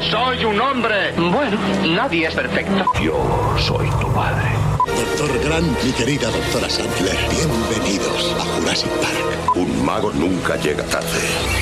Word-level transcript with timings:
Soy 0.00 0.44
un 0.44 0.60
hombre. 0.60 1.12
Bueno, 1.16 1.58
nadie 1.88 2.28
es 2.28 2.34
perfecto. 2.34 2.84
Yo 3.02 3.56
soy 3.58 3.88
tu 4.00 4.12
padre. 4.12 4.44
Doctor 4.86 5.44
Grant, 5.44 5.84
mi 5.84 5.90
querida 5.92 6.30
doctora 6.30 6.68
Sandler, 6.68 7.16
bienvenidos 7.30 8.34
a 8.38 8.44
Jurassic 8.44 8.90
Park. 8.90 9.56
Un 9.56 9.84
mago 9.84 10.12
nunca 10.12 10.56
llega 10.56 10.84
tarde. 10.84 11.08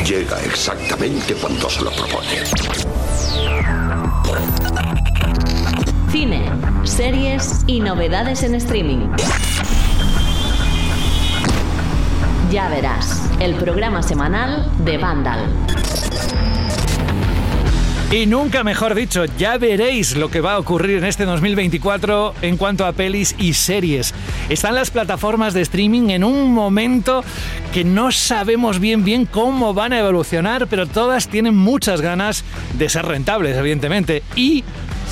Llega 0.05 0.41
exactamente 0.43 1.35
cuando 1.35 1.71
se 1.71 1.83
lo 1.83 1.91
propone. 1.93 2.45
Cine, 6.11 6.51
series 6.83 7.65
y 7.67 7.81
novedades 7.81 8.43
en 8.43 8.57
streaming. 8.57 9.09
Ya 12.51 12.69
verás, 12.69 13.29
el 13.41 13.55
programa 13.55 14.03
semanal 14.03 14.71
de 14.85 14.99
Vandal. 14.99 15.49
Y 18.15 18.27
nunca 18.27 18.63
mejor 18.63 18.95
dicho, 18.95 19.25
ya 19.25 19.59
veréis 19.59 20.17
lo 20.17 20.31
que 20.31 20.41
va 20.41 20.53
a 20.53 20.59
ocurrir 20.61 20.99
en 20.99 21.05
este 21.05 21.25
2024 21.25 22.35
en 22.43 22.57
cuanto 22.57 22.87
a 22.87 22.93
pelis 22.93 23.35
y 23.41 23.55
series. 23.55 24.15
Están 24.49 24.77
las 24.77 24.93
plataformas 24.93 25.53
de 25.53 25.63
streaming 25.63 26.11
en 26.11 26.23
un 26.23 26.55
momento 26.55 27.25
que 27.73 27.83
no 27.83 28.13
sabemos 28.13 28.79
bien 28.79 29.05
bien 29.05 29.27
cómo 29.27 29.75
van 29.75 29.93
a 29.93 29.99
evolucionar, 29.99 30.69
pero 30.69 30.87
todas 30.87 31.27
tienen 31.27 31.57
muchas 31.57 32.01
ganas 32.01 32.45
de 32.79 32.89
ser 32.89 33.05
rentables, 33.05 33.57
evidentemente. 33.57 34.23
Y 34.37 34.63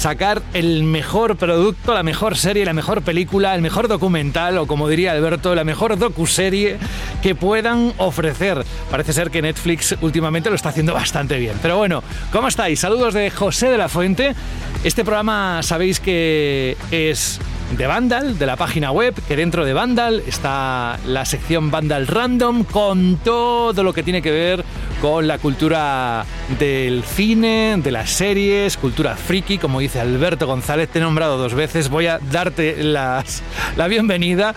sacar 0.03 0.43
el 0.53 0.83
mejor 0.83 1.37
producto, 1.37 1.95
la 1.95 2.03
mejor 2.03 2.37
serie, 2.37 2.65
la 2.65 2.73
mejor 2.73 3.03
película, 3.03 3.55
el 3.55 3.63
mejor 3.63 3.87
documental 3.87 4.59
o 4.59 4.67
como 4.67 4.89
diría 4.89 5.13
Alberto, 5.13 5.55
la 5.55 5.63
mejor 5.63 5.97
docuserie 5.97 6.77
que 7.23 7.37
puedan 7.37 7.93
ofrecer. 7.99 8.65
Parece 8.91 9.13
ser 9.13 9.31
que 9.31 9.41
Netflix 9.41 9.95
últimamente 10.01 10.51
lo 10.51 10.57
está 10.57 10.71
haciendo 10.71 10.93
bastante 10.93 11.39
bien. 11.39 11.55
Pero 11.63 11.77
bueno, 11.77 12.03
¿cómo 12.33 12.49
estáis? 12.49 12.81
Saludos 12.81 13.15
de 13.15 13.31
José 13.31 13.69
de 13.69 13.79
la 13.79 13.89
Fuente. 13.89 14.35
Este 14.83 15.05
programa 15.05 15.63
sabéis 15.63 16.01
que 16.01 16.77
es 16.91 17.39
de 17.77 17.87
Vandal, 17.87 18.39
de 18.39 18.47
la 18.47 18.57
página 18.57 18.91
web, 18.91 19.15
que 19.27 19.37
dentro 19.37 19.65
de 19.65 19.73
Vandal 19.73 20.23
está 20.27 20.99
la 21.07 21.25
sección 21.25 21.71
Vandal 21.71 22.07
Random 22.07 22.65
con 22.65 23.17
todo 23.17 23.83
lo 23.83 23.93
que 23.93 24.03
tiene 24.03 24.21
que 24.21 24.31
ver 24.31 24.65
con 25.01 25.27
la 25.27 25.39
cultura 25.39 26.25
del 26.59 27.03
cine, 27.03 27.77
de 27.83 27.91
las 27.91 28.11
series, 28.11 28.77
cultura 28.77 29.17
friki, 29.17 29.59
como 29.59 29.81
dice 29.81 30.01
Alberto 30.01 30.47
González, 30.47 30.89
te 30.89 30.99
he 30.99 31.03
nombrado 31.03 31.39
dos 31.39 31.55
veces, 31.55 31.89
voy 31.89 32.07
a 32.07 32.19
darte 32.19 32.83
las, 32.83 33.43
la 33.77 33.89
bienvenida, 33.89 34.55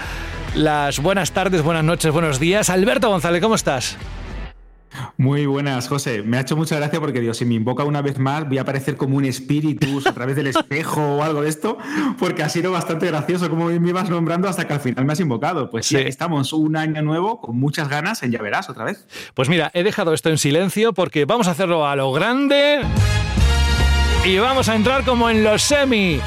las 0.54 1.00
buenas 1.00 1.32
tardes, 1.32 1.62
buenas 1.62 1.84
noches, 1.84 2.12
buenos 2.12 2.40
días. 2.40 2.70
Alberto 2.70 3.10
González, 3.10 3.42
¿cómo 3.42 3.56
estás? 3.56 3.98
Muy 5.18 5.46
buenas, 5.46 5.88
José. 5.88 6.24
Me 6.24 6.38
ha 6.38 6.42
hecho 6.42 6.56
mucha 6.56 6.76
gracia 6.78 7.00
porque, 7.00 7.20
Dios, 7.20 7.38
si 7.38 7.46
me 7.46 7.56
invoca 7.56 7.84
una 7.84 8.02
vez 8.02 8.20
más, 8.20 8.48
voy 8.48 8.58
a 8.58 8.62
aparecer 8.62 8.98
como 8.98 9.18
un 9.18 9.26
espíritu 9.26 10.02
a 10.06 10.14
través 10.14 10.36
del 10.36 10.48
espejo 10.48 11.02
o 11.02 11.24
algo 11.24 11.42
de 11.42 11.50
esto, 11.50 11.78
porque 12.20 12.44
ha 12.44 12.50
sido 12.50 12.72
bastante 12.72 13.08
gracioso 13.08 13.50
como 13.50 13.68
me 13.68 13.90
ibas 13.90 14.10
nombrando 14.10 14.48
hasta 14.48 14.68
que 14.68 14.74
al 14.74 14.80
final 14.80 15.06
me 15.06 15.14
has 15.14 15.20
invocado. 15.20 15.70
Pues 15.70 15.86
sí, 15.86 15.98
estamos 15.98 16.54
un 16.54 16.76
año 16.76 17.02
nuevo 17.02 17.42
con 17.42 17.58
muchas 17.58 17.90
ganas 17.90 18.24
en 18.24 18.32
Ya 18.32 18.42
Verás 18.42 18.70
otra 18.70 18.84
vez. 18.84 19.08
Pues 19.34 19.50
mira, 19.50 19.72
he 19.74 19.84
dejado 19.84 20.14
esto 20.14 20.30
en 20.30 20.38
silencio 20.38 20.94
porque 20.94 21.26
vamos 21.26 21.48
a 21.48 21.52
hacerlo 21.52 21.88
a 21.88 21.96
lo 21.96 22.12
grande 22.12 22.82
y 24.24 24.38
vamos 24.38 24.70
a 24.70 24.76
entrar 24.76 25.04
como 25.04 25.30
en 25.30 25.44
los 25.44 25.62
semi. 25.62 26.20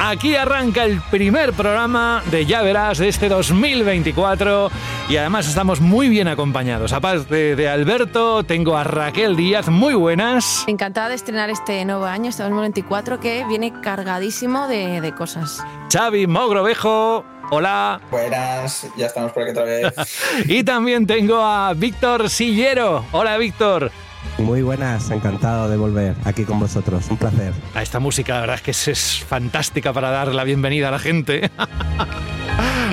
Aquí 0.00 0.36
arranca 0.36 0.84
el 0.84 1.00
primer 1.10 1.52
programa 1.52 2.22
de 2.30 2.46
Ya 2.46 2.62
Verás 2.62 2.98
de 2.98 3.08
este 3.08 3.28
2024 3.28 4.70
y 5.08 5.16
además 5.16 5.48
estamos 5.48 5.80
muy 5.80 6.08
bien 6.08 6.28
acompañados. 6.28 6.92
Aparte 6.92 7.56
de 7.56 7.68
Alberto, 7.68 8.44
tengo 8.44 8.76
a 8.76 8.84
Raquel 8.84 9.36
Díaz, 9.36 9.68
muy 9.68 9.94
buenas. 9.94 10.64
Encantada 10.68 11.08
de 11.08 11.16
estrenar 11.16 11.50
este 11.50 11.84
nuevo 11.84 12.04
año, 12.04 12.30
este 12.30 12.44
2024, 12.44 13.18
que 13.18 13.44
viene 13.48 13.72
cargadísimo 13.82 14.68
de, 14.68 15.00
de 15.00 15.12
cosas. 15.14 15.64
Xavi 15.92 16.28
Mogrovejo. 16.28 17.24
Hola. 17.50 18.00
Buenas, 18.10 18.86
ya 18.96 19.06
estamos 19.06 19.32
por 19.32 19.42
aquí 19.42 19.50
otra 19.50 19.64
vez. 19.64 19.94
y 20.46 20.62
también 20.62 21.06
tengo 21.06 21.42
a 21.42 21.72
Víctor 21.74 22.30
Sillero. 22.30 23.04
Hola, 23.10 23.36
Víctor. 23.36 23.90
Muy 24.38 24.62
buenas, 24.62 25.10
encantado 25.10 25.68
de 25.68 25.76
volver 25.76 26.14
aquí 26.24 26.44
con 26.44 26.60
vosotros, 26.60 27.06
un 27.10 27.16
placer. 27.16 27.52
A 27.74 27.82
esta 27.82 27.98
música, 27.98 28.34
la 28.34 28.40
verdad 28.40 28.56
es 28.56 28.62
que 28.62 28.92
es, 28.92 29.24
fantástica 29.24 29.92
para 29.92 30.10
dar 30.10 30.34
la 30.34 30.44
bienvenida 30.44 30.88
a 30.88 30.90
la 30.92 30.98
gente. 30.98 31.50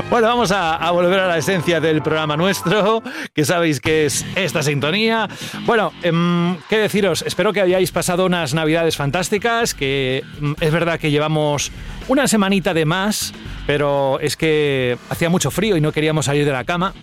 Bueno, 0.09 0.27
vamos 0.27 0.51
a, 0.51 0.91
volver 0.91 1.19
a 1.19 1.27
la 1.27 1.37
esencia 1.37 1.81
del 1.81 2.01
programa 2.01 2.37
nuestro, 2.37 3.01
que 3.33 3.43
sabéis 3.43 3.81
que 3.81 4.05
es 4.05 4.25
esta 4.35 4.61
sintonía. 4.61 5.27
Bueno, 5.65 5.91
em, 6.03 6.57
¿qué 6.69 6.77
deciros? 6.77 7.23
Espero 7.23 7.51
que 7.51 7.61
hayáis 7.61 7.91
pasado 7.91 8.25
unas 8.25 8.53
navidades 8.53 8.95
fantásticas, 8.95 9.73
que 9.73 10.23
mm, 10.39 10.53
es 10.59 10.71
verdad 10.71 10.99
que 10.99 11.09
llevamos 11.09 11.71
una 12.07 12.27
semanita 12.27 12.73
de 12.73 12.85
más, 12.85 13.33
pero 13.65 14.19
es 14.19 14.37
que 14.37 14.97
hacía 15.09 15.29
mucho 15.29 15.49
frío 15.49 15.75
y 15.75 15.81
no 15.81 15.91
queríamos 15.91 16.25
salir 16.25 16.45
de 16.45 16.51
la 16.51 16.65
cama. 16.65 16.93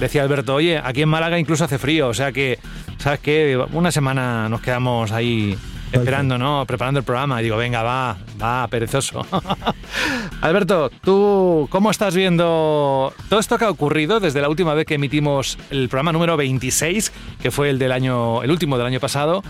Decía 0.00 0.22
Alberto, 0.22 0.54
oye, 0.54 0.80
aquí 0.82 1.02
en 1.02 1.10
Málaga 1.10 1.38
incluso 1.38 1.64
hace 1.64 1.78
frío, 1.78 2.08
o 2.08 2.14
sea 2.14 2.32
que, 2.32 2.58
¿sabes 2.96 3.20
qué? 3.20 3.62
Una 3.72 3.92
semana 3.92 4.48
nos 4.48 4.62
quedamos 4.62 5.12
ahí 5.12 5.58
esperando, 5.92 6.38
¿no? 6.38 6.64
Preparando 6.66 7.00
el 7.00 7.04
programa. 7.04 7.40
Y 7.40 7.44
digo, 7.44 7.58
venga, 7.58 7.82
va, 7.82 8.16
va, 8.42 8.66
perezoso. 8.68 9.26
Alberto, 10.40 10.90
¿tú 11.02 11.68
cómo 11.70 11.90
estás 11.90 12.14
viendo 12.14 13.12
todo 13.28 13.40
esto 13.40 13.58
que 13.58 13.66
ha 13.66 13.70
ocurrido 13.70 14.20
desde 14.20 14.40
la 14.40 14.48
última 14.48 14.72
vez 14.72 14.86
que 14.86 14.94
emitimos 14.94 15.58
el 15.70 15.90
programa 15.90 16.12
número 16.12 16.36
26, 16.38 17.12
que 17.42 17.50
fue 17.50 17.68
el 17.68 17.78
del 17.78 17.92
año, 17.92 18.42
el 18.42 18.50
último 18.50 18.78
del 18.78 18.86
año 18.86 19.00
pasado, 19.00 19.42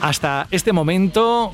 hasta 0.00 0.46
este 0.52 0.72
momento? 0.72 1.52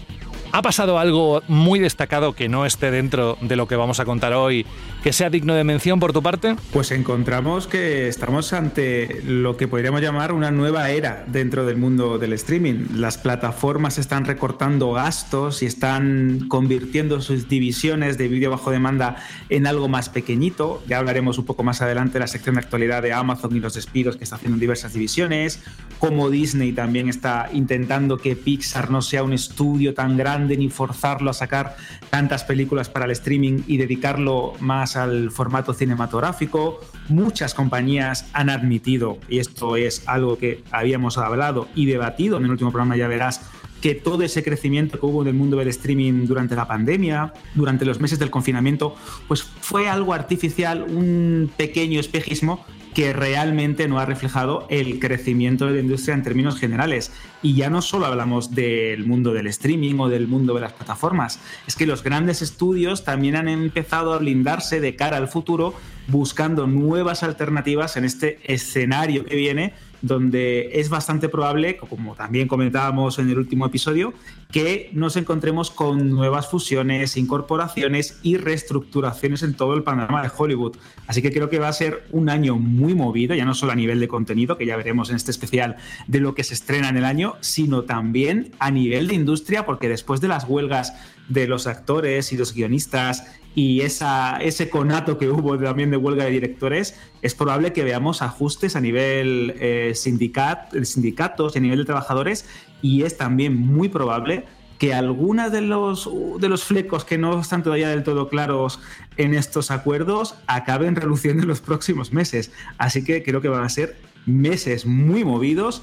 ¿Ha 0.55 0.61
pasado 0.61 0.99
algo 0.99 1.43
muy 1.49 1.79
destacado 1.79 2.35
que 2.35 2.51
no 2.51 2.67
esté 2.67 2.91
dentro 2.91 3.39
de 3.41 3.57
lo 3.57 3.67
que 3.67 3.77
vamos 3.77 4.01
a 4.01 4.05
contar 4.05 4.35
hoy, 4.35 4.67
que 5.03 5.13
sea 5.13 5.31
digno 5.31 5.55
de 5.55 5.65
mención 5.65 5.99
por 5.99 6.13
tu 6.13 6.23
parte? 6.23 6.55
Pues 6.73 6.93
encontramos 6.93 7.67
que 7.67 8.07
estamos 8.07 8.53
ante 8.53 9.21
lo 9.25 9.57
que 9.57 9.67
podríamos 9.67 10.01
llamar 10.01 10.33
una 10.33 10.53
nueva 10.53 10.91
era 10.91 11.25
dentro 11.27 11.67
del 11.67 11.77
mundo 11.77 12.19
del 12.19 12.33
streaming. 12.35 12.87
Las 12.95 13.19
plataformas 13.19 13.99
están 13.99 14.25
recortando 14.27 14.93
gastos 14.93 15.63
y 15.65 15.67
están 15.67 16.47
convirtiendo 16.49 17.21
sus 17.21 17.49
divisiones 17.49 18.17
de 18.17 18.29
vídeo 18.29 18.51
bajo 18.51 18.71
demanda 18.71 19.17
en 19.49 19.67
algo 19.67 19.89
más 19.89 20.09
pequeñito. 20.09 20.83
Ya 20.87 20.99
hablaremos 20.99 21.37
un 21.37 21.47
poco 21.47 21.65
más 21.65 21.83
adelante 21.83 22.15
de 22.15 22.21
la 22.21 22.29
sección 22.29 22.55
de 22.55 22.61
actualidad 22.61 23.03
de 23.03 23.13
Amazon 23.13 23.57
y 23.57 23.61
los 23.61 23.75
despidos 23.75 24.17
que 24.17 24.23
está 24.23 24.37
haciendo 24.37 24.55
en 24.55 24.61
diversas 24.61 24.93
divisiones, 24.93 25.61
como 25.99 26.31
Disney 26.31 26.73
también 26.73 27.09
está 27.09 27.49
intentando 27.53 28.19
que 28.19 28.37
Pixar 28.37 28.91
no 28.91 29.03
sea 29.03 29.25
un 29.25 29.33
estudio 29.33 29.95
tan 29.95 30.17
grande 30.17 30.57
ni 30.57 30.69
forzarlo 30.69 31.31
a 31.31 31.35
sacar 31.35 31.77
tantas 32.11 32.45
películas 32.45 32.89
para 32.89 33.07
el 33.07 33.11
streaming 33.11 33.63
y 33.67 33.79
dedicarlo 33.79 34.55
más 34.61 34.92
al 34.97 35.31
formato 35.31 35.75
cinematográfico. 35.75 36.81
Muchas 37.09 37.55
compañías 37.55 38.27
han 38.33 38.51
admitido, 38.51 39.19
y 39.29 39.39
esto 39.39 39.77
es 39.77 40.07
algo 40.07 40.39
que 40.39 40.63
habíamos 40.71 41.19
hablado 41.19 41.69
y 41.75 41.87
debatido 41.87 42.37
en 42.37 42.45
el 42.45 42.51
último 42.51 42.71
programa, 42.71 42.97
ya 42.97 43.09
verás, 43.09 43.43
que 43.81 43.95
todo 43.97 44.23
ese 44.23 44.45
crecimiento 44.45 44.99
que 44.99 45.07
hubo 45.07 45.23
en 45.23 45.29
el 45.29 45.35
mundo 45.35 45.57
del 45.57 45.69
streaming 45.69 46.27
durante 46.27 46.55
la 46.55 46.69
pandemia, 46.69 47.33
durante 47.55 47.85
los 47.85 48.01
meses 48.01 48.19
del 48.19 48.31
confinamiento, 48.31 48.95
pues 49.27 49.43
fue 49.43 49.89
algo 49.89 50.15
artificial, 50.15 50.83
un 50.83 51.51
pequeño 51.57 51.99
espejismo 51.99 52.65
que 52.95 53.13
realmente 53.13 53.89
no 53.89 53.99
ha 53.99 54.07
reflejado 54.07 54.67
el 54.69 54.99
crecimiento 54.99 55.67
de 55.67 55.73
la 55.73 55.81
industria 55.81 56.15
en 56.15 56.23
términos 56.23 56.59
generales. 56.59 57.13
Y 57.43 57.55
ya 57.55 57.71
no 57.71 57.83
solo 57.83 58.07
hablamos 58.07 58.55
del 58.55 59.07
mundo 59.07 59.33
del 59.33 59.47
streaming 59.47 59.99
o 59.99 60.09
del 60.09 60.29
mundo 60.29 60.55
de 60.55 60.61
las 60.61 60.73
plataformas, 60.73 61.41
es 61.67 61.77
que 61.77 61.87
los 61.87 62.03
grandes 62.03 62.43
estudios 62.43 63.05
también 63.05 63.37
han 63.37 63.49
empezado 63.49 64.13
a 64.13 64.19
blindarse 64.19 64.81
de 64.81 64.97
cara 64.97 65.17
al 65.17 65.29
futuro 65.29 65.75
buscando 66.09 66.67
nuevas 66.67 67.23
alternativas 67.23 67.97
en 67.97 68.05
este 68.05 68.41
escenario 68.45 69.25
que 69.25 69.37
viene 69.37 69.73
donde 70.03 70.71
es 70.75 70.89
bastante 70.89 71.29
probable, 71.29 71.77
como 71.77 72.15
también 72.15 72.49
comentábamos 72.49 73.19
en 73.19 73.31
el 73.31 73.39
último 73.39 73.67
episodio, 73.67 74.13
que 74.51 74.91
nos 74.93 75.17
encontremos 75.17 75.71
con 75.71 76.11
nuevas 76.11 76.49
fusiones, 76.49 77.17
incorporaciones 77.17 78.19
y 78.23 78.37
reestructuraciones 78.37 79.43
en 79.43 79.55
todo 79.55 79.75
el 79.75 79.83
panorama 79.83 80.23
de 80.23 80.31
Hollywood. 80.37 80.77
Así 81.07 81.23
que 81.23 81.33
creo 81.33 81.49
que 81.49 81.59
va 81.59 81.69
a 81.69 81.73
ser 81.73 82.05
un 82.11 82.29
año 82.29 82.57
muy 82.57 82.95
movido, 82.95 83.35
ya 83.35 83.45
no 83.45 83.55
solo 83.55 83.73
a 83.73 83.77
nivel 83.77 84.01
de 84.01 84.09
contenido, 84.09 84.59
que 84.59 84.67
ya 84.67 84.77
veremos 84.77 85.11
en 85.11 85.17
este 85.17 85.31
especial 85.31 85.77
de 86.07 86.21
lo 86.21 86.35
que 86.35 86.45
se 86.45 86.55
estrena 86.55 86.89
en 86.89 86.97
el 86.97 87.05
año, 87.05 87.37
sino 87.41 87.85
también 87.85 88.53
a 88.59 88.71
nivel 88.71 89.09
de 89.09 89.15
industria, 89.15 89.65
porque 89.65 89.89
después 89.89 90.21
de 90.21 90.29
las 90.29 90.45
huelgas 90.45 90.93
de 91.33 91.49
los 91.49 91.67
actores 91.67 92.33
y 92.33 92.37
los 92.37 92.55
guionistas 92.55 93.25
y 93.55 93.83
esa, 93.83 94.37
ese 94.39 94.71
conato 94.71 95.19
que 95.19 95.29
hubo 95.29 95.59
también 95.59 95.91
de 95.91 95.97
huelga 95.97 96.25
de 96.25 96.31
directores, 96.31 96.97
es 97.21 97.35
probable 97.35 97.73
que 97.73 97.85
veamos 97.85 98.23
ajustes 98.23 98.77
a 98.77 98.81
nivel 98.81 99.55
eh, 99.59 99.93
sindicat, 99.95 100.75
sindicatos 100.85 101.55
y 101.55 101.59
a 101.59 101.63
nivel 101.63 101.79
de 101.79 101.85
trabajadores 101.85 102.47
y 102.81 103.03
es 103.03 103.17
también 103.17 103.57
muy 103.57 103.89
probable 103.89 104.45
que 104.79 104.95
algunos 104.95 105.53
de 105.53 105.61
los, 105.61 106.11
de 106.39 106.49
los 106.49 106.65
flecos 106.65 107.05
que 107.05 107.17
no 107.17 107.41
están 107.41 107.63
todavía 107.63 107.89
del 107.89 108.03
todo 108.03 108.29
claros 108.29 108.81
en 109.17 109.35
estos 109.35 109.71
acuerdos 109.71 110.35
acaben 110.47 110.97
reluciendo 110.97 111.43
en 111.43 111.49
los 111.49 111.61
próximos 111.61 112.13
meses. 112.13 112.51
Así 112.79 113.05
que 113.05 113.23
creo 113.23 113.41
que 113.41 113.49
van 113.49 113.63
a 113.63 113.69
ser 113.69 113.97
meses 114.27 114.85
muy 114.85 115.25
movidos 115.25 115.83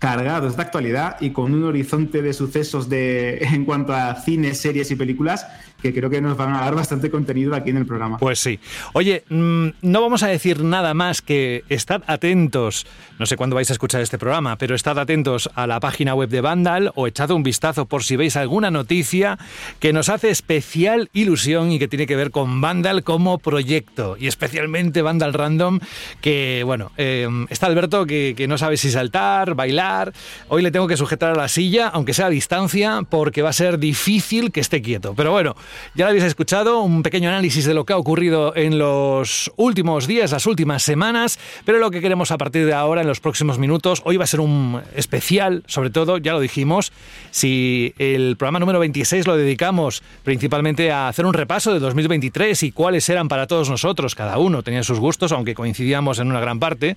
cargados 0.00 0.56
de 0.56 0.62
actualidad 0.62 1.18
y 1.20 1.30
con 1.30 1.52
un 1.52 1.62
horizonte 1.62 2.22
de 2.22 2.32
sucesos 2.32 2.88
de, 2.88 3.38
en 3.52 3.64
cuanto 3.64 3.94
a 3.94 4.16
cine, 4.16 4.54
series 4.54 4.90
y 4.90 4.96
películas 4.96 5.46
que 5.82 5.94
creo 5.94 6.10
que 6.10 6.20
nos 6.20 6.36
van 6.36 6.54
a 6.54 6.60
dar 6.60 6.74
bastante 6.74 7.10
contenido 7.10 7.54
aquí 7.54 7.70
en 7.70 7.78
el 7.78 7.86
programa. 7.86 8.18
Pues 8.18 8.38
sí. 8.38 8.58
Oye, 8.92 9.24
mm, 9.28 9.68
no 9.82 10.02
vamos 10.02 10.22
a 10.22 10.28
decir 10.28 10.62
nada 10.62 10.94
más 10.94 11.22
que 11.22 11.64
estad 11.68 12.02
atentos, 12.06 12.86
no 13.18 13.26
sé 13.26 13.36
cuándo 13.36 13.56
vais 13.56 13.70
a 13.70 13.72
escuchar 13.72 14.00
este 14.00 14.18
programa, 14.18 14.56
pero 14.56 14.74
estad 14.74 14.98
atentos 14.98 15.50
a 15.54 15.66
la 15.66 15.80
página 15.80 16.14
web 16.14 16.28
de 16.28 16.40
Vandal 16.40 16.92
o 16.94 17.06
echad 17.06 17.30
un 17.30 17.42
vistazo 17.42 17.86
por 17.86 18.04
si 18.04 18.16
veis 18.16 18.36
alguna 18.36 18.70
noticia 18.70 19.38
que 19.78 19.92
nos 19.92 20.08
hace 20.08 20.30
especial 20.30 21.10
ilusión 21.12 21.72
y 21.72 21.78
que 21.78 21.88
tiene 21.88 22.06
que 22.06 22.16
ver 22.16 22.30
con 22.30 22.60
Vandal 22.60 23.04
como 23.04 23.38
proyecto 23.38 24.16
y 24.18 24.26
especialmente 24.26 25.02
Vandal 25.02 25.34
Random, 25.34 25.80
que 26.20 26.62
bueno, 26.64 26.92
eh, 26.96 27.28
está 27.50 27.66
Alberto 27.66 28.06
que, 28.06 28.34
que 28.36 28.48
no 28.48 28.58
sabe 28.58 28.76
si 28.76 28.90
saltar, 28.90 29.54
bailar, 29.54 30.12
hoy 30.48 30.62
le 30.62 30.70
tengo 30.70 30.86
que 30.86 30.96
sujetar 30.96 31.32
a 31.32 31.34
la 31.34 31.48
silla, 31.48 31.88
aunque 31.88 32.14
sea 32.14 32.26
a 32.26 32.30
distancia, 32.30 33.00
porque 33.08 33.42
va 33.42 33.50
a 33.50 33.54
ser 33.54 33.78
difícil 33.78 34.52
que 34.52 34.60
esté 34.60 34.82
quieto. 34.82 35.14
Pero 35.14 35.32
bueno, 35.32 35.56
ya 35.94 36.04
lo 36.04 36.10
habéis 36.10 36.24
escuchado, 36.24 36.80
un 36.80 37.02
pequeño 37.02 37.28
análisis 37.28 37.64
de 37.64 37.74
lo 37.74 37.84
que 37.84 37.92
ha 37.92 37.96
ocurrido 37.96 38.54
en 38.56 38.78
los 38.78 39.52
últimos 39.56 40.06
días, 40.06 40.32
las 40.32 40.46
últimas 40.46 40.82
semanas, 40.82 41.38
pero 41.64 41.78
lo 41.78 41.90
que 41.90 42.00
queremos 42.00 42.30
a 42.30 42.38
partir 42.38 42.66
de 42.66 42.74
ahora, 42.74 43.00
en 43.00 43.06
los 43.06 43.20
próximos 43.20 43.58
minutos, 43.58 44.02
hoy 44.04 44.16
va 44.16 44.24
a 44.24 44.26
ser 44.26 44.40
un 44.40 44.80
especial, 44.94 45.62
sobre 45.66 45.90
todo, 45.90 46.18
ya 46.18 46.32
lo 46.32 46.40
dijimos, 46.40 46.92
si 47.30 47.94
el 47.98 48.36
programa 48.36 48.58
número 48.60 48.78
26 48.78 49.26
lo 49.26 49.36
dedicamos 49.36 50.02
principalmente 50.24 50.90
a 50.92 51.08
hacer 51.08 51.26
un 51.26 51.34
repaso 51.34 51.72
de 51.72 51.80
2023 51.80 52.62
y 52.62 52.72
cuáles 52.72 53.08
eran 53.08 53.28
para 53.28 53.46
todos 53.46 53.70
nosotros, 53.70 54.14
cada 54.14 54.38
uno 54.38 54.62
tenía 54.62 54.82
sus 54.82 54.98
gustos, 54.98 55.32
aunque 55.32 55.54
coincidíamos 55.54 56.18
en 56.18 56.28
una 56.28 56.40
gran 56.40 56.58
parte, 56.58 56.96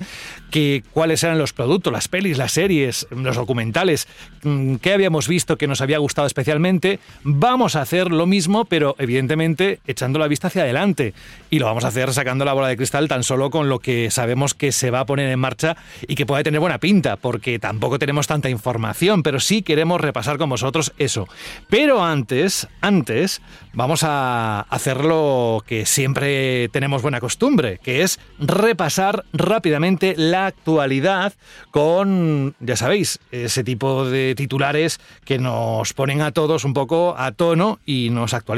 que 0.52 0.84
cuáles 0.92 1.24
eran 1.24 1.38
los 1.38 1.54
productos, 1.54 1.94
las 1.94 2.08
pelis, 2.08 2.38
las 2.38 2.52
series, 2.52 3.08
los 3.12 3.36
documentales, 3.36 4.08
mm, 4.44 4.76
qué 4.76 4.94
habíamos 4.94 5.28
visto 5.28 5.58
que 5.58 5.68
nos 5.68 5.82
había 5.82 5.98
gustado 5.98 6.28
especialmente, 6.28 7.00
vamos 7.24 7.76
a 7.76 7.82
hacer 7.82 8.12
lo 8.12 8.26
mismo 8.26 8.63
pero 8.66 8.96
evidentemente 8.98 9.80
echando 9.86 10.20
la 10.20 10.28
vista 10.28 10.48
hacia 10.48 10.64
adelante. 10.64 11.14
Y 11.50 11.60
lo 11.60 11.66
vamos 11.66 11.86
a 11.86 11.90
hacer 11.90 12.14
sacando 12.14 12.46
la 12.46 12.54
bola 12.54 12.68
de 12.68 12.78
cristal 12.78 13.08
tan 13.08 13.24
solo 13.24 13.50
con 13.50 13.70
lo 13.70 13.80
que 13.80 14.10
sabemos 14.10 14.54
que 14.54 14.72
se 14.72 14.92
va 14.92 15.02
a 15.02 15.06
poner 15.06 15.30
en 15.30 15.40
marcha 15.40 15.76
y 16.08 16.16
que 16.16 16.26
puede 16.26 16.44
tener 16.44 16.60
buena 16.60 16.80
pinta, 16.80 17.18
porque 17.18 17.60
tampoco 17.60 18.00
tenemos 18.00 18.28
tanta 18.28 18.50
información, 18.50 19.24
pero 19.24 19.40
sí 19.40 19.62
queremos 19.62 20.02
repasar 20.02 20.38
con 20.38 20.50
vosotros 20.50 20.94
eso. 20.98 21.28
Pero 21.70 22.04
antes, 22.04 22.68
antes, 22.82 23.42
vamos 23.74 24.04
a 24.04 24.62
hacer 24.62 25.04
lo 25.04 25.64
que 25.68 25.86
siempre 25.86 26.70
tenemos 26.70 27.02
buena 27.02 27.20
costumbre, 27.20 27.80
que 27.84 28.02
es 28.02 28.20
repasar 28.40 29.26
rápidamente 29.34 30.16
la 30.18 30.48
actualidad 30.48 31.34
con, 31.72 32.56
ya 32.60 32.76
sabéis, 32.76 33.20
ese 33.32 33.64
tipo 33.64 34.06
de 34.06 34.36
titulares 34.36 35.00
que 35.26 35.40
nos 35.40 35.94
ponen 35.94 36.22
a 36.22 36.32
todos 36.32 36.66
un 36.66 36.74
poco 36.74 37.16
a 37.18 37.32
tono 37.32 37.80
y 37.86 38.10
nos 38.10 38.34
actualizan 38.34 38.53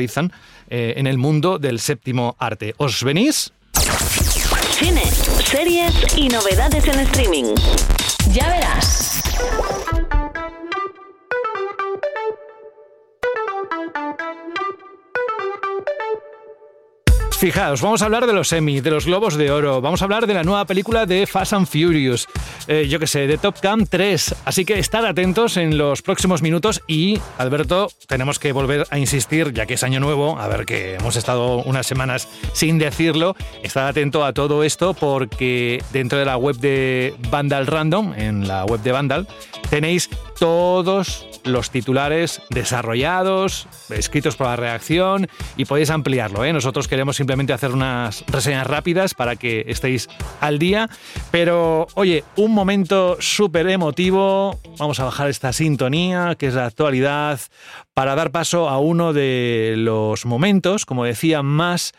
eh, 0.69 0.93
en 0.97 1.07
el 1.07 1.17
mundo 1.17 1.59
del 1.59 1.79
séptimo 1.79 2.35
arte. 2.39 2.73
¿Os 2.77 3.03
venís? 3.03 3.51
Cine, 4.71 5.05
series 5.43 5.93
y 6.17 6.27
novedades 6.27 6.85
en 6.87 6.99
streaming. 6.99 7.55
Ya 8.31 8.49
verás. 8.49 9.21
Fijaos, 17.45 17.83
vamos 17.83 18.01
a 18.01 18.05
hablar 18.05 18.25
de 18.25 18.33
los 18.33 18.51
Emmy, 18.53 18.81
de 18.81 18.89
los 18.89 19.05
Globos 19.05 19.37
de 19.37 19.51
Oro, 19.51 19.79
vamos 19.79 20.01
a 20.01 20.05
hablar 20.05 20.25
de 20.25 20.33
la 20.33 20.43
nueva 20.43 20.65
película 20.65 21.05
de 21.05 21.27
Fast 21.27 21.53
and 21.53 21.67
Furious, 21.67 22.27
eh, 22.67 22.87
yo 22.89 22.97
que 22.97 23.05
sé, 23.05 23.27
de 23.27 23.37
Top 23.37 23.57
Gun 23.61 23.85
3. 23.85 24.33
Así 24.45 24.65
que 24.65 24.79
estad 24.79 25.05
atentos 25.05 25.55
en 25.57 25.77
los 25.77 26.01
próximos 26.01 26.41
minutos 26.41 26.81
y, 26.87 27.19
Alberto, 27.37 27.91
tenemos 28.07 28.39
que 28.39 28.51
volver 28.51 28.87
a 28.89 28.97
insistir, 28.97 29.53
ya 29.53 29.67
que 29.67 29.75
es 29.75 29.83
año 29.83 29.99
nuevo, 29.99 30.39
a 30.39 30.47
ver 30.47 30.65
que 30.65 30.95
hemos 30.95 31.17
estado 31.17 31.57
unas 31.57 31.85
semanas 31.85 32.27
sin 32.53 32.79
decirlo, 32.79 33.35
estad 33.61 33.89
atento 33.89 34.25
a 34.25 34.33
todo 34.33 34.63
esto 34.63 34.95
porque 34.95 35.83
dentro 35.93 36.17
de 36.17 36.25
la 36.25 36.37
web 36.37 36.55
de 36.55 37.13
Vandal 37.29 37.67
Random, 37.67 38.15
en 38.17 38.47
la 38.47 38.65
web 38.65 38.81
de 38.81 38.91
Vandal, 38.91 39.27
tenéis 39.69 40.09
todos 40.39 41.27
los 41.45 41.69
titulares 41.69 42.41
desarrollados, 42.49 43.67
escritos 43.89 44.35
por 44.35 44.47
la 44.47 44.55
reacción 44.55 45.27
y 45.57 45.65
podéis 45.65 45.89
ampliarlo. 45.89 46.43
¿eh? 46.43 46.51
Nosotros 46.51 46.87
queremos 46.87 47.15
simplemente 47.15 47.53
hacer 47.53 47.71
unas 47.71 48.25
reseñas 48.27 48.67
rápidas 48.67 49.13
para 49.13 49.35
que 49.35 49.65
estéis 49.67 50.09
al 50.41 50.59
día. 50.59 50.89
Pero 51.31 51.87
oye, 51.93 52.23
un 52.35 52.51
momento 52.51 53.17
súper 53.19 53.69
emotivo. 53.69 54.59
Vamos 54.77 54.99
a 54.99 55.05
bajar 55.05 55.29
esta 55.29 55.53
sintonía, 55.53 56.35
que 56.37 56.47
es 56.47 56.53
la 56.53 56.65
actualidad, 56.65 57.39
para 57.93 58.15
dar 58.15 58.31
paso 58.31 58.67
a 58.69 58.79
uno 58.79 59.13
de 59.13 59.75
los 59.77 60.25
momentos, 60.25 60.85
como 60.85 61.05
decía, 61.05 61.43
más 61.43 61.93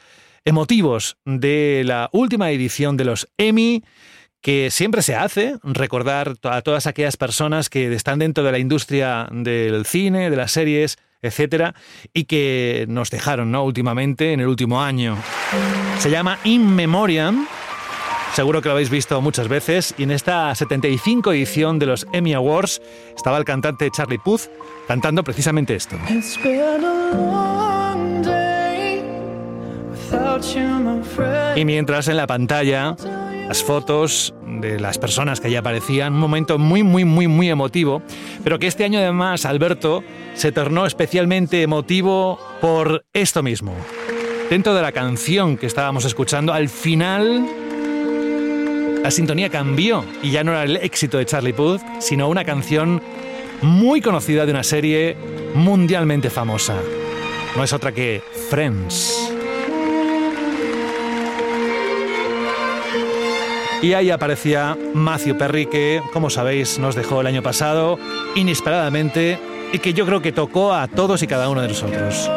emotivos 0.44 1.16
de 1.25 1.82
la 1.84 2.08
última 2.12 2.50
edición 2.50 2.96
de 2.96 3.04
los 3.04 3.28
Emmy 3.37 3.82
que 4.46 4.70
siempre 4.70 5.02
se 5.02 5.16
hace, 5.16 5.56
recordar 5.64 6.37
a 6.44 6.62
todas 6.62 6.87
aquellas 6.87 7.16
personas 7.16 7.69
que 7.69 7.93
están 7.93 8.20
dentro 8.20 8.44
de 8.44 8.52
la 8.52 8.60
industria 8.60 9.26
del 9.32 9.84
cine, 9.87 10.31
de 10.31 10.37
las 10.37 10.52
series, 10.52 10.98
etcétera, 11.20 11.75
y 12.12 12.26
que 12.26 12.87
nos 12.88 13.10
dejaron 13.10 13.50
¿no? 13.50 13.64
últimamente, 13.64 14.32
en 14.32 14.38
el 14.38 14.46
último 14.46 14.81
año. 14.81 15.16
Se 15.98 16.10
llama 16.10 16.38
In 16.44 16.76
Memoriam. 16.76 17.48
Seguro 18.34 18.62
que 18.62 18.69
lo 18.69 18.75
habéis 18.75 18.88
visto 18.88 19.20
muchas 19.20 19.48
veces. 19.48 19.93
Y 19.98 20.04
en 20.04 20.12
esta 20.12 20.54
75 20.54 21.32
edición 21.32 21.81
de 21.81 21.87
los 21.87 22.06
Emmy 22.12 22.32
Awards 22.32 22.81
estaba 23.16 23.38
el 23.38 23.44
cantante 23.44 23.90
Charlie 23.90 24.20
Puth 24.20 24.42
cantando 24.87 25.25
precisamente 25.25 25.75
esto. 25.75 25.96
Y 31.56 31.64
mientras 31.64 32.06
en 32.06 32.16
la 32.16 32.28
pantalla 32.28 32.94
las 33.48 33.62
fotos 33.62 34.34
de 34.60 34.81
las 34.81 34.98
personas 34.98 35.40
que 35.40 35.46
allí 35.48 35.56
aparecían, 35.56 36.14
un 36.14 36.20
momento 36.20 36.58
muy, 36.58 36.82
muy, 36.82 37.04
muy, 37.04 37.28
muy 37.28 37.48
emotivo, 37.48 38.02
pero 38.43 38.58
que 38.58 38.66
este 38.66 38.84
año 38.84 38.98
además, 38.98 39.44
Alberto, 39.44 40.02
se 40.34 40.52
tornó 40.52 40.87
especialmente 40.87 41.62
emotivo 41.62 42.38
por 42.60 43.04
esto 43.12 43.43
mismo. 43.43 43.75
Dentro 44.50 44.75
de 44.75 44.82
la 44.82 44.93
canción 44.93 45.56
que 45.56 45.66
estábamos 45.66 46.04
escuchando, 46.04 46.52
al 46.52 46.69
final 46.69 47.46
la 49.02 49.10
sintonía 49.10 49.49
cambió 49.50 50.04
y 50.22 50.31
ya 50.31 50.42
no 50.42 50.52
era 50.52 50.64
el 50.64 50.76
éxito 50.76 51.19
de 51.19 51.26
Charlie 51.26 51.52
Puth, 51.52 51.81
sino 52.00 52.28
una 52.28 52.44
canción 52.44 53.00
muy 53.62 54.00
conocida 54.00 54.44
de 54.44 54.52
una 54.52 54.64
serie 54.64 55.16
mundialmente 55.54 56.30
famosa. 56.30 56.80
No 57.56 57.62
es 57.64 57.73
otra 57.73 57.92
que 57.92 58.23
Friends. 58.50 59.36
Y 63.83 63.92
ahí 63.92 64.11
aparecía 64.11 64.76
Matthew 64.95 65.37
Perry, 65.37 65.66
que, 65.66 66.00
como 66.12 66.30
sabéis, 66.30 66.78
nos 66.78 66.95
dejó 66.95 67.21
el 67.21 67.26
año 67.26 67.42
pasado 67.42 67.99
inesperadamente 68.35 69.38
y 69.73 69.78
que 69.78 69.92
yo 69.92 70.06
creo 70.06 70.23
que 70.23 70.33
tocó 70.33 70.73
a 70.73 70.88
todos 70.88 71.23
y 71.23 71.26
cada 71.26 71.49
uno 71.49 71.61
de 71.62 71.68
nosotros. 71.68 72.30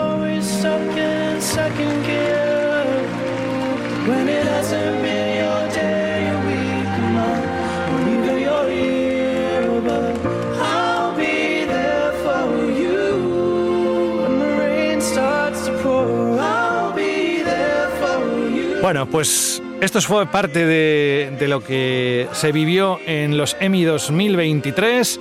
Bueno, 18.82 19.06
pues 19.06 19.62
esto 19.82 20.02
fue 20.02 20.26
parte 20.28 20.66
de, 20.66 21.48
lo 21.48 21.64
que 21.64 22.28
se 22.34 22.52
vivió 22.52 23.00
en 23.06 23.38
los 23.38 23.56
Emmy 23.60 23.84
2023, 23.84 25.20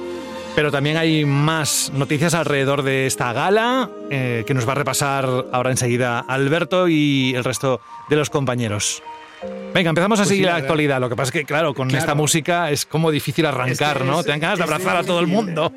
pero 0.57 0.73
también 0.73 0.97
hay 0.97 1.25
más 1.25 1.93
noticias 1.95 2.35
alrededor 2.35 2.83
de 2.83 3.07
esta 3.07 3.33
gala 3.33 3.89
eh, 4.11 4.45
que 4.47 4.55
nos 4.55 4.67
va 4.67 4.73
a 4.73 4.77
repasar 4.77 5.47
ahora 5.53 5.71
enseguida 5.71 6.19
Alberto 6.21 6.89
y 6.89 7.35
el 7.37 7.45
resto 7.45 7.81
de 8.09 8.17
los 8.17 8.31
compañeros. 8.31 9.03
Venga, 9.73 9.91
empezamos 9.91 10.19
a 10.19 10.23
pues 10.23 10.31
seguir 10.31 10.47
la 10.47 10.57
actualidad. 10.57 11.01
Lo 11.01 11.09
que 11.09 11.15
pasa 11.15 11.29
es 11.29 11.33
que, 11.33 11.45
claro, 11.45 11.73
con 11.73 11.95
esta 11.95 12.17
música 12.17 12.73
es 12.73 12.85
como 12.85 13.13
difícil 13.13 13.47
arrancar, 13.47 14.05
¿no? 14.05 14.25
Te 14.25 14.31
dan 14.31 14.41
ganas 14.41 14.59
de 14.59 14.65
abrazar 14.65 14.97
a 14.97 15.05
todo 15.05 15.21
el 15.21 15.29
mundo. 15.29 15.73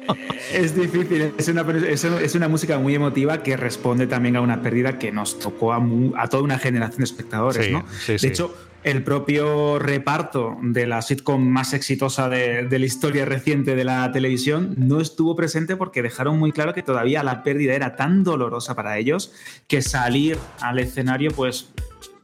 Es 0.52 0.76
difícil, 0.76 1.34
es 1.38 1.48
una, 1.48 1.64
es 1.88 2.36
una, 2.36 2.48
música 2.48 2.80
muy 2.80 2.96
emotiva 2.96 3.44
que 3.44 3.56
responde 3.56 4.08
también 4.08 4.36
a 4.36 4.42
una 4.42 4.64
pérdida 4.64 4.98
que 4.98 5.12
nos 5.12 5.38
tocó 5.38 5.74
a, 5.74 5.82
a 6.18 6.28
toda 6.28 6.42
una 6.42 6.58
generación 6.58 7.00
de 7.00 7.04
espectadores, 7.04 7.72
¿no? 7.72 7.86
de 8.08 8.28
hecho, 8.28 8.56
el 8.84 9.04
propio 9.04 9.78
reparto 9.80 10.58
de 10.62 10.88
la 10.88 11.02
sitcom 11.02 11.48
más 11.48 11.74
exitosa 11.74 12.30
de, 12.30 12.68
la 12.70 12.86
historia 12.86 13.26
reciente 13.26 13.76
de 13.76 13.84
la 13.84 14.12
televisión 14.12 14.74
no 14.78 15.00
estuvo 15.00 15.36
presente 15.36 15.76
porque 15.76 16.02
dejaron 16.02 16.40
muy 16.40 16.52
claro 16.52 16.74
que 16.74 16.82
todavía 16.82 17.24
la 17.24 17.44
pérdida 17.44 17.74
era 17.74 17.96
tan 17.96 18.24
dolorosa 18.24 18.76
para 18.76 18.98
ellos 18.98 19.34
que 19.68 19.82
salir 19.82 20.38
al 20.62 20.80
escenario 20.80 21.32
pues 21.32 21.70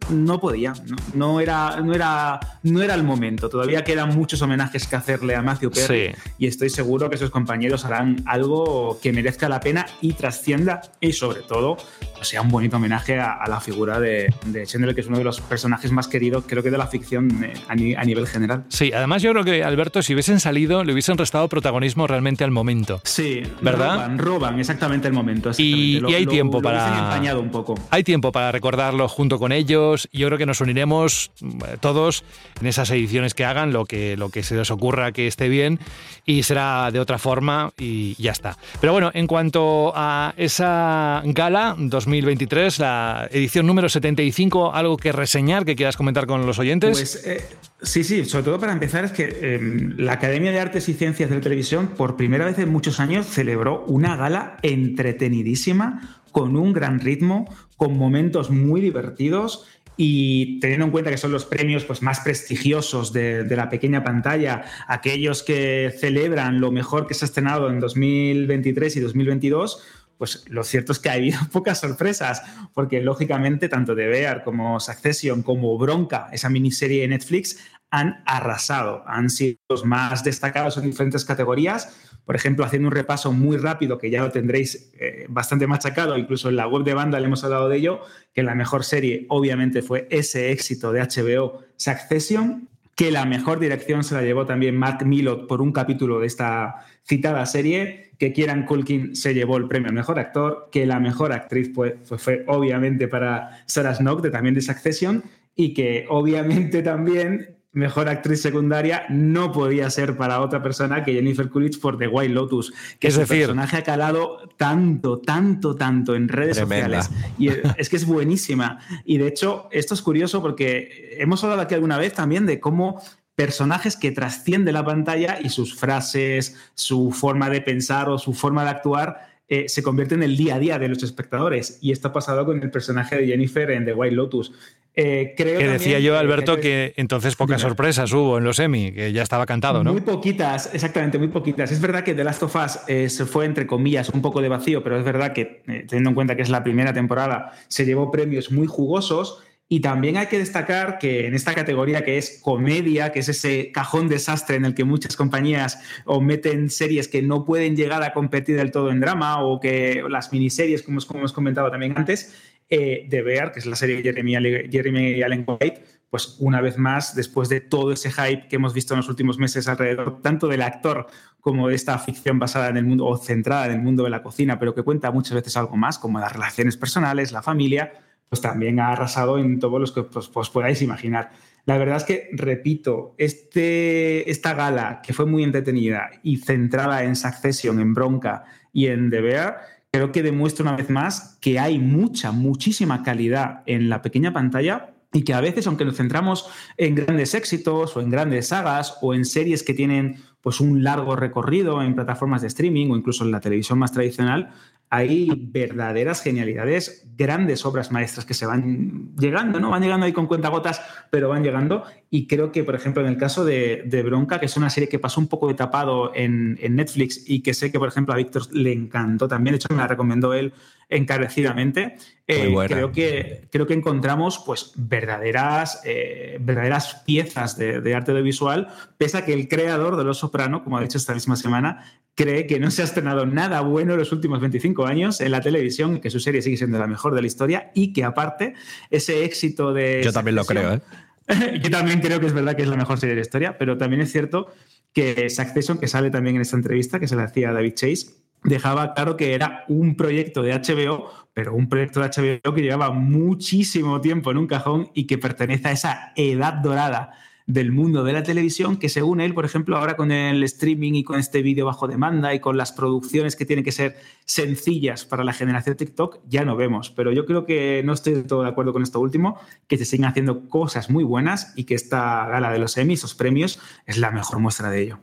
no 0.09 0.39
podía, 0.39 0.73
no, 1.13 1.39
era, 1.39 1.81
no, 1.81 1.93
era, 1.93 2.39
no 2.63 2.81
era 2.81 2.93
el 2.93 3.03
momento. 3.03 3.49
Todavía 3.49 3.83
quedan 3.83 4.15
muchos 4.15 4.41
homenajes 4.41 4.87
que 4.87 4.95
hacerle 4.95 5.35
a 5.35 5.41
Matthew 5.41 5.71
Perry 5.71 6.15
y 6.37 6.47
estoy 6.47 6.69
seguro 6.69 7.09
que 7.09 7.17
sus 7.17 7.29
compañeros 7.29 7.85
harán 7.85 8.23
algo 8.25 8.99
que 9.01 9.11
merezca 9.11 9.49
la 9.49 9.59
pena 9.59 9.85
y 10.01 10.13
trascienda 10.13 10.81
y 10.99 11.13
sobre 11.13 11.41
todo 11.41 11.77
pues, 12.15 12.27
sea 12.27 12.41
un 12.41 12.49
bonito 12.49 12.77
homenaje 12.77 13.19
a, 13.19 13.43
la 13.47 13.59
figura 13.61 13.99
de, 13.99 14.33
de 14.45 14.65
Chandler, 14.65 14.93
que 14.93 15.01
es 15.01 15.07
uno 15.07 15.17
de 15.17 15.23
los 15.23 15.39
personajes 15.41 15.91
más 15.91 16.07
queridos, 16.07 16.43
creo 16.47 16.63
que 16.63 16.71
de 16.71 16.77
la 16.77 16.87
ficción 16.87 17.43
eh, 17.43 17.53
a, 17.67 17.75
nivel 17.75 18.27
general. 18.27 18.65
Sí, 18.69 18.91
además 18.93 19.21
yo 19.21 19.31
creo 19.31 19.43
que 19.43 19.63
Alberto, 19.63 20.01
si 20.01 20.13
hubiesen 20.13 20.39
salido, 20.39 20.83
le 20.83 20.93
hubiesen 20.93 21.17
restado 21.17 21.47
protagonismo 21.47 22.07
realmente 22.07 22.43
al 22.43 22.51
momento. 22.51 23.01
Sí, 23.03 23.43
¿verdad? 23.61 23.95
Roban, 23.95 24.17
roban 24.17 24.59
exactamente 24.59 25.07
el 25.07 25.13
momento. 25.13 25.51
Y, 25.57 26.01
hay 26.13 26.25
tiempo 26.25 26.61
para. 26.61 27.19
un 27.37 27.49
poco. 27.49 27.75
Hay 27.89 28.03
tiempo 28.03 28.31
para 28.31 28.51
recordarlo 28.51 29.07
junto 29.07 29.39
con 29.39 29.51
ellos. 29.51 29.96
Yo 30.11 30.27
creo 30.27 30.37
que 30.37 30.45
nos 30.45 30.61
uniremos 30.61 31.31
eh, 31.41 31.77
todos 31.79 32.23
en 32.61 32.67
esas 32.67 32.89
ediciones 32.91 33.33
que 33.33 33.45
hagan, 33.45 33.73
lo 33.73 33.85
que, 33.85 34.17
lo 34.17 34.29
que 34.29 34.43
se 34.43 34.55
les 34.55 34.71
ocurra 34.71 35.11
que 35.11 35.27
esté 35.27 35.49
bien, 35.49 35.79
y 36.25 36.43
será 36.43 36.91
de 36.91 36.99
otra 36.99 37.17
forma 37.17 37.73
y 37.77 38.15
ya 38.21 38.31
está. 38.31 38.57
Pero 38.79 38.93
bueno, 38.93 39.11
en 39.13 39.27
cuanto 39.27 39.93
a 39.95 40.33
esa 40.37 41.21
gala 41.25 41.75
2023, 41.77 42.79
la 42.79 43.27
edición 43.31 43.65
número 43.65 43.89
75, 43.89 44.73
algo 44.73 44.97
que 44.97 45.11
reseñar, 45.11 45.65
que 45.65 45.75
quieras 45.75 45.97
comentar 45.97 46.27
con 46.27 46.45
los 46.45 46.59
oyentes. 46.59 46.91
Pues 46.91 47.25
eh, 47.25 47.45
sí, 47.81 48.03
sí, 48.03 48.25
sobre 48.25 48.45
todo 48.45 48.59
para 48.59 48.73
empezar 48.73 49.05
es 49.05 49.11
que 49.11 49.55
em, 49.55 49.95
la 49.97 50.13
Academia 50.13 50.51
de 50.51 50.59
Artes 50.59 50.89
y 50.89 50.93
Ciencias 50.93 51.29
de 51.29 51.35
la 51.35 51.41
Televisión 51.41 51.89
por 51.97 52.15
primera 52.15 52.45
vez 52.45 52.59
en 52.59 52.69
muchos 52.69 52.99
años 52.99 53.25
celebró 53.25 53.83
una 53.85 54.15
gala 54.15 54.57
entretenidísima, 54.61 56.21
con 56.31 56.55
un 56.55 56.73
gran 56.73 56.99
ritmo, 56.99 57.47
con 57.77 57.97
momentos 57.97 58.51
muy 58.51 58.81
divertidos 58.81 59.65
y 59.97 60.59
teniendo 60.59 60.85
en 60.85 60.91
cuenta 60.91 61.09
que 61.09 61.17
son 61.17 61.31
los 61.31 61.45
premios 61.45 61.83
pues, 61.83 62.01
más 62.01 62.19
prestigiosos 62.19 63.11
de, 63.11 63.43
de, 63.43 63.55
la 63.55 63.69
pequeña 63.69 64.03
pantalla, 64.03 64.63
aquellos 64.87 65.43
que 65.43 65.93
celebran 65.99 66.61
lo 66.61 66.71
mejor 66.71 67.07
que 67.07 67.15
se 67.15 67.25
ha 67.25 67.27
estrenado 67.27 67.69
en 67.69 67.79
2023 67.79 68.95
y 68.95 68.99
2022, 68.99 69.81
pues 70.17 70.45
lo 70.47 70.63
cierto 70.63 70.91
es 70.91 70.99
que 70.99 71.09
ha 71.09 71.13
habido 71.13 71.39
pocas 71.51 71.79
sorpresas, 71.79 72.41
porque 72.73 73.01
lógicamente 73.01 73.69
tanto 73.69 73.95
The 73.95 74.07
Bear 74.07 74.43
como 74.43 74.79
Succession 74.79 75.43
como 75.43 75.77
Bronca, 75.77 76.29
esa 76.31 76.49
miniserie 76.49 77.01
de 77.01 77.07
Netflix, 77.09 77.59
han 77.89 78.21
arrasado, 78.25 79.03
han 79.07 79.29
sido 79.29 79.59
los 79.69 79.85
más 79.85 80.23
destacados 80.23 80.77
en 80.77 80.85
diferentes 80.85 81.23
categorías. 81.23 81.95
Por 82.27 82.35
ejemplo, 82.35 82.65
haciendo 82.65 82.89
un 82.89 82.93
repaso 82.93 83.31
muy 83.31 83.55
rápido, 83.55 83.97
que 83.97 84.09
ya 84.09 84.21
lo 84.21 84.31
tendréis 84.31 84.91
eh, 84.99 85.27
bastante 85.29 85.65
machacado, 85.65 86.17
incluso 86.17 86.49
en 86.49 86.57
la 86.57 86.67
web 86.67 86.83
de 86.83 86.93
banda 86.93 87.21
le 87.21 87.27
hemos 87.27 87.41
hablado 87.45 87.69
de 87.69 87.77
ello, 87.77 88.01
que 88.33 88.43
la 88.43 88.53
mejor 88.53 88.83
serie 88.83 89.25
obviamente 89.29 89.81
fue 89.81 90.09
ese 90.11 90.51
éxito 90.51 90.91
de 90.91 90.99
HBO 90.99 91.61
Succession, 91.77 92.67
que 92.95 93.11
la 93.11 93.23
mejor 93.23 93.59
dirección 93.59 94.03
se 94.03 94.13
la 94.13 94.23
llevó 94.23 94.45
también 94.45 94.75
Matt 94.75 95.03
Millot 95.03 95.47
por 95.47 95.61
un 95.61 95.71
capítulo 95.71 96.19
de 96.19 96.27
esta 96.27 96.85
citada 97.07 97.45
serie, 97.45 98.11
que 98.19 98.33
Kieran 98.33 98.65
Culkin 98.65 99.15
se 99.15 99.33
llevó 99.33 99.55
el 99.55 99.69
premio 99.69 99.87
al 99.87 99.95
mejor 99.95 100.19
actor, 100.19 100.67
que 100.69 100.85
la 100.85 100.99
mejor 100.99 101.31
actriz 101.31 101.71
fue, 101.73 101.97
fue, 102.03 102.43
obviamente 102.47 103.07
para 103.07 103.63
Sarah 103.67 103.95
Snook, 103.95 104.21
de, 104.21 104.31
también 104.31 104.53
de 104.53 104.59
Succession, 104.59 105.23
y 105.55 105.73
que 105.73 106.05
obviamente 106.09 106.83
también 106.83 107.56
mejor 107.77 108.09
actriz 108.09 108.41
secundaria 108.41 109.05
no 109.09 109.51
podía 109.51 109.89
ser 109.89 110.17
para 110.17 110.41
otra 110.41 110.61
persona 110.63 111.03
que 111.03 111.13
Jennifer 111.13 111.47
Coolidge 111.47 111.79
por 111.79 111.97
The 111.97 112.07
White 112.07 112.33
Lotus, 112.33 112.73
que 112.99 113.09
es 113.09 113.13
su 113.13 113.25
personaje 113.25 113.77
ha 113.77 113.83
calado 113.83 114.49
tanto, 114.57 115.19
tanto, 115.19 115.75
tanto 115.75 116.15
en 116.15 116.27
redes 116.27 116.57
sociales. 116.57 117.09
Y 117.37 117.49
es 117.77 117.89
que 117.89 117.95
es 117.95 118.05
buenísima. 118.05 118.79
Y 119.05 119.19
de 119.19 119.27
hecho, 119.27 119.69
esto 119.71 119.93
es 119.93 120.01
curioso 120.01 120.41
porque 120.41 121.15
hemos 121.19 121.43
hablado 121.43 121.61
aquí 121.61 121.75
alguna 121.75 121.97
vez 121.97 122.13
también 122.13 122.45
de 122.45 122.59
cómo 122.59 123.01
personajes 123.35 123.95
que 123.95 124.11
trascienden 124.11 124.73
la 124.73 124.83
pantalla 124.83 125.37
y 125.39 125.49
sus 125.49 125.75
frases, 125.75 126.55
su 126.73 127.11
forma 127.11 127.51
de 127.51 127.61
pensar 127.61 128.09
o 128.09 128.17
su 128.17 128.33
forma 128.33 128.63
de 128.63 128.71
actuar 128.71 129.36
eh, 129.49 129.69
se 129.69 129.81
convierten 129.81 130.23
en 130.23 130.31
el 130.31 130.37
día 130.37 130.55
a 130.55 130.59
día 130.59 130.79
de 130.79 130.89
los 130.89 131.03
espectadores. 131.03 131.79
Y 131.81 131.91
esto 131.91 132.09
ha 132.09 132.13
pasado 132.13 132.45
con 132.45 132.61
el 132.61 132.69
personaje 132.69 133.15
de 133.15 133.27
Jennifer 133.27 133.71
en 133.71 133.85
The 133.85 133.93
White 133.93 134.15
Lotus. 134.15 134.51
Eh, 134.99 135.35
creo 135.37 135.59
que 135.59 135.67
decía 135.67 135.99
yo, 135.99 136.17
Alberto, 136.17 136.59
que, 136.59 136.93
entonces 136.97 137.35
pocas 137.35 137.61
sorpresas 137.61 138.11
hubo 138.13 138.39
en 138.39 138.43
los 138.43 138.57
Emmy, 138.57 138.91
que 138.91 139.13
ya 139.13 139.21
estaba 139.21 139.45
cantado, 139.45 139.83
¿no? 139.83 139.91
Muy 139.91 140.01
poquitas, 140.01 140.73
exactamente, 140.73 141.19
muy 141.19 141.27
poquitas. 141.27 141.71
Es 141.71 141.79
verdad 141.79 142.03
que 142.03 142.15
The 142.15 142.23
Last 142.23 142.41
of 142.41 142.55
Us 142.55 142.79
eh, 142.87 143.07
se 143.07 143.27
fue, 143.27 143.45
entre 143.45 143.67
comillas, 143.67 144.09
un 144.09 144.23
poco 144.23 144.41
de 144.41 144.49
vacío, 144.49 144.83
pero 144.83 144.97
es 144.97 145.05
verdad 145.05 145.33
que, 145.33 145.61
teniendo 145.87 146.09
en 146.09 146.15
cuenta 146.15 146.35
que 146.35 146.41
es 146.41 146.49
la 146.49 146.63
primera 146.63 146.93
temporada, 146.93 147.53
se 147.67 147.85
llevó 147.85 148.09
premios 148.09 148.51
muy 148.51 148.65
jugosos. 148.65 149.43
Y 149.69 149.81
también 149.81 150.15
hay 150.15 150.27
que 150.27 150.39
destacar 150.39 150.97
que 150.97 151.27
en 151.27 151.33
esta 151.33 151.53
categoría 151.53 152.05
que 152.05 152.17
es 152.17 152.39
comedia, 152.41 153.11
que 153.11 153.19
es 153.19 153.27
ese 153.27 153.71
cajón 153.73 154.07
desastre 154.07 154.55
en 154.55 154.63
el 154.63 154.73
que 154.73 154.85
muchas 154.85 155.17
compañías 155.17 155.81
meten 156.21 156.69
series 156.69 157.09
que 157.09 157.21
no 157.21 157.43
pueden 157.43 157.75
llegar 157.75 158.01
a 158.01 158.13
competir 158.13 158.55
del 158.55 158.71
todo 158.71 158.91
en 158.91 159.01
drama 159.01 159.43
o 159.43 159.59
que 159.59 160.03
las 160.09 160.31
miniseries, 160.31 160.83
como, 160.83 161.01
como 161.01 161.19
hemos 161.19 161.33
comentado 161.33 161.69
también 161.69 161.93
antes, 161.97 162.33
eh, 162.69 163.07
de 163.09 163.21
Bear, 163.21 163.51
que 163.51 163.59
es 163.59 163.65
la 163.65 163.75
serie 163.75 163.97
de 163.97 164.03
Jeremy, 164.03 164.33
Jeremy 164.69 165.21
Allen 165.21 165.45
White, 165.45 165.83
pues 166.09 166.37
una 166.39 166.61
vez 166.61 166.77
más, 166.77 167.13
después 167.13 167.49
de 167.49 167.59
todo 167.59 167.91
ese 167.91 168.09
hype 168.09 168.47
que 168.47 168.55
hemos 168.55 168.73
visto 168.73 168.93
en 168.93 168.99
los 168.99 169.09
últimos 169.09 169.37
meses 169.37 169.67
alrededor 169.67 170.21
tanto 170.21 170.47
del 170.47 170.61
actor 170.61 171.07
como 171.41 171.67
de 171.67 171.75
esta 171.75 171.97
ficción 171.99 172.39
basada 172.39 172.69
en 172.69 172.77
el 172.77 172.85
mundo 172.85 173.05
o 173.05 173.17
centrada 173.17 173.65
en 173.65 173.73
el 173.73 173.81
mundo 173.81 174.03
de 174.03 174.09
la 174.09 174.23
cocina, 174.23 174.59
pero 174.59 174.73
que 174.73 174.83
cuenta 174.83 175.11
muchas 175.11 175.33
veces 175.33 175.57
algo 175.57 175.75
más, 175.75 175.99
como 175.99 176.19
las 176.19 176.31
relaciones 176.31 176.77
personales, 176.77 177.33
la 177.33 177.41
familia, 177.41 177.93
pues 178.29 178.41
también 178.41 178.79
ha 178.79 178.91
arrasado 178.91 179.37
en 179.37 179.59
todos 179.59 179.79
los 179.79 179.91
que 179.91 180.03
pues 180.03 180.49
podáis 180.49 180.81
imaginar. 180.81 181.31
La 181.65 181.77
verdad 181.77 181.97
es 181.97 182.05
que, 182.05 182.29
repito, 182.31 183.13
este, 183.17 184.29
esta 184.31 184.53
gala 184.53 185.01
que 185.03 185.13
fue 185.13 185.25
muy 185.25 185.43
entretenida 185.43 186.11
y 186.23 186.37
centrada 186.37 187.03
en 187.03 187.15
Succession, 187.15 187.81
en 187.81 187.93
Bronca 187.93 188.45
y 188.71 188.87
en 188.87 189.09
The 189.09 189.21
Bear, 189.21 189.57
creo 189.91 190.11
que 190.13 190.23
demuestra 190.23 190.63
una 190.63 190.77
vez 190.77 190.89
más 190.89 191.37
que 191.41 191.59
hay 191.59 191.77
mucha, 191.77 192.31
muchísima 192.31 193.03
calidad 193.03 193.63
en 193.65 193.89
la 193.89 194.01
pequeña 194.01 194.31
pantalla 194.31 194.93
y 195.11 195.23
que 195.23 195.33
a 195.33 195.41
veces, 195.41 195.67
aunque 195.67 195.83
nos 195.83 195.97
centramos 195.97 196.49
en 196.77 196.95
grandes 196.95 197.33
éxitos 197.33 197.97
o 197.97 198.01
en 198.01 198.09
grandes 198.09 198.47
sagas 198.47 198.97
o 199.01 199.13
en 199.13 199.25
series 199.25 199.63
que 199.63 199.73
tienen 199.73 200.21
pues 200.41 200.59
un 200.59 200.83
largo 200.83 201.15
recorrido 201.15 201.81
en 201.81 201.95
plataformas 201.95 202.41
de 202.41 202.47
streaming 202.47 202.91
o 202.91 202.97
incluso 202.97 203.23
en 203.23 203.31
la 203.31 203.39
televisión 203.39 203.79
más 203.79 203.91
tradicional, 203.91 204.51
hay 204.89 205.29
verdaderas 205.51 206.21
genialidades, 206.21 207.05
grandes 207.17 207.65
obras 207.65 207.91
maestras 207.91 208.25
que 208.25 208.33
se 208.33 208.45
van 208.45 209.15
llegando, 209.17 209.59
¿no? 209.59 209.69
Van 209.69 209.81
llegando 209.81 210.05
ahí 210.05 210.13
con 210.13 210.27
cuentagotas, 210.27 210.81
pero 211.09 211.27
van 211.27 211.43
llegando. 211.43 211.83
Y 212.09 212.25
creo 212.27 212.53
que, 212.53 212.63
por 212.63 212.75
ejemplo, 212.75 213.01
en 213.01 213.09
el 213.09 213.17
caso 213.17 213.43
de, 213.43 214.03
Bronca, 214.05 214.39
que 214.39 214.45
es 214.45 214.55
una 214.55 214.69
serie 214.69 214.87
que 214.87 214.99
pasó 214.99 215.19
un 215.19 215.27
poco 215.27 215.49
de 215.49 215.55
tapado 215.55 216.11
en, 216.15 216.57
Netflix 216.73 217.21
y 217.27 217.41
que 217.41 217.53
sé 217.53 217.71
que, 217.71 217.79
por 217.79 217.89
ejemplo, 217.89 218.13
a 218.13 218.17
Víctor 218.17 218.43
le 218.53 218.71
encantó 218.71 219.27
también, 219.27 219.53
de 219.53 219.57
hecho 219.57 219.67
me 219.71 219.81
la 219.81 219.87
recomendó 219.87 220.33
él 220.33 220.53
encarecidamente, 220.89 221.97
eh, 222.27 222.53
creo, 222.67 222.91
que, 222.91 223.47
creo 223.51 223.67
que 223.67 223.73
encontramos 223.73 224.41
pues, 224.45 224.71
verdaderas, 224.75 225.81
eh, 225.83 226.37
verdaderas 226.39 227.03
piezas 227.05 227.57
de, 227.57 227.81
de 227.81 227.95
arte 227.95 228.11
audiovisual, 228.11 228.67
pese 228.97 229.17
a 229.17 229.25
que 229.25 229.33
el 229.33 229.47
creador 229.47 229.97
de 229.97 230.03
Los 230.03 230.19
Soprano, 230.19 230.63
como 230.63 230.77
ha 230.77 230.81
dicho 230.81 230.97
esta 230.97 231.13
misma 231.13 231.35
semana, 231.35 231.85
cree 232.15 232.47
que 232.47 232.59
no 232.59 232.71
se 232.71 232.81
ha 232.81 232.85
estrenado 232.85 233.25
nada 233.25 233.61
bueno 233.61 233.93
en 233.93 233.99
los 233.99 234.11
últimos 234.11 234.39
25 234.41 234.87
años 234.87 235.21
en 235.21 235.31
la 235.31 235.41
televisión, 235.41 235.99
que 235.99 236.09
su 236.09 236.19
serie 236.19 236.41
sigue 236.41 236.57
siendo 236.57 236.79
la 236.79 236.87
mejor 236.87 237.13
de 237.13 237.21
la 237.21 237.27
historia 237.27 237.71
y 237.75 237.93
que 237.93 238.03
aparte 238.03 238.55
ese 238.89 239.23
éxito 239.23 239.71
de... 239.71 240.01
Yo 240.03 240.11
también 240.11 240.35
lo 240.35 240.43
creo, 240.43 240.73
¿eh? 240.73 240.81
yo 241.61 241.69
también 241.69 241.99
creo 241.99 242.19
que 242.19 242.25
es 242.25 242.33
verdad 242.33 242.55
que 242.55 242.63
es 242.63 242.69
la 242.69 242.77
mejor 242.77 242.99
serie 242.99 243.13
de 243.13 243.21
la 243.21 243.25
historia, 243.25 243.57
pero 243.57 243.77
también 243.77 244.01
es 244.01 244.11
cierto 244.11 244.47
que 244.93 245.29
Succession, 245.29 245.77
que 245.77 245.87
sale 245.87 246.09
también 246.09 246.37
en 246.37 246.41
esta 246.41 246.55
entrevista, 246.55 246.99
que 246.99 247.07
se 247.07 247.15
le 247.15 247.21
hacía 247.21 247.49
a 247.49 247.53
David 247.53 247.73
Chase, 247.75 248.07
dejaba 248.43 248.93
claro 248.93 249.17
que 249.17 249.33
era 249.33 249.65
un 249.67 249.95
proyecto 249.95 250.41
de 250.41 250.53
HBO, 250.53 251.11
pero 251.33 251.53
un 251.53 251.69
proyecto 251.69 252.01
de 252.01 252.07
HBO 252.41 252.53
que 252.53 252.61
llevaba 252.61 252.91
muchísimo 252.91 254.01
tiempo 254.01 254.31
en 254.31 254.37
un 254.37 254.47
cajón 254.47 254.89
y 254.93 255.05
que 255.05 255.17
pertenece 255.17 255.67
a 255.67 255.71
esa 255.71 256.13
edad 256.15 256.53
dorada 256.53 257.13
del 257.47 257.71
mundo 257.71 258.03
de 258.03 258.11
la 258.11 258.23
televisión 258.23 258.75
que 258.75 258.89
según 258.89 259.21
él, 259.21 259.33
por 259.33 259.45
ejemplo, 259.45 259.77
ahora 259.77 259.95
con 259.95 260.11
el 260.11 260.43
streaming 260.43 260.93
y 260.93 261.03
con 261.05 261.17
este 261.17 261.41
vídeo 261.41 261.65
bajo 261.65 261.87
demanda 261.87 262.33
y 262.33 262.41
con 262.41 262.57
las 262.57 262.73
producciones 262.73 263.37
que 263.37 263.45
tienen 263.45 263.63
que 263.63 263.71
ser 263.71 263.95
sencillas 264.25 265.05
para 265.05 265.23
la 265.23 265.31
generación 265.31 265.77
TikTok, 265.77 266.19
ya 266.27 266.43
no 266.43 266.57
vemos. 266.57 266.89
Pero 266.89 267.13
yo 267.13 267.25
creo 267.25 267.45
que 267.45 267.81
no 267.85 267.93
estoy 267.93 268.13
del 268.13 268.27
todo 268.27 268.43
de 268.43 268.49
acuerdo 268.49 268.73
con 268.73 268.83
esto 268.83 268.99
último, 268.99 269.39
que 269.67 269.77
se 269.77 269.85
siguen 269.85 270.07
haciendo 270.07 270.49
cosas 270.49 270.89
muy 270.89 271.05
buenas 271.05 271.53
y 271.55 271.63
que 271.63 271.75
esta 271.75 272.27
gala 272.27 272.51
de 272.51 272.59
los 272.59 272.77
Emmy, 272.77 272.95
esos 272.95 273.15
premios, 273.15 273.59
es 273.85 273.97
la 273.97 274.11
mejor 274.11 274.39
muestra 274.39 274.69
de 274.69 274.81
ello. 274.81 274.99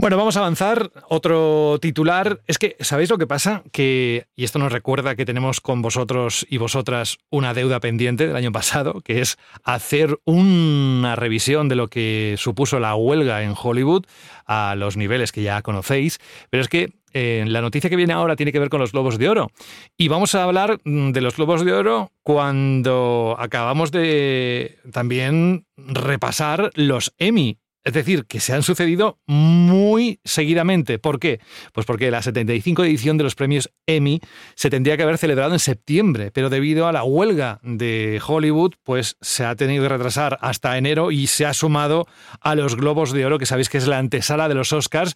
Bueno, 0.00 0.16
vamos 0.16 0.38
a 0.38 0.40
avanzar. 0.40 0.92
Otro 1.10 1.78
titular. 1.78 2.40
Es 2.46 2.56
que, 2.56 2.74
¿sabéis 2.80 3.10
lo 3.10 3.18
que 3.18 3.26
pasa? 3.26 3.62
Que, 3.70 4.28
y 4.34 4.44
esto 4.44 4.58
nos 4.58 4.72
recuerda 4.72 5.14
que 5.14 5.26
tenemos 5.26 5.60
con 5.60 5.82
vosotros 5.82 6.46
y 6.48 6.56
vosotras 6.56 7.18
una 7.28 7.52
deuda 7.52 7.80
pendiente 7.80 8.26
del 8.26 8.34
año 8.34 8.50
pasado, 8.50 9.02
que 9.02 9.20
es 9.20 9.36
hacer 9.62 10.18
una 10.24 11.16
revisión 11.16 11.68
de 11.68 11.74
lo 11.76 11.88
que 11.88 12.36
supuso 12.38 12.80
la 12.80 12.94
huelga 12.94 13.42
en 13.42 13.52
Hollywood 13.54 14.06
a 14.46 14.74
los 14.74 14.96
niveles 14.96 15.32
que 15.32 15.42
ya 15.42 15.60
conocéis. 15.60 16.18
Pero 16.48 16.62
es 16.62 16.68
que 16.68 16.94
eh, 17.12 17.44
la 17.46 17.60
noticia 17.60 17.90
que 17.90 17.96
viene 17.96 18.14
ahora 18.14 18.36
tiene 18.36 18.52
que 18.52 18.58
ver 18.58 18.70
con 18.70 18.80
los 18.80 18.92
Globos 18.92 19.18
de 19.18 19.28
Oro. 19.28 19.50
Y 19.98 20.08
vamos 20.08 20.34
a 20.34 20.44
hablar 20.44 20.80
mm, 20.82 21.10
de 21.10 21.20
los 21.20 21.36
Globos 21.36 21.62
de 21.62 21.74
Oro 21.74 22.10
cuando 22.22 23.36
acabamos 23.38 23.90
de 23.90 24.78
también 24.90 25.66
repasar 25.76 26.70
los 26.74 27.12
Emmy. 27.18 27.58
Es 27.82 27.94
decir, 27.94 28.26
que 28.26 28.40
se 28.40 28.52
han 28.52 28.62
sucedido 28.62 29.20
muy 29.26 30.20
seguidamente. 30.24 30.98
¿Por 30.98 31.18
qué? 31.18 31.40
Pues 31.72 31.86
porque 31.86 32.10
la 32.10 32.20
75 32.20 32.84
edición 32.84 33.16
de 33.16 33.24
los 33.24 33.34
premios 33.34 33.72
Emmy 33.86 34.20
se 34.54 34.68
tendría 34.68 34.98
que 34.98 35.02
haber 35.02 35.16
celebrado 35.16 35.54
en 35.54 35.60
septiembre, 35.60 36.30
pero 36.30 36.50
debido 36.50 36.86
a 36.86 36.92
la 36.92 37.04
huelga 37.04 37.58
de 37.62 38.20
Hollywood, 38.24 38.74
pues 38.82 39.16
se 39.22 39.46
ha 39.46 39.56
tenido 39.56 39.82
que 39.82 39.88
retrasar 39.88 40.38
hasta 40.42 40.76
enero 40.76 41.10
y 41.10 41.26
se 41.26 41.46
ha 41.46 41.54
sumado 41.54 42.06
a 42.40 42.54
los 42.54 42.76
Globos 42.76 43.12
de 43.12 43.24
Oro, 43.24 43.38
que 43.38 43.46
sabéis 43.46 43.70
que 43.70 43.78
es 43.78 43.86
la 43.86 43.98
antesala 43.98 44.48
de 44.48 44.54
los 44.54 44.74
Oscars. 44.74 45.14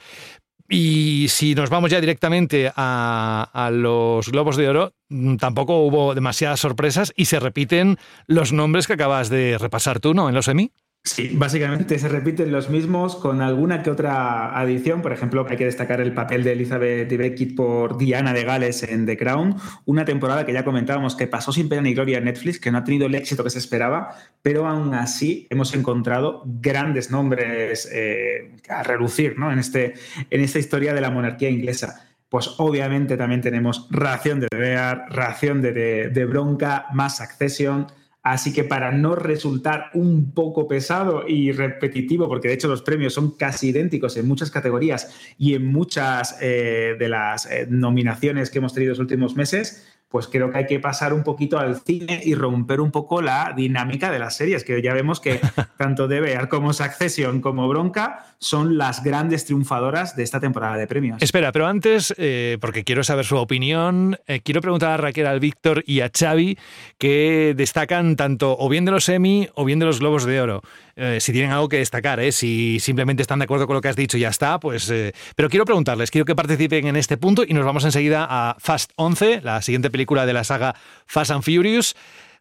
Y 0.66 1.26
si 1.28 1.54
nos 1.54 1.68
vamos 1.68 1.90
ya 1.90 2.00
directamente 2.00 2.72
a, 2.74 3.50
a 3.52 3.70
los 3.70 4.30
Globos 4.30 4.56
de 4.56 4.70
Oro, 4.70 4.94
mm, 5.10 5.36
tampoco 5.36 5.84
hubo 5.84 6.14
demasiadas 6.14 6.60
sorpresas 6.60 7.12
y 7.14 7.26
se 7.26 7.38
repiten 7.38 7.98
los 8.26 8.54
nombres 8.54 8.86
que 8.86 8.94
acabas 8.94 9.28
de 9.28 9.58
repasar 9.58 10.00
tú, 10.00 10.14
¿no? 10.14 10.30
En 10.30 10.34
los 10.34 10.48
Emmy. 10.48 10.72
Sí, 11.06 11.32
básicamente 11.34 11.98
se 11.98 12.08
repiten 12.08 12.50
los 12.50 12.70
mismos 12.70 13.14
con 13.16 13.42
alguna 13.42 13.82
que 13.82 13.90
otra 13.90 14.58
adición. 14.58 15.02
Por 15.02 15.12
ejemplo, 15.12 15.46
hay 15.46 15.58
que 15.58 15.66
destacar 15.66 16.00
el 16.00 16.14
papel 16.14 16.42
de 16.42 16.52
Elizabeth 16.52 17.06
Debicki 17.06 17.44
por 17.44 17.98
Diana 17.98 18.32
de 18.32 18.42
Gales 18.42 18.82
en 18.84 19.04
The 19.04 19.18
Crown, 19.18 19.54
una 19.84 20.06
temporada 20.06 20.46
que 20.46 20.54
ya 20.54 20.64
comentábamos 20.64 21.14
que 21.14 21.26
pasó 21.26 21.52
sin 21.52 21.68
pena 21.68 21.82
ni 21.82 21.92
gloria 21.92 22.16
en 22.16 22.24
Netflix, 22.24 22.58
que 22.58 22.70
no 22.70 22.78
ha 22.78 22.84
tenido 22.84 23.06
el 23.06 23.14
éxito 23.14 23.44
que 23.44 23.50
se 23.50 23.58
esperaba, 23.58 24.16
pero 24.40 24.66
aún 24.66 24.94
así 24.94 25.46
hemos 25.50 25.74
encontrado 25.74 26.42
grandes 26.46 27.10
nombres 27.10 27.86
eh, 27.92 28.52
a 28.70 28.82
relucir 28.82 29.38
¿no? 29.38 29.52
en, 29.52 29.58
este, 29.58 29.92
en 30.30 30.40
esta 30.40 30.58
historia 30.58 30.94
de 30.94 31.02
la 31.02 31.10
monarquía 31.10 31.50
inglesa 31.50 32.08
pues 32.30 32.54
obviamente 32.58 33.16
también 33.16 33.42
tenemos 33.42 33.86
Ración 33.90 34.40
de 34.40 34.48
Bear, 34.50 35.04
Ración 35.10 35.62
de, 35.62 35.72
de, 35.72 36.08
de 36.08 36.24
Bronca, 36.24 36.86
más 36.92 37.20
Accession, 37.20 37.86
Así 38.24 38.54
que 38.54 38.64
para 38.64 38.90
no 38.90 39.14
resultar 39.14 39.90
un 39.92 40.32
poco 40.32 40.66
pesado 40.66 41.28
y 41.28 41.52
repetitivo, 41.52 42.26
porque 42.26 42.48
de 42.48 42.54
hecho 42.54 42.68
los 42.68 42.80
premios 42.80 43.12
son 43.12 43.32
casi 43.32 43.68
idénticos 43.68 44.16
en 44.16 44.26
muchas 44.26 44.50
categorías 44.50 45.14
y 45.36 45.52
en 45.52 45.66
muchas 45.66 46.38
eh, 46.40 46.96
de 46.98 47.08
las 47.10 47.44
eh, 47.44 47.66
nominaciones 47.68 48.48
que 48.48 48.58
hemos 48.58 48.72
tenido 48.72 48.92
los 48.92 48.98
últimos 48.98 49.36
meses, 49.36 49.86
pues 50.14 50.28
creo 50.28 50.52
que 50.52 50.58
hay 50.58 50.66
que 50.66 50.78
pasar 50.78 51.12
un 51.12 51.24
poquito 51.24 51.58
al 51.58 51.80
cine 51.80 52.20
y 52.24 52.36
romper 52.36 52.80
un 52.80 52.92
poco 52.92 53.20
la 53.20 53.52
dinámica 53.56 54.12
de 54.12 54.20
las 54.20 54.36
series, 54.36 54.62
que 54.62 54.80
ya 54.80 54.94
vemos 54.94 55.18
que 55.18 55.40
tanto 55.76 56.06
DBR 56.06 56.48
como 56.48 56.72
Succession 56.72 57.40
como 57.40 57.66
Bronca 57.66 58.24
son 58.38 58.78
las 58.78 59.02
grandes 59.02 59.44
triunfadoras 59.44 60.14
de 60.14 60.22
esta 60.22 60.38
temporada 60.38 60.76
de 60.76 60.86
premios. 60.86 61.20
Espera, 61.20 61.50
pero 61.50 61.66
antes, 61.66 62.14
eh, 62.16 62.58
porque 62.60 62.84
quiero 62.84 63.02
saber 63.02 63.24
su 63.24 63.34
opinión, 63.38 64.16
eh, 64.28 64.38
quiero 64.38 64.60
preguntar 64.60 64.92
a 64.92 64.98
Raquel, 64.98 65.26
al 65.26 65.40
Víctor 65.40 65.82
y 65.84 65.98
a 65.98 66.12
Xavi, 66.16 66.58
que 66.96 67.54
destacan 67.56 68.14
tanto 68.14 68.56
o 68.56 68.68
bien 68.68 68.84
de 68.84 68.92
los 68.92 69.08
Emmy 69.08 69.48
o 69.56 69.64
bien 69.64 69.80
de 69.80 69.86
los 69.86 69.98
Globos 69.98 70.26
de 70.26 70.40
Oro. 70.40 70.62
Eh, 70.96 71.18
si 71.20 71.32
tienen 71.32 71.50
algo 71.50 71.68
que 71.68 71.78
destacar, 71.78 72.20
¿eh? 72.20 72.32
si 72.32 72.78
simplemente 72.80 73.22
están 73.22 73.40
de 73.40 73.44
acuerdo 73.44 73.66
con 73.66 73.74
lo 73.74 73.80
que 73.80 73.88
has 73.88 73.96
dicho 73.96 74.16
y 74.16 74.20
ya 74.20 74.28
está, 74.28 74.60
pues... 74.60 74.88
Eh, 74.90 75.12
pero 75.34 75.48
quiero 75.48 75.64
preguntarles, 75.64 76.10
quiero 76.10 76.24
que 76.24 76.36
participen 76.36 76.86
en 76.86 76.96
este 76.96 77.16
punto 77.16 77.42
y 77.46 77.52
nos 77.52 77.64
vamos 77.64 77.84
enseguida 77.84 78.26
a 78.28 78.56
Fast 78.58 78.92
11, 78.96 79.40
la 79.42 79.60
siguiente 79.62 79.90
película 79.90 80.26
de 80.26 80.32
la 80.32 80.44
saga 80.44 80.74
Fast 81.06 81.30
and 81.32 81.42
Furious. 81.42 81.96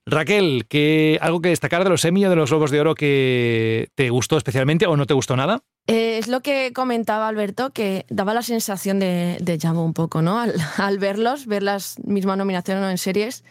Raquel, 0.06 0.66
¿qué, 0.68 1.18
¿algo 1.22 1.42
que 1.42 1.50
destacar 1.50 1.84
de 1.84 1.90
los 1.90 2.04
Emmy 2.04 2.26
o 2.26 2.30
de 2.30 2.36
los 2.36 2.50
Globos 2.50 2.72
de 2.72 2.82
Oro 2.82 2.94
que 2.94 3.90
te 3.96 4.10
gustó 4.10 4.38
especialmente 4.38 4.86
o 4.86 4.98
no 4.98 5.06
te 5.06 5.14
gustó 5.14 5.38
nada? 5.38 5.62
Eh, 5.88 6.18
es 6.18 6.28
lo 6.28 6.42
que 6.42 6.74
comentaba 6.74 7.28
Alberto, 7.28 7.72
que 7.72 8.06
daba 8.10 8.34
la 8.34 8.42
sensación 8.42 9.00
de, 9.00 9.38
llamo 9.62 9.86
un 9.86 9.94
poco, 9.94 10.22
¿no? 10.22 10.40
Al, 10.40 10.54
al 10.78 11.00
verlos, 11.00 11.46
ver 11.46 11.64
las 11.64 11.98
mismas 12.04 12.38
nominaciones 12.38 12.90
en 12.92 12.98
series. 12.98 13.44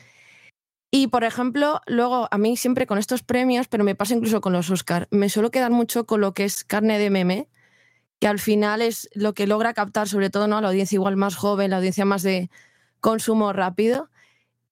Y, 0.94 1.06
por 1.06 1.24
ejemplo, 1.24 1.80
luego 1.86 2.28
a 2.30 2.36
mí 2.36 2.54
siempre 2.58 2.86
con 2.86 2.98
estos 2.98 3.22
premios, 3.22 3.66
pero 3.66 3.82
me 3.82 3.94
pasa 3.94 4.14
incluso 4.14 4.42
con 4.42 4.52
los 4.52 4.68
Oscar, 4.68 5.08
me 5.10 5.30
suelo 5.30 5.50
quedar 5.50 5.70
mucho 5.70 6.04
con 6.04 6.20
lo 6.20 6.34
que 6.34 6.44
es 6.44 6.64
carne 6.64 6.98
de 6.98 7.08
meme, 7.08 7.48
que 8.20 8.28
al 8.28 8.38
final 8.38 8.82
es 8.82 9.08
lo 9.14 9.32
que 9.32 9.46
logra 9.46 9.72
captar 9.72 10.06
sobre 10.06 10.28
todo 10.28 10.44
a 10.44 10.60
la 10.60 10.68
audiencia 10.68 10.96
igual 10.96 11.16
más 11.16 11.34
joven, 11.34 11.70
la 11.70 11.78
audiencia 11.78 12.04
más 12.04 12.22
de 12.22 12.50
consumo 13.00 13.54
rápido. 13.54 14.10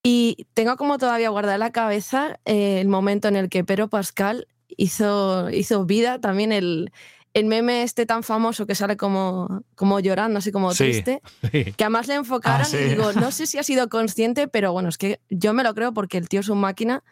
Y 0.03 0.45
tengo 0.53 0.77
como 0.77 0.99
todavía 0.99 1.29
guardada 1.29 1.55
en 1.55 1.61
la 1.61 1.71
cabeza 1.71 2.39
eh, 2.45 2.79
el 2.79 2.87
momento 2.87 3.27
en 3.27 3.35
el 3.35 3.49
que 3.49 3.63
Pero 3.63 3.89
Pascal 3.89 4.47
hizo, 4.77 5.49
hizo 5.49 5.85
vida 5.85 6.21
también 6.21 6.51
el, 6.51 6.91
el 7.33 7.45
meme 7.45 7.83
este 7.83 8.05
tan 8.05 8.23
famoso 8.23 8.65
que 8.65 8.75
sale 8.75 8.97
como, 8.97 9.63
como 9.75 9.99
llorando, 9.99 10.39
así 10.39 10.51
como 10.51 10.71
Sí, 10.73 10.83
triste, 10.85 11.21
sí. 11.51 11.63
que 11.73 11.83
además 11.83 12.07
le 12.07 12.15
enfocaron 12.15 12.61
Ah, 12.61 12.65
sí. 12.65 12.77
y 12.77 12.89
digo, 12.89 13.13
no 13.13 13.31
sé 13.31 13.47
si 13.47 13.57
ha 13.57 13.63
sido 13.63 13.87
consciente, 13.89 14.47
pero 14.47 14.73
bueno, 14.73 14.89
es 14.89 14.97
que 14.97 15.19
yo 15.29 15.53
me 15.53 15.63
lo 15.63 15.73
creo 15.73 15.93
porque 15.93 16.17
el 16.17 16.27
tío 16.27 16.41
es 16.41 16.49
un 16.49 16.59
máquina 16.59 17.03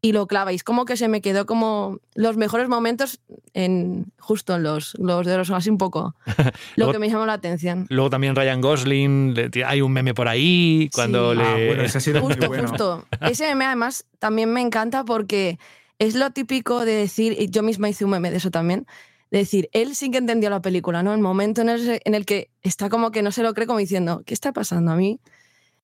y 0.00 0.12
lo 0.12 0.26
clava. 0.28 0.52
Y 0.52 0.54
es 0.54 0.62
como 0.64 0.84
que 0.84 0.96
se 0.96 1.08
me 1.08 1.20
quedó 1.20 1.44
como 1.44 1.98
los 2.14 2.36
mejores 2.36 2.68
momentos 2.68 3.20
en 3.52 4.06
justo 4.18 4.54
en 4.54 4.62
los 4.62 4.94
Globos 4.94 5.26
de 5.26 5.44
son 5.44 5.56
así 5.56 5.70
un 5.70 5.76
poco 5.78 6.14
lo 6.36 6.52
Luego- 6.76 6.92
que 6.92 6.98
me 7.00 7.10
llamó 7.10 7.26
la 7.26 7.32
atención. 7.34 7.84
Luego 7.90 8.08
también 8.08 8.36
Ryan 8.36 8.60
Gosling, 8.60 9.34
le- 9.34 9.64
hay 9.66 9.80
un 9.82 9.92
meme 9.92 10.14
por 10.14 10.28
ahí 10.28 10.88
cuando 10.94 11.32
Sí. 11.32 11.38
le... 11.38 11.44
Ah, 11.44 11.66
bueno, 11.66 11.82
ese 11.82 11.98
ha 11.98 12.00
sido 12.00 12.20
muy 12.22 12.28
Justo, 12.34 12.46
bueno. 12.46 12.68
justo. 12.68 13.04
Ese 13.20 13.46
meme 13.48 13.64
además 13.66 14.06
también 14.18 14.52
me 14.52 14.60
encanta 14.60 15.04
porque 15.04 15.58
es 15.98 16.14
lo 16.14 16.30
típico 16.30 16.84
de 16.84 16.92
decir, 16.92 17.34
y 17.36 17.50
yo 17.50 17.64
misma 17.64 17.88
hice 17.88 18.04
un 18.04 18.12
meme 18.12 18.30
de 18.30 18.36
eso 18.36 18.52
también, 18.52 18.86
de 19.30 19.38
decir, 19.38 19.68
él 19.72 19.94
sí 19.94 20.10
que 20.10 20.18
entendió 20.18 20.50
la 20.50 20.62
película, 20.62 21.02
¿no? 21.02 21.12
El 21.14 21.20
momento 21.20 21.60
en 21.62 21.68
el, 21.68 22.00
en 22.04 22.14
el 22.14 22.24
que 22.24 22.50
está 22.62 22.88
como 22.88 23.10
que 23.10 23.22
no 23.22 23.30
se 23.32 23.42
lo 23.42 23.52
cree, 23.54 23.66
como 23.66 23.78
diciendo, 23.78 24.22
¿qué 24.24 24.34
está 24.34 24.52
pasando? 24.52 24.92
A 24.92 24.96
mí 24.96 25.20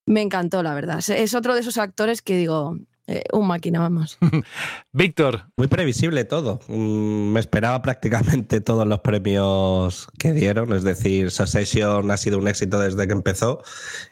me 0.07 0.23
encantó, 0.23 0.63
la 0.63 0.75
verdad. 0.75 0.99
Es- 1.09 1.35
otro 1.35 1.55
de 1.55 1.61
esos 1.61 1.79
actores 1.79 2.23
que 2.23 2.37
digo, 2.37 2.79
eh, 3.07 3.23
un 3.35 3.47
máquina, 3.47 3.81
vamos. 3.81 4.17
Víctor, 4.93 5.45
Muy 5.59 5.67
previsible 5.67 6.25
todo. 6.25 6.61
Mm, 6.69 7.33
Me 7.33 7.41
esperaba 7.41 7.83
prácticamente 7.83 8.61
todos 8.63 8.87
los 8.87 9.01
premios 9.01 10.09
que 10.19 10.33
dieron. 10.33 10.73
Es 10.73 10.85
decir, 10.85 11.31
Succession 11.31 12.11
ha 12.11 12.17
sido 12.17 12.39
un 12.39 12.49
éxito 12.49 12.79
desde 12.81 13.07
que 13.07 13.13
empezó. 13.13 13.63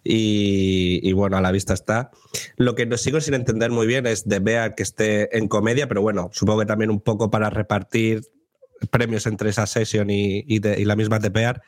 Y, 0.05 1.01
y 1.03 1.13
bueno, 1.15 1.37
a 1.37 1.41
la 1.41 1.53
vista 1.53 1.73
está. 1.75 2.11
Lo 2.57 2.75
que 2.75 2.85
no 2.87 2.97
sigo 2.99 3.21
sin 3.21 3.35
entender 3.35 3.71
muy 3.71 3.87
bien 3.87 4.07
es 4.07 4.29
de 4.29 4.39
Bear 4.41 4.75
que 4.75 4.83
esté 4.83 5.37
en 5.39 5.49
comedia, 5.49 5.89
pero 5.89 6.03
bueno, 6.03 6.29
supongo 6.33 6.61
que 6.61 6.67
también 6.67 6.91
un 6.91 7.01
poco 7.01 7.31
para 7.31 7.49
repartir 7.51 8.23
premios 8.91 9.27
entre 9.27 9.53
Succession 9.53 10.09
y, 10.11 10.45
y, 10.47 10.59
de- 10.59 10.81
y 10.81 10.85
la 10.85 10.97
misma 10.97 11.19
de 11.19 11.29
Bear. 11.31 11.63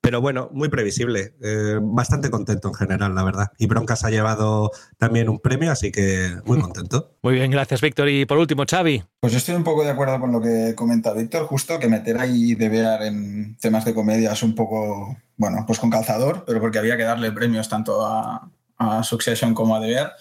Pero 0.00 0.20
bueno, 0.20 0.48
muy 0.52 0.68
previsible. 0.68 1.34
Eh, 1.44 1.78
bastante 1.80 2.28
contento 2.28 2.66
en 2.66 2.74
general, 2.74 3.14
la 3.14 3.22
verdad. 3.22 3.52
Y 3.56 3.66
Broncas 3.68 4.04
ha 4.04 4.10
llevado 4.10 4.72
también 4.98 5.28
un 5.28 5.38
premio, 5.38 5.70
así 5.70 5.92
que 5.92 6.28
muy 6.44 6.60
contento. 6.60 7.14
muy 7.22 7.34
bien, 7.34 7.52
gracias 7.52 7.80
Víctor. 7.80 8.08
Y 8.08 8.26
por 8.26 8.36
último, 8.38 8.64
Xavi. 8.68 9.04
Pues 9.20 9.32
yo 9.32 9.38
estoy 9.38 9.54
un 9.54 9.62
poco 9.62 9.84
de 9.84 9.90
acuerdo 9.90 10.18
con 10.18 10.32
lo 10.32 10.40
que 10.40 10.74
comenta 10.74 11.12
Víctor, 11.12 11.46
justo 11.46 11.78
que 11.78 11.86
meter 11.86 12.18
ahí 12.18 12.56
de 12.56 12.68
Bear 12.68 13.02
en 13.04 13.56
temas 13.58 13.84
de 13.84 13.94
comedia 13.94 14.32
es 14.32 14.42
un 14.42 14.56
poco, 14.56 15.16
bueno, 15.36 15.62
pues 15.68 15.78
con 15.78 15.88
calzador, 15.90 16.42
pero 16.44 16.60
porque 16.60 16.80
había 16.80 16.96
que 16.96 17.04
darle 17.04 17.30
premios 17.30 17.68
tanto 17.68 18.04
a, 18.04 18.50
a 18.78 19.04
Succession 19.04 19.54
como 19.54 19.76
a 19.76 19.78
Bear. 19.78 20.14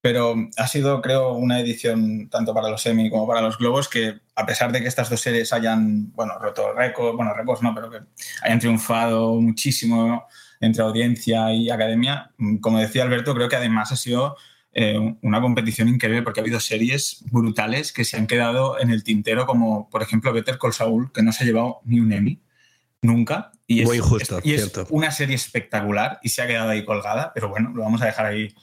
Pero 0.00 0.36
ha 0.56 0.68
sido, 0.68 1.02
creo, 1.02 1.32
una 1.32 1.58
edición 1.60 2.28
tanto 2.28 2.54
para 2.54 2.68
los 2.70 2.86
Emmy 2.86 3.10
como 3.10 3.26
para 3.26 3.40
los 3.40 3.58
Globos 3.58 3.88
que, 3.88 4.20
a 4.36 4.46
pesar 4.46 4.70
de 4.70 4.80
que 4.80 4.86
estas 4.88 5.10
dos 5.10 5.20
series 5.20 5.52
hayan, 5.52 6.12
bueno, 6.12 6.34
roto 6.38 6.72
récords, 6.72 7.16
bueno, 7.16 7.34
récords 7.34 7.62
no, 7.62 7.74
pero 7.74 7.90
que 7.90 7.98
hayan 8.42 8.60
triunfado 8.60 9.34
muchísimo 9.40 10.24
entre 10.60 10.82
audiencia 10.82 11.52
y 11.52 11.68
academia, 11.70 12.30
mm, 12.38 12.58
como 12.58 12.78
decía 12.78 13.02
Alberto, 13.02 13.34
creo 13.34 13.48
que 13.48 13.56
además 13.56 13.90
ha 13.92 13.96
sido 13.96 14.36
eh, 14.72 15.16
una 15.22 15.40
competición 15.40 15.88
increíble 15.88 16.22
porque 16.22 16.38
ha 16.40 16.42
habido 16.44 16.60
series 16.60 17.24
brutales 17.32 17.92
que 17.92 18.04
se 18.04 18.16
han 18.16 18.26
quedado 18.28 18.78
en 18.78 18.90
el 18.90 19.02
tintero, 19.02 19.46
como 19.46 19.88
por 19.90 20.02
ejemplo 20.02 20.32
Better 20.32 20.58
Call 20.58 20.72
Saul, 20.74 21.10
que 21.12 21.22
no 21.22 21.32
se 21.32 21.42
ha 21.42 21.46
llevado 21.46 21.80
ni 21.84 21.98
un 21.98 22.12
Emmy 22.12 22.40
nunca. 23.02 23.50
Y 23.66 23.82
Muy 23.84 23.98
es- 23.98 24.02
y 24.44 24.54
es 24.54 24.72
una 24.90 25.10
serie 25.10 25.34
espectacular 25.34 26.20
y 26.22 26.28
se 26.28 26.42
ha 26.42 26.46
quedado 26.46 26.70
ahí 26.70 26.84
colgada, 26.84 27.32
pero 27.34 27.48
bueno, 27.48 27.70
lo 27.74 27.82
vamos 27.82 28.02
a 28.02 28.06
dejar 28.06 28.26
ahí 28.26 28.54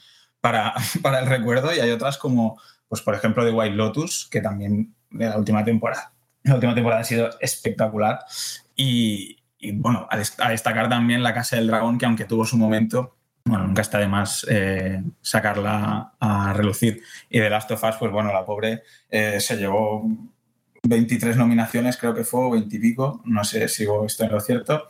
para, 0.46 0.74
para 1.02 1.18
el 1.20 1.26
recuerdo. 1.26 1.74
Y 1.74 1.80
hay 1.80 1.90
otras 1.90 2.18
como, 2.18 2.60
pues 2.88 3.02
por 3.02 3.14
ejemplo, 3.14 3.44
The 3.44 3.50
White 3.52 3.74
Lotus, 3.74 4.28
que 4.30 4.40
también 4.40 4.94
de 5.10 5.26
la 5.28 5.38
última 5.38 5.64
temporada. 5.64 6.12
La 6.44 6.54
última 6.54 6.74
temporada 6.74 7.00
ha 7.00 7.04
sido 7.04 7.30
espectacular. 7.40 8.20
Y, 8.76 9.38
y, 9.58 9.72
bueno, 9.72 10.06
a, 10.10 10.16
des- 10.16 10.38
a 10.38 10.50
destacar 10.50 10.88
también 10.88 11.22
La 11.22 11.34
Casa 11.34 11.56
del 11.56 11.66
Dragón, 11.66 11.98
que 11.98 12.06
aunque 12.06 12.24
tuvo 12.24 12.44
su 12.44 12.56
momento, 12.56 13.16
bueno, 13.44 13.66
nunca 13.66 13.82
está 13.82 13.98
de 13.98 14.08
más 14.08 14.46
eh, 14.48 15.02
sacarla 15.20 16.12
a 16.20 16.52
relucir. 16.52 17.02
Y 17.30 17.40
The 17.40 17.50
Last 17.50 17.70
of 17.72 17.82
Us, 17.82 17.96
pues 17.98 18.12
bueno, 18.12 18.32
la 18.32 18.44
pobre 18.44 18.82
eh, 19.10 19.40
se 19.40 19.56
llevó 19.56 20.04
23 20.82 21.36
nominaciones, 21.36 21.96
creo 21.96 22.14
que 22.14 22.24
fue, 22.24 22.40
o 22.44 22.50
20 22.50 22.76
y 22.76 22.78
pico, 22.78 23.22
no 23.24 23.42
sé 23.44 23.68
si 23.68 23.86
estoy 24.06 24.26
en 24.26 24.32
lo 24.32 24.40
cierto. 24.40 24.88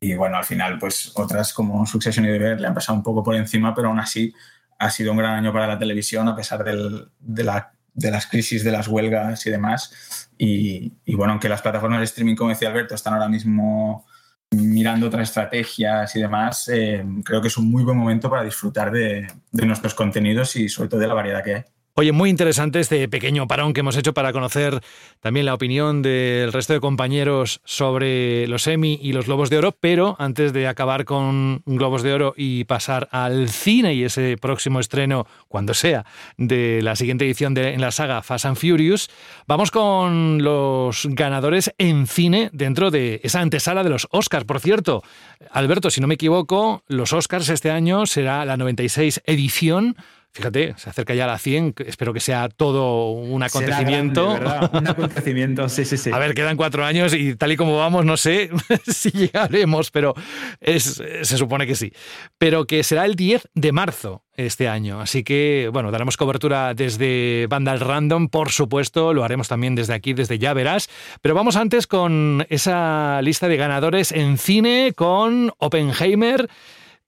Y 0.00 0.14
bueno, 0.14 0.36
al 0.38 0.44
final, 0.44 0.78
pues 0.78 1.12
otras 1.14 1.52
como 1.52 1.86
Succession 1.86 2.24
y 2.24 2.28
The 2.28 2.38
Bear 2.38 2.60
le 2.60 2.66
han 2.66 2.74
pasado 2.74 2.96
un 2.96 3.02
poco 3.02 3.22
por 3.22 3.34
encima, 3.34 3.74
pero 3.74 3.88
aún 3.88 4.00
así 4.00 4.32
ha 4.80 4.90
sido 4.90 5.12
un 5.12 5.18
gran 5.18 5.34
año 5.34 5.52
para 5.52 5.66
la 5.68 5.78
televisión, 5.78 6.26
a 6.28 6.34
pesar 6.34 6.64
del- 6.64 7.08
de, 7.20 7.44
la- 7.44 7.72
de 7.94 8.10
las 8.10 8.26
crisis, 8.26 8.64
de 8.64 8.72
las 8.72 8.88
huelgas 8.88 9.46
y 9.46 9.50
demás. 9.50 10.28
Y, 10.38 10.92
y 11.04 11.14
bueno, 11.14 11.32
aunque 11.34 11.48
las 11.48 11.62
plataformas 11.62 12.00
de 12.00 12.06
streaming, 12.06 12.34
como 12.34 12.50
decía 12.50 12.68
Alberto, 12.70 12.94
están 12.94 13.14
ahora 13.14 13.28
mismo 13.28 14.06
mirando 14.52 15.06
otras 15.06 15.28
estrategias 15.28 16.16
y 16.16 16.20
demás, 16.20 16.66
eh, 16.68 17.04
creo 17.24 17.40
que 17.40 17.48
es 17.48 17.56
un 17.56 17.70
muy 17.70 17.84
buen 17.84 17.96
momento 17.96 18.28
para 18.28 18.42
disfrutar 18.42 18.90
de, 18.90 19.28
de 19.52 19.66
nuestros 19.66 19.94
contenidos 19.94 20.56
y 20.56 20.68
sobre 20.68 20.88
todo 20.88 20.98
de 21.00 21.06
la 21.06 21.14
variedad 21.14 21.44
que 21.44 21.54
hay. 21.54 21.64
Oye, 21.94 22.12
muy 22.12 22.30
interesante 22.30 22.78
este 22.78 23.08
pequeño 23.08 23.48
parón 23.48 23.72
que 23.72 23.80
hemos 23.80 23.96
hecho 23.96 24.14
para 24.14 24.32
conocer 24.32 24.80
también 25.18 25.44
la 25.44 25.54
opinión 25.54 26.02
del 26.02 26.52
resto 26.52 26.72
de 26.72 26.80
compañeros 26.80 27.60
sobre 27.64 28.46
los 28.46 28.68
Emmy 28.68 28.98
y 29.02 29.12
los 29.12 29.26
Globos 29.26 29.50
de 29.50 29.58
Oro, 29.58 29.76
pero 29.78 30.14
antes 30.20 30.52
de 30.52 30.68
acabar 30.68 31.04
con 31.04 31.62
Globos 31.66 32.04
de 32.04 32.12
Oro 32.12 32.32
y 32.36 32.62
pasar 32.64 33.08
al 33.10 33.48
cine 33.48 33.94
y 33.94 34.04
ese 34.04 34.36
próximo 34.40 34.78
estreno, 34.78 35.26
cuando 35.48 35.74
sea, 35.74 36.06
de 36.36 36.80
la 36.80 36.94
siguiente 36.94 37.24
edición 37.24 37.54
de 37.54 37.74
en 37.74 37.80
la 37.80 37.90
saga 37.90 38.22
Fast 38.22 38.46
and 38.46 38.56
Furious, 38.56 39.10
vamos 39.48 39.72
con 39.72 40.44
los 40.44 41.08
ganadores 41.10 41.74
en 41.76 42.06
cine 42.06 42.50
dentro 42.52 42.92
de 42.92 43.20
esa 43.24 43.40
antesala 43.40 43.82
de 43.82 43.90
los 43.90 44.06
Oscars. 44.12 44.44
Por 44.44 44.60
cierto, 44.60 45.02
Alberto, 45.50 45.90
si 45.90 46.00
no 46.00 46.06
me 46.06 46.14
equivoco, 46.14 46.84
los 46.86 47.12
Oscars 47.12 47.48
este 47.48 47.72
año 47.72 48.06
será 48.06 48.44
la 48.44 48.56
96 48.56 49.22
edición 49.26 49.96
Fíjate, 50.32 50.74
se 50.76 50.88
acerca 50.88 51.12
ya 51.12 51.24
a 51.24 51.26
la 51.26 51.38
100, 51.38 51.74
espero 51.86 52.12
que 52.12 52.20
sea 52.20 52.48
todo 52.48 53.10
un 53.10 53.42
acontecimiento. 53.42 54.38
un 54.72 54.86
acontecimiento, 54.86 55.68
sí, 55.68 55.84
sí, 55.84 55.96
sí. 55.96 56.10
A 56.12 56.18
ver, 56.18 56.34
quedan 56.34 56.56
cuatro 56.56 56.84
años 56.84 57.14
y 57.14 57.34
tal 57.34 57.50
y 57.50 57.56
como 57.56 57.76
vamos, 57.76 58.04
no 58.04 58.16
sé 58.16 58.48
si 58.86 59.10
llegaremos, 59.10 59.90
pero 59.90 60.14
es, 60.60 61.02
se 61.22 61.36
supone 61.36 61.66
que 61.66 61.74
sí. 61.74 61.92
Pero 62.38 62.64
que 62.66 62.84
será 62.84 63.06
el 63.06 63.16
10 63.16 63.48
de 63.54 63.72
marzo 63.72 64.24
este 64.36 64.68
año. 64.68 65.00
Así 65.00 65.24
que, 65.24 65.68
bueno, 65.72 65.90
daremos 65.90 66.16
cobertura 66.16 66.74
desde 66.74 67.46
Vandal 67.48 67.80
Random, 67.80 68.28
por 68.28 68.50
supuesto, 68.50 69.12
lo 69.12 69.24
haremos 69.24 69.48
también 69.48 69.74
desde 69.74 69.94
aquí, 69.94 70.12
desde 70.12 70.38
Ya 70.38 70.54
Verás. 70.54 70.88
Pero 71.22 71.34
vamos 71.34 71.56
antes 71.56 71.88
con 71.88 72.46
esa 72.50 73.20
lista 73.22 73.48
de 73.48 73.56
ganadores 73.56 74.12
en 74.12 74.38
cine 74.38 74.92
con 74.94 75.52
Oppenheimer 75.58 76.48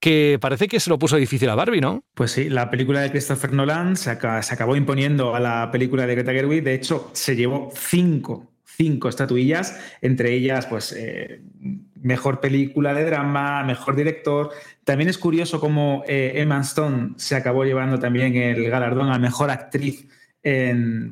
que 0.03 0.37
parece 0.41 0.67
que 0.67 0.81
se 0.81 0.91
lo 0.91 0.99
puso 0.99 1.17
difícil 1.17 1.49
a 1.49 1.55
Barbie, 1.55 1.81
¿no? 1.81 2.03
Pues 2.15 2.33
sí, 2.33 2.51
la 2.51 2.71
película 2.71 3.01
de 3.01 3.12
Christopher 3.12 3.53
Nolan 3.53 3.97
se, 3.97 4.11
acabó 4.11 4.75
imponiendo 4.75 5.37
a 5.37 5.38
la 5.38 5.71
película 5.71 6.05
de 6.09 6.17
Greta 6.17 6.33
Gerwig. 6.33 6.65
De 6.65 6.75
hecho, 6.75 7.11
se 7.12 7.37
llevó 7.37 7.71
cinco, 7.73 8.51
cinco 8.65 9.09
estatuillas, 9.09 9.81
entre 10.01 10.33
ellas, 10.33 10.67
pues, 10.67 10.93
eh, 10.99 11.43
mejor 12.03 12.41
película 12.41 12.95
de 12.95 13.05
drama, 13.05 13.62
mejor 13.62 13.95
director. 13.95 14.51
También 14.83 15.09
es 15.09 15.19
curioso 15.19 15.61
cómo 15.61 16.03
eh, 16.09 16.33
Emma 16.35 16.61
Stone 16.62 17.12
se 17.17 17.37
acabó 17.37 17.65
llevando 17.65 18.01
también 18.01 18.35
el 18.35 18.69
galardón 18.69 19.09
a 19.12 19.21
mejor 19.21 19.51
actriz 19.51 20.09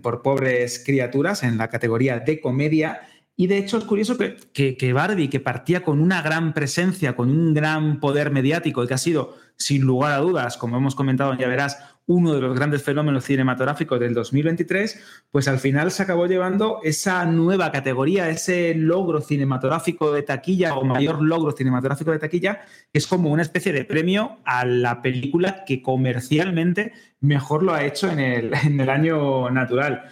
por 0.03 0.23
pobres 0.23 0.83
criaturas 0.85 1.45
en 1.45 1.57
la 1.57 1.69
categoría 1.69 2.19
de 2.19 2.41
comedia. 2.41 3.03
Y 3.41 3.47
de 3.47 3.57
hecho 3.57 3.79
es 3.79 3.85
curioso 3.85 4.19
que, 4.19 4.77
que, 4.77 4.93
Barbie, 4.93 5.31
que 5.31 5.41
partía 5.41 5.83
con 5.83 5.99
una 6.03 6.21
gran 6.21 6.53
presencia, 6.53 7.17
con 7.17 7.31
un 7.31 7.55
gran 7.55 7.99
poder 7.99 8.31
mediático 8.31 8.85
y 8.85 8.87
que 8.87 8.93
ha 8.93 8.99
sido, 8.99 9.35
sin 9.57 9.81
lugar 9.81 10.13
a 10.13 10.19
dudas, 10.19 10.59
como 10.59 10.77
hemos 10.77 10.95
comentado, 10.95 11.33
ya 11.33 11.49
verás, 11.49 11.79
uno 12.05 12.35
de 12.35 12.43
los 12.43 12.55
grandes 12.55 12.83
fenómenos 12.83 13.25
cinematográficos 13.25 13.99
del 13.99 14.13
2023, 14.13 15.25
pues 15.31 15.49
al 15.49 15.59
final 15.59 15.91
se 15.91 16.03
acabó 16.03 16.27
llevando 16.27 16.81
esa 16.85 17.25
nueva 17.25 17.73
categoría, 17.73 18.29
ese 18.29 18.75
logro 18.75 19.23
cinematográfico 19.23 20.13
de 20.13 20.21
taquilla 20.21 20.75
o 20.75 20.85
mayor 20.85 21.23
logro 21.23 21.53
cinematográfico 21.53 22.11
de 22.11 22.19
taquilla, 22.19 22.61
que 22.93 22.99
es 22.99 23.07
como 23.07 23.31
una 23.31 23.41
especie 23.41 23.73
de 23.73 23.87
premio 23.87 24.37
a 24.45 24.67
la 24.67 25.01
película 25.01 25.65
que 25.65 25.81
comercialmente 25.81 26.93
mejor 27.21 27.63
lo 27.63 27.73
ha 27.73 27.85
hecho 27.87 28.11
en 28.11 28.19
el, 28.19 28.53
en 28.65 28.79
el 28.79 28.91
año 28.91 29.49
natural. 29.49 30.11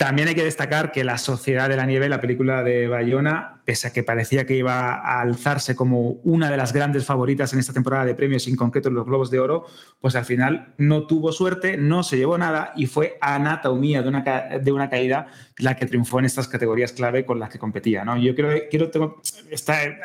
También 0.00 0.28
hay 0.28 0.34
que 0.34 0.44
destacar 0.44 0.92
que 0.92 1.04
La 1.04 1.18
Sociedad 1.18 1.68
de 1.68 1.76
la 1.76 1.84
Nieve, 1.84 2.08
la 2.08 2.22
película 2.22 2.62
de 2.62 2.88
Bayona, 2.88 3.60
pese 3.66 3.88
a 3.88 3.92
que 3.92 4.02
parecía 4.02 4.46
que 4.46 4.56
iba 4.56 4.94
a 4.94 5.20
alzarse 5.20 5.76
como 5.76 6.12
una 6.24 6.50
de 6.50 6.56
las 6.56 6.72
grandes 6.72 7.04
favoritas 7.04 7.52
en 7.52 7.58
esta 7.58 7.74
temporada 7.74 8.06
de 8.06 8.14
premios, 8.14 8.48
en 8.48 8.56
concreto 8.56 8.88
en 8.88 8.94
los 8.94 9.04
Globos 9.04 9.30
de 9.30 9.40
Oro, 9.40 9.66
pues 10.00 10.16
al 10.16 10.24
final 10.24 10.72
no 10.78 11.06
tuvo 11.06 11.32
suerte, 11.32 11.76
no 11.76 12.02
se 12.02 12.16
llevó 12.16 12.38
nada 12.38 12.72
y 12.76 12.86
fue 12.86 13.18
Anatomía 13.20 14.00
de 14.00 14.08
una, 14.08 14.22
de 14.58 14.72
una 14.72 14.88
caída 14.88 15.26
la 15.58 15.76
que 15.76 15.84
triunfó 15.84 16.18
en 16.18 16.24
estas 16.24 16.48
categorías 16.48 16.92
clave 16.92 17.26
con 17.26 17.38
las 17.38 17.50
que 17.50 17.58
competía. 17.58 18.02
¿no? 18.02 18.16
Yo 18.16 18.34
creo, 18.34 18.58
quiero, 18.70 18.90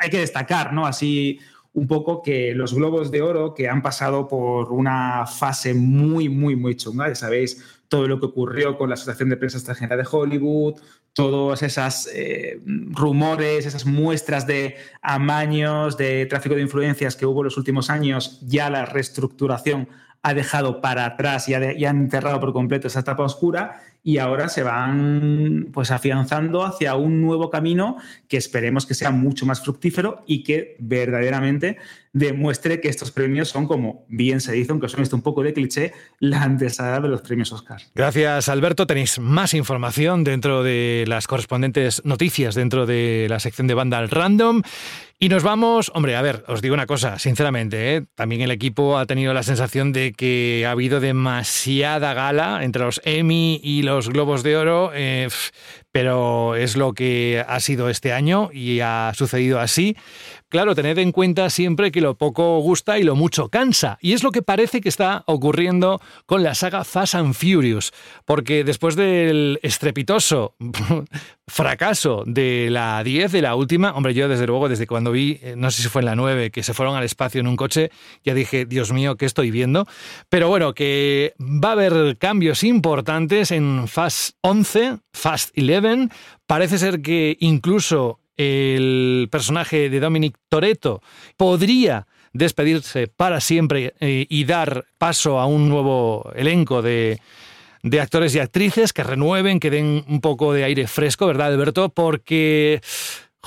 hay 0.02 0.10
que 0.10 0.20
destacar, 0.20 0.74
¿no? 0.74 0.86
Así 0.86 1.40
un 1.76 1.88
poco 1.88 2.22
que 2.22 2.54
los 2.56 2.74
Globos 2.74 3.12
de 3.12 3.22
Oro, 3.22 3.54
que 3.54 3.68
han 3.68 3.82
pasado 3.82 4.30
por 4.30 4.72
una 4.72 5.26
fase 5.28 5.74
muy, 5.74 6.30
muy, 6.30 6.56
muy 6.56 6.76
chunga, 6.76 7.10
ya 7.10 7.16
sabéis, 7.16 7.75
todo 7.96 8.10
lo 8.10 8.20
que 8.20 8.26
ocurrió 8.26 8.78
con 8.78 8.90
la 8.90 8.96
Asociación 8.96 9.30
de 9.30 9.38
Prensa 9.38 9.58
Extranjera 9.58 9.96
de 9.96 10.06
Hollywood, 10.10 10.82
todos 11.14 11.64
esos 11.64 12.10
eh, 12.14 12.60
rumores, 12.66 13.66
esas 13.66 13.86
muestras 13.86 14.46
de 14.46 14.76
amaños, 15.02 15.96
de 15.96 16.26
tráfico 16.26 16.56
de 16.56 16.62
influencias 16.62 17.16
que 17.16 17.26
hubo 17.26 17.40
en 17.40 17.46
los 17.46 17.56
últimos 17.56 17.90
años, 17.90 18.42
ya 18.42 18.70
la 18.70 18.86
reestructuración 18.86 19.88
ha 20.24 20.34
dejado 20.34 20.82
para 20.82 21.06
atrás 21.06 21.48
y 21.48 21.54
ha, 21.54 21.72
y 21.72 21.86
ha 21.86 21.90
enterrado 21.90 22.42
por 22.42 22.52
completo 22.52 22.88
esa 22.88 23.00
etapa 23.00 23.24
oscura 23.24 23.80
y 24.08 24.20
ahora 24.20 24.50
se 24.50 24.62
van 24.62 25.70
pues 25.74 25.90
afianzando 25.90 26.64
hacia 26.64 26.94
un 26.94 27.24
nuevo 27.24 27.50
camino 27.50 27.98
que 28.30 28.38
esperemos 28.38 28.86
que 28.86 28.94
sea 28.94 29.10
mucho 29.10 29.48
más 29.48 29.64
fructífero 29.64 30.24
y 30.28 30.44
que 30.44 30.76
verdaderamente 30.78 31.80
demuestre 32.14 32.80
que 32.80 32.88
estos 32.88 33.10
premios 33.10 33.50
son, 33.50 33.68
como 33.68 34.06
bien 34.08 34.42
se 34.42 34.54
dice, 34.54 34.72
aunque 34.72 34.90
son 34.90 35.02
esto 35.02 35.16
un 35.16 35.24
poco 35.24 35.42
de 35.42 35.54
cliché, 35.54 35.92
la 36.20 36.44
antesada 36.44 37.00
de 37.00 37.10
los 37.10 37.24
premios 37.24 37.52
Oscar. 37.52 37.82
Gracias, 37.96 38.48
Alberto. 38.48 38.86
Tenéis 38.86 39.18
más 39.18 39.56
información 39.56 40.24
dentro 40.24 40.62
de 40.62 41.06
las 41.08 41.26
correspondientes 41.26 42.06
noticias 42.06 42.54
dentro 42.54 42.86
de 42.86 43.26
la 43.28 43.40
sección 43.40 43.66
de 43.66 43.74
banda 43.74 43.98
al 43.98 44.10
random. 44.10 44.62
Y 45.18 45.30
nos 45.30 45.44
vamos, 45.44 45.94
hombre, 45.96 46.18
a 46.18 46.22
ver, 46.22 46.44
os 46.50 46.62
digo 46.62 46.74
una 46.74 46.88
cosa, 46.88 47.20
sinceramente, 47.20 47.96
¿eh? 47.96 48.06
también 48.16 48.42
el 48.42 48.52
equipo 48.52 48.98
ha 48.98 49.06
tenido 49.06 49.34
la 49.34 49.44
sensación 49.44 49.94
de 49.94 50.12
que 50.12 50.66
ha 50.68 50.72
habido 50.72 51.00
demasiada 51.00 52.14
gala 52.14 52.66
entre 52.66 52.84
los 52.84 53.00
Emmy 53.06 53.62
y 53.64 53.84
los 53.84 54.10
Globos 54.10 54.44
de 54.44 54.58
Oro, 54.58 54.92
eh, 54.94 55.30
pero 55.94 56.56
es 56.56 56.76
lo 56.76 56.92
que 56.92 57.42
ha 57.48 57.62
sido 57.62 57.90
este 57.90 58.12
año 58.12 58.50
y 58.52 58.82
ha 58.82 59.14
sucedido 59.16 59.62
así. 59.62 59.96
Claro, 60.56 60.74
tened 60.74 60.98
en 61.00 61.12
cuenta 61.12 61.50
siempre 61.50 61.92
que 61.92 62.00
lo 62.00 62.16
poco 62.16 62.60
gusta 62.60 62.98
y 62.98 63.04
lo 63.04 63.18
mucho 63.18 63.50
cansa. 63.50 63.98
Y 64.00 64.14
es 64.14 64.24
lo 64.24 64.32
que 64.32 64.42
parece 64.42 64.80
que 64.80 64.88
está 64.88 65.26
ocurriendo 65.28 66.00
con 66.26 66.44
la 66.44 66.56
saga 66.56 66.86
Fast 66.86 67.16
and 67.16 67.34
Furious. 67.34 67.92
Porque 68.24 68.64
después 68.64 68.96
del 68.96 69.60
estrepitoso 69.64 70.56
fracaso 71.46 72.24
de 72.26 72.70
la 72.72 73.04
10, 73.04 73.34
de 73.34 73.42
la 73.42 73.56
última, 73.56 73.92
hombre, 73.96 74.14
yo 74.14 74.30
desde 74.30 74.48
luego, 74.48 74.70
desde 74.70 74.88
cuando 74.88 75.12
vi, 75.12 75.40
eh, 75.42 75.56
no 75.58 75.70
sé 75.72 75.82
si 75.82 75.90
fue 75.90 76.04
en 76.04 76.06
la 76.06 76.16
9, 76.16 76.52
que 76.52 76.64
se 76.64 76.74
fueron 76.74 76.96
al 76.96 77.04
espacio 77.04 77.42
en 77.42 77.48
un 77.48 77.58
coche, 77.58 77.92
ya 78.24 78.34
dije, 78.34 78.66
Dios 78.66 78.94
mío, 78.94 79.18
¿qué 79.18 79.26
estoy 79.26 79.52
viendo? 79.52 79.86
Pero 80.30 80.48
bueno, 80.48 80.74
que 80.74 81.34
va 81.38 81.72
a 81.72 81.74
haber 81.74 82.18
cambios 82.18 82.64
importantes 82.64 83.52
en 83.52 83.90
Fast 83.90 84.38
11, 84.40 85.00
Fast 85.12 85.52
11. 85.58 86.08
Parece 86.48 86.78
ser 86.78 87.02
que 87.02 87.36
incluso 87.42 88.22
el 88.38 89.28
personaje 89.32 89.90
de 89.90 90.00
Dominic 90.00 90.38
Toretto 90.50 91.02
podría 91.38 92.08
despedirse 92.34 93.08
para 93.08 93.40
siempre 93.40 93.94
eh, 94.00 94.26
y 94.30 94.44
dar 94.44 94.86
paso 94.98 95.40
a 95.40 95.46
un 95.46 95.70
nuevo 95.70 96.32
elenco 96.36 96.82
de, 96.82 97.20
de 97.82 98.02
actores 98.02 98.36
y 98.36 98.40
actrices 98.40 98.94
que 98.94 99.04
renueven, 99.04 99.60
que 99.60 99.70
den 99.70 100.04
un 100.08 100.20
poco 100.20 100.54
de 100.54 100.64
aire 100.64 100.88
fresco, 100.88 101.28
¿verdad, 101.28 101.54
Alberto? 101.54 101.90
Porque 101.90 102.82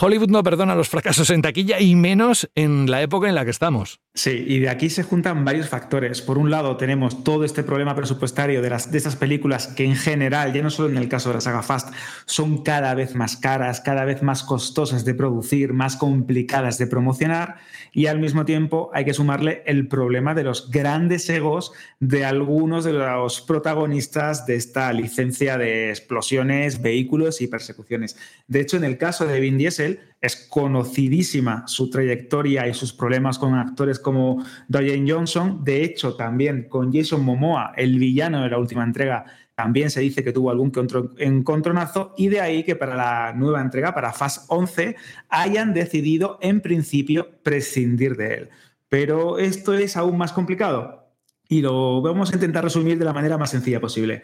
Hollywood 0.01 0.31
no 0.31 0.43
perdona 0.43 0.75
los 0.75 0.89
fracasos 0.89 1.29
en 1.31 1.43
taquilla 1.43 1.81
y 1.81 1.97
menos 1.97 2.49
en 2.55 2.91
la 2.91 3.03
época 3.03 3.29
en 3.29 3.35
la 3.35 3.45
que 3.45 3.51
estamos. 3.51 4.01
Sí, 4.19 4.45
y 4.49 4.59
de 4.59 4.69
aquí 4.69 4.91
se 4.91 5.05
juntan 5.05 5.45
varios 5.45 5.69
factores. 5.69 6.23
Por 6.23 6.39
un 6.39 6.51
lado, 6.51 6.77
tenemos 6.77 7.23
todo 7.23 7.45
este 7.45 7.63
problema 7.63 7.95
presupuestario 7.95 8.61
de, 8.61 8.69
las, 8.69 8.91
de 8.91 8.99
estas 8.99 9.15
películas 9.15 9.69
que 9.69 9.85
en 9.85 9.95
general, 9.95 10.53
ya 10.53 10.61
no 10.61 10.71
solo 10.71 10.89
en 10.89 10.97
el 10.97 11.09
caso 11.09 11.29
de 11.29 11.37
la 11.37 11.41
saga 11.41 11.63
Fast, 11.63 11.95
son 12.27 12.65
cada 12.65 12.93
vez 12.95 13.15
más 13.15 13.37
caras, 13.37 13.81
cada 13.81 14.05
vez 14.05 14.25
más 14.25 14.43
costosas 14.43 15.05
de 15.05 15.15
producir, 15.15 15.73
más 15.73 15.95
complicadas 15.95 16.79
de 16.79 16.89
promocionar. 16.89 17.59
Y 17.93 18.07
al 18.07 18.19
mismo 18.19 18.45
tiempo 18.45 18.91
hay 18.93 19.05
que 19.05 19.15
sumarle 19.15 19.63
el 19.67 19.87
problema 19.87 20.35
de 20.35 20.43
los 20.43 20.69
grandes 20.69 21.31
egos 21.31 21.71
de 22.01 22.25
algunos 22.25 22.85
de 22.85 22.95
los 22.95 23.41
protagonistas 23.41 24.47
de 24.47 24.57
esta 24.57 24.93
licencia 24.93 25.59
de 25.59 25.91
explosiones, 25.91 26.83
vehículos 26.83 27.41
y 27.41 27.47
persecuciones. 27.47 28.17
De 28.49 28.59
hecho, 28.63 28.79
en 28.79 28.85
el 28.85 28.99
caso 28.99 29.27
de 29.27 29.39
Vin 29.39 29.59
Diesel, 29.59 30.01
es 30.21 30.49
conocidísima 30.49 31.67
su 31.67 31.91
trayectoria 31.91 32.67
y 32.67 32.75
sus 32.75 32.93
problemas 32.93 33.39
con 33.39 33.55
actores 33.55 33.99
como 33.99 34.45
Dwayne 34.67 35.11
Johnson. 35.11 35.63
De 35.63 35.85
hecho, 35.85 36.15
también 36.15 36.69
con 36.69 36.93
Jason 36.93 37.25
Momoa, 37.25 37.73
el 37.77 37.99
villano 37.99 38.43
de 38.43 38.51
la 38.51 38.59
última 38.59 38.83
entrega, 38.83 39.25
también 39.55 39.91
se 39.91 40.01
dice 40.01 40.23
que 40.23 40.33
tuvo 40.33 40.51
algún 40.51 40.73
encontronazo 41.19 42.15
y 42.17 42.29
de 42.29 42.41
ahí 42.41 42.63
que 42.63 42.77
para 42.77 42.95
la 42.95 43.33
nueva 43.33 43.61
entrega, 43.61 43.93
para 43.93 44.13
Fast 44.13 44.45
11, 44.49 44.97
hayan 45.29 45.75
decidido 45.75 46.39
en 46.41 46.61
principio 46.61 47.29
prescindir 47.43 48.17
de 48.17 48.35
él. 48.35 48.49
Pero 48.89 49.39
esto 49.39 49.75
es 49.75 49.97
aún 49.97 50.17
más 50.17 50.33
complicado 50.33 51.13
y 51.49 51.63
lo 51.63 52.01
vamos 52.03 52.31
a 52.31 52.35
intentar 52.35 52.63
resumir 52.63 52.99
de 52.99 53.05
la 53.05 53.13
manera 53.13 53.39
más 53.39 53.51
sencilla 53.51 53.81
posible. 53.81 54.23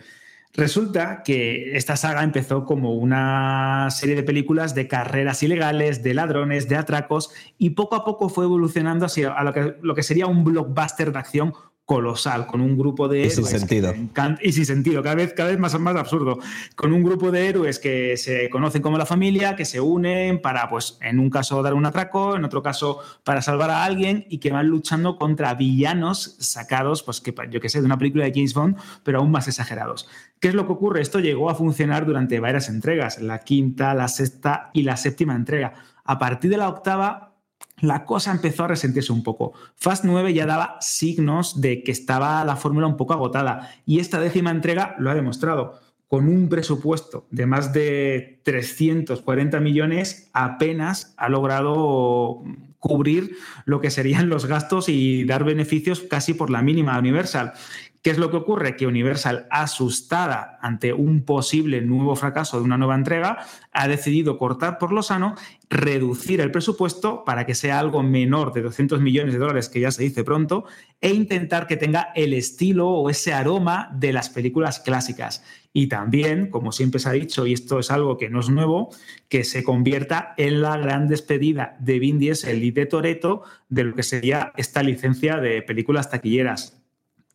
Resulta 0.57 1.25
que 1.25 1.77
esta 1.77 1.97
saga 1.97 2.23
empezó 2.23 2.65
como 2.65 2.95
una 2.95 3.89
serie 3.91 4.15
de 4.15 4.23
películas 4.23 4.73
de 4.77 4.87
carreras 4.87 5.43
ilegales, 5.43 6.05
de 6.05 6.15
ladrones, 6.15 6.69
de 6.69 6.77
atracos, 6.77 7.33
y 7.59 7.71
poco 7.71 7.97
a 7.97 8.05
poco 8.05 8.29
fue 8.29 8.45
evolucionando 8.45 9.05
hacia 9.07 9.43
lo 9.43 9.53
que, 9.53 9.77
lo 9.83 9.97
que 9.97 10.05
sería 10.05 10.29
un 10.29 10.45
blockbuster 10.45 11.11
de 11.13 11.19
acción 11.19 11.55
colosal, 11.85 12.47
con 12.47 12.63
un 12.63 12.79
grupo 12.79 13.09
de 13.09 13.21
héroes. 13.27 13.39
Y 13.39 13.45
sin 13.45 13.59
sentido. 13.59 13.95
y 14.41 14.53
sin 14.53 14.65
sentido, 14.65 15.03
cada 15.03 15.17
vez, 15.17 15.35
cada 15.35 15.51
vez 15.51 15.59
más, 15.59 15.79
más 15.79 15.97
absurdo. 15.97 16.39
Con 16.77 16.93
un 16.93 17.03
grupo 17.03 17.31
de 17.31 17.47
héroes 17.47 17.79
que 17.79 18.17
se 18.17 18.49
conocen 18.49 18.81
como 18.81 18.97
la 18.97 19.05
familia, 19.05 19.55
que 19.55 19.67
se 19.67 19.81
unen 19.81 20.41
para, 20.41 20.69
pues, 20.71 20.99
en 21.03 21.19
un 21.19 21.29
caso 21.29 21.63
dar 21.63 21.75
un 21.75 21.85
atraco, 21.85 22.37
en 22.37 22.45
otro 22.45 22.63
caso 22.63 23.01
para 23.23 23.43
salvar 23.43 23.71
a 23.71 23.85
alguien 23.85 24.25
y 24.31 24.39
que 24.39 24.51
van 24.51 24.69
luchando 24.69 25.17
contra 25.17 25.55
villanos 25.55 26.37
sacados, 26.39 27.03
pues, 27.03 27.21
que 27.21 27.35
yo 27.51 27.61
que 27.61 27.69
sé, 27.69 27.81
de 27.81 27.87
una 27.87 27.99
película 27.99 28.25
de 28.25 28.33
James 28.35 28.55
Bond, 28.55 28.77
pero 29.03 29.19
aún 29.19 29.31
más 29.31 29.47
exagerados. 29.47 30.09
¿Qué 30.41 30.49
es 30.49 30.55
lo 30.55 30.67
que 30.67 30.73
ocurre? 30.73 31.03
Esto 31.03 31.21
llegó 31.21 31.51
a 31.51 31.55
funcionar 31.55 32.07
durante 32.07 32.41
varias 32.41 32.69
entregas, 32.71 33.21
la 33.21 33.41
quinta, 33.41 33.95
la 33.95 34.09
sexta 34.09 34.71
y 34.73 34.83
la 34.85 34.97
séptima 34.97 35.35
entrega. 35.35 35.75
A 36.05 36.19
partir 36.19 36.51
de 36.51 36.57
la 36.57 36.69
octava 36.69 37.34
la 37.81 38.05
cosa 38.05 38.31
empezó 38.31 38.65
a 38.65 38.69
resentirse 38.69 39.13
un 39.13 39.23
poco. 39.23 39.53
Fast 39.77 40.05
9 40.05 40.33
ya 40.33 40.47
daba 40.47 40.79
signos 40.81 41.61
de 41.61 41.83
que 41.83 41.93
estaba 41.93 42.45
la 42.45 42.57
fórmula 42.57 42.87
un 42.87 42.97
poco 42.97 43.13
agotada 43.13 43.71
y 43.85 43.99
esta 44.01 44.21
décima 44.21 44.51
entrega 44.51 44.95
lo 44.99 45.11
ha 45.11 45.15
demostrado. 45.15 45.81
Con 46.09 46.29
un 46.29 46.49
presupuesto 46.49 47.27
de 47.31 47.47
más 47.47 47.73
de 47.73 48.41
340 48.45 49.59
millones, 49.61 50.31
apenas 50.33 51.15
ha 51.17 51.29
logrado 51.29 52.45
cubrir 52.79 53.37
lo 53.65 53.81
que 53.81 53.91
serían 53.91 54.29
los 54.29 54.45
gastos 54.45 54.91
y 54.91 55.25
dar 55.25 55.43
beneficios 55.43 56.01
casi 56.01 56.35
por 56.35 56.51
la 56.51 56.61
mínima 56.61 56.99
Universal. 56.99 57.55
¿Qué 58.05 58.11
es 58.11 58.19
lo 58.19 58.31
que 58.31 58.37
ocurre? 58.37 58.77
Que 58.77 58.87
Universal, 58.87 59.47
asustada 59.51 60.59
ante 60.61 60.93
un 60.93 61.25
posible 61.25 61.81
nuevo 61.81 62.15
fracaso 62.17 62.59
de 62.59 62.65
una 62.65 62.77
nueva 62.77 62.97
entrega, 62.97 63.47
ha 63.73 63.89
decidido 63.89 64.37
cortar 64.37 64.77
por 64.77 64.93
lo 64.93 65.03
sano, 65.03 65.37
reducir 65.71 66.43
el 66.43 66.51
presupuesto 66.51 67.25
para 67.25 67.47
que 67.47 67.55
sea 67.55 67.79
algo 67.79 68.03
menor 68.03 68.53
de 68.53 68.61
200 68.61 69.01
millones 69.01 69.33
de 69.33 69.39
dólares, 69.39 69.71
que 69.71 69.81
ya 69.81 69.91
se 69.91 70.03
dice 70.03 70.23
pronto, 70.23 70.67
e 71.01 71.15
intentar 71.15 71.67
que 71.67 71.79
tenga 71.79 72.13
el 72.15 72.35
estilo 72.35 72.91
o 72.91 73.09
ese 73.09 73.33
aroma 73.33 73.89
de 73.95 74.13
las 74.13 74.29
películas 74.29 74.81
clásicas. 74.81 75.43
Y 75.73 75.87
también, 75.87 76.51
como 76.51 76.73
siempre 76.73 77.01
se 77.01 77.09
ha 77.09 77.13
dicho, 77.13 77.47
y 77.47 77.55
esto 77.55 77.79
es 77.79 77.91
algo 77.91 78.19
que 78.19 78.29
no 78.29 78.41
es 78.41 78.51
nuevo, 78.51 78.91
que 79.31 79.45
se 79.45 79.65
convierta 79.65 80.35
en 80.37 80.61
la 80.61 80.77
gran 80.77 81.09
despedida 81.09 81.79
de 81.81 81.99
Vin 82.01 82.19
Diesel 82.19 82.65
y 82.65 82.71
de 82.71 82.85
Toreto 82.85 83.45
de 83.71 83.85
lo 83.85 83.95
que 83.95 84.03
sería 84.03 84.53
esta 84.59 84.83
licencia 84.83 85.39
de 85.39 85.63
películas 85.63 86.11
taquilleras 86.11 86.84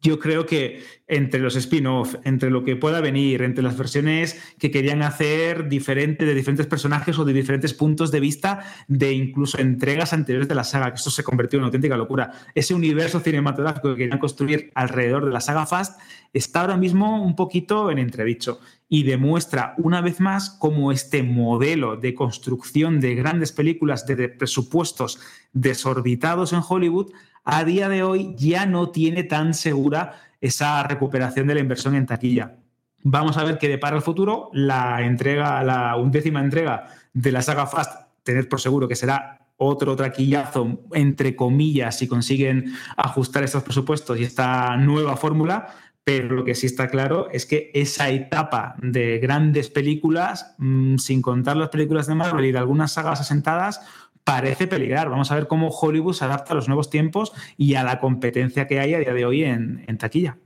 yo 0.02 0.20
creo 0.20 0.46
que 0.46 0.84
entre 1.08 1.40
los 1.40 1.56
spin-off, 1.56 2.16
entre 2.24 2.50
lo 2.50 2.64
que 2.64 2.76
pueda 2.76 3.02
venir, 3.02 3.42
entre 3.42 3.64
las 3.64 3.78
versiones 3.78 4.40
que 4.58 4.72
querían 4.72 5.02
hacer 5.02 5.68
diferente, 5.68 6.24
de 6.24 6.34
diferentes 6.34 6.68
personajes 6.68 7.18
o 7.20 7.26
de 7.26 7.34
diferentes 7.34 7.74
puntos 7.74 8.12
de 8.12 8.20
vista 8.20 8.64
de 8.88 9.12
incluso 9.12 9.58
entregas 9.58 10.14
anteriores 10.14 10.48
de 10.48 10.56
la 10.56 10.64
saga, 10.64 10.92
que 10.92 10.98
esto 10.98 11.10
se 11.10 11.24
convirtió 11.24 11.58
en 11.58 11.62
una 11.62 11.68
auténtica 11.68 11.98
locura. 11.98 12.32
Ese 12.56 12.74
universo 12.74 13.20
cinematográfico 13.20 13.90
que 13.90 13.98
querían 14.04 14.20
construir 14.20 14.72
alrededor 14.76 15.26
de 15.26 15.32
la 15.32 15.42
saga 15.42 15.66
Fast 15.66 16.00
está 16.32 16.62
ahora 16.62 16.78
mismo 16.78 17.22
un 17.24 17.36
poquito 17.36 17.92
en 17.92 17.98
entredicho 17.98 18.60
y 18.88 19.04
demuestra 19.04 19.74
una 19.78 20.02
vez 20.02 20.20
más 20.20 20.50
cómo 20.50 20.92
este 20.92 21.24
modelo 21.24 21.98
de 21.98 22.14
construcción 22.14 23.00
de 23.00 23.16
grandes 23.16 23.52
películas 23.52 24.06
de 24.06 24.30
presupuestos 24.30 25.20
desorbitados 25.54 26.54
en 26.54 26.62
Hollywood 26.68 27.12
a 27.52 27.64
día 27.64 27.90
de 27.90 28.04
hoy 28.04 28.36
ya 28.38 28.66
no 28.66 28.90
tiene 28.90 29.24
tan 29.24 29.54
segura 29.54 30.22
esa 30.40 30.84
recuperación 30.84 31.48
de 31.48 31.56
la 31.56 31.60
inversión 31.62 31.96
en 31.96 32.06
taquilla. 32.06 32.58
Vamos 33.02 33.38
a 33.38 33.44
ver 33.44 33.58
qué 33.58 33.68
depara 33.68 33.96
el 33.96 34.04
futuro. 34.04 34.50
La 34.54 35.02
entrega, 35.02 35.64
la 35.64 35.96
undécima 35.96 36.42
entrega 36.42 36.88
de 37.14 37.32
la 37.32 37.42
saga 37.42 37.66
Fast, 37.66 38.08
tener 38.24 38.48
por 38.48 38.62
seguro 38.62 38.88
que 38.88 38.96
será 38.96 39.48
otro 39.58 39.96
traquillazo, 39.96 40.82
entre 40.94 41.36
comillas, 41.36 41.98
si 41.98 42.08
consiguen 42.08 42.74
ajustar 42.96 43.44
estos 43.44 43.64
presupuestos 43.64 44.20
y 44.20 44.24
esta 44.24 44.78
nueva 44.78 45.18
fórmula. 45.18 45.70
Pero 46.04 46.36
lo 46.36 46.46
que 46.46 46.56
sí 46.56 46.66
está 46.66 46.88
claro 46.88 47.30
es 47.32 47.46
que 47.46 47.72
esa 47.74 48.10
etapa 48.10 48.76
de 48.82 49.20
grandes 49.20 49.70
películas, 49.70 50.56
mm, 50.60 50.98
sin 50.98 51.22
contar 51.22 51.58
las 51.58 51.70
películas 51.70 52.08
de 52.08 52.16
Marvel 52.16 52.46
y 52.46 52.52
de 52.52 52.58
algunas 52.58 52.94
sagas 52.94 53.22
asentadas, 53.22 53.82
parece 54.24 54.68
peligrar. 54.68 55.10
Vamos 55.10 55.32
a 55.32 55.36
ver 55.36 55.48
cómo 55.48 55.70
Hollywood 55.70 56.14
se 56.14 56.26
adapta 56.26 56.54
a 56.54 56.56
los 56.56 56.68
nuevos 56.68 56.90
tiempos 56.90 57.34
y 57.58 57.76
a 57.76 57.84
la 57.84 58.00
competencia 58.00 58.68
que 58.68 58.80
hay 58.80 58.94
a 58.94 59.00
día 59.00 59.14
de 59.14 59.26
hoy 59.26 59.44
en, 59.44 59.84
en 59.88 59.98
taquilla. 59.98 60.38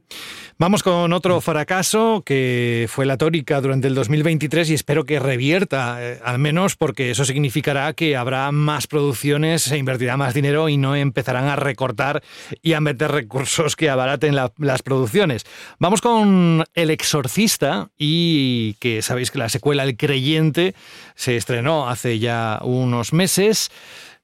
Vamos 0.59 0.83
con 0.83 1.13
otro 1.13 1.41
fracaso 1.41 2.21
que 2.23 2.87
fue 2.87 3.07
la 3.07 3.17
tórica 3.17 3.59
durante 3.59 3.87
el 3.87 3.95
2023 3.95 4.69
y 4.69 4.73
espero 4.75 5.03
que 5.03 5.19
revierta, 5.19 5.97
eh, 5.99 6.19
al 6.23 6.37
menos 6.37 6.75
porque 6.75 7.09
eso 7.09 7.25
significará 7.25 7.93
que 7.93 8.15
habrá 8.15 8.51
más 8.51 8.85
producciones, 8.85 9.63
se 9.63 9.79
invertirá 9.79 10.15
más 10.15 10.35
dinero 10.35 10.69
y 10.69 10.77
no 10.77 10.95
empezarán 10.95 11.45
a 11.45 11.55
recortar 11.55 12.21
y 12.61 12.73
a 12.73 12.81
meter 12.81 13.11
recursos 13.11 13.75
que 13.75 13.89
abaraten 13.89 14.35
las 14.35 14.83
producciones. 14.83 15.43
Vamos 15.79 16.01
con 16.01 16.63
El 16.75 16.91
Exorcista 16.91 17.89
y 17.97 18.75
que 18.75 19.01
sabéis 19.01 19.31
que 19.31 19.39
la 19.39 19.49
secuela 19.49 19.83
El 19.83 19.97
Creyente 19.97 20.75
se 21.15 21.35
estrenó 21.35 21.89
hace 21.89 22.19
ya 22.19 22.59
unos 22.63 23.11
meses. 23.11 23.71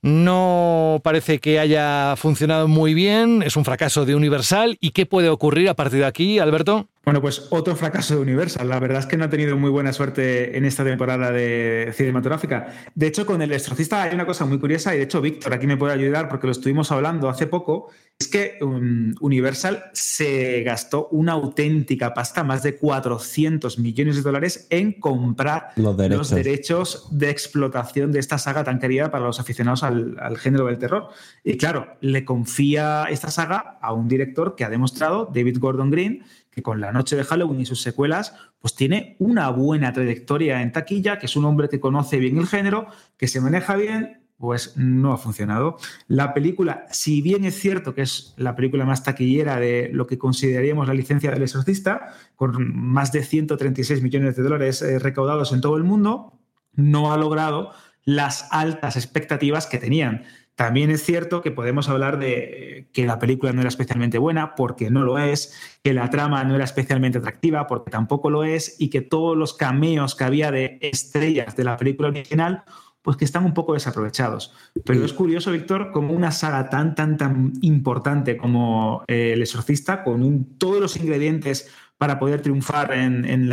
No 0.02 1.02
parece 1.04 1.40
que 1.40 1.60
haya 1.60 2.16
funcionado 2.16 2.70
muy 2.70 2.94
bien, 2.94 3.44
es 3.44 3.58
un 3.58 3.66
fracaso 3.66 4.06
de 4.06 4.16
Universal. 4.16 4.78
¿Y 4.80 4.92
qué 4.92 5.06
puede 5.06 5.30
ocurrir 5.30 5.68
a 5.68 5.74
partir 5.74 6.00
de 6.00 6.06
aquí, 6.06 6.40
Alberto? 6.40 6.88
Bueno, 7.06 7.22
pues 7.22 7.48
otro 7.50 7.76
fracaso 7.76 8.16
de 8.16 8.22
Universal. 8.22 8.68
La 8.68 8.80
verdad 8.80 9.00
es 9.00 9.06
que 9.06 9.16
no 9.16 9.26
ha 9.26 9.30
tenido 9.30 9.58
muy 9.58 9.70
buena 9.70 9.94
suerte 9.94 10.58
en 10.58 10.66
esta 10.66 10.84
temporada 10.84 11.32
de 11.32 11.92
cinematográfica. 11.96 12.74
De 12.94 13.08
hecho, 13.08 13.26
con 13.26 13.42
El 13.42 13.52
Exorcista 13.54 14.04
hay 14.04 14.14
una 14.14 14.26
cosa 14.26 14.46
muy 14.46 14.60
curiosa, 14.60 14.94
y 14.94 14.98
de 14.98 15.06
hecho, 15.06 15.22
Víctor 15.22 15.54
aquí 15.54 15.66
me 15.66 15.78
puede 15.78 15.94
ayudar 15.94 16.28
porque 16.28 16.48
lo 16.48 16.52
estuvimos 16.52 16.92
hablando 16.92 17.30
hace 17.30 17.48
poco. 17.48 17.90
Es 18.20 18.28
que 18.28 18.58
um, 18.62 19.16
Universal 19.22 19.86
se 19.94 20.62
gastó 20.64 21.08
una 21.12 21.32
auténtica 21.32 22.14
pasta, 22.14 22.44
más 22.44 22.64
de 22.64 22.76
400 22.76 23.80
millones 23.80 24.18
de 24.18 24.22
dólares, 24.22 24.68
en 24.70 25.00
comprar 25.00 25.70
los 25.78 26.30
derechos, 26.30 27.08
de 27.12 27.30
explotación 27.30 28.12
de 28.12 28.20
esta 28.20 28.38
saga 28.38 28.66
tan 28.66 28.78
querida 28.78 29.10
para 29.10 29.24
los 29.24 29.40
aficionados 29.40 29.84
al, 29.84 30.18
al 30.20 30.38
género 30.38 30.66
del 30.66 30.78
terror. 30.78 31.08
Y 31.46 31.56
claro, 31.56 31.96
le 32.02 32.26
confía 32.26 33.06
esta 33.10 33.32
saga 33.32 33.78
a 33.82 33.94
un 33.94 34.10
director 34.10 34.58
que 34.58 34.66
ha 34.66 34.70
demostrado, 34.70 35.32
David 35.34 35.58
Gordon 35.58 35.90
Green, 35.90 36.26
que 36.60 36.63
con 36.63 36.82
La 36.82 36.91
Noche 36.91 37.15
de 37.15 37.24
Halloween 37.24 37.62
y 37.62 37.65
sus 37.65 37.82
secuelas, 37.82 38.36
pues 38.60 38.76
tiene 38.76 39.15
una 39.19 39.50
buena 39.50 39.93
trayectoria 39.93 40.62
en 40.62 40.72
taquilla, 40.72 41.17
que 41.17 41.26
es 41.26 41.36
un 41.36 41.45
hombre 41.45 41.69
que 41.69 41.80
conoce 41.80 42.17
bien 42.17 42.38
el 42.38 42.48
género, 42.48 42.88
que 43.17 43.28
se 43.28 43.39
maneja 43.39 43.76
bien, 43.76 44.19
pues 44.38 44.74
no 44.76 45.13
ha 45.13 45.17
funcionado. 45.17 45.78
La 46.08 46.34
película, 46.34 46.86
si 46.91 47.22
bien 47.22 47.45
es 47.45 47.60
cierto 47.60 47.93
que 47.93 48.02
es 48.02 48.34
la 48.38 48.56
película 48.56 48.86
más 48.86 49.04
taquillera 49.04 49.58
de 49.60 49.89
lo 49.93 50.06
que 50.08 50.17
consideraríamos 50.17 50.88
la 50.88 50.93
licencia 50.93 51.32
del 51.32 51.43
exorcista, 51.43 52.13
con 52.36 52.76
más 52.76 53.12
de 53.12 53.24
136 53.24 54.02
millones 54.02 54.36
de 54.36 54.43
dólares 54.43 54.82
eh, 54.82 55.00
recaudados 55.00 55.54
en 55.54 55.62
todo 55.62 55.78
el 55.78 55.84
mundo, 55.84 56.39
no 56.74 57.13
ha 57.13 57.17
logrado 57.17 57.72
las 58.04 58.48
altas 58.52 58.95
expectativas 58.95 59.67
que 59.67 59.78
tenían. 59.78 60.24
También 60.60 60.91
es 60.91 61.06
cierto 61.06 61.41
que 61.41 61.52
podemos 61.52 61.88
hablar 61.88 62.19
de 62.19 62.89
que 62.91 63.06
la 63.06 63.17
película 63.17 63.54
no 63.54 63.62
era 63.62 63.69
especialmente 63.69 64.17
buena, 64.17 64.56
porque 64.56 64.89
no 64.89 65.04
lo 65.06 65.17
es, 65.17 65.54
que 65.86 65.93
la 65.93 66.10
trama 66.10 66.43
no 66.43 66.54
era 66.54 66.65
especialmente 66.65 67.19
atractiva, 67.19 67.65
porque 67.65 67.91
tampoco 67.91 68.30
lo 68.30 68.43
es, 68.43 68.76
y 68.78 68.89
que 68.89 69.00
todos 69.00 69.38
los 69.38 69.54
cameos 69.54 70.15
que 70.15 70.26
había 70.26 70.52
de 70.52 70.78
estrellas 70.82 71.56
de 71.56 71.63
la 71.63 71.78
película 71.78 72.10
original, 72.10 72.65
pues 73.02 73.18
que 73.18 73.26
están 73.26 73.46
un 73.46 73.54
poco 73.54 73.74
desaprovechados. 73.74 74.54
Pero 74.86 75.06
es 75.06 75.14
curioso, 75.14 75.52
Víctor, 75.52 75.92
como 75.92 76.14
una 76.14 76.32
saga 76.32 76.70
tan, 76.70 76.96
tan, 76.96 77.18
tan 77.18 77.54
importante 77.62 78.38
como 78.38 79.04
eh, 79.08 79.34
El 79.34 79.42
Exorcista, 79.42 80.04
con 80.04 80.58
todos 80.58 80.80
los 80.80 80.98
ingredientes 80.98 81.70
para 82.00 82.18
poder 82.18 82.42
triunfar 82.42 82.94
en, 82.94 83.50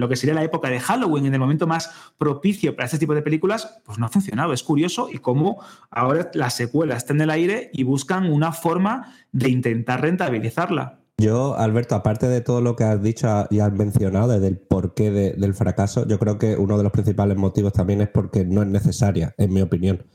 lo 0.00 0.08
que 0.08 0.16
sería 0.16 0.34
la 0.34 0.42
época 0.42 0.70
de 0.70 0.80
Halloween, 0.80 1.26
en 1.26 1.34
el 1.34 1.40
momento 1.40 1.66
más 1.66 1.92
propicio 2.16 2.74
para 2.74 2.86
este 2.86 2.98
tipo 2.98 3.14
de 3.14 3.20
películas, 3.20 3.80
pues 3.84 3.98
no 3.98 4.06
ha 4.06 4.08
funcionado. 4.08 4.54
Es 4.54 4.62
curioso 4.62 5.10
y 5.12 5.18
cómo 5.18 5.62
ahora 5.90 6.30
la 6.32 6.48
secuela 6.48 6.96
está 6.96 7.12
en 7.12 7.20
el 7.20 7.30
aire 7.30 7.70
y 7.74 7.82
buscan 7.82 8.32
una 8.32 8.52
forma 8.52 9.14
de 9.32 9.50
intentar 9.50 10.00
rentabilizarla. 10.00 11.00
Yo, 11.20 11.56
Alberto, 11.58 11.96
aparte 11.96 12.28
de 12.28 12.40
todo 12.40 12.60
lo 12.60 12.76
que 12.76 12.84
has 12.84 13.02
dicho 13.02 13.28
y 13.50 13.58
has 13.58 13.72
mencionado 13.72 14.38
del 14.38 14.56
porqué 14.56 15.10
del 15.10 15.54
fracaso, 15.54 16.06
yo 16.06 16.18
creo 16.18 16.38
que 16.38 16.56
uno 16.56 16.76
de 16.78 16.84
los 16.84 16.92
principales 16.92 17.36
motivos 17.36 17.72
también 17.72 18.00
es 18.00 18.08
porque 18.08 18.44
no 18.44 18.62
es 18.62 18.68
necesaria, 18.68 19.34
en 19.36 19.52
mi 19.52 19.60
opinión. 19.60 20.06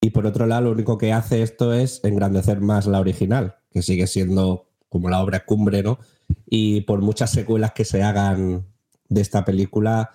Y 0.00 0.10
por 0.10 0.24
otro 0.24 0.46
lado, 0.46 0.62
lo 0.62 0.70
único 0.70 0.98
que 0.98 1.12
hace 1.12 1.42
esto 1.42 1.72
es 1.72 2.00
engrandecer 2.04 2.60
más 2.60 2.86
la 2.86 3.00
original, 3.00 3.56
que 3.70 3.82
sigue 3.82 4.06
siendo 4.06 4.68
como 4.88 5.10
la 5.10 5.20
obra 5.20 5.44
cumbre, 5.44 5.82
¿no? 5.82 5.98
y 6.48 6.82
por 6.82 7.00
muchas 7.00 7.30
secuelas 7.30 7.72
que 7.72 7.84
se 7.84 8.02
hagan 8.02 8.66
de 9.08 9.20
esta 9.20 9.44
película, 9.44 10.10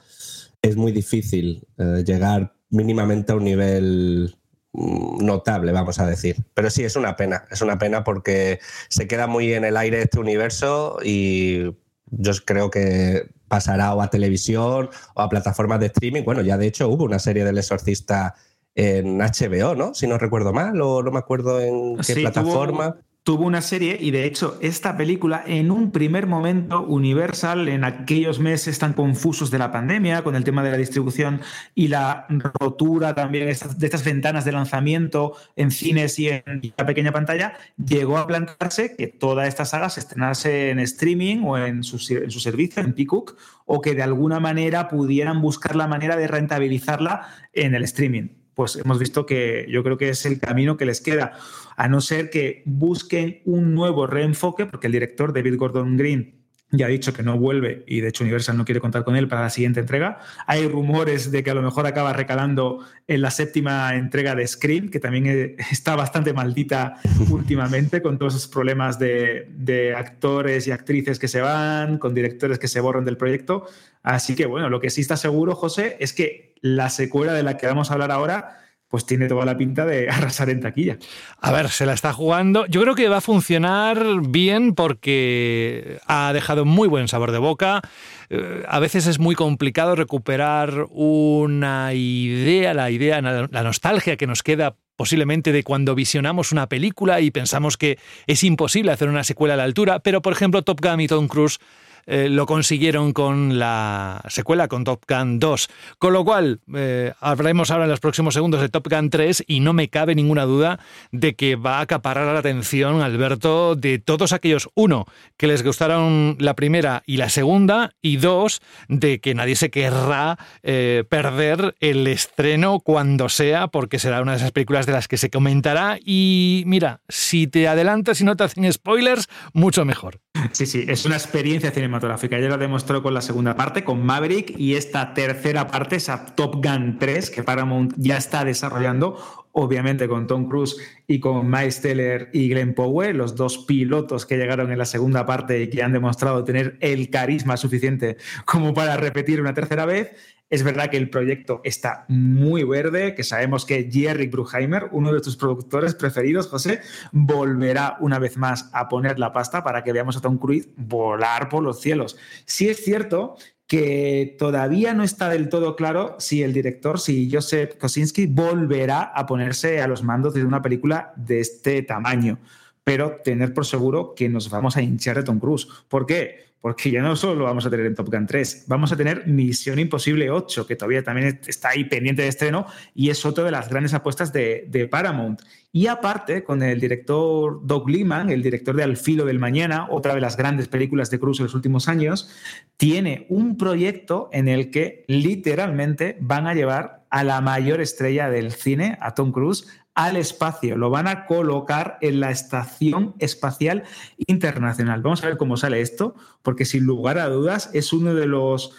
es 0.61 0.75
muy 0.75 0.91
difícil 0.91 1.67
eh, 1.77 2.03
llegar 2.05 2.53
mínimamente 2.69 3.31
a 3.31 3.35
un 3.35 3.43
nivel 3.43 4.35
notable, 4.73 5.71
vamos 5.71 5.99
a 5.99 6.07
decir. 6.07 6.37
Pero 6.53 6.69
sí, 6.69 6.83
es 6.83 6.95
una 6.95 7.15
pena, 7.15 7.45
es 7.51 7.61
una 7.61 7.77
pena 7.77 8.03
porque 8.03 8.59
se 8.89 9.07
queda 9.07 9.27
muy 9.27 9.53
en 9.53 9.65
el 9.65 9.77
aire 9.77 10.01
este 10.01 10.19
universo 10.19 10.97
y 11.03 11.75
yo 12.11 12.31
creo 12.45 12.69
que 12.69 13.29
pasará 13.47 13.93
o 13.93 14.01
a 14.01 14.09
televisión 14.09 14.89
o 15.13 15.21
a 15.21 15.29
plataformas 15.29 15.79
de 15.79 15.87
streaming. 15.87 16.23
Bueno, 16.23 16.41
ya 16.41 16.57
de 16.57 16.67
hecho 16.67 16.87
hubo 16.87 17.03
una 17.03 17.19
serie 17.19 17.43
del 17.43 17.57
exorcista 17.57 18.35
en 18.75 19.17
HBO, 19.17 19.75
¿no? 19.75 19.93
Si 19.93 20.07
no 20.07 20.17
recuerdo 20.17 20.53
mal, 20.53 20.79
o 20.81 21.03
no 21.03 21.11
me 21.11 21.19
acuerdo 21.19 21.59
en 21.59 21.97
qué 21.97 22.15
plataforma 22.15 22.93
tuvo 22.93 23.10
una 23.29 23.61
serie 23.61 23.97
y 23.99 24.09
de 24.09 24.25
hecho 24.25 24.57
esta 24.61 24.97
película 24.97 25.43
en 25.45 25.69
un 25.69 25.91
primer 25.91 26.25
momento 26.25 26.81
Universal 26.81 27.69
en 27.69 27.83
aquellos 27.83 28.39
meses 28.39 28.79
tan 28.79 28.93
confusos 28.93 29.51
de 29.51 29.59
la 29.59 29.71
pandemia 29.71 30.23
con 30.23 30.35
el 30.35 30.43
tema 30.43 30.63
de 30.63 30.71
la 30.71 30.77
distribución 30.77 31.39
y 31.75 31.87
la 31.89 32.25
rotura 32.29 33.13
también 33.13 33.45
de 33.45 33.51
estas 33.85 34.03
ventanas 34.03 34.43
de 34.43 34.51
lanzamiento 34.51 35.35
en 35.55 35.69
cines 35.69 36.17
y 36.17 36.29
en 36.29 36.73
la 36.75 36.85
pequeña 36.85 37.11
pantalla 37.11 37.53
llegó 37.77 38.17
a 38.17 38.25
plantearse 38.25 38.95
que 38.97 39.07
toda 39.07 39.45
esta 39.45 39.65
saga 39.65 39.89
se 39.89 39.99
estrenase 39.99 40.71
en 40.71 40.79
streaming 40.79 41.43
o 41.43 41.59
en 41.59 41.83
su, 41.83 41.97
en 42.15 42.31
su 42.31 42.39
servicio 42.39 42.81
en 42.81 42.93
Peacock 42.93 43.37
o 43.65 43.81
que 43.81 43.93
de 43.93 44.01
alguna 44.01 44.39
manera 44.39 44.89
pudieran 44.89 45.41
buscar 45.41 45.75
la 45.75 45.87
manera 45.87 46.17
de 46.17 46.27
rentabilizarla 46.27 47.27
en 47.53 47.75
el 47.75 47.83
streaming 47.83 48.40
pues 48.61 48.75
hemos 48.75 48.99
visto 48.99 49.25
que 49.25 49.65
yo 49.69 49.83
creo 49.83 49.97
que 49.97 50.09
es 50.09 50.23
el 50.27 50.39
camino 50.39 50.77
que 50.77 50.85
les 50.85 51.01
queda, 51.01 51.33
a 51.77 51.87
no 51.87 51.99
ser 51.99 52.29
que 52.29 52.61
busquen 52.67 53.41
un 53.43 53.73
nuevo 53.73 54.05
reenfoque, 54.05 54.67
porque 54.67 54.85
el 54.85 54.93
director 54.93 55.33
David 55.33 55.57
Gordon 55.57 55.97
Green 55.97 56.40
ya 56.71 56.85
ha 56.85 56.89
dicho 56.89 57.13
que 57.13 57.21
no 57.21 57.37
vuelve 57.37 57.83
y 57.85 57.99
de 58.01 58.09
hecho 58.09 58.23
Universal 58.23 58.57
no 58.57 58.65
quiere 58.65 58.79
contar 58.79 59.03
con 59.03 59.15
él 59.15 59.27
para 59.27 59.41
la 59.41 59.49
siguiente 59.49 59.81
entrega. 59.81 60.19
Hay 60.47 60.67
rumores 60.67 61.31
de 61.31 61.43
que 61.43 61.51
a 61.51 61.53
lo 61.53 61.61
mejor 61.61 61.85
acaba 61.85 62.13
recalando 62.13 62.79
en 63.07 63.21
la 63.21 63.31
séptima 63.31 63.95
entrega 63.95 64.35
de 64.35 64.47
Scream, 64.47 64.89
que 64.89 64.99
también 64.99 65.27
eh, 65.27 65.55
está 65.71 65.95
bastante 65.95 66.33
maldita 66.33 66.95
últimamente 67.29 68.01
con 68.01 68.17
todos 68.17 68.35
esos 68.35 68.47
problemas 68.47 68.97
de, 68.99 69.47
de, 69.49 69.93
actores 69.93 70.67
y 70.67 70.71
actrices 70.71 71.19
que 71.19 71.27
se 71.27 71.41
van, 71.41 71.97
con 71.97 72.13
directores 72.13 72.57
que 72.57 72.67
se 72.67 72.79
borran 72.79 73.03
del 73.03 73.17
proyecto. 73.17 73.65
Así 74.03 74.35
que 74.35 74.45
bueno, 74.45 74.69
lo 74.69 74.79
que 74.79 74.89
sí 74.89 75.01
está 75.01 75.17
seguro, 75.17 75.55
José, 75.55 75.97
es 75.99 76.13
que 76.13 76.53
la 76.61 76.89
secuela 76.89 77.33
de 77.33 77.43
la 77.43 77.57
que 77.57 77.67
vamos 77.67 77.91
a 77.91 77.93
hablar 77.93 78.11
ahora 78.11 78.60
pues 78.91 79.05
tiene 79.05 79.27
toda 79.27 79.45
la 79.45 79.57
pinta 79.57 79.85
de 79.85 80.09
arrasar 80.11 80.49
en 80.49 80.59
taquilla. 80.59 80.97
A 81.39 81.51
ver, 81.51 81.69
se 81.69 81.87
la 81.87 81.93
está 81.93 82.13
jugando. 82.13 82.67
Yo 82.67 82.81
creo 82.81 82.93
que 82.93 83.09
va 83.09 83.17
a 83.17 83.21
funcionar 83.21 84.05
bien 84.27 84.75
porque 84.75 85.99
ha 86.05 86.31
dejado 86.33 86.65
muy 86.65 86.87
buen 86.87 87.07
sabor 87.07 87.31
de 87.31 87.39
boca. 87.39 87.81
Eh, 88.29 88.63
a 88.67 88.79
veces 88.79 89.07
es 89.07 89.17
muy 89.17 89.33
complicado 89.33 89.95
recuperar 89.95 90.85
una 90.91 91.93
idea, 91.93 92.73
la 92.73 92.91
idea, 92.91 93.21
la 93.21 93.63
nostalgia 93.63 94.17
que 94.17 94.27
nos 94.27 94.43
queda 94.43 94.75
posiblemente 95.01 95.51
de 95.51 95.63
cuando 95.63 95.95
visionamos 95.95 96.51
una 96.51 96.69
película 96.69 97.21
y 97.21 97.31
pensamos 97.31 97.75
que 97.75 97.97
es 98.27 98.43
imposible 98.43 98.91
hacer 98.91 99.09
una 99.09 99.23
secuela 99.23 99.55
a 99.55 99.57
la 99.57 99.63
altura, 99.63 99.99
pero 99.99 100.21
por 100.21 100.31
ejemplo 100.31 100.61
Top 100.61 100.79
Gun 100.79 101.01
y 101.01 101.07
Tom 101.07 101.27
Cruise 101.27 101.57
eh, 102.05 102.29
lo 102.29 102.45
consiguieron 102.45 103.13
con 103.13 103.59
la 103.59 104.21
secuela, 104.27 104.67
con 104.67 104.83
Top 104.83 105.03
Gun 105.07 105.39
2. 105.39 105.69
Con 105.97 106.13
lo 106.13 106.23
cual, 106.23 106.59
eh, 106.75 107.13
hablaremos 107.19 107.71
ahora 107.71 107.85
en 107.85 107.91
los 107.91 107.99
próximos 107.99 108.33
segundos 108.33 108.61
de 108.61 108.69
Top 108.69 108.87
Gun 108.89 109.09
3 109.09 109.43
y 109.47 109.59
no 109.59 109.73
me 109.73 109.89
cabe 109.89 110.15
ninguna 110.15 110.45
duda 110.45 110.79
de 111.11 111.35
que 111.35 111.55
va 111.55 111.77
a 111.77 111.81
acaparar 111.81 112.33
la 112.33 112.39
atención, 112.39 113.01
Alberto, 113.01 113.75
de 113.75 113.99
todos 113.99 114.33
aquellos, 114.33 114.69
uno, 114.75 115.05
que 115.37 115.47
les 115.47 115.63
gustaron 115.63 116.35
la 116.39 116.55
primera 116.55 117.03
y 117.05 117.17
la 117.17 117.29
segunda, 117.29 117.93
y 118.01 118.17
dos, 118.17 118.61
de 118.87 119.19
que 119.19 119.33
nadie 119.33 119.55
se 119.55 119.69
querrá 119.69 120.37
eh, 120.63 121.03
perder 121.09 121.75
el 121.79 122.07
estreno 122.07 122.79
cuando 122.79 123.29
sea, 123.29 123.67
porque 123.67 123.99
será 123.99 124.21
una 124.21 124.33
de 124.33 124.37
esas 124.37 124.51
películas 124.51 124.85
de 124.85 124.93
las 124.93 125.07
que 125.07 125.17
se 125.17 125.29
comentará. 125.29 125.97
Y 126.03 126.63
mira, 126.65 127.01
si 127.09 127.47
te 127.47 127.67
adelantas 127.67 128.21
y 128.21 128.23
no 128.23 128.35
te 128.35 128.43
hacen 128.43 128.71
spoilers, 128.71 129.27
mucho 129.53 129.85
mejor. 129.85 130.19
Sí, 130.53 130.65
sí, 130.65 130.85
es 130.87 131.05
una 131.05 131.15
experiencia 131.15 131.71
cinematográfica. 131.91 132.39
Ya 132.39 132.47
lo 132.47 132.57
demostró 132.57 133.03
con 133.03 133.13
la 133.13 133.21
segunda 133.21 133.55
parte, 133.55 133.83
con 133.83 134.03
Maverick, 134.05 134.57
y 134.57 134.75
esta 134.75 135.13
tercera 135.13 135.67
parte, 135.67 135.97
esa 135.97 136.25
Top 136.25 136.63
Gun 136.63 136.97
3, 136.99 137.29
que 137.29 137.43
Paramount 137.43 137.93
ya 137.97 138.17
está 138.17 138.45
desarrollando, 138.45 139.17
obviamente 139.53 140.07
con 140.07 140.27
Tom 140.27 140.47
Cruise 140.47 140.77
y 141.07 141.19
con 141.19 141.49
Miles 141.49 141.81
Teller 141.81 142.29
y 142.33 142.49
Glenn 142.49 142.73
Powell, 142.73 143.17
los 143.17 143.35
dos 143.35 143.59
pilotos 143.59 144.25
que 144.25 144.37
llegaron 144.37 144.71
en 144.71 144.77
la 144.77 144.85
segunda 144.85 145.25
parte 145.25 145.61
y 145.61 145.69
que 145.69 145.83
han 145.83 145.93
demostrado 145.93 146.43
tener 146.43 146.77
el 146.79 147.09
carisma 147.09 147.57
suficiente 147.57 148.17
como 148.45 148.73
para 148.73 148.97
repetir 148.97 149.41
una 149.41 149.53
tercera 149.53 149.85
vez. 149.85 150.15
Es 150.49 150.63
verdad 150.63 150.89
que 150.89 150.97
el 150.97 151.09
proyecto 151.09 151.61
está 151.63 152.03
muy 152.09 152.65
verde, 152.65 153.15
que 153.15 153.23
sabemos 153.23 153.65
que 153.65 153.89
Jerry 153.89 154.27
Bruckheimer, 154.27 154.89
uno 154.91 155.13
de 155.13 155.21
tus 155.21 155.37
productores 155.37 155.95
preferidos, 155.95 156.47
José, 156.47 156.81
volverá 157.13 157.95
una 158.01 158.19
vez 158.19 158.35
más 158.35 158.69
a 158.73 158.89
poner 158.89 159.17
la 159.17 159.31
pasta 159.31 159.63
para 159.63 159.81
que 159.81 159.93
veamos 159.93 160.17
a 160.17 160.21
Tom 160.21 160.37
Cruise 160.37 160.67
volar 160.75 161.47
por 161.47 161.63
los 161.63 161.79
cielos. 161.79 162.17
Sí 162.45 162.67
es 162.67 162.83
cierto 162.83 163.37
que 163.71 164.35
todavía 164.37 164.93
no 164.93 165.01
está 165.01 165.29
del 165.29 165.47
todo 165.47 165.77
claro 165.77 166.17
si 166.19 166.43
el 166.43 166.51
director, 166.51 166.99
si 166.99 167.31
Joseph 167.31 167.77
Kosinski, 167.77 168.25
volverá 168.25 169.01
a 169.01 169.25
ponerse 169.25 169.81
a 169.81 169.87
los 169.87 170.03
mandos 170.03 170.33
de 170.33 170.43
una 170.43 170.61
película 170.61 171.13
de 171.15 171.39
este 171.39 171.81
tamaño. 171.81 172.37
Pero 172.83 173.21
tener 173.23 173.53
por 173.53 173.65
seguro 173.65 174.13
que 174.13 174.27
nos 174.27 174.49
vamos 174.49 174.75
a 174.75 174.81
hinchar 174.81 175.15
de 175.15 175.23
Tom 175.23 175.39
Cruise. 175.39 175.69
¿Por 175.87 176.05
qué? 176.05 176.50
Porque 176.61 176.91
ya 176.91 177.01
no 177.01 177.15
solo 177.15 177.35
lo 177.35 177.45
vamos 177.45 177.65
a 177.65 177.69
tener 177.69 177.87
en 177.87 177.95
Top 177.95 178.09
Gun 178.09 178.27
3, 178.27 178.65
vamos 178.67 178.91
a 178.91 178.95
tener 178.95 179.25
Misión 179.27 179.79
Imposible 179.79 180.29
8, 180.29 180.67
que 180.67 180.75
todavía 180.75 181.03
también 181.03 181.39
está 181.47 181.69
ahí 181.69 181.85
pendiente 181.85 182.21
de 182.21 182.27
estreno 182.27 182.67
y 182.93 183.09
es 183.09 183.25
otra 183.25 183.43
de 183.43 183.51
las 183.51 183.67
grandes 183.67 183.93
apuestas 183.93 184.31
de, 184.31 184.87
Paramount. 184.89 185.41
Y 185.73 185.87
aparte, 185.87 186.43
con 186.43 186.61
el 186.61 186.79
director 186.79 187.65
Doug 187.65 187.89
Liman, 187.89 188.29
el 188.29 188.43
director 188.43 188.75
de 188.75 188.83
Al 188.83 188.97
Filo 188.97 189.25
del 189.25 189.39
Mañana, 189.39 189.87
otra 189.89 190.13
de 190.13 190.21
las 190.21 190.37
grandes 190.37 190.67
películas 190.67 191.09
de 191.09 191.19
Cruise 191.19 191.39
en 191.39 191.45
los 191.45 191.55
últimos 191.55 191.87
años, 191.87 192.29
tiene 192.77 193.25
un 193.29 193.57
proyecto 193.57 194.29
en 194.31 194.47
el 194.47 194.69
que 194.69 195.05
literalmente 195.07 196.17
van 196.19 196.45
a 196.45 196.53
llevar 196.53 197.05
a 197.09 197.23
la 197.23 197.41
mayor 197.41 197.81
estrella 197.81 198.29
del 198.29 198.51
cine, 198.51 198.97
a 199.01 199.13
Tom 199.13 199.31
Cruise, 199.31 199.67
al 199.95 200.15
espacio, 200.15 200.77
lo 200.77 200.89
van 200.89 201.07
a 201.07 201.25
colocar 201.25 201.97
en 202.01 202.19
la 202.19 202.31
Estación 202.31 203.15
Espacial 203.19 203.83
Internacional. 204.17 205.01
Vamos 205.01 205.23
a 205.23 205.27
ver 205.27 205.37
cómo 205.37 205.57
sale 205.57 205.81
esto, 205.81 206.15
porque 206.41 206.65
sin 206.65 206.85
lugar 206.85 207.17
a 207.17 207.27
dudas 207.27 207.69
es 207.73 207.91
uno 207.93 208.13
de 208.13 208.27
los 208.27 208.73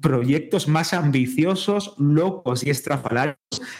proyectos 0.00 0.68
más 0.68 0.92
ambiciosos, 0.92 1.94
locos 1.98 2.64
y 2.64 2.70
estrafalarios 2.70 3.36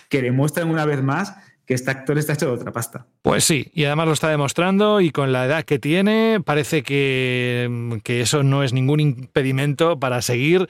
que 0.08 0.22
demuestran 0.22 0.70
una 0.70 0.84
vez 0.84 1.02
más 1.02 1.34
que 1.66 1.74
este 1.74 1.90
actor 1.90 2.18
está 2.18 2.32
hecho 2.32 2.46
de 2.46 2.52
otra 2.52 2.72
pasta. 2.72 3.06
Pues 3.22 3.44
sí, 3.44 3.70
y 3.74 3.84
además 3.84 4.08
lo 4.08 4.12
está 4.12 4.28
demostrando 4.28 5.00
y 5.00 5.10
con 5.10 5.32
la 5.32 5.46
edad 5.46 5.64
que 5.64 5.78
tiene 5.78 6.40
parece 6.44 6.82
que, 6.82 8.00
que 8.02 8.22
eso 8.22 8.42
no 8.42 8.64
es 8.64 8.72
ningún 8.72 8.98
impedimento 8.98 10.00
para 10.00 10.20
seguir 10.20 10.68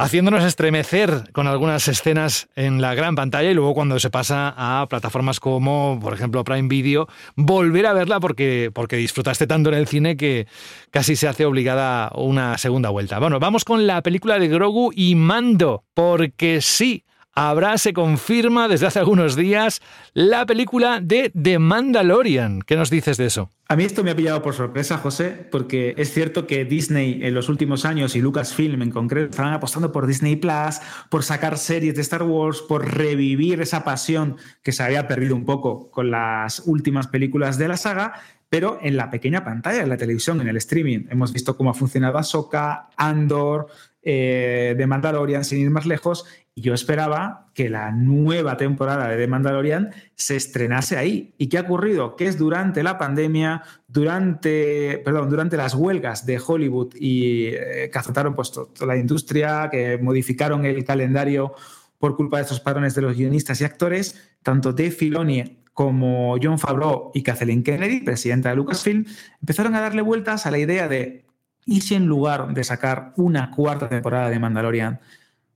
haciéndonos 0.00 0.44
estremecer 0.44 1.30
con 1.32 1.46
algunas 1.46 1.86
escenas 1.86 2.48
en 2.56 2.80
la 2.80 2.94
gran 2.94 3.14
pantalla 3.14 3.50
y 3.50 3.54
luego 3.54 3.74
cuando 3.74 4.00
se 4.00 4.08
pasa 4.08 4.54
a 4.56 4.86
plataformas 4.88 5.40
como, 5.40 5.98
por 6.00 6.14
ejemplo, 6.14 6.42
Prime 6.42 6.68
Video, 6.68 7.06
volver 7.36 7.84
a 7.84 7.92
verla 7.92 8.18
porque, 8.18 8.70
porque 8.72 8.96
disfrutaste 8.96 9.46
tanto 9.46 9.68
en 9.68 9.76
el 9.76 9.86
cine 9.86 10.16
que 10.16 10.46
casi 10.90 11.16
se 11.16 11.28
hace 11.28 11.44
obligada 11.44 12.10
una 12.14 12.56
segunda 12.56 12.88
vuelta. 12.88 13.18
Bueno, 13.18 13.38
vamos 13.40 13.66
con 13.66 13.86
la 13.86 14.02
película 14.02 14.38
de 14.38 14.48
Grogu 14.48 14.90
y 14.94 15.14
Mando, 15.16 15.84
porque 15.92 16.62
sí, 16.62 17.04
habrá, 17.34 17.78
se 17.78 17.92
confirma 17.92 18.68
desde 18.68 18.86
hace 18.86 18.98
algunos 18.98 19.36
días, 19.36 19.80
la 20.14 20.46
película 20.46 21.00
de 21.00 21.30
The 21.30 21.58
Mandalorian. 21.58 22.62
¿Qué 22.62 22.76
nos 22.76 22.90
dices 22.90 23.16
de 23.16 23.26
eso? 23.26 23.50
A 23.68 23.76
mí 23.76 23.84
esto 23.84 24.02
me 24.02 24.10
ha 24.10 24.16
pillado 24.16 24.42
por 24.42 24.54
sorpresa, 24.54 24.98
José, 24.98 25.46
porque 25.50 25.94
es 25.96 26.12
cierto 26.12 26.46
que 26.46 26.64
Disney 26.64 27.20
en 27.22 27.34
los 27.34 27.48
últimos 27.48 27.84
años 27.84 28.16
y 28.16 28.20
Lucasfilm 28.20 28.82
en 28.82 28.90
concreto 28.90 29.30
estaban 29.30 29.52
apostando 29.52 29.92
por 29.92 30.06
Disney 30.06 30.36
Plus, 30.36 30.80
por 31.08 31.22
sacar 31.22 31.56
series 31.56 31.94
de 31.94 32.00
Star 32.00 32.24
Wars, 32.24 32.62
por 32.62 32.96
revivir 32.96 33.60
esa 33.60 33.84
pasión 33.84 34.36
que 34.62 34.72
se 34.72 34.82
había 34.82 35.06
perdido 35.06 35.36
un 35.36 35.44
poco 35.44 35.90
con 35.90 36.10
las 36.10 36.62
últimas 36.66 37.06
películas 37.06 37.58
de 37.58 37.68
la 37.68 37.76
saga 37.76 38.14
pero 38.50 38.80
en 38.82 38.96
la 38.96 39.10
pequeña 39.10 39.44
pantalla, 39.44 39.80
en 39.80 39.88
la 39.88 39.96
televisión, 39.96 40.40
en 40.40 40.48
el 40.48 40.56
streaming. 40.56 41.06
Hemos 41.08 41.32
visto 41.32 41.56
cómo 41.56 41.70
ha 41.70 41.74
funcionado 41.74 42.18
Ahsoka, 42.18 42.88
Andor, 42.96 43.68
eh, 44.02 44.76
Mandalorian, 44.86 45.44
sin 45.44 45.60
ir 45.60 45.70
más 45.70 45.86
lejos, 45.86 46.26
yo 46.60 46.74
esperaba 46.74 47.50
que 47.54 47.68
la 47.68 47.90
nueva 47.90 48.56
temporada 48.56 49.08
de 49.08 49.16
The 49.16 49.26
Mandalorian 49.26 49.90
se 50.14 50.36
estrenase 50.36 50.96
ahí. 50.96 51.34
¿Y 51.38 51.48
qué 51.48 51.58
ha 51.58 51.62
ocurrido? 51.62 52.16
Que 52.16 52.26
es 52.26 52.38
durante 52.38 52.82
la 52.82 52.98
pandemia, 52.98 53.62
durante, 53.88 55.00
perdón, 55.04 55.30
durante 55.30 55.56
las 55.56 55.74
huelgas 55.74 56.26
de 56.26 56.40
Hollywood 56.44 56.94
y 56.98 57.46
eh, 57.46 57.90
que 57.92 57.98
azotaron 57.98 58.34
pues, 58.34 58.52
toda 58.52 58.86
la 58.86 58.96
industria, 58.96 59.68
que 59.70 59.98
modificaron 59.98 60.64
el 60.64 60.84
calendario 60.84 61.54
por 61.98 62.16
culpa 62.16 62.38
de 62.38 62.44
estos 62.44 62.60
patrones 62.60 62.94
de 62.94 63.02
los 63.02 63.16
guionistas 63.16 63.60
y 63.60 63.64
actores, 63.64 64.32
tanto 64.42 64.72
Dave 64.72 64.90
Filoni 64.90 65.64
como 65.74 66.36
John 66.42 66.58
Favreau 66.58 67.10
y 67.14 67.22
Kathleen 67.22 67.62
Kennedy, 67.62 68.00
presidenta 68.00 68.48
de 68.48 68.56
Lucasfilm, 68.56 69.04
empezaron 69.40 69.74
a 69.74 69.80
darle 69.80 70.02
vueltas 70.02 70.46
a 70.46 70.50
la 70.50 70.58
idea 70.58 70.88
de, 70.88 71.26
¿y 71.66 71.82
si 71.82 71.94
en 71.94 72.06
lugar 72.06 72.52
de 72.54 72.64
sacar 72.64 73.12
una 73.16 73.50
cuarta 73.50 73.88
temporada 73.88 74.30
de 74.30 74.38
Mandalorian, 74.38 75.00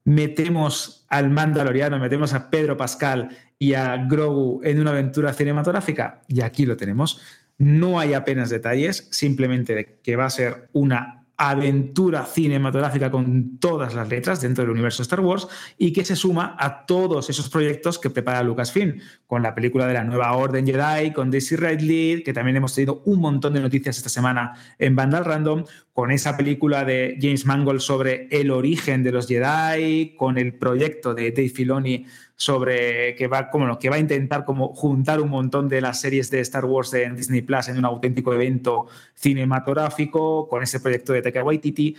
metemos 0.04 1.06
al 1.08 1.30
Mandaloriano, 1.30 1.98
metemos 1.98 2.34
a 2.34 2.50
Pedro 2.50 2.76
Pascal 2.76 3.30
y 3.58 3.74
a 3.74 3.96
Grogu 3.96 4.60
en 4.62 4.80
una 4.80 4.90
aventura 4.90 5.32
cinematográfica? 5.32 6.22
Y 6.28 6.42
aquí 6.42 6.66
lo 6.66 6.76
tenemos. 6.76 7.20
No 7.56 7.98
hay 7.98 8.14
apenas 8.14 8.50
detalles, 8.50 9.08
simplemente 9.10 10.00
que 10.02 10.16
va 10.16 10.26
a 10.26 10.30
ser 10.30 10.68
una 10.72 11.23
aventura 11.36 12.24
cinematográfica 12.24 13.10
con 13.10 13.58
todas 13.58 13.94
las 13.94 14.08
letras 14.08 14.40
dentro 14.40 14.62
del 14.62 14.70
universo 14.70 15.02
Star 15.02 15.20
Wars 15.20 15.48
y 15.78 15.92
que 15.92 16.04
se 16.04 16.16
suma 16.16 16.56
a 16.58 16.86
todos 16.86 17.28
esos 17.28 17.48
proyectos 17.48 17.98
que 17.98 18.10
prepara 18.10 18.42
Lucasfilm, 18.42 19.00
con 19.26 19.42
la 19.42 19.54
película 19.54 19.86
de 19.86 19.94
la 19.94 20.04
nueva 20.04 20.32
Orden 20.34 20.66
Jedi, 20.66 21.12
con 21.12 21.30
Daisy 21.30 21.56
Ridley, 21.56 22.22
que 22.22 22.32
también 22.32 22.56
hemos 22.56 22.74
tenido 22.74 23.02
un 23.04 23.20
montón 23.20 23.54
de 23.54 23.60
noticias 23.60 23.96
esta 23.96 24.08
semana 24.08 24.54
en 24.78 24.94
Vandal 24.94 25.24
Random, 25.24 25.64
con 25.92 26.10
esa 26.10 26.36
película 26.36 26.84
de 26.84 27.18
James 27.20 27.46
Mangold 27.46 27.80
sobre 27.80 28.28
el 28.30 28.50
origen 28.50 29.02
de 29.02 29.12
los 29.12 29.28
Jedi, 29.28 30.14
con 30.16 30.38
el 30.38 30.54
proyecto 30.54 31.14
de 31.14 31.30
Dave 31.30 31.48
Filoni 31.48 32.06
sobre 32.36 33.14
que 33.14 33.26
va, 33.26 33.50
como, 33.50 33.78
que 33.78 33.90
va 33.90 33.96
a 33.96 34.00
intentar 34.00 34.44
como 34.44 34.74
juntar 34.74 35.20
un 35.20 35.30
montón 35.30 35.68
de 35.68 35.80
las 35.80 36.00
series 36.00 36.30
de 36.30 36.40
Star 36.40 36.64
Wars 36.64 36.92
en 36.94 37.16
Disney 37.16 37.42
Plus 37.42 37.68
en 37.68 37.78
un 37.78 37.84
auténtico 37.84 38.32
evento 38.32 38.86
cinematográfico, 39.14 40.48
con 40.48 40.62
ese 40.62 40.80
proyecto 40.80 41.12
de 41.12 41.22
Taika 41.22 41.44
Waititi 41.44 41.96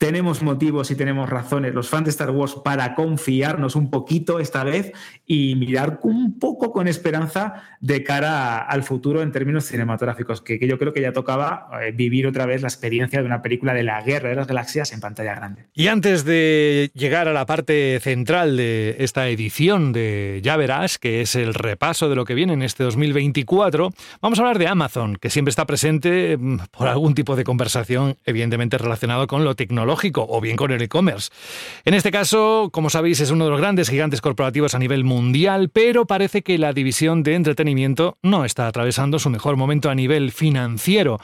tenemos 0.00 0.42
motivos 0.42 0.90
y 0.90 0.94
tenemos 0.94 1.28
razones, 1.28 1.74
los 1.74 1.90
fans 1.90 2.04
de 2.04 2.10
Star 2.10 2.30
Wars, 2.30 2.54
para 2.64 2.94
confiarnos 2.94 3.76
un 3.76 3.90
poquito 3.90 4.40
esta 4.40 4.64
vez 4.64 4.92
y 5.26 5.56
mirar 5.56 6.00
un 6.04 6.38
poco 6.38 6.72
con 6.72 6.88
esperanza 6.88 7.76
de 7.80 8.02
cara 8.02 8.60
al 8.60 8.82
futuro 8.82 9.20
en 9.20 9.30
términos 9.30 9.66
cinematográficos, 9.66 10.40
que, 10.40 10.58
yo 10.66 10.78
creo 10.78 10.94
que 10.94 11.02
ya 11.02 11.12
tocaba 11.12 11.68
eh, 11.82 11.92
vivir 11.92 12.26
otra 12.26 12.46
vez 12.46 12.62
la 12.62 12.68
experiencia 12.68 13.20
de 13.20 13.26
una 13.26 13.42
película 13.42 13.74
de 13.74 13.82
la 13.82 14.00
guerra 14.00 14.30
de 14.30 14.36
las 14.36 14.46
galaxias 14.46 14.90
en 14.94 15.00
pantalla 15.00 15.34
grande. 15.34 15.66
Y 15.74 15.88
antes 15.88 16.24
de 16.24 16.90
llegar 16.94 17.28
a 17.28 17.34
la 17.34 17.44
parte 17.44 18.00
central 18.00 18.56
de 18.56 18.96
esta 19.00 19.28
edición 19.28 19.92
de 19.92 20.40
Ya 20.42 20.56
Verás, 20.56 20.96
que 20.96 21.20
es 21.20 21.36
el 21.36 21.52
repaso 21.52 22.08
de 22.08 22.16
lo 22.16 22.24
que 22.24 22.32
viene 22.32 22.54
en 22.54 22.62
este 22.62 22.84
2024, 22.84 23.90
vamos 24.22 24.38
a 24.38 24.42
hablar 24.42 24.58
de 24.58 24.66
Amazon, 24.66 25.16
que 25.16 25.28
siempre 25.28 25.50
está 25.50 25.66
presente 25.66 26.38
mm, 26.38 26.56
por 26.70 26.88
algún 26.88 27.14
tipo 27.14 27.36
de 27.36 27.44
conversación, 27.44 28.16
evidentemente 28.24 28.78
relacionado 28.78 29.26
con 29.26 29.44
lo 29.44 29.54
tecnológico 29.54 29.89
o 29.92 30.40
bien 30.40 30.56
con 30.56 30.70
el 30.70 30.82
e-commerce. 30.82 31.30
En 31.84 31.94
este 31.94 32.10
caso, 32.10 32.70
como 32.72 32.90
sabéis, 32.90 33.20
es 33.20 33.30
uno 33.30 33.44
de 33.44 33.50
los 33.50 33.60
grandes 33.60 33.88
gigantes 33.88 34.20
corporativos 34.20 34.74
a 34.74 34.78
nivel 34.78 35.04
mundial, 35.04 35.70
pero 35.72 36.06
parece 36.06 36.42
que 36.42 36.58
la 36.58 36.72
división 36.72 37.22
de 37.22 37.34
entretenimiento 37.34 38.18
no 38.22 38.44
está 38.44 38.66
atravesando 38.66 39.18
su 39.18 39.30
mejor 39.30 39.56
momento 39.56 39.90
a 39.90 39.94
nivel 39.94 40.32
financiero. 40.32 41.18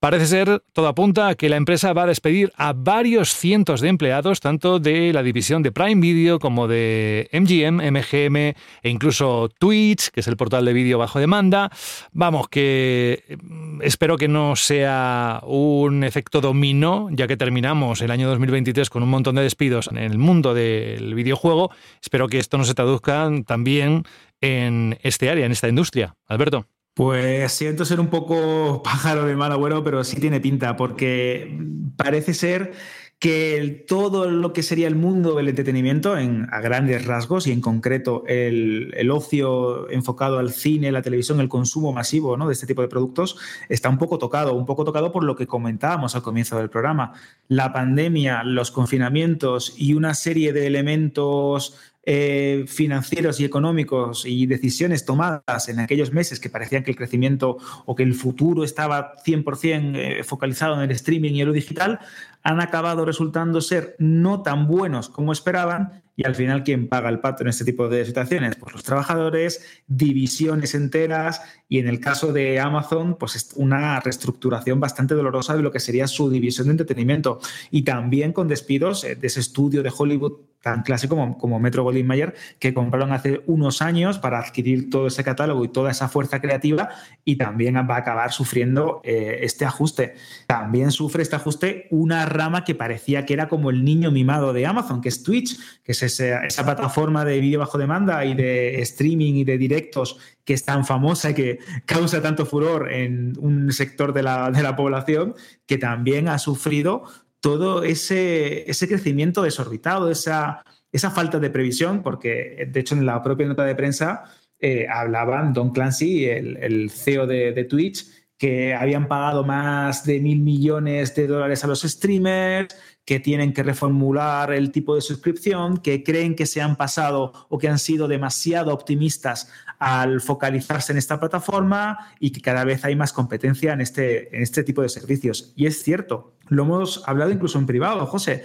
Parece 0.00 0.26
ser, 0.26 0.62
todo 0.72 0.86
apunta 0.86 1.26
a 1.26 1.34
que 1.34 1.48
la 1.48 1.56
empresa 1.56 1.92
va 1.92 2.04
a 2.04 2.06
despedir 2.06 2.52
a 2.56 2.72
varios 2.72 3.34
cientos 3.34 3.80
de 3.80 3.88
empleados, 3.88 4.38
tanto 4.38 4.78
de 4.78 5.12
la 5.12 5.24
división 5.24 5.64
de 5.64 5.72
Prime 5.72 6.00
Video 6.00 6.38
como 6.38 6.68
de 6.68 7.28
MGM, 7.32 7.82
MGM 7.90 8.36
e 8.36 8.54
incluso 8.90 9.48
Twitch, 9.58 10.10
que 10.10 10.20
es 10.20 10.28
el 10.28 10.36
portal 10.36 10.64
de 10.66 10.72
vídeo 10.72 10.98
bajo 10.98 11.18
demanda. 11.18 11.72
Vamos, 12.12 12.48
que 12.48 13.38
mm, 13.42 13.82
espero 13.82 14.16
que 14.16 14.28
no 14.28 14.54
sea 14.54 15.40
un 15.44 16.04
efecto 16.04 16.40
dominó, 16.40 17.08
ya 17.10 17.26
que 17.26 17.36
terminamos 17.36 18.00
el 18.00 18.12
año 18.12 18.28
2023 18.28 18.90
con 18.90 19.02
un 19.02 19.08
montón 19.08 19.34
de 19.34 19.42
despidos 19.42 19.88
en 19.88 19.98
el 19.98 20.16
mundo 20.16 20.54
del 20.54 21.12
videojuego. 21.16 21.72
Espero 22.00 22.28
que 22.28 22.38
esto 22.38 22.56
no 22.56 22.62
se 22.62 22.74
traduzca 22.74 23.28
también 23.44 24.04
en 24.40 24.96
este 25.02 25.28
área, 25.28 25.44
en 25.44 25.50
esta 25.50 25.68
industria. 25.68 26.14
Alberto. 26.28 26.66
Pues 26.98 27.52
siento 27.52 27.84
ser 27.84 28.00
un 28.00 28.08
poco 28.08 28.82
pájaro 28.84 29.24
de 29.24 29.36
mal 29.36 29.52
agüero, 29.52 29.84
pero 29.84 30.02
sí 30.02 30.16
tiene 30.16 30.40
pinta, 30.40 30.74
porque 30.76 31.56
parece 31.96 32.34
ser 32.34 32.72
que 33.20 33.84
todo 33.86 34.28
lo 34.28 34.52
que 34.52 34.64
sería 34.64 34.88
el 34.88 34.96
mundo 34.96 35.36
del 35.36 35.46
entretenimiento, 35.46 36.14
a 36.14 36.60
grandes 36.60 37.04
rasgos, 37.04 37.46
y 37.46 37.52
en 37.52 37.60
concreto 37.60 38.24
el, 38.26 38.92
el, 38.96 39.12
ocio 39.12 39.88
enfocado 39.90 40.40
al 40.40 40.50
cine, 40.50 40.90
la 40.90 41.02
televisión, 41.02 41.38
el 41.38 41.48
consumo 41.48 41.92
masivo 41.92 42.36
¿no? 42.36 42.48
de 42.48 42.54
este 42.54 42.66
tipo 42.66 42.82
de 42.82 42.88
productos, 42.88 43.36
está 43.68 43.88
un 43.88 43.98
poco 43.98 44.18
tocado, 44.18 44.54
un 44.54 44.66
poco 44.66 44.84
tocado 44.84 45.12
por 45.12 45.22
lo 45.22 45.36
que 45.36 45.46
comentábamos 45.46 46.16
al 46.16 46.22
comienzo 46.22 46.58
del 46.58 46.68
programa. 46.68 47.12
La 47.46 47.72
pandemia, 47.72 48.42
los 48.42 48.72
confinamientos 48.72 49.72
y 49.76 49.94
una 49.94 50.14
serie 50.14 50.52
de 50.52 50.66
elementos 50.66 51.76
eh, 52.10 52.64
financieros 52.66 53.38
y 53.38 53.44
económicos 53.44 54.24
y 54.24 54.46
decisiones 54.46 55.04
tomadas 55.04 55.68
en 55.68 55.78
aquellos 55.78 56.10
meses 56.10 56.40
que 56.40 56.48
parecían 56.48 56.82
que 56.82 56.92
el 56.92 56.96
crecimiento 56.96 57.58
o 57.84 57.94
que 57.94 58.02
el 58.02 58.14
futuro 58.14 58.64
estaba 58.64 59.12
100% 59.26 59.92
eh, 59.94 60.24
focalizado 60.24 60.76
en 60.76 60.80
el 60.80 60.90
streaming 60.92 61.34
y 61.34 61.42
en 61.42 61.48
lo 61.48 61.52
digital, 61.52 62.00
han 62.42 62.60
acabado 62.60 63.04
resultando 63.04 63.60
ser 63.60 63.96
no 63.98 64.42
tan 64.42 64.66
buenos 64.66 65.08
como 65.08 65.32
esperaban 65.32 66.02
y 66.18 66.26
al 66.26 66.34
final, 66.34 66.64
¿quién 66.64 66.88
paga 66.88 67.10
el 67.10 67.20
pato 67.20 67.44
en 67.44 67.48
este 67.48 67.64
tipo 67.64 67.88
de 67.88 68.04
situaciones? 68.04 68.56
Pues 68.56 68.72
los 68.72 68.82
trabajadores, 68.82 69.64
divisiones 69.86 70.74
enteras 70.74 71.42
y 71.68 71.78
en 71.78 71.86
el 71.86 72.00
caso 72.00 72.32
de 72.32 72.58
Amazon, 72.58 73.14
pues 73.14 73.36
es 73.36 73.52
una 73.54 74.00
reestructuración 74.00 74.80
bastante 74.80 75.14
dolorosa 75.14 75.54
de 75.56 75.62
lo 75.62 75.70
que 75.70 75.78
sería 75.78 76.08
su 76.08 76.28
división 76.28 76.66
de 76.66 76.72
entretenimiento 76.72 77.38
y 77.70 77.82
también 77.82 78.32
con 78.32 78.48
despidos 78.48 79.04
eh, 79.04 79.14
de 79.14 79.28
ese 79.28 79.38
estudio 79.38 79.84
de 79.84 79.92
Hollywood 79.96 80.40
tan 80.60 80.82
clásico 80.82 81.14
como, 81.14 81.38
como 81.38 81.60
Metro 81.60 81.84
Goldwyn 81.84 82.06
Mayer, 82.06 82.34
que 82.58 82.74
compraron 82.74 83.12
hace 83.12 83.42
unos 83.46 83.80
años 83.80 84.18
para 84.18 84.40
adquirir 84.40 84.90
todo 84.90 85.06
ese 85.06 85.22
catálogo 85.22 85.64
y 85.64 85.68
toda 85.68 85.92
esa 85.92 86.08
fuerza 86.08 86.40
creativa 86.40 86.88
y 87.24 87.36
también 87.36 87.76
va 87.76 87.94
a 87.94 87.98
acabar 87.98 88.32
sufriendo 88.32 89.00
eh, 89.04 89.38
este 89.42 89.64
ajuste. 89.64 90.16
También 90.48 90.90
sufre 90.90 91.22
este 91.22 91.36
ajuste 91.36 91.86
una 91.90 92.26
rama 92.28 92.64
que 92.64 92.74
parecía 92.74 93.24
que 93.24 93.34
era 93.34 93.48
como 93.48 93.70
el 93.70 93.84
niño 93.84 94.10
mimado 94.10 94.52
de 94.52 94.66
Amazon, 94.66 95.00
que 95.00 95.08
es 95.08 95.22
Twitch, 95.22 95.58
que 95.82 95.92
es 95.92 96.02
esa, 96.02 96.64
plataforma 96.64 97.24
de 97.24 97.40
vídeo 97.40 97.60
bajo 97.60 97.78
demanda 97.78 98.24
y 98.24 98.34
de 98.34 98.80
streaming 98.82 99.34
y 99.34 99.44
de 99.44 99.58
directos 99.58 100.18
que 100.44 100.54
es 100.54 100.64
tan 100.64 100.84
famosa 100.84 101.30
y 101.30 101.34
que 101.34 101.58
causa 101.84 102.22
tanto 102.22 102.46
furor 102.46 102.92
en 102.92 103.34
un 103.38 103.72
sector 103.72 104.12
de 104.12 104.22
la, 104.22 104.50
de 104.50 104.62
la 104.62 104.76
población, 104.76 105.34
que 105.66 105.78
también 105.78 106.28
ha 106.28 106.38
sufrido 106.38 107.04
todo 107.40 107.82
ese, 107.82 108.68
ese 108.70 108.88
crecimiento 108.88 109.42
desorbitado, 109.42 110.10
esa, 110.10 110.64
esa 110.92 111.10
falta 111.10 111.38
de 111.38 111.50
previsión, 111.50 112.02
porque 112.02 112.68
de 112.70 112.80
hecho 112.80 112.94
en 112.94 113.06
la 113.06 113.22
propia 113.22 113.46
nota 113.46 113.64
de 113.64 113.74
prensa 113.74 114.24
eh, 114.60 114.86
hablaban 114.90 115.52
Don 115.52 115.70
Clancy, 115.70 116.26
el, 116.26 116.56
el 116.56 116.90
CEO 116.90 117.26
de, 117.26 117.52
de, 117.52 117.64
Twitch, 117.64 118.06
que 118.38 118.72
habían 118.72 119.08
pagado 119.08 119.44
más 119.44 120.04
de 120.04 120.20
mil 120.20 120.40
millones 120.40 121.14
de 121.14 121.26
dólares 121.26 121.64
a 121.64 121.66
los 121.66 121.82
streamers, 121.82 122.74
que 123.04 123.18
tienen 123.18 123.52
que 123.52 123.62
reformular 123.62 124.52
el 124.52 124.70
tipo 124.70 124.94
de 124.94 125.00
suscripción, 125.00 125.78
que 125.78 126.04
creen 126.04 126.36
que 126.36 126.46
se 126.46 126.60
han 126.60 126.76
pasado 126.76 127.32
o 127.48 127.58
que 127.58 127.68
han 127.68 127.78
sido 127.78 128.06
demasiado 128.06 128.72
optimistas 128.72 129.50
al 129.78 130.20
focalizarse 130.20 130.92
en 130.92 130.98
esta 130.98 131.18
plataforma 131.18 132.12
y 132.20 132.30
que 132.30 132.40
cada 132.40 132.64
vez 132.64 132.84
hay 132.84 132.94
más 132.96 133.12
competencia 133.12 133.72
en 133.72 133.80
este, 133.80 134.34
en 134.36 134.42
este 134.42 134.62
tipo 134.62 134.82
de 134.82 134.88
servicios. 134.88 135.52
Y 135.56 135.66
es 135.66 135.82
cierto, 135.82 136.34
lo 136.48 136.62
hemos 136.62 137.02
hablado 137.08 137.30
incluso 137.30 137.58
en 137.58 137.66
privado, 137.66 138.06
José. 138.06 138.44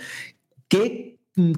¿Qué 0.68 1.13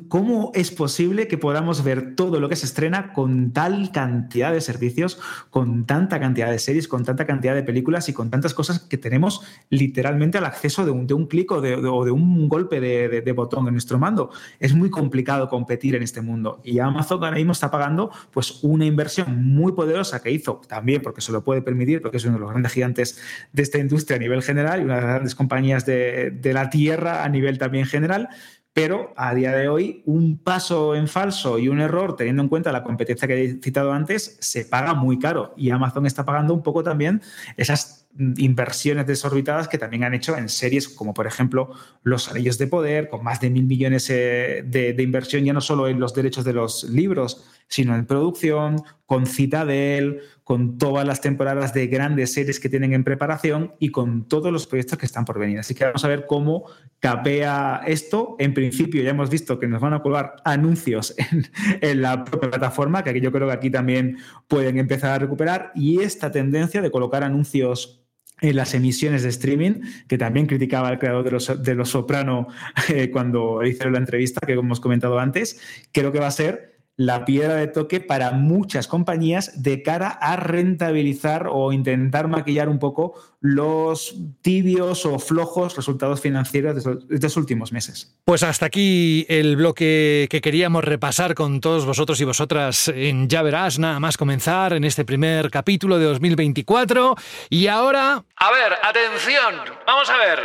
¿Cómo 0.07 0.53
es 0.55 0.71
posible 0.71 1.27
que 1.27 1.37
podamos 1.37 1.83
ver 1.83 2.15
todo 2.15 2.39
lo 2.39 2.47
que 2.47 2.55
se 2.55 2.65
estrena 2.65 3.11
con 3.11 3.51
tal 3.51 3.91
cantidad 3.91 4.53
de 4.53 4.61
servicios, 4.61 5.19
con 5.49 5.85
tanta 5.85 6.17
cantidad 6.17 6.49
de 6.49 6.59
series, 6.59 6.87
con 6.87 7.03
tanta 7.03 7.25
cantidad 7.25 7.53
de 7.53 7.61
películas 7.61 8.07
y 8.07 8.13
con 8.13 8.29
tantas 8.29 8.53
cosas 8.53 8.79
que 8.79 8.97
tenemos 8.97 9.41
literalmente 9.69 10.37
al 10.37 10.45
acceso 10.45 10.85
de 10.85 10.91
un, 10.91 11.27
clic 11.27 11.51
o 11.51 11.59
de, 11.59 11.75
un 11.75 12.47
golpe 12.47 12.79
de, 12.79 13.19
de, 13.19 13.31
botón 13.33 13.67
en 13.67 13.73
nuestro 13.73 13.99
mando? 13.99 14.29
Es 14.61 14.73
muy 14.73 14.89
complicado 14.89 15.49
competir 15.49 15.95
en 15.95 16.03
este 16.03 16.21
mundo 16.21 16.61
y 16.63 16.79
Amazon 16.79 17.21
ahora 17.21 17.35
mismo 17.35 17.51
está 17.51 17.69
pagando 17.69 18.11
pues, 18.31 18.63
una 18.63 18.85
inversión 18.85 19.43
muy 19.43 19.73
poderosa 19.73 20.21
que 20.21 20.31
hizo 20.31 20.61
también 20.69 21.01
porque 21.01 21.19
se 21.19 21.33
lo 21.33 21.43
puede 21.43 21.61
permitir, 21.61 22.01
porque 22.01 22.15
es 22.15 22.23
uno 22.23 22.35
de 22.35 22.39
los 22.39 22.49
grandes 22.49 22.71
gigantes 22.71 23.19
de 23.51 23.63
esta 23.63 23.77
industria 23.77 24.15
a 24.15 24.19
nivel 24.21 24.41
general 24.41 24.79
y 24.79 24.85
una 24.85 24.95
de 24.95 25.01
las 25.01 25.09
grandes 25.09 25.35
compañías 25.35 25.85
de 25.85 26.51
la 26.53 26.69
tierra 26.69 27.25
a 27.25 27.27
nivel 27.27 27.57
también 27.57 27.85
general 27.85 28.29
pero 28.75 29.13
a 29.15 29.33
día 29.33 29.53
de 29.55 29.69
hoy 29.69 30.03
un 30.05 30.37
paso 30.37 30.95
en 30.95 31.07
falso 31.07 31.57
y 31.57 31.69
un 31.69 31.79
error, 31.79 32.17
teniendo 32.17 32.43
en 32.43 32.49
cuenta 32.49 32.73
la 32.73 32.83
competencia 32.83 33.25
que 33.25 33.41
he 33.41 33.53
citado 33.61 33.93
antes, 33.93 34.35
se 34.41 34.65
paga 34.65 34.93
muy 34.93 35.17
caro. 35.17 35.53
Y 35.55 35.69
Amazon 35.69 36.05
está 36.05 36.25
pagando 36.25 36.53
un 36.53 36.61
poco 36.61 36.83
también 36.83 37.21
esas 37.55 38.05
inversiones 38.35 39.07
desorbitadas 39.07 39.69
que 39.69 39.77
también 39.77 40.03
han 40.03 40.13
hecho 40.13 40.35
en 40.35 40.49
series 40.49 40.89
como 40.89 41.13
por 41.13 41.25
ejemplo 41.25 41.69
Los 42.03 42.29
Anillos 42.29 42.57
de 42.57 42.67
Poder, 42.67 43.07
con 43.07 43.23
más 43.23 43.39
de 43.39 43.49
mil 43.49 43.63
millones 43.63 44.09
eh, 44.09 44.63
de, 44.65 44.91
de 44.91 45.03
inversión 45.03 45.45
ya 45.45 45.53
no 45.53 45.61
solo 45.61 45.87
en 45.87 46.01
los 46.01 46.13
derechos 46.13 46.43
de 46.43 46.51
los 46.51 46.83
libros, 46.83 47.45
sino 47.69 47.95
en 47.95 48.05
producción, 48.05 48.83
con 49.05 49.25
Citadel, 49.25 50.19
con 50.45 50.77
todas 50.77 51.07
las 51.07 51.21
temporadas 51.21 51.73
de 51.73 51.87
grandes 51.87 52.31
series 52.33 52.59
que 52.59 52.69
tienen 52.69 52.93
en 52.93 53.03
preparación 53.03 53.73
y 53.79 53.89
con 53.89 54.27
todos 54.27 54.53
los 54.53 54.67
proyectos 54.67 54.99
que 54.99 55.07
están 55.07 55.25
por 55.25 55.39
venir. 55.39 55.57
Así 55.57 55.73
que 55.73 55.85
vamos 55.85 56.05
a 56.05 56.07
ver 56.07 56.27
cómo 56.27 56.65
capea 56.99 57.81
esto. 57.87 58.35
En 58.37 58.53
principio 58.53 59.01
ya 59.01 59.09
hemos 59.09 59.31
visto 59.31 59.59
que 59.59 59.67
nos 59.67 59.81
van 59.81 59.95
a 59.95 60.03
colgar 60.03 60.35
anuncios 60.45 61.15
en, 61.81 62.01
la 62.01 62.23
propia 62.23 62.51
plataforma, 62.51 63.03
que 63.03 63.19
yo 63.19 63.31
creo 63.31 63.47
que 63.47 63.53
aquí 63.53 63.71
también 63.71 64.19
pueden 64.47 64.77
empezar 64.77 65.13
a 65.13 65.17
recuperar. 65.17 65.71
Y 65.73 66.01
esta 66.01 66.31
tendencia 66.31 66.79
de 66.79 66.91
colocar 66.91 67.23
anuncios 67.23 68.05
en 68.39 68.55
las 68.55 68.75
emisiones 68.75 69.23
de 69.23 69.29
streaming, 69.29 69.81
que 70.07 70.19
también 70.19 70.45
criticaba 70.45 70.91
el 70.91 70.99
creador 70.99 71.23
de 71.23 71.31
Los, 71.31 71.63
de 71.63 71.73
los 71.73 71.89
Soprano 71.89 72.49
eh, 72.89 73.09
cuando 73.09 73.63
hizo 73.63 73.89
la 73.89 73.97
entrevista 73.97 74.45
que 74.45 74.53
hemos 74.53 74.79
comentado 74.79 75.17
antes, 75.17 75.59
creo 75.91 76.11
que 76.11 76.19
va 76.19 76.27
a 76.27 76.31
ser 76.31 76.74
la 76.97 77.25
piedra 77.25 77.55
de 77.55 77.67
toque 77.67 77.99
para 77.99 78.31
muchas 78.31 78.87
compañías 78.87 79.61
de 79.61 79.83
cara 79.83 80.07
a 80.09 80.37
rentabilizar 80.37 81.47
o 81.51 81.73
intentar 81.73 82.27
maquillar 82.27 82.69
un 82.69 82.79
poco 82.79 83.15
los 83.41 84.15
tibios 84.41 85.05
o 85.05 85.19
flojos 85.19 85.75
resultados 85.75 86.21
financieros 86.21 86.83
de 86.83 87.15
estos 87.15 87.37
últimos 87.37 87.71
meses. 87.71 88.17
Pues 88.23 88.43
hasta 88.43 88.65
aquí 88.65 89.25
el 89.29 89.57
bloque 89.57 90.27
que 90.29 90.41
queríamos 90.41 90.83
repasar 90.83 91.35
con 91.35 91.59
todos 91.59 91.85
vosotros 91.85 92.19
y 92.21 92.23
vosotras 92.23 92.87
en 92.87 93.27
Ya 93.27 93.41
Verás, 93.41 93.77
nada 93.77 93.99
más 93.99 94.17
comenzar 94.17 94.73
en 94.73 94.83
este 94.83 95.05
primer 95.05 95.51
capítulo 95.51 95.99
de 95.99 96.05
2024. 96.05 97.15
Y 97.49 97.67
ahora... 97.67 98.23
A 98.37 98.51
ver, 98.51 98.73
atención, 98.81 99.55
vamos 99.85 100.09
a 100.09 100.17
ver. 100.17 100.39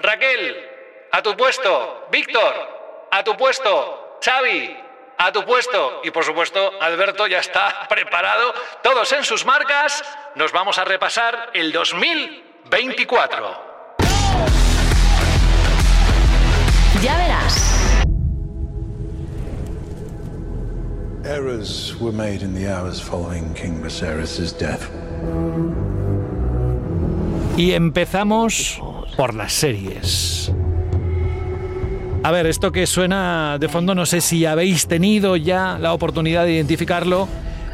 Raquel, 0.00 0.56
a 1.12 1.22
tu 1.22 1.36
puesto. 1.36 2.06
Víctor, 2.10 2.54
a 3.10 3.22
tu 3.22 3.36
puesto. 3.36 4.18
Xavi, 4.22 4.81
a 5.26 5.32
tu 5.32 5.44
puesto. 5.44 6.00
Y 6.04 6.10
por 6.10 6.24
supuesto, 6.24 6.72
Alberto 6.80 7.26
ya 7.26 7.38
está 7.38 7.86
preparado. 7.88 8.52
Todos 8.82 9.12
en 9.12 9.24
sus 9.24 9.44
marcas. 9.44 10.02
Nos 10.34 10.52
vamos 10.52 10.78
a 10.78 10.84
repasar 10.84 11.50
el 11.54 11.72
2024. 11.72 13.72
Ya 17.02 17.16
verás. 17.16 17.68
Errors 21.24 21.94
were 22.00 22.12
made 22.12 22.42
in 22.42 22.52
the 22.52 22.66
hours 22.66 23.00
following 23.00 23.54
King 23.54 23.80
Viserys' 23.80 24.52
death. 24.58 24.88
Y 27.56 27.74
empezamos 27.74 28.80
por 29.16 29.34
las 29.34 29.52
series. 29.52 30.50
A 32.24 32.30
ver, 32.30 32.46
esto 32.46 32.70
que 32.70 32.86
suena 32.86 33.58
de 33.58 33.68
fondo, 33.68 33.96
no 33.96 34.06
sé 34.06 34.20
si 34.20 34.46
habéis 34.46 34.86
tenido 34.86 35.34
ya 35.34 35.76
la 35.80 35.92
oportunidad 35.92 36.44
de 36.44 36.52
identificarlo, 36.52 37.26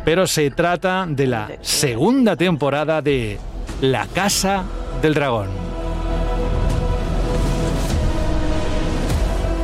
pero 0.06 0.26
se 0.26 0.50
trata 0.50 1.04
de 1.06 1.26
la 1.26 1.50
segunda 1.60 2.34
temporada 2.34 3.02
de 3.02 3.38
La 3.82 4.06
Casa 4.06 4.64
del 5.02 5.12
Dragón. 5.12 5.48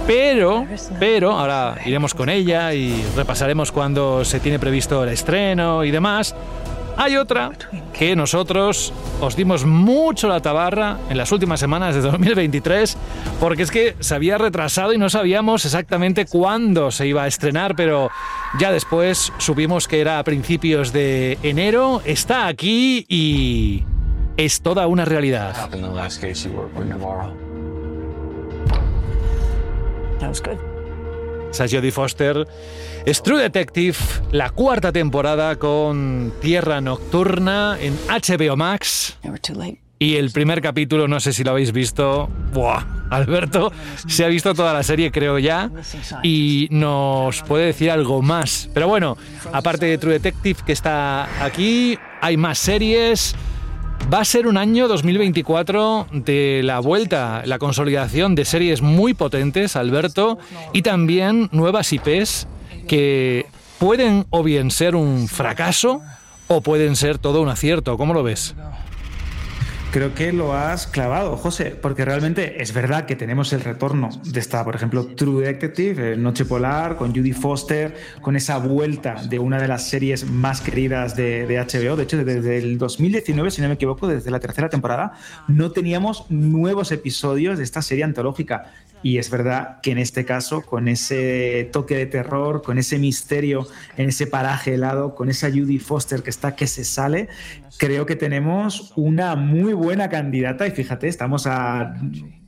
Pero, 0.07 0.67
pero, 1.01 1.33
ahora 1.33 1.77
iremos 1.87 2.13
con 2.13 2.29
ella 2.29 2.75
y 2.75 3.03
repasaremos 3.17 3.73
cuándo 3.73 4.23
se 4.23 4.39
tiene 4.39 4.59
previsto 4.59 5.03
el 5.03 5.09
estreno 5.09 5.83
y 5.83 5.91
demás. 5.93 6.35
Hay 6.97 7.17
otra 7.17 7.51
que 7.93 8.15
nosotros 8.15 8.93
os 9.21 9.37
dimos 9.37 9.65
mucho 9.65 10.29
la 10.29 10.41
tabarra 10.41 10.99
en 11.11 11.17
las 11.17 11.33
últimas 11.33 11.61
semanas 11.61 11.95
de 11.95 12.01
2023, 12.01 12.97
porque 13.41 13.63
es 13.63 13.71
que 13.71 13.97
se 14.01 14.15
había 14.15 14.39
retrasado 14.39 14.93
y 14.93 14.99
no 14.99 15.11
sabíamos 15.11 15.65
exactamente 15.65 16.27
cuándo 16.27 16.91
se 16.91 17.07
iba 17.07 17.25
a 17.25 17.27
estrenar, 17.27 17.75
pero 17.75 18.11
ya 18.59 18.71
después 18.73 19.33
supimos 19.39 19.89
que 19.89 20.01
era 20.01 20.19
a 20.19 20.25
principios 20.25 20.93
de 20.93 21.39
enero, 21.43 22.01
está 22.05 22.47
aquí 22.47 23.05
y 23.09 23.85
es 24.37 24.61
toda 24.61 24.87
una 24.87 25.05
realidad. 25.05 25.55
Jodie 31.59 31.93
Foster 31.93 32.47
es 33.07 33.23
True 33.23 33.43
Detective, 33.43 33.97
la 34.33 34.51
cuarta 34.51 34.91
temporada 34.91 35.57
con 35.57 36.33
Tierra 36.41 36.81
Nocturna 36.81 37.79
en 37.81 37.97
HBO 38.09 38.57
Max. 38.57 39.19
Y 40.01 40.17
el 40.17 40.33
primer 40.33 40.61
capítulo, 40.61 41.07
no 41.07 41.21
sé 41.21 41.33
si 41.33 41.45
lo 41.45 41.53
habéis 41.53 41.73
visto. 41.73 42.29
Buah, 42.53 42.85
Alberto 43.11 43.73
se 44.07 44.25
ha 44.25 44.29
visto 44.29 44.53
toda 44.53 44.73
la 44.73 44.83
serie, 44.83 45.13
creo 45.13 45.39
ya, 45.39 45.71
y 46.23 46.67
nos 46.71 47.43
puede 47.43 47.67
decir 47.67 47.91
algo 47.91 48.21
más. 48.21 48.69
Pero 48.75 48.89
bueno, 48.89 49.17
aparte 49.53 49.87
de 49.87 49.97
True 49.99 50.15
Detective 50.15 50.61
que 50.67 50.73
está 50.73 51.45
aquí, 51.45 51.97
hay 52.21 52.37
más 52.37 52.59
series. 52.59 53.37
Va 54.13 54.21
a 54.21 54.25
ser 54.25 54.47
un 54.47 54.59
año 54.59 54.87
2024 54.87 56.09
de 56.13 56.61
la 56.63 56.79
vuelta, 56.81 57.43
la 57.47 57.59
consolidación 57.59 58.35
de 58.35 58.45
series 58.45 58.83
muy 58.83 59.15
potentes, 59.15 59.77
Alberto, 59.77 60.39
y 60.73 60.83
también 60.83 61.49
nuevas 61.53 61.93
IPs 61.93 62.47
que 62.87 63.47
pueden 63.79 64.27
o 64.31 64.43
bien 64.43 64.71
ser 64.71 64.95
un 64.95 65.27
fracaso 65.27 66.03
o 66.49 66.61
pueden 66.61 66.97
ser 66.97 67.19
todo 67.19 67.41
un 67.41 67.49
acierto. 67.49 67.97
¿Cómo 67.97 68.13
lo 68.13 68.23
ves? 68.23 68.55
Creo 69.95 70.13
que 70.13 70.33
lo 70.33 70.55
has 70.55 70.89
clavado, 70.89 71.37
José, 71.37 71.67
porque 71.81 72.05
realmente 72.05 72.61
es 72.61 72.75
verdad 72.75 73.07
que 73.07 73.15
tenemos 73.15 73.53
el 73.53 73.61
retorno 73.61 74.09
de 74.25 74.41
esta, 74.41 74.65
por 74.65 74.75
ejemplo, 74.75 75.07
True 75.07 75.47
Detective, 75.47 76.17
Noche 76.17 76.45
Polar, 76.45 76.97
con 76.97 77.15
Judy 77.15 77.33
Foster, 77.33 77.95
con 78.21 78.35
esa 78.35 78.59
vuelta 78.59 79.15
de 79.29 79.39
una 79.39 79.61
de 79.61 79.69
las 79.69 79.89
series 79.89 80.29
más 80.29 80.61
queridas 80.61 81.15
de, 81.15 81.47
de, 81.47 81.61
HBO. 81.61 81.95
De 81.95 82.03
hecho, 82.03 82.25
desde 82.25 82.59
el 82.59 82.77
2019, 82.77 83.53
si 83.53 83.63
no 83.63 83.69
me 83.69 83.75
equivoco, 83.75 84.09
desde 84.09 84.33
la 84.33 84.41
tercera 84.41 84.69
temporada, 84.69 85.13
no 85.47 85.71
teníamos 85.71 86.29
nuevos 86.29 86.91
episodios 86.91 87.59
de 87.59 87.63
esta 87.63 87.81
serie 87.81 88.03
antológica. 88.03 88.73
Y 89.05 89.19
es 89.19 89.29
verdad 89.29 89.83
que 89.83 89.91
en 89.91 89.99
este 89.99 90.25
caso, 90.25 90.63
con 90.63 90.89
ese 90.89 91.69
toque 91.75 91.95
de 91.95 92.07
terror, 92.07 92.63
con 92.63 92.79
ese 92.79 92.99
misterio 92.99 93.69
en 93.99 94.09
ese 94.09 94.27
paraje 94.27 94.75
helado, 94.75 95.15
con 95.15 95.29
esa 95.29 95.51
Judy 95.51 95.79
Foster 95.79 96.23
que 96.23 96.31
está 96.31 96.57
que 96.57 96.67
se 96.67 96.87
sale, 96.87 97.29
creo 97.77 98.07
que 98.07 98.17
tenemos 98.17 98.95
una 98.97 99.37
muy 99.37 99.75
buena 99.75 100.09
candidata. 100.09 100.67
Y 100.67 100.71
fíjate, 100.71 101.07
estamos 101.07 101.47
a 101.47 101.95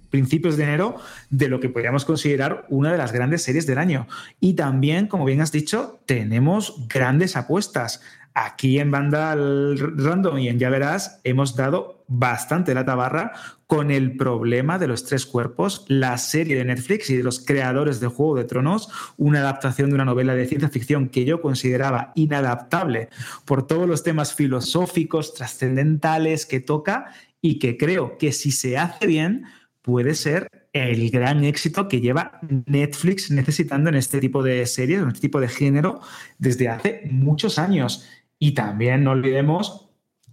principios 0.09 0.57
de 0.57 0.65
enero 0.65 0.97
de 1.29 1.49
lo 1.49 1.61
que 1.61 1.69
podríamos 1.69 2.07
considerar 2.07 2.65
una 2.71 2.91
de 2.91 2.97
las 2.97 3.13
grandes 3.13 3.43
series 3.43 3.67
del 3.67 3.77
año. 3.77 4.09
Y 4.41 4.55
también, 4.55 5.09
como 5.09 5.27
bien 5.27 5.43
has 5.43 5.53
dicho, 5.53 6.01
tenemos 6.07 6.89
grandes 6.89 7.37
apuestas. 7.37 8.01
Aquí 8.39 8.79
en 8.81 8.91
Banda 8.91 9.35
Random 9.35 10.37
y 10.37 10.49
en 10.49 10.59
Ya 10.59 10.69
Verás 10.69 11.23
hemos 11.25 11.57
dado 11.57 12.05
bastante 12.07 12.75
la 12.75 12.85
tabarra 12.85 13.33
con 13.67 13.91
el 13.91 14.15
problema 14.19 14.79
de 14.79 14.87
los 14.87 15.07
tres 15.07 15.25
cuerpos, 15.25 15.87
la 15.89 16.19
serie 16.19 16.55
de 16.55 16.67
Netflix 16.67 17.09
y 17.09 17.17
de 17.17 17.23
los 17.23 17.41
creadores 17.41 17.99
de 17.99 18.09
Juego 18.09 18.37
de 18.37 18.45
Tronos, 18.45 18.91
una 19.17 19.39
adaptación 19.39 19.89
de 19.89 19.95
una 19.95 20.05
novela 20.05 20.35
de 20.35 20.45
ciencia 20.45 20.69
ficción 20.69 21.09
que 21.09 21.25
yo 21.25 21.41
consideraba 21.41 22.13
inadaptable 22.15 23.09
por 23.47 23.67
todos 23.67 23.89
los 23.89 24.03
temas 24.03 24.35
filosóficos, 24.35 25.33
trascendentales 25.33 26.45
que 26.45 26.61
toca 26.61 27.07
y 27.41 27.59
que 27.59 27.79
creo 27.79 28.19
que 28.19 28.33
si 28.33 28.51
se 28.51 28.77
hace 28.77 29.07
bien 29.07 29.47
puede 29.81 30.15
ser 30.15 30.51
el 30.75 31.11
gran 31.11 31.43
éxito 31.45 31.89
que 31.89 32.01
lleva 32.01 32.39
Netflix 32.67 33.31
necesitando 33.31 33.89
en 33.89 33.95
este 33.95 34.21
tipo 34.21 34.43
de 34.43 34.67
series, 34.67 35.01
en 35.01 35.09
este 35.09 35.21
tipo 35.21 35.41
de 35.41 35.49
género, 35.49 36.01
desde 36.39 36.69
hace 36.69 37.09
muchos 37.11 37.59
años. 37.59 38.07
Y 38.39 38.53
también 38.53 39.05
no 39.05 39.13
olvidemos 39.13 39.87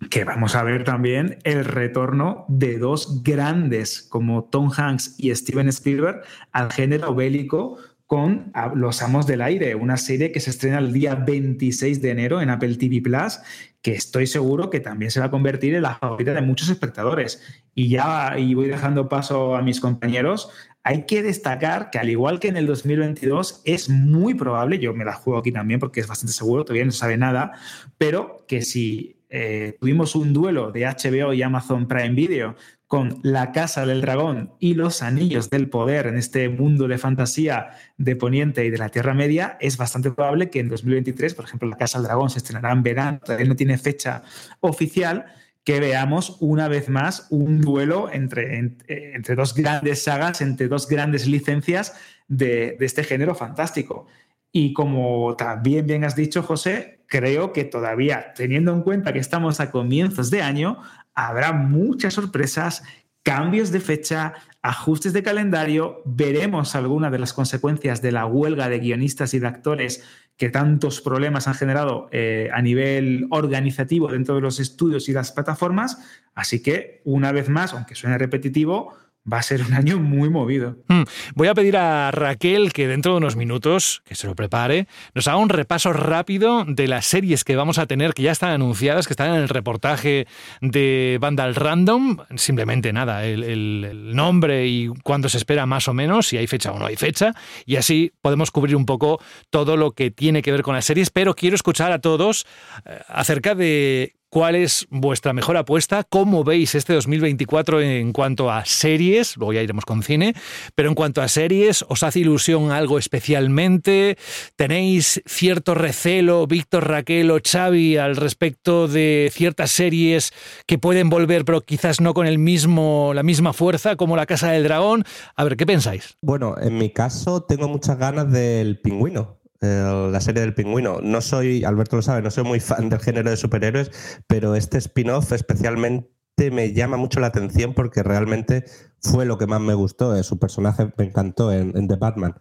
que 0.10 0.24
vamos 0.24 0.56
a 0.56 0.64
ver 0.64 0.84
también 0.84 1.40
el 1.44 1.66
retorno 1.66 2.46
de 2.50 2.78
dos 2.78 3.24
grandes 3.24 4.02
como 4.02 4.46
Tom 4.46 4.70
Hanks 4.76 5.16
y 5.18 5.34
Steven 5.34 5.70
Spielberg 5.70 6.24
al 6.52 6.72
género 6.72 7.16
bélico 7.16 7.78
con 8.06 8.52
Los 8.76 9.02
Amos 9.02 9.26
del 9.26 9.42
Aire, 9.42 9.76
una 9.76 9.98
serie 9.98 10.32
que 10.32 10.40
se 10.40 10.52
estrena 10.52 10.78
el 10.78 10.94
día 10.94 11.16
26 11.16 12.02
de 12.02 12.12
enero 12.12 12.42
en 12.42 12.50
Apple 12.50 12.76
TV 12.76 13.02
Plus, 13.02 13.40
que 13.82 13.94
estoy 13.94 14.28
seguro 14.28 14.70
que 14.70 14.80
también 14.80 15.10
se 15.10 15.20
va 15.20 15.28
a 15.28 15.32
convertir 15.32 15.74
en 15.74 15.82
la 15.82 15.96
favorita 15.96 16.34
de 16.34 16.42
muchos 16.42 16.70
espectadores. 16.70 17.42
Y 17.74 17.90
ya 17.90 18.38
y 18.38 18.54
voy 18.54 18.68
dejando 18.68 19.10
paso 19.10 19.56
a 19.56 19.62
mis 19.62 19.80
compañeros, 19.80 20.52
hay 20.84 21.06
que 21.06 21.24
destacar 21.24 21.90
que 21.90 21.98
al 21.98 22.10
igual 22.10 22.40
que 22.40 22.50
en 22.50 22.58
el 22.58 22.68
2022 22.68 23.62
es 23.66 23.90
muy 23.90 24.34
probable, 24.34 24.80
yo 24.80 24.94
me 24.94 25.06
la 25.06 25.14
juego 25.14 25.40
aquí 25.40 25.52
también 25.52 25.80
porque 25.80 26.02
es 26.02 26.08
bastante 26.08 26.34
seguro, 26.34 26.66
todavía 26.66 26.86
no 26.86 26.92
sabe 26.92 27.18
nada, 27.18 27.54
pero 27.98 28.46
que 28.48 28.62
si 28.62 29.24
eh, 29.30 29.78
tuvimos 29.80 30.16
un 30.16 30.34
duelo 30.34 30.72
de 30.72 30.86
HBO 30.86 31.34
y 31.34 31.42
Amazon 31.42 31.88
Prime 31.88 32.12
Video 32.12 32.56
con 32.86 33.20
La 33.24 33.52
Casa 33.52 33.86
del 33.88 34.02
Dragón 34.02 34.52
y 34.60 34.76
Los 34.76 35.02
Anillos 35.02 35.50
del 35.50 35.70
Poder 35.70 36.06
en 36.06 36.18
este 36.18 36.50
mundo 36.50 36.88
de 36.88 37.00
fantasía 37.00 37.72
de 37.98 38.16
Poniente 38.16 38.64
y 38.66 38.70
de 38.70 38.78
la 38.78 38.90
Tierra 38.90 39.16
Media, 39.16 39.58
es 39.60 39.78
bastante 39.78 40.12
probable 40.12 40.52
que 40.52 40.60
en 40.60 40.70
2023, 40.70 41.34
por 41.34 41.46
ejemplo, 41.46 41.68
La 41.68 41.78
Casa 41.78 41.98
del 41.98 42.06
Dragón 42.06 42.30
se 42.30 42.38
estrenará 42.38 42.72
en 42.72 42.84
verano, 42.84 43.20
todavía 43.26 43.48
no 43.48 43.56
tiene 43.56 43.80
fecha 43.80 44.22
oficial, 44.60 45.26
que 45.64 45.80
veamos 45.80 46.38
una 46.42 46.68
vez 46.68 46.90
más 46.90 47.28
un 47.30 47.62
duelo 47.62 48.10
entre, 48.12 48.58
entre, 48.58 49.36
dos 49.36 49.54
grandes 49.54 50.04
sagas, 50.04 50.42
entre 50.42 50.68
dos 50.68 50.88
grandes 50.88 51.26
licencias 51.28 51.96
de, 52.28 52.76
de, 52.78 52.86
este 52.86 53.04
género 53.04 53.34
fantástico. 53.34 54.08
Y 54.52 54.74
como 54.74 55.36
también 55.36 55.88
bien 55.88 56.04
has 56.04 56.16
dicho, 56.16 56.44
José, 56.44 57.00
creo 57.08 57.54
que 57.54 57.64
todavía, 57.64 58.34
teniendo 58.36 58.74
en 58.74 58.82
cuenta 58.82 59.14
que 59.14 59.20
estamos 59.20 59.60
a 59.60 59.72
comienzos 59.72 60.30
de 60.30 60.42
año, 60.42 60.80
habrá 61.16 61.54
muchas 61.54 62.14
sorpresas, 62.14 62.84
cambios 63.24 63.72
de 63.72 63.80
fecha, 63.80 64.34
ajustes 64.62 65.14
de 65.14 65.24
calendario, 65.24 66.02
veremos 66.06 66.76
algunas 66.76 67.12
de 67.12 67.20
las 67.20 67.34
consecuencias 67.34 68.02
de 68.02 68.12
la 68.12 68.26
huelga 68.26 68.70
de 68.70 68.80
guionistas 68.80 69.34
y 69.34 69.40
de 69.40 69.48
actores 69.48 70.04
que 70.38 70.50
tantos 70.50 71.02
problemas 71.02 71.48
han 71.48 71.54
generado 71.54 72.10
eh, 72.12 72.50
a 72.54 72.62
nivel 72.62 73.28
organizativo 73.30 74.12
dentro 74.12 74.36
de 74.36 74.42
los 74.42 74.60
estudios 74.60 75.08
y 75.10 75.14
las 75.14 75.32
plataformas. 75.32 76.00
Así 76.34 76.62
que, 76.62 77.02
una 77.06 77.32
vez 77.32 77.50
más, 77.50 77.74
aunque 77.74 77.96
suene 77.96 78.18
repetitivo, 78.18 78.94
va 79.32 79.40
a 79.40 79.44
ser 79.44 79.62
un 79.62 79.74
año 79.74 80.00
muy 80.00 80.30
movido. 80.30 80.78
Mm. 80.88 81.04
Voy 81.36 81.48
a 81.48 81.54
pedir 81.54 81.78
a 81.78 82.12
Raquel 82.12 82.74
que 82.74 82.88
dentro 82.88 83.14
de 83.14 83.20
unos 83.20 83.36
minutos, 83.36 84.02
que 84.06 84.16
se 84.16 84.28
lo 84.28 84.36
prepare, 84.36 84.88
nos 85.14 85.28
haga 85.28 85.38
un 85.38 85.50
repaso 85.50 85.94
rápido 85.94 86.66
de 86.68 86.88
las 86.88 87.06
series 87.06 87.44
que 87.44 87.56
vamos 87.56 87.78
a 87.78 87.86
tener, 87.86 88.14
que 88.14 88.24
ya 88.24 88.32
están 88.32 88.52
anunciadas, 88.52 89.08
que 89.08 89.14
están 89.14 89.30
en 89.30 89.42
el 89.42 89.50
reportaje 89.50 90.28
de 90.62 91.18
Vandal 91.22 91.56
Random. 91.56 92.18
Simplemente 92.36 92.92
nada, 92.92 93.26
el, 93.26 93.44
el 93.44 94.16
nombre 94.16 94.68
y 94.68 94.88
cuándo 95.04 95.30
se 95.30 95.38
espera 95.38 95.66
más 95.66 95.88
o 95.88 95.94
menos, 95.94 96.28
si 96.28 96.38
hay 96.38 96.48
fecha 96.48 96.72
o 96.72 96.80
no 96.80 96.86
hay 96.86 96.96
fecha. 96.96 97.34
Y 97.66 97.78
así 97.78 98.12
podemos 98.22 98.52
cubrir 98.52 98.76
un 98.76 98.86
poco 98.86 99.22
todo 99.50 99.78
lo 99.78 99.92
que 99.92 100.12
tiene 100.12 100.42
que 100.42 100.52
ver 100.52 100.64
con 100.64 100.76
las 100.76 100.86
series. 100.86 101.10
Pero 101.10 101.36
quiero 101.36 101.56
escuchar 101.56 101.92
a 101.92 102.00
todos 102.00 102.46
eh, 102.86 103.00
acerca 103.08 103.56
de 103.56 104.16
¿Cuál 104.34 104.56
es 104.56 104.88
vuestra 104.90 105.32
mejor 105.32 105.58
apuesta? 105.58 106.04
¿Cómo 106.04 106.44
veis 106.44 106.74
este 106.74 106.94
2024 106.94 107.82
en 107.82 108.12
cuanto 108.14 108.50
a 108.50 108.66
series? 108.66 109.38
Luego 109.38 109.54
ya 109.54 109.62
iremos 109.62 109.86
con 109.86 110.02
cine. 110.02 110.34
Pero 110.74 110.90
en 110.90 110.96
cuanto 110.96 111.22
a 111.22 111.28
series, 111.28 111.86
¿os 111.88 112.02
hace 112.02 112.22
ilusión 112.22 112.72
algo 112.72 112.98
especialmente? 112.98 114.18
¿Tenéis 114.56 115.22
cierto 115.28 115.76
recelo, 115.76 116.48
Víctor, 116.48 116.88
Raquel 116.88 117.30
o 117.30 117.38
Xavi, 117.48 117.98
al 117.98 118.16
respecto 118.16 118.88
de 118.88 119.30
ciertas 119.32 119.70
series 119.70 120.34
que 120.66 120.80
pueden 120.80 121.12
volver, 121.12 121.46
pero 121.46 121.62
quizás 121.62 122.02
no 122.02 122.16
con 122.16 122.26
el 122.26 122.40
mismo, 122.40 123.12
la 123.14 123.22
misma 123.22 123.54
fuerza 123.54 123.98
como 123.98 124.16
La 124.16 124.26
Casa 124.26 124.50
del 124.50 124.64
Dragón? 124.64 125.06
A 125.36 125.44
ver, 125.44 125.58
¿qué 125.58 125.68
pensáis? 125.68 126.18
Bueno, 126.22 126.56
en 126.60 126.80
mi 126.80 126.90
caso 126.90 127.44
tengo 127.44 127.68
muchas 127.68 128.00
ganas 128.00 128.32
del 128.32 128.80
pingüino 128.80 129.43
la 129.64 130.20
serie 130.22 130.42
del 130.42 130.54
pingüino. 130.54 131.00
No 131.02 131.22
soy, 131.22 131.64
Alberto 131.64 131.96
lo 131.96 132.02
sabe, 132.02 132.22
no 132.22 132.32
soy 132.32 132.44
muy 132.44 132.60
fan 132.60 132.90
del 132.90 133.00
género 133.00 133.30
de 133.30 133.38
superhéroes, 133.38 133.92
pero 134.28 134.56
este 134.56 134.78
spin-off 134.78 135.32
especialmente 135.32 136.10
me 136.52 136.74
llama 136.74 136.98
mucho 136.98 137.20
la 137.20 137.28
atención 137.28 137.74
porque 137.74 138.04
realmente 138.04 138.66
fue 139.02 139.26
lo 139.26 139.38
que 139.38 139.48
más 139.48 139.62
me 139.62 139.74
gustó. 139.74 140.16
Eh, 140.16 140.24
su 140.24 140.40
personaje 140.40 140.92
me 140.98 141.06
encantó 141.06 141.52
en, 141.52 141.88
The 141.88 141.96
Batman. 141.96 142.36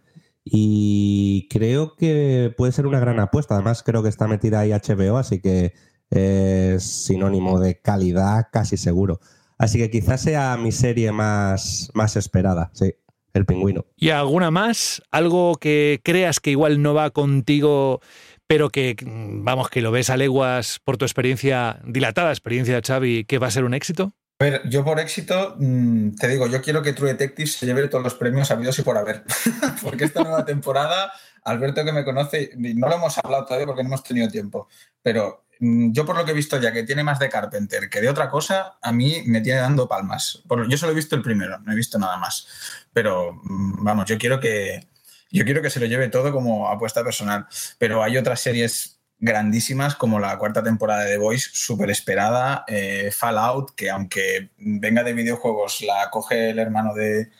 Y 0.45 1.47
creo 1.49 1.95
que 1.95 2.53
puede 2.57 2.73
ser 2.73 2.85
una 2.87 2.99
gran 2.99 3.19
apuesta. 3.19 3.55
Además, 3.55 3.83
creo 3.83 4.03
que 4.03 4.09
está 4.09 4.27
metida 4.27 4.59
ahí 4.59 4.71
HBO, 4.71 5.17
así 5.17 5.39
que 5.39 5.73
es 6.09 6.83
sinónimo 6.83 7.59
de 7.59 7.79
calidad 7.79 8.47
casi 8.51 8.75
seguro. 8.77 9.19
Así 9.57 9.77
que 9.77 9.89
quizás 9.89 10.21
sea 10.21 10.57
mi 10.57 10.71
serie 10.71 11.11
más, 11.11 11.89
más 11.93 12.17
esperada, 12.17 12.71
sí 12.73 12.93
el 13.33 13.45
pingüino. 13.45 13.85
¿Y 13.95 14.09
alguna 14.09 14.51
más? 14.51 15.01
¿Algo 15.11 15.55
que 15.55 15.99
creas 16.03 16.39
que 16.39 16.51
igual 16.51 16.81
no 16.81 16.93
va 16.93 17.09
contigo, 17.09 18.01
pero 18.47 18.69
que, 18.69 18.95
vamos, 19.05 19.69
que 19.69 19.81
lo 19.81 19.91
ves 19.91 20.09
a 20.09 20.17
leguas 20.17 20.79
por 20.83 20.97
tu 20.97 21.05
experiencia, 21.05 21.79
dilatada 21.85 22.29
experiencia, 22.29 22.81
Xavi, 22.85 23.25
que 23.25 23.39
va 23.39 23.47
a 23.47 23.51
ser 23.51 23.63
un 23.63 23.73
éxito? 23.73 24.13
A 24.39 24.45
ver, 24.45 24.61
yo 24.69 24.83
por 24.83 24.99
éxito, 24.99 25.55
mm, 25.57 26.15
te 26.15 26.27
digo, 26.27 26.47
yo 26.47 26.61
quiero 26.61 26.81
que 26.81 26.93
True 26.93 27.11
Detective 27.11 27.47
se 27.47 27.65
lleve 27.65 27.87
todos 27.87 28.03
los 28.03 28.15
premios 28.15 28.51
habidos 28.51 28.77
y 28.79 28.81
por 28.81 28.97
haber. 28.97 29.23
porque 29.81 30.05
esta 30.05 30.21
nueva 30.21 30.43
temporada, 30.43 31.13
Alberto 31.43 31.85
que 31.85 31.93
me 31.93 32.03
conoce, 32.03 32.51
no 32.57 32.87
lo 32.87 32.95
hemos 32.95 33.17
hablado 33.19 33.45
todavía 33.45 33.67
porque 33.67 33.83
no 33.83 33.89
hemos 33.89 34.03
tenido 34.03 34.27
tiempo, 34.27 34.67
pero 35.01 35.42
yo 35.59 36.05
por 36.05 36.17
lo 36.17 36.25
que 36.25 36.31
he 36.31 36.35
visto 36.35 36.59
ya 36.59 36.71
que 36.71 36.83
tiene 36.83 37.03
más 37.03 37.19
de 37.19 37.29
Carpenter 37.29 37.89
que 37.89 38.01
de 38.01 38.09
otra 38.09 38.29
cosa, 38.29 38.77
a 38.81 38.91
mí 38.91 39.23
me 39.25 39.41
tiene 39.41 39.59
dando 39.59 39.87
palmas. 39.87 40.43
Yo 40.67 40.77
solo 40.77 40.91
he 40.91 40.95
visto 40.95 41.15
el 41.15 41.21
primero, 41.21 41.59
no 41.59 41.71
he 41.71 41.75
visto 41.75 41.97
nada 41.97 42.17
más. 42.17 42.47
Pero 42.91 43.33
mm, 43.43 43.83
vamos, 43.83 44.05
yo 44.05 44.17
quiero 44.17 44.39
que 44.39 44.87
yo 45.31 45.45
quiero 45.45 45.61
que 45.63 45.71
se 45.71 45.79
lo 45.79 45.87
lleve 45.87 46.09
todo 46.09 46.31
como 46.31 46.69
apuesta 46.69 47.03
personal. 47.03 47.47
Pero 47.79 48.03
hay 48.03 48.17
otras 48.17 48.39
series 48.39 48.99
grandísimas 49.19 49.95
como 49.95 50.19
la 50.19 50.37
cuarta 50.37 50.61
temporada 50.61 51.05
de 51.05 51.13
The 51.13 51.17
Voice, 51.17 51.49
súper 51.53 51.89
esperada, 51.89 52.65
eh, 52.67 53.09
Fallout, 53.11 53.73
que 53.73 53.89
aunque 53.89 54.51
venga 54.57 55.01
de 55.01 55.13
videojuegos, 55.13 55.81
la 55.81 56.09
coge 56.11 56.49
el 56.49 56.59
hermano 56.59 56.93
de 56.93 57.31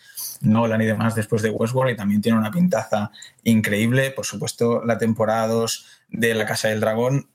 Nolan 0.42 0.82
y 0.82 0.86
demás 0.86 1.14
después 1.14 1.42
de 1.42 1.50
Westworld 1.50 1.94
y 1.94 1.98
también 1.98 2.22
tiene 2.22 2.38
una 2.38 2.52
pintaza 2.52 3.12
increíble. 3.44 4.12
Por 4.12 4.26
supuesto, 4.26 4.84
la 4.84 4.98
temporada 4.98 5.48
2 5.48 5.86
de 6.10 6.34
La 6.36 6.46
Casa 6.46 6.70
del 6.70 6.80
Dragón. 6.80 7.30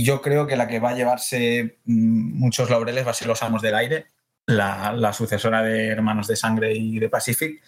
Y 0.00 0.02
yo 0.02 0.22
creo 0.22 0.46
que 0.46 0.56
la 0.56 0.66
que 0.66 0.80
va 0.80 0.90
a 0.90 0.94
llevarse 0.94 1.76
mm, 1.84 2.38
muchos 2.38 2.70
laureles 2.70 3.06
va 3.06 3.10
a 3.10 3.14
ser 3.14 3.28
Los 3.28 3.42
Amos 3.42 3.60
del 3.60 3.74
Aire, 3.74 4.06
la, 4.46 5.12
sucesora 5.12 5.62
de 5.62 5.88
Hermanos 5.88 6.26
de 6.26 6.36
Sangre 6.36 6.74
y 6.74 6.98
de 6.98 7.10
Pacific, 7.10 7.62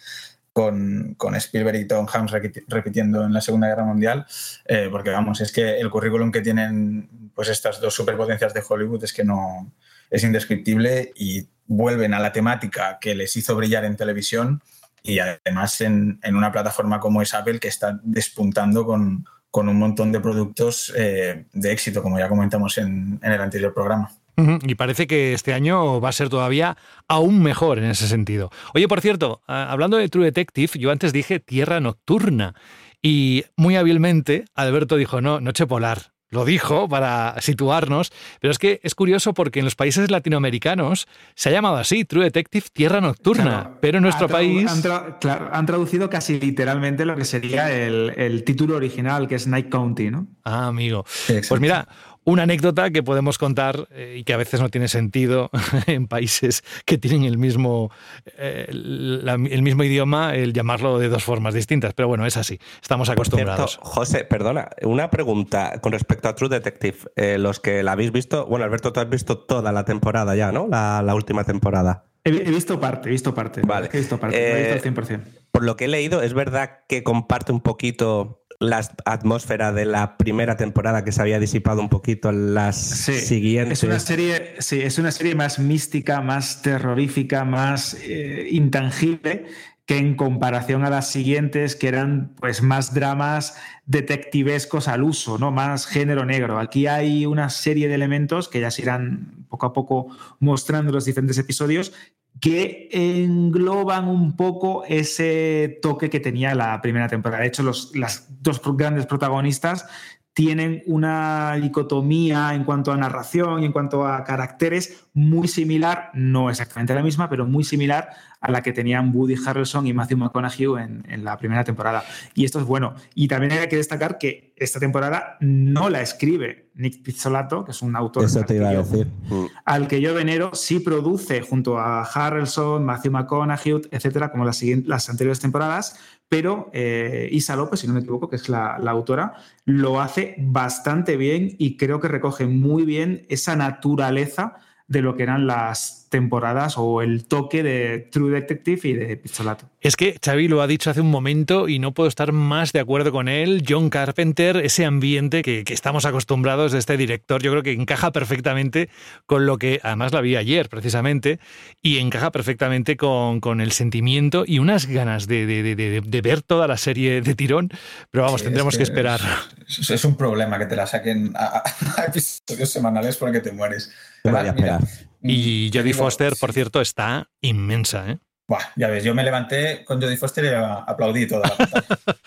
con, 0.51 1.13
con, 1.15 1.35
Spielberg 1.35 1.77
y 1.81 1.87
Tom 1.87 2.07
Hanks 2.11 2.33
repitiendo 2.67 3.23
en 3.23 3.33
la 3.33 3.41
Segunda 3.41 3.67
Guerra 3.67 3.83
Mundial, 3.83 4.25
eh, 4.65 4.87
porque 4.89 5.11
vamos, 5.11 5.41
es 5.41 5.51
que 5.51 5.79
el 5.79 5.91
currículum 5.91 6.31
que 6.31 6.41
tienen 6.41 7.29
pues 7.35 7.49
estas 7.49 7.79
dos 7.79 7.93
superpotencias 7.93 8.51
de 8.51 8.63
Hollywood 8.67 9.03
es 9.03 9.13
que 9.13 9.23
no 9.23 9.71
es 10.09 10.23
indescriptible 10.23 11.11
y 11.15 11.47
vuelven 11.67 12.15
a 12.15 12.19
la 12.19 12.31
temática 12.31 12.97
que 12.99 13.13
les 13.13 13.37
hizo 13.37 13.55
brillar 13.55 13.85
en 13.85 13.95
televisión 13.95 14.63
y 15.03 15.19
además 15.19 15.81
en, 15.81 16.19
una 16.25 16.51
plataforma 16.51 16.99
como 16.99 17.21
es 17.21 17.35
Apple 17.35 17.59
que 17.59 17.67
está 17.67 17.99
despuntando 18.01 18.87
con, 18.87 19.23
un 19.69 19.77
montón 19.77 20.11
de 20.11 20.19
productos 20.19 20.91
eh, 20.95 21.45
de 21.53 21.71
éxito, 21.71 22.01
como 22.01 22.19
ya 22.19 22.27
comentamos 22.27 22.77
en 22.77 23.19
el 23.21 23.41
anterior 23.41 23.73
programa. 23.73 24.11
Y 24.35 24.75
parece 24.75 25.05
que 25.05 25.33
este 25.33 25.53
año 25.53 26.01
va 26.01 26.09
a 26.09 26.13
ser 26.13 26.29
todavía 26.29 26.75
aún 27.07 27.43
mejor 27.43 27.77
en 27.77 27.85
ese 27.85 28.07
sentido. 28.07 28.49
Oye, 28.73 28.87
por 28.87 28.99
cierto, 28.99 29.41
hablando 29.45 29.97
de 29.97 30.09
True 30.09 30.25
Detective, 30.25 30.79
yo 30.79 30.91
antes 30.91 31.13
dije 31.13 31.39
Tierra 31.39 31.79
Nocturna. 31.79 32.55
Y 33.01 33.43
muy 33.57 33.75
hábilmente 33.75 34.45
Alberto 34.55 34.95
dijo, 34.95 35.21
no, 35.21 35.39
Noche 35.39 35.67
Polar. 35.67 36.12
Lo 36.33 36.45
dijo 36.45 36.89
para 36.89 37.35
situarnos, 37.41 38.11
pero 38.41 38.51
es 38.51 38.57
que 38.57 38.79
es 38.81 38.95
curioso 38.95 39.33
porque 39.35 39.59
en 39.59 39.65
los 39.65 39.75
países 39.75 40.09
latinoamericanos 40.09 41.07
se 41.35 41.49
ha 41.49 41.51
llamado 41.51 41.75
así, 41.75 42.05
True 42.05 42.23
Detective 42.23 42.65
Tierra 42.73 43.01
Nocturna, 43.01 43.77
pero 43.81 43.99
en 43.99 44.03
nuestro 44.03 44.27
país... 44.27 44.67
Han, 44.71 45.65
traducido 45.67 46.09
casi 46.09 46.39
literalmente 46.39 47.05
lo 47.05 47.15
que 47.15 47.23
sería 47.23 47.71
el, 47.71 48.13
el, 48.17 48.43
título 48.43 48.75
original, 48.75 49.27
que 49.27 49.35
es 49.35 49.45
Night 49.45 49.69
County, 49.69 50.09
¿no? 50.09 50.27
Ah, 50.43 50.67
amigo. 50.67 51.05
Pues 51.27 51.61
mira, 51.61 51.87
una 52.25 52.43
anécdota 52.43 52.89
que 52.91 53.03
podemos 53.03 53.37
contar 53.37 53.87
eh, 53.91 54.17
y 54.19 54.23
que 54.23 54.33
a 54.33 54.37
veces 54.37 54.61
no 54.61 54.69
tiene 54.69 54.87
sentido 54.87 55.49
en 55.87 56.07
países 56.07 56.63
que 56.85 56.97
tienen 56.97 57.23
el 57.23 57.37
mismo, 57.37 57.91
eh, 58.37 58.67
el 58.69 59.61
mismo 59.61 59.83
idioma, 59.83 60.35
el 60.35 60.53
llamarlo 60.53 60.99
de 60.99 61.09
dos 61.09 61.23
formas 61.23 61.53
distintas. 61.53 61.93
Pero 61.93 62.07
bueno, 62.07 62.25
es 62.25 62.37
así, 62.37 62.59
estamos 62.81 63.09
acostumbrados. 63.09 63.79
José, 63.81 64.23
perdona, 64.23 64.69
una 64.83 65.09
pregunta 65.09 65.79
con 65.81 65.91
respecto 65.91 66.29
a 66.29 66.35
True 66.35 66.49
Detective. 66.49 66.97
Eh, 67.15 67.37
los 67.37 67.59
que 67.59 67.83
la 67.83 67.93
habéis 67.93 68.11
visto, 68.11 68.45
bueno, 68.45 68.65
Alberto, 68.65 68.93
tú 68.93 68.99
has 68.99 69.09
visto 69.09 69.37
toda 69.37 69.71
la 69.71 69.85
temporada 69.85 70.35
ya, 70.35 70.51
¿no? 70.51 70.67
La, 70.67 71.13
última 71.13 71.43
temporada. 71.43 72.05
He, 72.23 72.31
visto 72.31 72.79
parte, 72.79 73.09
he 73.09 73.11
visto 73.11 73.35
parte. 73.35 73.61
Vale. 73.65 73.89
He 73.91 73.97
visto 73.97 74.17
parte, 74.17 74.71
he 74.71 74.73
visto 74.73 74.89
100%. 74.89 75.21
Por 75.51 75.63
lo 75.63 75.75
que 75.75 75.85
he 75.85 75.87
leído, 75.87 76.21
es 76.21 76.33
verdad 76.33 76.79
que 76.87 77.03
comparte 77.03 77.51
un 77.51 77.61
poquito 77.61 78.42
la 78.63 78.81
atmósfera 79.05 79.71
de 79.73 79.85
la 79.85 80.17
primera 80.17 80.55
temporada 80.55 81.03
que 81.03 81.11
se 81.11 81.21
había 81.21 81.39
disipado 81.39 81.81
un 81.81 81.89
poquito 81.89 82.29
en 82.29 82.53
las 82.53 82.77
siguientes. 82.77 83.79
Es 83.79 83.83
una 83.83 83.99
serie, 83.99 84.55
sí, 84.59 84.81
es 84.81 84.97
una 84.97 85.11
serie 85.11 85.35
más 85.35 85.59
mística, 85.59 86.21
más 86.21 86.61
terrorífica, 86.61 87.43
más 87.43 87.95
eh, 88.03 88.47
intangible 88.51 89.45
que 89.85 89.97
en 89.97 90.15
comparación 90.15 90.85
a 90.85 90.89
las 90.89 91.09
siguientes, 91.09 91.75
que 91.75 91.89
eran 91.89 92.35
pues 92.39 92.61
más 92.61 92.93
dramas 92.93 93.57
detectivescos 93.85 94.87
al 94.87 95.03
uso, 95.03 95.37
¿no? 95.37 95.51
Más 95.51 95.85
género 95.87 96.23
negro. 96.23 96.57
Aquí 96.57 96.87
hay 96.87 97.25
una 97.25 97.49
serie 97.49 97.89
de 97.89 97.95
elementos 97.95 98.47
que 98.47 98.61
ya 98.61 98.71
se 98.71 98.83
irán 98.83 99.45
poco 99.49 99.65
a 99.65 99.73
poco 99.73 100.07
mostrando 100.39 100.93
los 100.93 101.03
diferentes 101.03 101.37
episodios 101.37 101.91
que 102.39 102.89
engloban 102.91 104.07
un 104.07 104.35
poco 104.35 104.83
ese 104.85 105.79
toque 105.81 106.09
que 106.09 106.19
tenía 106.19 106.53
la 106.55 106.81
primera 106.81 107.07
temporada. 107.07 107.41
De 107.41 107.47
hecho, 107.47 107.63
los, 107.63 107.95
las 107.95 108.27
dos 108.41 108.61
grandes 108.75 109.05
protagonistas 109.05 109.85
tienen 110.33 110.81
una 110.87 111.55
dicotomía 111.55 112.55
en 112.55 112.63
cuanto 112.63 112.91
a 112.91 112.97
narración 112.97 113.61
y 113.61 113.65
en 113.65 113.71
cuanto 113.71 114.07
a 114.07 114.23
caracteres 114.23 115.05
muy 115.13 115.47
similar, 115.47 116.09
no 116.13 116.49
exactamente 116.49 116.95
la 116.95 117.03
misma, 117.03 117.29
pero 117.29 117.45
muy 117.45 117.63
similar 117.63 118.09
a 118.43 118.51
la 118.51 118.61
que 118.61 118.73
tenían 118.73 119.15
Woody 119.15 119.35
Harrelson 119.43 119.87
y 119.87 119.93
Matthew 119.93 120.17
McConaughey 120.17 120.67
en, 121.07 121.23
la 121.23 121.37
primera 121.37 121.63
temporada. 121.63 122.03
Y 122.35 122.43
esto 122.43 122.59
es 122.59 122.65
bueno. 122.65 122.93
Y 123.15 123.29
también 123.29 123.53
hay 123.53 123.69
que 123.69 123.77
destacar 123.77 124.17
que 124.17 124.53
esta 124.57 124.81
temporada 124.81 125.37
no 125.39 125.89
la 125.89 126.01
escribe 126.01 126.69
Nick 126.75 127.01
Pizzolato, 127.01 127.63
que 127.63 127.71
es 127.71 127.81
un 127.81 127.95
autor 127.95 128.25
mm. 128.25 129.45
al 129.63 129.87
que 129.87 130.01
yo 130.01 130.13
venero, 130.13 130.51
sí 130.53 130.81
produce 130.81 131.41
junto 131.41 131.79
a 131.79 132.03
Harrelson, 132.03 132.83
Matthew 132.83 133.13
McConaughey, 133.13 133.81
etcétera, 133.89 134.29
como 134.29 134.43
las, 134.43 134.61
las 134.61 135.09
anteriores 135.09 135.39
temporadas, 135.39 135.97
pero 136.27 136.69
eh, 136.73 137.29
Isa 137.31 137.55
López, 137.55 137.79
si 137.79 137.87
no 137.87 137.93
me 137.93 138.01
equivoco, 138.01 138.27
que 138.27 138.35
es 138.35 138.49
la, 138.49 138.75
autora, 138.75 139.35
lo 139.63 140.01
hace 140.01 140.35
bastante 140.37 141.15
bien 141.15 141.55
y 141.59 141.77
creo 141.77 142.01
que 142.01 142.09
recoge 142.09 142.45
muy 142.45 142.83
bien 142.83 143.25
esa 143.29 143.55
naturaleza 143.55 144.57
de 144.89 145.01
lo 145.01 145.15
que 145.15 145.23
eran 145.23 145.47
las 145.47 146.02
temporadas 146.13 146.75
o 146.77 147.01
el 147.01 147.25
toque 147.25 147.63
de 147.63 148.07
True 148.11 148.39
Detective 148.39 148.87
y 148.87 148.93
de 148.93 149.17
Pizzolato. 149.17 149.65
Es 149.81 149.95
que 149.95 150.15
Xavi 150.23 150.47
lo 150.47 150.61
ha 150.61 150.67
dicho 150.67 150.91
hace 150.91 151.01
un 151.01 151.09
momento 151.09 151.67
y 151.67 151.79
no 151.79 151.91
puedo 151.91 152.07
estar 152.07 152.31
más 152.33 152.71
de 152.71 152.79
acuerdo 152.79 153.11
con 153.11 153.27
él. 153.27 153.63
John 153.67 153.89
Carpenter, 153.89 154.57
ese 154.57 154.85
ambiente 154.85 155.41
que, 155.41 155.63
que 155.63 155.73
estamos 155.73 156.05
acostumbrados 156.05 156.71
de 156.71 156.77
este 156.77 156.97
director, 156.97 157.41
yo 157.41 157.49
creo 157.49 157.63
que 157.63 157.71
encaja 157.71 158.11
perfectamente 158.11 158.89
con 159.25 159.47
lo 159.47 159.57
que, 159.57 159.79
además 159.81 160.13
la 160.13 160.21
vi 160.21 160.35
ayer 160.35 160.69
precisamente, 160.69 161.39
y 161.81 161.97
encaja 161.97 162.31
perfectamente 162.31 162.95
con, 162.95 163.39
con 163.39 163.59
el 163.59 163.71
sentimiento 163.71 164.43
y 164.45 164.59
unas 164.59 164.85
ganas 164.85 165.25
de, 165.25 165.47
de, 165.47 165.63
de, 165.63 166.01
de, 166.01 166.21
ver 166.21 166.43
toda 166.43 166.67
la 166.67 166.77
serie 166.77 167.21
de 167.21 167.33
tirón, 167.33 167.69
pero 168.11 168.25
vamos, 168.25 168.41
Sí, 168.41 168.45
tendremos 168.45 168.75
es 168.75 168.77
que, 168.77 168.83
esperar. 168.83 169.19
Es, 169.67 169.89
es 169.89 170.05
un 170.05 170.15
problema 170.15 170.59
que 170.59 170.67
te 170.67 170.75
la 170.75 170.85
saquen 170.85 171.33
a, 171.35 171.63
a 171.97 172.05
episodios 172.05 172.69
semanales 172.69 173.17
porque 173.17 173.39
te 173.39 173.51
mueres. 173.51 173.91
Mira. 174.23 174.79
Y 175.23 175.71
Jodie 175.73 175.93
Foster, 175.93 176.33
por 176.39 176.51
cierto, 176.53 176.81
está 176.81 177.29
inmensa, 177.41 178.11
¿eh? 178.11 178.19
Buah, 178.45 178.73
ya 178.75 178.89
ves, 178.89 179.05
yo 179.05 179.15
me 179.15 179.23
levanté 179.23 179.85
con 179.85 180.01
Jodie 180.01 180.17
Foster 180.17 180.43
y 180.43 180.49
aplaudí 180.49 181.27
toda 181.27 181.47
la 181.47 181.55
pantalla. 181.55 181.87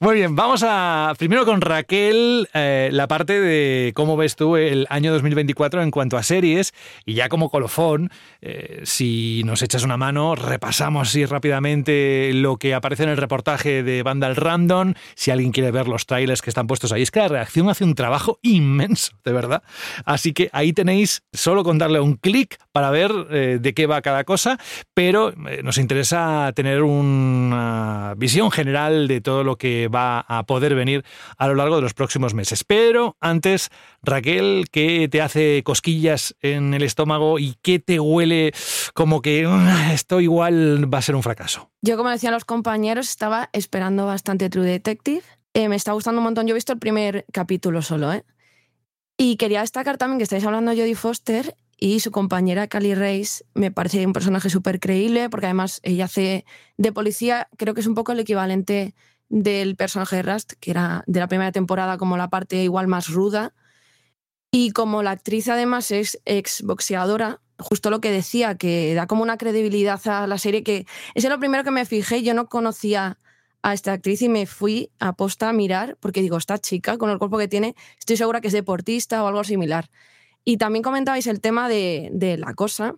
Muy 0.00 0.16
bien, 0.16 0.34
vamos 0.34 0.64
a 0.66 1.14
primero 1.16 1.44
con 1.44 1.60
Raquel, 1.60 2.48
eh, 2.54 2.88
la 2.92 3.06
parte 3.06 3.40
de 3.40 3.92
cómo 3.94 4.16
ves 4.16 4.34
tú 4.34 4.56
el 4.56 4.86
año 4.90 5.12
2024 5.12 5.82
en 5.82 5.90
cuanto 5.90 6.16
a 6.16 6.22
series 6.22 6.74
y 7.04 7.14
ya 7.14 7.28
como 7.28 7.50
colofón, 7.50 8.10
eh, 8.40 8.80
si 8.84 9.42
nos 9.44 9.62
echas 9.62 9.84
una 9.84 9.96
mano, 9.96 10.34
repasamos 10.34 11.08
así 11.08 11.24
rápidamente 11.24 12.32
lo 12.34 12.56
que 12.56 12.74
aparece 12.74 13.04
en 13.04 13.10
el 13.10 13.16
reportaje 13.16 13.82
de 13.82 14.02
Vandal 14.02 14.34
Random, 14.34 14.94
si 15.14 15.30
alguien 15.30 15.52
quiere 15.52 15.70
ver 15.70 15.86
los 15.86 16.06
trailers 16.06 16.42
que 16.42 16.50
están 16.50 16.66
puestos 16.66 16.90
ahí, 16.92 17.02
es 17.02 17.10
que 17.10 17.20
la 17.20 17.28
reacción 17.28 17.68
hace 17.68 17.84
un 17.84 17.94
trabajo 17.94 18.38
inmenso, 18.42 19.12
de 19.24 19.32
verdad. 19.32 19.62
Así 20.04 20.32
que 20.32 20.50
ahí 20.52 20.72
tenéis 20.72 21.22
solo 21.32 21.62
con 21.62 21.78
darle 21.78 22.00
un 22.00 22.14
clic 22.14 22.58
para 22.72 22.90
ver 22.90 23.12
eh, 23.30 23.58
de 23.60 23.74
qué 23.74 23.86
va 23.86 24.02
cada 24.02 24.24
cosa, 24.24 24.58
pero 24.94 25.32
nos 25.62 25.78
interesa 25.78 26.52
tener 26.54 26.82
una 26.82 28.14
visión 28.16 28.50
general 28.50 29.06
de 29.06 29.20
todo 29.20 29.44
lo 29.44 29.56
que 29.56 29.75
va 29.94 30.20
a 30.20 30.44
poder 30.46 30.74
venir 30.74 31.04
a 31.38 31.46
lo 31.48 31.54
largo 31.54 31.76
de 31.76 31.82
los 31.82 31.94
próximos 31.94 32.34
meses. 32.34 32.64
Pero 32.64 33.16
antes, 33.20 33.68
Raquel, 34.02 34.66
¿qué 34.72 35.08
te 35.10 35.20
hace 35.22 35.62
cosquillas 35.64 36.34
en 36.40 36.74
el 36.74 36.82
estómago 36.82 37.38
y 37.38 37.56
qué 37.62 37.78
te 37.78 38.00
huele 38.00 38.52
como 38.94 39.20
que 39.22 39.44
"Ah, 39.46 39.92
esto 39.92 40.20
igual 40.20 40.92
va 40.92 40.98
a 40.98 41.02
ser 41.02 41.14
un 41.14 41.22
fracaso? 41.22 41.70
Yo, 41.82 41.96
como 41.96 42.10
decían 42.10 42.32
los 42.32 42.44
compañeros, 42.44 43.08
estaba 43.08 43.50
esperando 43.52 44.06
bastante 44.06 44.48
True 44.50 44.64
Detective. 44.66 45.22
Eh, 45.54 45.68
me 45.68 45.76
está 45.76 45.92
gustando 45.92 46.20
un 46.20 46.24
montón. 46.24 46.46
Yo 46.46 46.52
he 46.52 46.54
visto 46.54 46.72
el 46.72 46.78
primer 46.78 47.24
capítulo 47.32 47.80
solo, 47.82 48.12
¿eh? 48.12 48.24
Y 49.18 49.36
quería 49.36 49.60
destacar 49.60 49.96
también 49.96 50.18
que 50.18 50.24
estáis 50.24 50.44
hablando 50.44 50.70
de 50.72 50.76
Jodie 50.76 50.94
Foster 50.94 51.56
y 51.78 52.00
su 52.00 52.10
compañera 52.10 52.68
Cali 52.68 52.94
Reis 52.94 53.44
me 53.54 53.70
parece 53.70 54.04
un 54.06 54.12
personaje 54.12 54.50
súper 54.50 54.78
creíble 54.80 55.30
porque 55.30 55.46
además 55.46 55.80
ella 55.82 56.04
hace 56.06 56.44
de 56.76 56.92
policía, 56.92 57.48
creo 57.56 57.72
que 57.74 57.80
es 57.80 57.86
un 57.86 57.94
poco 57.94 58.12
el 58.12 58.20
equivalente 58.20 58.94
del 59.28 59.76
personaje 59.76 60.16
de 60.16 60.22
Rust, 60.22 60.52
que 60.60 60.70
era 60.70 61.04
de 61.06 61.20
la 61.20 61.28
primera 61.28 61.52
temporada 61.52 61.98
como 61.98 62.16
la 62.16 62.28
parte 62.28 62.62
igual 62.62 62.86
más 62.86 63.08
ruda. 63.08 63.54
Y 64.50 64.70
como 64.70 65.02
la 65.02 65.10
actriz 65.10 65.48
además 65.48 65.90
es 65.90 66.20
ex 66.24 66.62
boxeadora, 66.62 67.40
justo 67.58 67.90
lo 67.90 68.00
que 68.00 68.10
decía, 68.10 68.56
que 68.56 68.94
da 68.94 69.06
como 69.06 69.22
una 69.22 69.38
credibilidad 69.38 70.00
a 70.06 70.26
la 70.26 70.38
serie, 70.38 70.62
que 70.62 70.86
eso 71.14 71.26
es 71.26 71.30
lo 71.30 71.38
primero 71.38 71.64
que 71.64 71.70
me 71.70 71.84
fijé, 71.84 72.22
yo 72.22 72.34
no 72.34 72.48
conocía 72.48 73.18
a 73.62 73.74
esta 73.74 73.92
actriz 73.92 74.22
y 74.22 74.28
me 74.28 74.46
fui 74.46 74.90
a 75.00 75.14
posta 75.14 75.48
a 75.48 75.52
mirar, 75.52 75.96
porque 76.00 76.22
digo, 76.22 76.36
esta 76.36 76.58
chica 76.58 76.98
con 76.98 77.10
el 77.10 77.18
cuerpo 77.18 77.38
que 77.38 77.48
tiene, 77.48 77.74
estoy 77.98 78.16
segura 78.16 78.40
que 78.40 78.48
es 78.48 78.52
deportista 78.52 79.24
o 79.24 79.26
algo 79.26 79.42
similar. 79.42 79.90
Y 80.44 80.58
también 80.58 80.84
comentabais 80.84 81.26
el 81.26 81.40
tema 81.40 81.68
de, 81.68 82.10
de 82.12 82.36
la 82.36 82.54
cosa. 82.54 82.94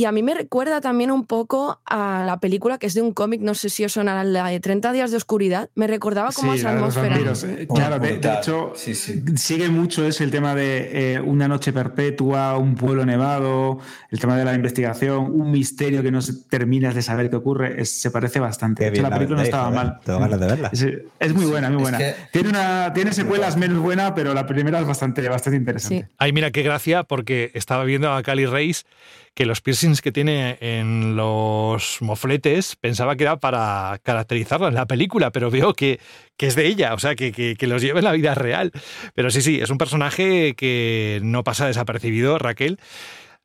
Y 0.00 0.06
a 0.06 0.12
mí 0.12 0.22
me 0.22 0.32
recuerda 0.32 0.80
también 0.80 1.10
un 1.10 1.26
poco 1.26 1.78
a 1.84 2.24
la 2.26 2.40
película 2.40 2.78
que 2.78 2.86
es 2.86 2.94
de 2.94 3.02
un 3.02 3.12
cómic, 3.12 3.42
no 3.42 3.54
sé 3.54 3.68
si 3.68 3.84
os 3.84 3.92
sonará, 3.92 4.24
la 4.24 4.46
de 4.48 4.58
30 4.58 4.92
días 4.92 5.10
de 5.10 5.18
oscuridad. 5.18 5.68
Me 5.74 5.86
recordaba 5.86 6.30
como 6.32 6.54
Sí, 6.54 6.60
esa 6.60 6.68
la 6.70 6.74
de 6.76 6.80
los 6.80 6.96
atmósfera. 6.96 7.14
vampiros. 7.16 7.44
Eh, 7.44 7.68
Claro, 7.68 7.98
de, 7.98 8.14
hecho, 8.14 8.72
Sí, 8.76 8.94
sí. 8.94 9.22
sigue 9.36 9.68
mucho 9.68 10.06
es 10.06 10.22
el 10.22 10.30
tema 10.30 10.54
de 10.54 11.16
eh, 11.16 11.20
una 11.20 11.48
noche 11.48 11.74
perpetua, 11.74 12.56
un 12.56 12.76
pueblo 12.76 13.04
nevado, 13.04 13.78
el 14.10 14.18
tema 14.18 14.38
de 14.38 14.46
la 14.46 14.54
investigación, 14.54 15.18
un 15.38 15.50
misterio 15.50 16.02
que 16.02 16.10
no 16.10 16.22
se- 16.22 16.44
terminas 16.48 16.94
de 16.94 17.02
saber 17.02 17.28
qué 17.28 17.36
ocurre. 17.36 17.82
es- 17.82 18.00
se 18.00 18.10
parece 18.10 18.40
bastante. 18.40 18.84
Qué 18.84 18.90
De 18.90 18.96
hecho, 18.96 19.02
bien 19.02 19.10
la 19.10 19.16
película 19.18 19.36
no 19.36 19.42
estaba 19.44 19.70
mal. 19.70 19.98
Tengo 20.02 20.18
ganas 20.20 20.40
de 20.40 20.46
verla. 20.46 20.70
Es, 20.72 20.86
es 21.18 21.34
muy 21.34 21.44
buena, 21.44 21.68
muy 21.68 21.76
Es 21.76 21.82
buena. 21.82 21.98
que- 21.98 22.14
Tiene, 22.32 22.48
una, 22.48 22.90
tiene 22.94 23.12
secuelas 23.12 23.58
menos 23.58 23.80
buenas, 23.82 24.12
pero 24.12 24.32
la 24.32 24.46
primera 24.46 24.80
es 24.80 24.86
bastante, 24.86 25.28
bastante 25.28 25.58
interesante. 25.58 26.06
Sí. 26.08 26.14
Ay, 26.16 26.32
mira 26.32 26.50
qué 26.52 26.62
gracia, 26.62 27.02
porque 27.04 27.50
estaba 27.52 27.84
viendo 27.84 28.10
a 28.10 28.22
Cali 28.22 28.46
Reis 28.46 28.86
que 29.34 29.46
los 29.46 29.60
piercings 29.60 30.02
que 30.02 30.12
tiene 30.12 30.58
en 30.60 31.16
los 31.16 31.98
mofletes 32.02 32.76
pensaba 32.76 33.16
que 33.16 33.24
era 33.24 33.38
para 33.38 33.98
caracterizarla 34.02 34.68
en 34.68 34.74
la 34.74 34.86
película, 34.86 35.30
pero 35.30 35.50
veo 35.50 35.72
que, 35.72 36.00
que 36.36 36.46
es 36.48 36.56
de 36.56 36.66
ella, 36.66 36.94
o 36.94 36.98
sea, 36.98 37.14
que, 37.14 37.32
que- 37.32 37.66
los 37.66 37.80
lleva 37.82 38.00
en 38.00 38.04
la 38.04 38.12
vida 38.12 38.34
real. 38.34 38.72
Pero 39.14 39.30
sí, 39.30 39.40
sí, 39.40 39.60
es 39.60 39.70
un 39.70 39.78
personaje 39.78 40.54
que 40.56 41.20
no 41.22 41.44
pasa 41.44 41.66
desapercibido, 41.66 42.38
Raquel. 42.38 42.78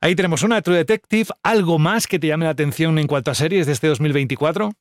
Ahí 0.02 0.16
tenemos 0.16 0.44
una 0.44 0.62
True 0.62 0.78
Detective, 0.78 1.30
algo 1.44 1.80
más 1.80 2.08
que 2.08 2.20
te 2.20 2.28
llame 2.28 2.46
la 2.46 2.52
atención 2.52 2.98
en 3.00 3.08
cuanto 3.08 3.32
a 3.32 3.36
series 3.36 3.66
de 3.66 3.74
este 3.74 3.88
2024. 3.88 4.72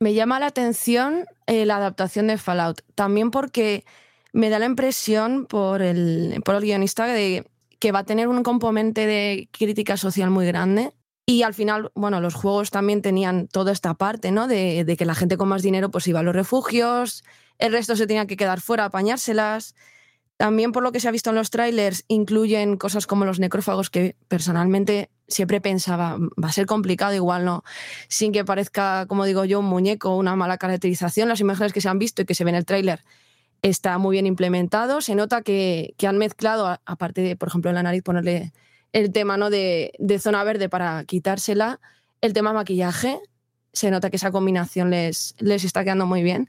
Me 0.00 0.14
llama 0.14 0.40
la 0.40 0.46
atención 0.46 1.24
eh, 1.46 1.64
la 1.66 1.76
adaptación 1.76 2.26
de 2.26 2.38
Fallout, 2.38 2.80
también 2.94 3.30
porque 3.30 3.84
me 4.32 4.50
da 4.50 4.58
la 4.58 4.66
impresión 4.66 5.46
por 5.46 5.80
el, 5.80 6.40
por 6.44 6.56
el 6.56 6.62
guionista 6.62 7.06
de 7.06 7.46
que 7.78 7.92
va 7.92 8.00
a 8.00 8.04
tener 8.04 8.28
un 8.28 8.42
componente 8.42 9.06
de 9.06 9.48
crítica 9.52 9.96
social 9.96 10.30
muy 10.30 10.46
grande. 10.46 10.92
Y 11.26 11.42
al 11.42 11.54
final, 11.54 11.90
bueno, 11.94 12.20
los 12.20 12.34
juegos 12.34 12.70
también 12.70 13.02
tenían 13.02 13.48
toda 13.48 13.72
esta 13.72 13.94
parte, 13.94 14.30
¿no? 14.30 14.46
De, 14.46 14.84
de 14.84 14.96
que 14.96 15.04
la 15.04 15.14
gente 15.14 15.36
con 15.36 15.48
más 15.48 15.62
dinero 15.62 15.90
pues 15.90 16.06
iba 16.06 16.20
a 16.20 16.22
los 16.22 16.34
refugios, 16.34 17.24
el 17.58 17.72
resto 17.72 17.96
se 17.96 18.06
tenía 18.06 18.26
que 18.26 18.36
quedar 18.36 18.60
fuera, 18.60 18.84
apañárselas. 18.84 19.74
También 20.36 20.70
por 20.70 20.82
lo 20.82 20.92
que 20.92 21.00
se 21.00 21.08
ha 21.08 21.10
visto 21.10 21.30
en 21.30 21.36
los 21.36 21.50
trailers, 21.50 22.04
incluyen 22.08 22.76
cosas 22.76 23.06
como 23.06 23.24
los 23.24 23.40
necrófagos 23.40 23.88
que 23.88 24.16
personalmente 24.28 25.10
siempre 25.28 25.62
pensaba, 25.62 26.18
va 26.18 26.48
a 26.48 26.52
ser 26.52 26.66
complicado 26.66 27.14
igual, 27.14 27.44
¿no? 27.44 27.64
Sin 28.08 28.32
que 28.32 28.44
parezca, 28.44 29.06
como 29.06 29.24
digo 29.24 29.46
yo, 29.46 29.60
un 29.60 29.66
muñeco 29.66 30.14
una 30.14 30.36
mala 30.36 30.58
caracterización. 30.58 31.28
Las 31.28 31.40
imágenes 31.40 31.72
que 31.72 31.80
se 31.80 31.88
han 31.88 31.98
visto 31.98 32.22
y 32.22 32.26
que 32.26 32.34
se 32.34 32.44
ven 32.44 32.54
en 32.54 32.58
el 32.58 32.66
tráiler 32.66 33.02
está 33.62 33.98
muy 33.98 34.14
bien 34.14 34.26
implementado. 34.26 35.00
Se 35.00 35.14
nota 35.14 35.42
que, 35.42 35.94
que 35.96 36.06
han 36.06 36.18
mezclado, 36.18 36.78
aparte 36.84 37.20
de, 37.20 37.36
por 37.36 37.48
ejemplo, 37.48 37.70
en 37.70 37.74
la 37.74 37.82
nariz 37.82 38.02
ponerle 38.02 38.52
el 38.92 39.12
tema 39.12 39.36
¿no? 39.36 39.50
de, 39.50 39.92
de 39.98 40.18
zona 40.18 40.44
verde 40.44 40.68
para 40.68 41.04
quitársela, 41.04 41.80
el 42.20 42.32
tema 42.32 42.52
maquillaje. 42.52 43.20
Se 43.72 43.90
nota 43.90 44.10
que 44.10 44.16
esa 44.16 44.30
combinación 44.30 44.90
les, 44.90 45.34
les 45.38 45.64
está 45.64 45.84
quedando 45.84 46.06
muy 46.06 46.22
bien. 46.22 46.48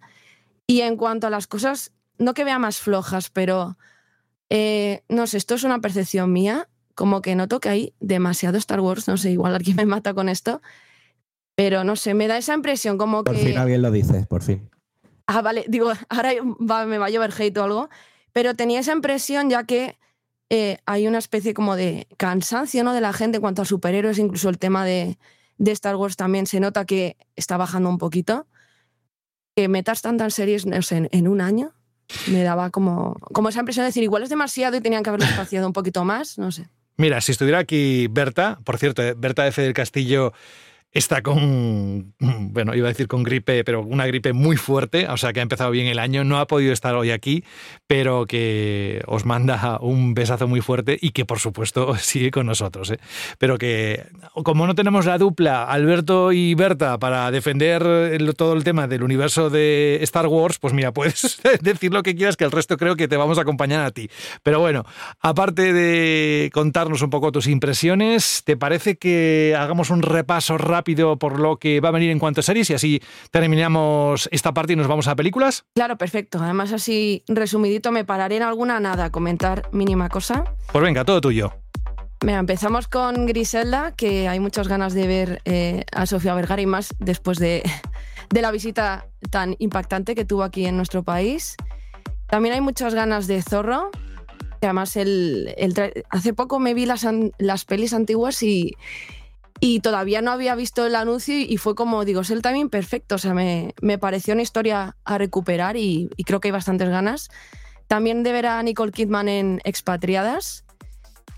Y 0.66 0.82
en 0.82 0.98
cuanto 0.98 1.28
a 1.28 1.30
las 1.30 1.48
cosas, 1.48 1.92
no 2.18 2.34
que 2.34 2.44
vea 2.44 2.60
más 2.60 2.78
flojas, 2.78 3.30
pero 3.30 3.78
eh, 4.50 5.04
no 5.10 5.28
sé, 5.28 5.38
esto 5.38 5.56
es 5.56 5.64
una 5.64 5.80
percepción 5.80 6.32
mía, 6.32 6.70
como 6.96 7.22
que 7.22 7.36
noto 7.36 7.60
que 7.60 7.70
hay 7.70 7.94
demasiado 8.00 8.58
Star 8.58 8.80
Wars, 8.80 9.08
no 9.08 9.18
sé, 9.18 9.32
igual 9.32 9.56
alguien 9.56 9.76
me 9.76 9.86
mata 9.86 10.14
con 10.14 10.30
esto, 10.30 10.62
pero 11.56 11.84
no 11.84 11.96
sé, 11.96 12.14
me 12.14 12.28
da 12.28 12.38
esa 12.38 12.54
impresión 12.54 12.98
como 12.98 13.24
Por 13.24 13.36
que... 13.36 13.42
fin 13.42 13.58
alguien 13.58 13.82
lo 13.82 13.92
dice, 13.92 14.26
por 14.28 14.42
fin. 14.44 14.70
Ah, 15.28 15.42
vale, 15.42 15.66
digo, 15.68 15.92
ahora 16.10 16.32
va- 16.44 16.86
me 16.86 16.98
va 16.98 17.08
a 17.08 17.10
llover 17.10 17.34
hate 17.38 17.58
o 17.58 17.64
algo, 17.64 17.90
pero 18.34 18.56
tenía 18.56 18.80
esa 18.80 18.94
impresión 18.94 19.50
ya 19.50 19.64
que 19.66 19.98
eh, 20.50 20.78
hay 20.86 21.06
una 21.08 21.18
especie 21.18 21.54
como 21.54 21.76
de 21.76 22.08
cansancio 22.18 22.84
¿no? 22.84 22.94
de 22.94 23.02
la 23.02 23.12
gente 23.14 23.38
en 23.38 23.42
cuanto 23.42 23.62
a 23.62 23.66
superhéroes, 23.66 24.18
incluso 24.20 24.48
el 24.50 24.58
tema 24.58 24.86
de, 24.86 25.18
de 25.58 25.72
Star 25.74 25.96
Wars 25.98 26.16
también 26.16 26.48
se 26.48 26.60
nota 26.62 26.86
que 26.86 27.18
está 27.36 27.58
bajando 27.58 27.90
un 27.90 27.98
poquito. 27.98 28.48
Que 29.56 29.68
metas 29.68 30.02
tantas 30.04 30.36
series, 30.36 30.66
no 30.66 30.82
sé, 30.84 30.98
en, 30.98 31.10
en 31.12 31.28
un 31.28 31.42
año, 31.42 31.74
me 32.28 32.44
daba 32.44 32.70
como, 32.70 33.16
como 33.34 33.50
esa 33.50 33.60
impresión 33.60 33.84
de 33.84 33.88
decir, 33.88 34.04
igual 34.04 34.22
es 34.24 34.30
demasiado 34.30 34.78
y 34.78 34.82
tenían 34.82 35.02
que 35.04 35.10
haberlo 35.10 35.26
espaciado 35.26 35.66
un 35.68 35.74
poquito 35.74 36.06
más, 36.06 36.38
no 36.38 36.52
sé. 36.52 36.70
Mira, 36.96 37.22
si 37.22 37.32
estuviera 37.32 37.58
aquí 37.60 38.08
Berta, 38.08 38.60
por 38.64 38.78
cierto, 38.78 39.02
eh, 39.04 39.14
Berta 39.18 39.46
F. 39.48 39.62
del 39.62 39.74
Castillo 39.74 40.32
está 40.98 41.22
con, 41.22 42.14
bueno, 42.20 42.76
iba 42.76 42.88
a 42.88 42.90
decir 42.90 43.08
con 43.08 43.24
gripe, 43.24 43.64
pero 43.64 43.82
una 43.82 44.08
gripe 44.08 44.34
muy 44.34 44.58
fuerte, 44.58 45.08
o 45.08 45.18
sea 45.18 45.32
que 45.32 45.40
ha 45.40 45.44
empezado 45.44 45.72
bien 45.72 45.88
el 45.88 46.00
año, 46.00 46.24
no 46.24 46.40
ha 46.40 46.48
podido 46.48 46.74
estar 46.74 46.96
hoy 46.96 47.12
aquí, 47.12 47.44
pero 47.86 48.26
que 48.26 49.02
os 49.06 49.26
manda 49.26 49.78
un 49.80 50.14
besazo 50.14 50.48
muy 50.48 50.62
fuerte 50.62 50.98
y 51.00 51.12
que 51.12 51.26
por 51.26 51.40
supuesto 51.40 51.96
sigue 52.00 52.32
con 52.32 52.48
nosotros. 52.48 52.92
¿eh? 52.92 53.00
Pero 53.38 53.58
que 53.58 54.06
como 54.44 54.66
no 54.66 54.76
tenemos 54.76 55.06
la 55.06 55.18
dupla 55.18 55.66
Alberto 55.66 56.32
y 56.32 56.56
Berta 56.56 56.98
para 56.98 57.30
defender 57.32 57.84
todo 58.36 58.54
el 58.54 58.64
tema 58.64 58.88
del 58.88 59.04
universo 59.04 59.50
de 59.50 60.00
Star 60.02 60.28
Wars, 60.28 60.58
pues 60.60 60.74
mira, 60.74 60.92
puedes 60.98 61.40
decir 61.62 61.94
lo 61.94 62.04
que 62.04 62.16
quieras, 62.16 62.38
que 62.38 62.46
el 62.46 62.52
resto 62.52 62.78
creo 62.78 62.96
que 62.96 63.08
te 63.08 63.18
vamos 63.18 63.38
a 63.38 63.42
acompañar 63.42 63.86
a 63.86 63.92
ti. 63.92 64.10
Pero 64.42 64.60
bueno, 64.60 64.84
aparte 65.20 65.74
de 65.74 66.50
contarnos 66.54 67.02
un 67.02 67.10
poco 67.10 67.32
tus 67.32 67.48
impresiones, 67.48 68.42
¿te 68.44 68.58
parece 68.58 68.98
que 68.98 69.56
hagamos 69.58 69.90
un 69.90 70.02
repaso 70.02 70.58
rápido 70.58 70.87
por 70.96 71.40
lo 71.40 71.58
que 71.58 71.80
va 71.82 71.90
a 71.90 71.92
venir 71.92 72.12
en 72.12 72.20
cuanto 72.20 72.42
a 72.42 72.44
series 72.44 72.70
y 72.70 72.74
así 72.74 73.02
terminamos 73.32 74.30
esta 74.32 74.54
parte 74.54 74.74
y 74.74 74.76
nos 74.76 74.88
vamos 74.88 75.08
a 75.08 75.16
películas? 75.16 75.66
Claro, 75.76 75.98
perfecto. 75.98 76.40
Además, 76.42 76.72
así 76.74 77.24
resumidito, 77.28 77.92
me 77.92 78.06
pararé 78.06 78.38
en 78.38 78.44
alguna 78.44 78.80
nada 78.80 79.06
a 79.06 79.12
comentar 79.12 79.70
mínima 79.72 80.10
cosa. 80.10 80.44
Pues 80.72 80.84
venga, 80.84 81.04
todo 81.04 81.22
tuyo. 81.22 81.54
Mira, 82.26 82.40
empezamos 82.40 82.88
con 82.88 83.28
Griselda, 83.28 83.94
que 83.96 84.28
hay 84.28 84.40
muchas 84.40 84.68
ganas 84.68 84.94
de 84.94 85.08
ver 85.08 85.42
eh, 85.46 85.84
a 85.92 86.06
Sofía 86.08 86.34
Vergara 86.34 86.62
y 86.62 86.66
más 86.66 86.96
después 87.00 87.38
de, 87.38 87.64
de 88.30 88.42
la 88.42 88.52
visita 88.52 89.08
tan 89.30 89.56
impactante 89.60 90.16
que 90.16 90.26
tuvo 90.26 90.44
aquí 90.44 90.66
en 90.66 90.78
nuestro 90.78 91.04
país. 91.04 91.56
También 92.28 92.56
hay 92.56 92.62
muchas 92.62 92.96
ganas 92.96 93.28
de 93.28 93.42
Zorro, 93.42 93.92
que 94.60 94.68
además 94.68 94.98
el, 94.98 95.54
hace 96.10 96.34
poco 96.34 96.60
me 96.60 96.74
vi 96.74 96.86
las, 96.86 97.06
las 97.38 97.66
pelis 97.66 97.94
antiguas 97.94 98.42
y, 98.42 98.76
y 99.60 99.80
todavía 99.80 100.22
no 100.22 100.32
había 100.32 100.56
visto 100.56 100.86
el 100.86 100.96
anuncio 100.96 101.36
y, 101.38 101.58
fue 101.58 101.76
como, 101.76 102.06
digo, 102.06 102.22
es 102.22 102.30
el 102.30 102.42
timing 102.42 102.70
perfecto. 102.70 103.16
O 103.16 103.18
sea, 103.18 103.34
me, 103.34 103.74
me 103.82 103.98
pareció 103.98 104.34
una 104.34 104.44
historia 104.44 104.96
a 105.04 105.18
recuperar 105.18 105.78
y, 105.78 106.10
y 106.16 106.24
creo 106.24 106.40
que 106.40 106.50
hay 106.50 106.52
bastantes 106.52 106.90
ganas. 106.90 107.30
También 107.88 108.24
de 108.24 108.32
ver 108.34 108.46
a 108.48 108.62
Nicole 108.62 108.92
Kidman 108.92 109.30
en 109.30 109.62
Expatriadas. 109.64 110.66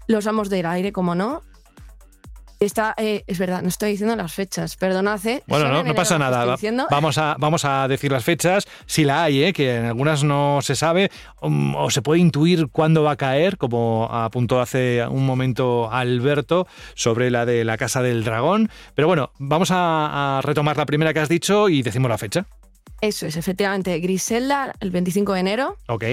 Los 0.07 0.28
Amos 0.28 0.49
del 0.49 0.65
Aire, 0.65 0.91
como 0.91 1.15
no. 1.15 1.41
Está, 2.60 2.93
eh, 2.97 3.24
es 3.26 3.39
verdad, 3.39 3.62
no 3.62 3.70
estoy 3.70 3.91
diciendo 3.91 4.18
las 4.18 4.34
fechas, 4.34 4.76
perdonad. 4.76 5.26
¿eh? 5.26 5.43
Bueno, 5.47 5.70
no, 5.70 5.82
no 5.82 5.95
pasa 5.95 6.20
nada. 6.20 6.57
Vamos 6.91 7.18
a, 7.18 7.38
vamos 7.39 7.64
a 7.64 7.88
decir 7.88 8.12
las 8.12 8.26
fechas, 8.26 8.68
si 8.86 9.05
la 9.05 9.24
hay, 9.24 9.43
¿eh? 9.43 9.53
que 9.53 9.78
en 9.78 9.86
algunas 9.86 10.26
no 10.26 10.60
se 10.62 10.76
sabe, 10.76 11.10
um, 11.41 11.74
o 11.76 11.89
se 11.89 12.01
puede 12.01 12.20
intuir 12.20 12.68
cuándo 12.68 13.01
va 13.01 13.12
a 13.12 13.16
caer, 13.16 13.57
como 13.57 14.10
apuntó 14.12 14.60
hace 14.60 15.05
un 15.07 15.26
momento 15.26 15.89
Alberto 15.89 16.68
sobre 16.95 17.32
la 17.32 17.45
de 17.45 17.64
la 17.64 17.78
Casa 17.78 18.01
del 18.01 18.26
Dragón. 18.26 18.70
Pero 18.93 19.07
bueno, 19.07 19.32
vamos 19.38 19.72
a, 19.72 20.39
a 20.39 20.41
retomar 20.41 20.76
la 20.76 20.86
primera 20.86 21.14
que 21.14 21.22
has 21.22 21.30
dicho 21.30 21.70
y 21.70 21.82
decimos 21.82 22.10
la 22.10 22.18
fecha. 22.18 22.45
Eso 22.99 23.26
es, 23.26 23.38
efectivamente. 23.38 23.97
Griselda, 23.99 24.74
el 24.82 24.91
25 24.91 25.32
de 25.32 25.39
enero. 25.39 25.78
¿Ok? 25.88 26.03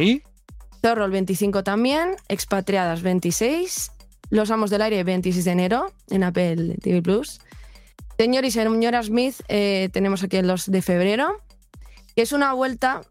Zorro, 0.80 1.04
el 1.04 1.10
25 1.10 1.64
también. 1.64 2.14
Expatriadas, 2.28 3.02
26. 3.02 3.90
Los 4.30 4.50
Amos 4.50 4.70
del 4.70 4.82
Aire, 4.82 5.04
26 5.04 5.44
de 5.44 5.50
enero, 5.50 5.92
en 6.10 6.24
Apple 6.24 6.76
TV 6.82 7.02
Plus. 7.02 7.40
Señor 8.18 8.44
y 8.44 8.50
señora 8.50 9.02
Smith, 9.02 9.36
eh, 9.48 9.88
tenemos 9.92 10.22
aquí 10.22 10.36
el 10.36 10.46
2 10.46 10.70
de 10.70 10.82
febrero. 10.82 11.42
Es 12.16 12.32
una 12.32 12.52
vuelta 12.54 13.02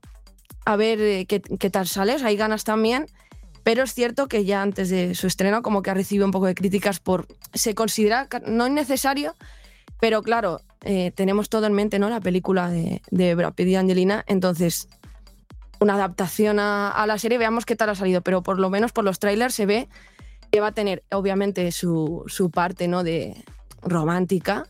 a 0.66 0.76
ver 0.76 1.00
eh, 1.00 1.26
qué, 1.26 1.70
tal 1.70 1.88
sale. 1.88 2.16
O 2.16 2.20
sea, 2.20 2.30
hay 2.30 2.38
ganas 2.38 2.64
también. 2.64 3.06
Pero 3.64 3.84
es 3.84 3.94
cierto 3.94 4.28
que 4.28 4.46
ya 4.46 4.62
antes 4.62 4.90
de 4.90 5.16
su 5.16 5.26
estreno, 5.26 5.64
como 5.64 5.82
que 5.82 5.90
ha 5.90 5.94
recibido 5.96 6.26
un 6.26 6.32
poco 6.32 6.46
de 6.46 6.56
críticas 6.56 7.00
por. 7.00 7.28
Se 7.54 7.74
considera 7.74 8.28
no 8.46 8.68
innecesario, 8.68 9.34
pero 10.00 10.22
claro, 10.22 10.62
eh, 10.84 11.12
tenemos 11.16 11.50
todo 11.50 11.66
en 11.66 11.74
mente, 11.74 11.98
¿no? 11.98 12.10
La 12.10 12.20
película 12.20 12.70
de, 12.70 13.02
de 13.10 13.34
Brad 13.34 13.54
Pitt 13.54 13.68
y 13.70 13.76
Angelina. 13.76 14.24
Entonces, 14.28 14.88
una 15.80 15.96
adaptación 15.96 16.60
a, 16.60 16.92
a 16.92 17.08
la 17.08 17.18
serie, 17.18 17.40
veamos 17.40 17.66
qué 17.66 17.76
tal 17.76 17.90
ha 17.90 17.96
salido, 17.96 18.22
pero 18.22 18.44
por 18.44 18.60
lo 18.60 18.70
menos 18.70 18.92
por 18.92 19.04
los 19.04 19.18
trailers 19.18 19.56
se 19.56 19.66
ve 19.66 19.88
va 20.60 20.68
a 20.68 20.72
tener 20.72 21.04
obviamente 21.12 21.72
su, 21.72 22.24
su 22.28 22.50
parte 22.52 22.88
¿no? 22.88 23.04
de 23.04 23.44
romántica, 23.82 24.68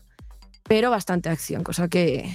pero 0.64 0.90
bastante 0.90 1.28
acción, 1.28 1.62
cosa 1.62 1.88
que 1.88 2.30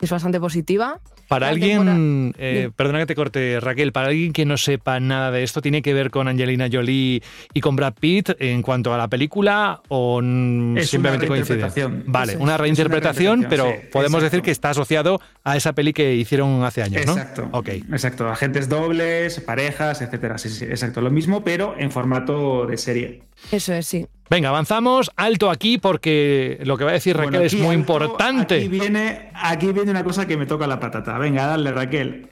es 0.00 0.10
bastante 0.10 0.40
positiva. 0.40 1.00
Para 1.28 1.48
alguien, 1.48 2.34
eh, 2.38 2.70
perdona 2.74 3.00
que 3.00 3.06
te 3.06 3.14
corte 3.14 3.58
Raquel, 3.60 3.92
para 3.92 4.08
alguien 4.08 4.32
que 4.32 4.44
no 4.44 4.56
sepa 4.56 5.00
nada 5.00 5.30
de 5.30 5.42
esto, 5.42 5.60
¿tiene 5.60 5.82
que 5.82 5.92
ver 5.94 6.10
con 6.10 6.28
Angelina 6.28 6.68
Jolie 6.70 7.22
y 7.52 7.60
con 7.60 7.76
Brad 7.76 7.94
Pitt 7.98 8.30
en 8.38 8.62
cuanto 8.62 8.94
a 8.94 8.98
la 8.98 9.08
película 9.08 9.80
o 9.88 10.20
Es 10.20 10.90
simplemente 10.90 11.26
una 11.26 11.36
coincide? 11.36 11.56
reinterpretación. 11.56 12.04
Vale, 12.06 12.32
es, 12.32 12.38
una 12.38 12.42
es 12.42 12.42
una 12.46 12.56
reinterpretación, 12.58 13.46
pero 13.48 13.66
sí, 13.66 13.88
podemos 13.92 14.22
decir 14.22 14.42
que 14.42 14.50
está 14.50 14.70
asociado 14.70 15.20
a 15.44 15.56
esa 15.56 15.72
peli 15.72 15.92
que 15.92 16.14
hicieron 16.14 16.64
hace 16.64 16.82
años, 16.82 17.06
¿no? 17.06 17.12
Exacto. 17.12 17.48
Ok. 17.52 17.68
Exacto. 17.68 18.28
Agentes 18.28 18.68
dobles, 18.68 19.40
parejas, 19.40 20.02
etcétera. 20.02 20.38
Sí, 20.38 20.48
sí, 20.48 20.64
exacto. 20.64 21.00
Lo 21.00 21.10
mismo, 21.10 21.42
pero 21.42 21.74
en 21.78 21.90
formato 21.90 22.66
de 22.66 22.76
serie. 22.76 23.22
Eso 23.50 23.72
es, 23.72 23.86
sí. 23.86 24.06
Venga, 24.28 24.48
avanzamos, 24.48 25.10
alto 25.16 25.50
aquí 25.50 25.78
porque 25.78 26.58
lo 26.64 26.76
que 26.76 26.84
va 26.84 26.90
a 26.90 26.94
decir 26.94 27.16
Raquel 27.16 27.32
Bueno, 27.32 27.46
es 27.46 27.54
muy 27.54 27.74
importante. 27.74 28.56
Aquí 28.56 28.68
viene, 28.68 29.30
aquí 29.34 29.70
viene 29.72 29.90
una 29.90 30.02
cosa 30.02 30.26
que 30.26 30.36
me 30.36 30.46
toca 30.46 30.66
la 30.66 30.80
patata. 30.80 31.16
Venga, 31.18 31.46
dale, 31.46 31.70
Raquel. 31.70 32.28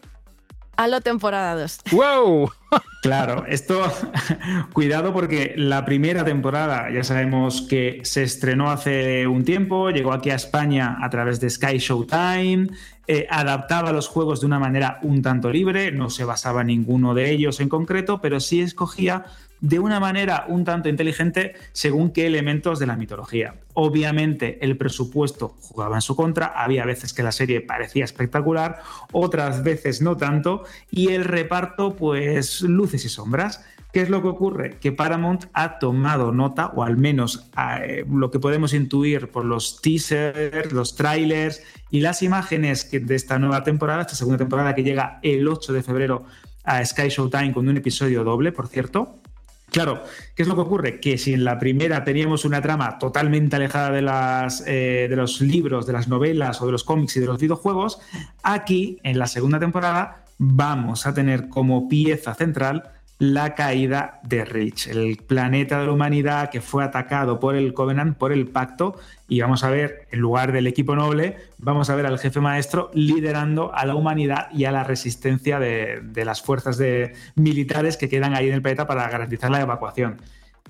Halo 0.76 1.00
temporada 1.00 1.54
2. 1.60 1.80
¡Wow! 1.92 2.50
Claro, 3.02 3.44
esto, 3.46 3.82
cuidado 4.72 5.12
porque 5.12 5.52
la 5.58 5.84
primera 5.84 6.24
temporada 6.24 6.90
ya 6.90 7.04
sabemos 7.04 7.60
que 7.68 8.00
se 8.02 8.22
estrenó 8.22 8.70
hace 8.70 9.26
un 9.26 9.44
tiempo, 9.44 9.90
llegó 9.90 10.14
aquí 10.14 10.30
a 10.30 10.36
España 10.36 10.96
a 11.02 11.10
través 11.10 11.38
de 11.38 11.50
Sky 11.50 11.76
Showtime, 11.76 12.68
eh, 13.06 13.26
adaptaba 13.28 13.92
los 13.92 14.08
juegos 14.08 14.40
de 14.40 14.46
una 14.46 14.58
manera 14.58 15.00
un 15.02 15.20
tanto 15.20 15.50
libre, 15.50 15.92
no 15.92 16.08
se 16.08 16.24
basaba 16.24 16.62
en 16.62 16.68
ninguno 16.68 17.12
de 17.12 17.30
ellos 17.30 17.60
en 17.60 17.68
concreto, 17.68 18.22
pero 18.22 18.40
sí 18.40 18.62
escogía 18.62 19.26
de 19.64 19.78
una 19.78 19.98
manera 19.98 20.44
un 20.46 20.62
tanto 20.62 20.90
inteligente 20.90 21.54
según 21.72 22.12
qué 22.12 22.26
elementos 22.26 22.78
de 22.78 22.86
la 22.86 22.96
mitología. 22.96 23.54
Obviamente 23.72 24.58
el 24.60 24.76
presupuesto 24.76 25.56
jugaba 25.58 25.96
en 25.96 26.02
su 26.02 26.14
contra, 26.14 26.48
había 26.48 26.84
veces 26.84 27.14
que 27.14 27.22
la 27.22 27.32
serie 27.32 27.62
parecía 27.62 28.04
espectacular, 28.04 28.82
otras 29.10 29.62
veces 29.64 30.02
no 30.02 30.18
tanto, 30.18 30.64
y 30.90 31.08
el 31.08 31.24
reparto 31.24 31.96
pues 31.96 32.60
luces 32.60 33.06
y 33.06 33.08
sombras. 33.08 33.64
¿Qué 33.90 34.02
es 34.02 34.10
lo 34.10 34.20
que 34.20 34.28
ocurre? 34.28 34.76
Que 34.80 34.92
Paramount 34.92 35.46
ha 35.54 35.78
tomado 35.78 36.30
nota, 36.30 36.66
o 36.74 36.82
al 36.82 36.98
menos 36.98 37.48
eh, 37.80 38.04
lo 38.10 38.30
que 38.30 38.40
podemos 38.40 38.74
intuir 38.74 39.30
por 39.30 39.46
los 39.46 39.80
teasers, 39.80 40.72
los 40.72 40.94
trailers 40.94 41.62
y 41.90 42.00
las 42.00 42.22
imágenes 42.22 42.90
de 42.90 43.14
esta 43.14 43.38
nueva 43.38 43.62
temporada, 43.62 44.02
esta 44.02 44.16
segunda 44.16 44.36
temporada 44.36 44.74
que 44.74 44.82
llega 44.82 45.20
el 45.22 45.48
8 45.48 45.72
de 45.72 45.82
febrero 45.82 46.26
a 46.64 46.84
Sky 46.84 47.08
Showtime 47.08 47.52
con 47.54 47.66
un 47.66 47.78
episodio 47.78 48.24
doble, 48.24 48.52
por 48.52 48.68
cierto. 48.68 49.20
Claro, 49.74 50.04
¿qué 50.36 50.42
es 50.44 50.48
lo 50.48 50.54
que 50.54 50.60
ocurre? 50.60 51.00
Que 51.00 51.18
si 51.18 51.34
en 51.34 51.42
la 51.42 51.58
primera 51.58 52.04
teníamos 52.04 52.44
una 52.44 52.62
trama 52.62 52.96
totalmente 52.96 53.56
alejada 53.56 53.90
de, 53.90 54.02
las, 54.02 54.62
eh, 54.68 55.08
de 55.10 55.16
los 55.16 55.40
libros, 55.40 55.84
de 55.84 55.92
las 55.92 56.06
novelas 56.06 56.62
o 56.62 56.66
de 56.66 56.70
los 56.70 56.84
cómics 56.84 57.16
y 57.16 57.20
de 57.20 57.26
los 57.26 57.40
videojuegos, 57.40 57.98
aquí 58.44 59.00
en 59.02 59.18
la 59.18 59.26
segunda 59.26 59.58
temporada 59.58 60.26
vamos 60.38 61.08
a 61.08 61.12
tener 61.12 61.48
como 61.48 61.88
pieza 61.88 62.34
central 62.34 62.84
la 63.32 63.54
caída 63.54 64.20
de 64.22 64.44
Reach, 64.44 64.88
el 64.88 65.16
planeta 65.16 65.80
de 65.80 65.86
la 65.86 65.92
humanidad 65.92 66.50
que 66.50 66.60
fue 66.60 66.84
atacado 66.84 67.40
por 67.40 67.54
el 67.54 67.72
Covenant, 67.72 68.18
por 68.18 68.32
el 68.32 68.48
pacto, 68.48 68.96
y 69.28 69.40
vamos 69.40 69.64
a 69.64 69.70
ver, 69.70 70.06
en 70.10 70.20
lugar 70.20 70.52
del 70.52 70.66
equipo 70.66 70.94
noble, 70.94 71.36
vamos 71.58 71.88
a 71.88 71.94
ver 71.94 72.06
al 72.06 72.18
jefe 72.18 72.40
maestro 72.40 72.90
liderando 72.92 73.74
a 73.74 73.86
la 73.86 73.94
humanidad 73.94 74.50
y 74.52 74.66
a 74.66 74.72
la 74.72 74.84
resistencia 74.84 75.58
de, 75.58 76.02
las 76.24 76.42
fuerzas 76.42 76.76
de, 76.76 77.14
militares 77.34 77.96
que 77.96 78.08
quedan 78.08 78.34
ahí 78.34 78.48
en 78.48 78.54
el 78.54 78.62
planeta 78.62 78.86
para 78.86 79.08
garantizar 79.08 79.50
la 79.50 79.60
evacuación. 79.60 80.20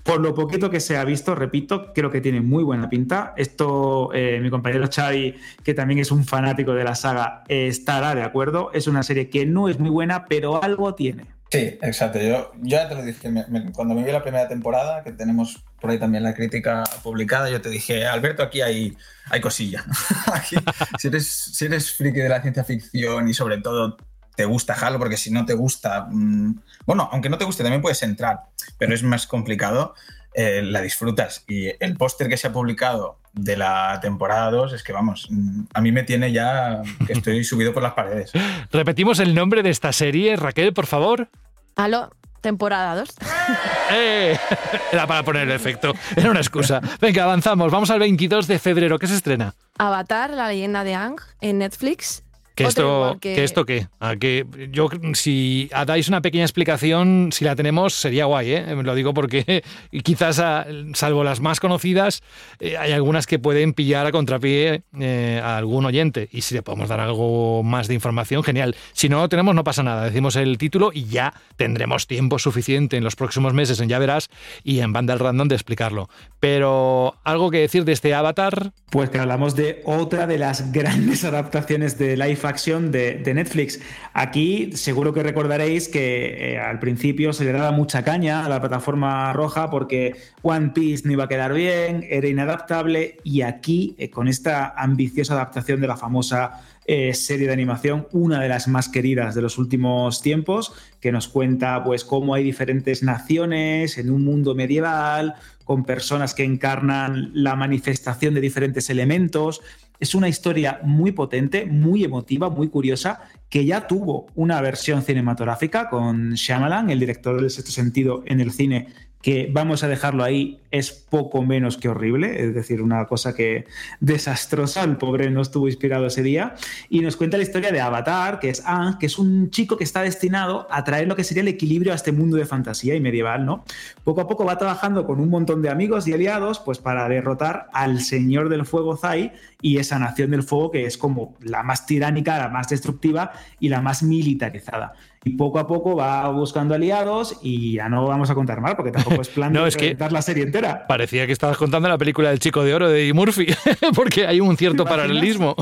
Por 0.04 0.20
lo 0.20 0.34
poquito 0.34 0.68
que 0.68 0.80
se 0.80 0.98
ha 0.98 1.04
visto, 1.04 1.34
repito, 1.34 1.92
creo 1.94 2.10
que 2.10 2.20
tiene 2.20 2.42
muy 2.42 2.62
buena 2.62 2.90
pinta. 2.90 3.32
Esto, 3.38 4.10
eh, 4.12 4.38
mi 4.42 4.50
compañero 4.50 4.86
Xavi, 4.94 5.34
que 5.62 5.72
también 5.72 5.98
es 5.98 6.10
un 6.10 6.24
fanático 6.24 6.74
de 6.74 6.84
la 6.84 6.94
saga, 6.94 7.42
estará 7.48 8.14
de 8.14 8.22
acuerdo. 8.22 8.70
Es 8.74 8.86
una 8.86 9.02
serie 9.02 9.30
que 9.30 9.46
no 9.46 9.66
es 9.66 9.78
muy 9.78 9.88
buena, 9.88 10.26
pero 10.26 10.62
algo 10.62 10.94
tiene. 10.94 11.24
Sí, 11.50 11.78
exacto. 11.82 12.18
Yo, 12.18 12.52
yo 12.62 12.78
ya 12.78 12.88
te 12.88 12.94
lo 12.94 13.02
dije 13.02 13.30
cuando 13.74 13.94
me 13.94 14.02
vi 14.02 14.10
la 14.10 14.22
primera 14.22 14.48
temporada, 14.48 15.04
que 15.04 15.12
tenemos 15.12 15.64
por 15.80 15.90
ahí 15.90 15.98
también 15.98 16.24
la 16.24 16.34
crítica 16.34 16.82
publicada, 17.02 17.50
yo 17.50 17.60
te 17.60 17.68
dije, 17.68 18.06
Alberto, 18.06 18.42
aquí 18.42 18.60
hay, 18.60 18.96
hay 19.30 19.40
cosilla. 19.40 19.84
Si, 20.98 21.08
eres, 21.08 21.28
si 21.28 21.66
eres 21.66 21.92
friki 21.92 22.20
de 22.20 22.28
la 22.28 22.40
ciencia 22.40 22.64
ficción 22.64 23.28
y 23.28 23.34
sobre 23.34 23.58
todo 23.58 23.96
te 24.34 24.44
gusta 24.44 24.74
Halo, 24.74 24.98
porque 24.98 25.16
si 25.16 25.30
no 25.30 25.44
te 25.46 25.54
gusta, 25.54 26.06
mm, 26.10 26.60
bueno, 26.86 27.08
aunque 27.12 27.28
no 27.28 27.38
te 27.38 27.44
guste 27.44 27.62
también 27.62 27.82
puedes 27.82 28.02
entrar, 28.02 28.40
pero 28.78 28.94
es 28.94 29.02
más 29.02 29.26
complicado, 29.26 29.94
eh, 30.34 30.62
la 30.62 30.80
disfrutas. 30.80 31.44
Y 31.48 31.70
el 31.82 31.96
póster 31.96 32.28
que 32.28 32.36
se 32.36 32.48
ha 32.48 32.52
publicado 32.52 33.18
de 33.32 33.56
la 33.56 33.98
temporada 34.02 34.50
2 34.50 34.74
es 34.74 34.82
que, 34.82 34.92
vamos, 34.92 35.28
mm, 35.30 35.62
a 35.72 35.80
mí 35.80 35.92
me 35.92 36.02
tiene 36.02 36.32
ya 36.32 36.82
que 37.06 37.12
estoy 37.12 37.44
subido 37.44 37.72
por 37.72 37.82
las 37.82 37.94
paredes. 37.94 38.32
Repetimos 38.70 39.20
el 39.20 39.34
nombre 39.34 39.62
de 39.62 39.70
esta 39.70 39.92
serie, 39.92 40.36
Raquel, 40.36 40.72
por 40.72 40.86
favor. 40.86 41.28
Halo 41.76 42.10
temporada 42.44 42.94
2. 42.94 43.08
¡Eh! 43.90 44.38
Era 44.92 45.06
para 45.06 45.22
poner 45.22 45.48
el 45.48 45.52
efecto, 45.52 45.94
era 46.14 46.30
una 46.30 46.40
excusa. 46.40 46.80
Venga, 47.00 47.24
avanzamos, 47.24 47.72
vamos 47.72 47.90
al 47.90 47.98
22 47.98 48.46
de 48.46 48.58
febrero, 48.58 48.98
¿qué 48.98 49.06
se 49.06 49.14
estrena? 49.14 49.54
Avatar, 49.78 50.30
la 50.30 50.48
leyenda 50.48 50.84
de 50.84 50.94
Ang 50.94 51.16
en 51.40 51.58
Netflix. 51.58 52.23
¿Que 52.54 52.64
esto, 52.64 53.16
que- 53.20 53.34
que 53.34 53.44
esto 53.44 53.64
qué? 53.66 53.88
¿A 53.98 54.14
que 54.16 54.46
yo, 54.70 54.88
si 55.14 55.68
dais 55.86 56.06
una 56.08 56.20
pequeña 56.20 56.44
explicación, 56.44 57.30
si 57.32 57.44
la 57.44 57.56
tenemos, 57.56 57.94
sería 57.94 58.26
guay, 58.26 58.52
¿eh? 58.52 58.76
Lo 58.82 58.94
digo 58.94 59.12
porque 59.12 59.64
quizás, 60.04 60.38
a- 60.38 60.66
salvo 60.94 61.24
las 61.24 61.40
más 61.40 61.58
conocidas, 61.58 62.22
eh, 62.60 62.76
hay 62.76 62.92
algunas 62.92 63.26
que 63.26 63.38
pueden 63.40 63.72
pillar 63.72 64.06
a 64.06 64.12
contrapié 64.12 64.82
eh, 65.00 65.40
a 65.42 65.56
algún 65.56 65.84
oyente. 65.84 66.28
Y 66.30 66.42
si 66.42 66.54
le 66.54 66.62
podemos 66.62 66.88
dar 66.88 67.00
algo 67.00 67.62
más 67.64 67.88
de 67.88 67.94
información, 67.94 68.44
genial. 68.44 68.76
Si 68.92 69.08
no 69.08 69.18
lo 69.18 69.28
tenemos, 69.28 69.54
no 69.54 69.64
pasa 69.64 69.82
nada. 69.82 70.04
Decimos 70.04 70.36
el 70.36 70.56
título 70.58 70.90
y 70.94 71.06
ya 71.06 71.34
tendremos 71.56 72.06
tiempo 72.06 72.38
suficiente 72.38 72.96
en 72.96 73.02
los 73.04 73.16
próximos 73.16 73.52
meses 73.54 73.80
en 73.80 73.88
Ya 73.88 73.98
Verás 73.98 74.30
y 74.62 74.78
en 74.80 74.92
Banda 74.92 75.12
al 75.14 75.18
Random 75.18 75.48
de 75.48 75.54
explicarlo. 75.56 76.08
Pero, 76.38 77.16
¿algo 77.24 77.50
que 77.50 77.58
decir 77.58 77.84
de 77.84 77.92
este 77.92 78.14
avatar? 78.14 78.72
Pues 78.90 79.10
que 79.10 79.18
hablamos 79.18 79.56
de 79.56 79.82
otra 79.86 80.26
de 80.26 80.38
las 80.38 80.70
grandes 80.72 81.24
adaptaciones 81.24 81.98
de 81.98 82.16
live 82.16 82.36
de, 82.44 83.32
Netflix. 83.34 83.80
Aquí 84.12 84.70
seguro 84.74 85.14
que 85.14 85.22
recordaréis 85.22 85.88
que 85.88 86.52
eh, 86.52 86.58
al 86.58 86.78
principio 86.78 87.32
se 87.32 87.44
le 87.44 87.52
daba 87.52 87.72
mucha 87.72 88.04
caña 88.04 88.44
a 88.44 88.48
la 88.50 88.60
plataforma 88.60 89.32
roja 89.32 89.70
porque 89.70 90.14
One 90.42 90.72
Piece 90.74 91.04
no 91.06 91.12
iba 91.12 91.24
a 91.24 91.28
quedar 91.28 91.54
bien, 91.54 92.06
era 92.08 92.28
inadaptable 92.28 93.16
y 93.24 93.40
aquí, 93.40 93.94
eh, 93.96 94.10
con 94.10 94.28
esta 94.28 94.74
ambiciosa 94.76 95.34
adaptación 95.34 95.80
de 95.80 95.86
la 95.86 95.96
famosa 95.96 96.60
eh, 96.86 97.14
serie 97.14 97.46
de 97.46 97.54
animación, 97.54 98.06
una 98.12 98.42
de 98.42 98.48
las 98.50 98.68
más 98.68 98.90
queridas 98.90 99.34
de 99.34 99.40
los 99.40 99.56
últimos 99.56 100.20
tiempos, 100.20 100.74
que 101.00 101.12
nos 101.12 101.28
cuenta 101.28 101.82
pues 101.82 102.04
cómo 102.04 102.34
hay 102.34 102.44
diferentes 102.44 103.02
naciones 103.02 103.96
en 103.96 104.10
un 104.10 104.22
mundo 104.22 104.54
medieval, 104.54 105.34
con 105.64 105.84
personas 105.84 106.34
que 106.34 106.44
encarnan 106.44 107.30
la 107.32 107.56
manifestación 107.56 108.34
de 108.34 108.42
diferentes 108.42 108.90
elementos. 108.90 109.62
Es 110.00 110.14
una 110.14 110.28
historia 110.28 110.80
muy 110.82 111.12
potente, 111.12 111.66
muy 111.66 112.04
emotiva, 112.04 112.50
muy 112.50 112.68
curiosa, 112.68 113.20
que 113.48 113.64
ya 113.64 113.86
tuvo 113.86 114.26
una 114.34 114.60
versión 114.60 115.02
cinematográfica 115.02 115.88
con 115.88 116.32
Shyamalan, 116.34 116.90
el 116.90 117.00
director 117.00 117.40
del 117.40 117.50
sexto 117.50 117.70
sentido 117.70 118.22
en 118.26 118.40
el 118.40 118.50
cine, 118.50 118.88
que 119.24 119.48
vamos 119.50 119.82
a 119.82 119.88
dejarlo 119.88 120.22
ahí, 120.22 120.60
es 120.70 120.92
poco 120.92 121.40
menos 121.40 121.78
que 121.78 121.88
horrible, 121.88 122.44
es 122.44 122.54
decir, 122.54 122.82
una 122.82 123.06
cosa 123.06 123.34
que 123.34 123.64
desastrosa, 123.98 124.84
el 124.84 124.98
pobre 124.98 125.30
no 125.30 125.40
estuvo 125.40 125.66
inspirado 125.66 126.04
ese 126.04 126.22
día, 126.22 126.56
y 126.90 127.00
nos 127.00 127.16
cuenta 127.16 127.38
la 127.38 127.42
historia 127.42 127.72
de 127.72 127.80
Avatar, 127.80 128.38
que 128.38 128.50
es 128.50 128.62
Ang, 128.66 128.98
que 128.98 129.06
es 129.06 129.18
un 129.18 129.48
chico 129.48 129.78
que 129.78 129.84
está 129.84 130.02
destinado 130.02 130.66
a 130.70 130.84
traer 130.84 131.08
lo 131.08 131.16
que 131.16 131.24
sería 131.24 131.40
el 131.40 131.48
equilibrio 131.48 131.92
a 131.92 131.94
este 131.94 132.12
mundo 132.12 132.36
de 132.36 132.44
fantasía 132.44 132.96
y 132.96 133.00
medieval, 133.00 133.46
¿no? 133.46 133.64
Poco 134.04 134.20
a 134.20 134.28
poco 134.28 134.44
va 134.44 134.58
trabajando 134.58 135.06
con 135.06 135.20
un 135.20 135.30
montón 135.30 135.62
de 135.62 135.70
amigos 135.70 136.06
y 136.06 136.12
aliados, 136.12 136.58
pues 136.58 136.78
para 136.78 137.08
derrotar 137.08 137.70
al 137.72 138.02
Señor 138.02 138.50
del 138.50 138.66
Fuego 138.66 138.98
Zai 138.98 139.32
y 139.62 139.78
esa 139.78 139.98
Nación 139.98 140.32
del 140.32 140.42
Fuego 140.42 140.70
que 140.70 140.84
es 140.84 140.98
como 140.98 141.34
la 141.40 141.62
más 141.62 141.86
tiránica, 141.86 142.36
la 142.36 142.50
más 142.50 142.68
destructiva 142.68 143.32
y 143.58 143.70
la 143.70 143.80
más 143.80 144.02
militarizada 144.02 144.92
y 145.24 145.30
poco 145.30 145.58
a 145.58 145.66
poco 145.66 145.96
va 145.96 146.28
buscando 146.28 146.74
aliados 146.74 147.38
y 147.42 147.74
ya 147.74 147.88
no 147.88 148.06
vamos 148.06 148.30
a 148.30 148.34
contar 148.34 148.60
más 148.60 148.74
porque 148.74 148.92
tampoco 148.92 149.22
es 149.22 149.28
plan 149.28 149.52
no, 149.52 149.62
de 149.62 149.68
es 149.68 149.76
que 149.76 149.96
la 150.10 150.22
serie 150.22 150.44
entera. 150.44 150.86
Parecía 150.86 151.26
que 151.26 151.32
estabas 151.32 151.56
contando 151.56 151.88
la 151.88 151.98
película 151.98 152.28
del 152.28 152.38
chico 152.38 152.62
de 152.62 152.74
oro 152.74 152.88
de 152.88 153.02
Eddie 153.02 153.14
Murphy 153.14 153.46
porque 153.94 154.26
hay 154.26 154.40
un 154.40 154.56
cierto 154.56 154.84
paralelismo. 154.84 155.56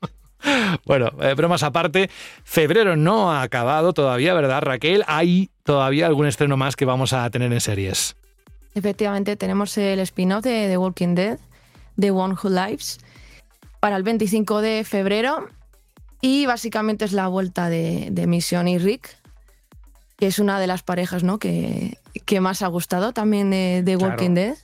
bueno, 0.86 1.10
eh, 1.20 1.34
bromas 1.34 1.62
aparte, 1.62 2.08
febrero 2.42 2.96
no 2.96 3.30
ha 3.30 3.42
acabado 3.42 3.92
todavía, 3.92 4.32
¿verdad 4.32 4.62
Raquel? 4.62 5.04
Hay 5.06 5.50
todavía 5.62 6.06
algún 6.06 6.26
estreno 6.26 6.56
más 6.56 6.74
que 6.74 6.86
vamos 6.86 7.12
a 7.12 7.28
tener 7.30 7.52
en 7.52 7.60
series. 7.60 8.16
Efectivamente, 8.74 9.36
tenemos 9.36 9.76
el 9.76 10.00
spin-off 10.00 10.44
de 10.44 10.68
The 10.68 10.78
Walking 10.78 11.14
Dead, 11.14 11.38
The 11.98 12.12
One 12.12 12.34
Who 12.34 12.48
Lives, 12.50 12.98
para 13.80 13.96
el 13.96 14.04
25 14.04 14.62
de 14.62 14.84
febrero 14.84 15.48
y 16.20 16.46
básicamente 16.46 17.04
es 17.04 17.12
la 17.12 17.28
vuelta 17.28 17.68
de, 17.70 18.08
de 18.10 18.70
y 18.70 18.78
Rick, 18.78 19.16
que 20.18 20.26
es 20.26 20.38
una 20.38 20.60
de 20.60 20.66
las 20.66 20.82
parejas 20.82 21.24
¿no? 21.24 21.38
que, 21.38 21.98
que 22.26 22.40
más 22.40 22.62
ha 22.62 22.66
gustado 22.68 23.12
también 23.12 23.50
de, 23.50 23.96
Walking 23.98 24.34
Dead. 24.34 24.54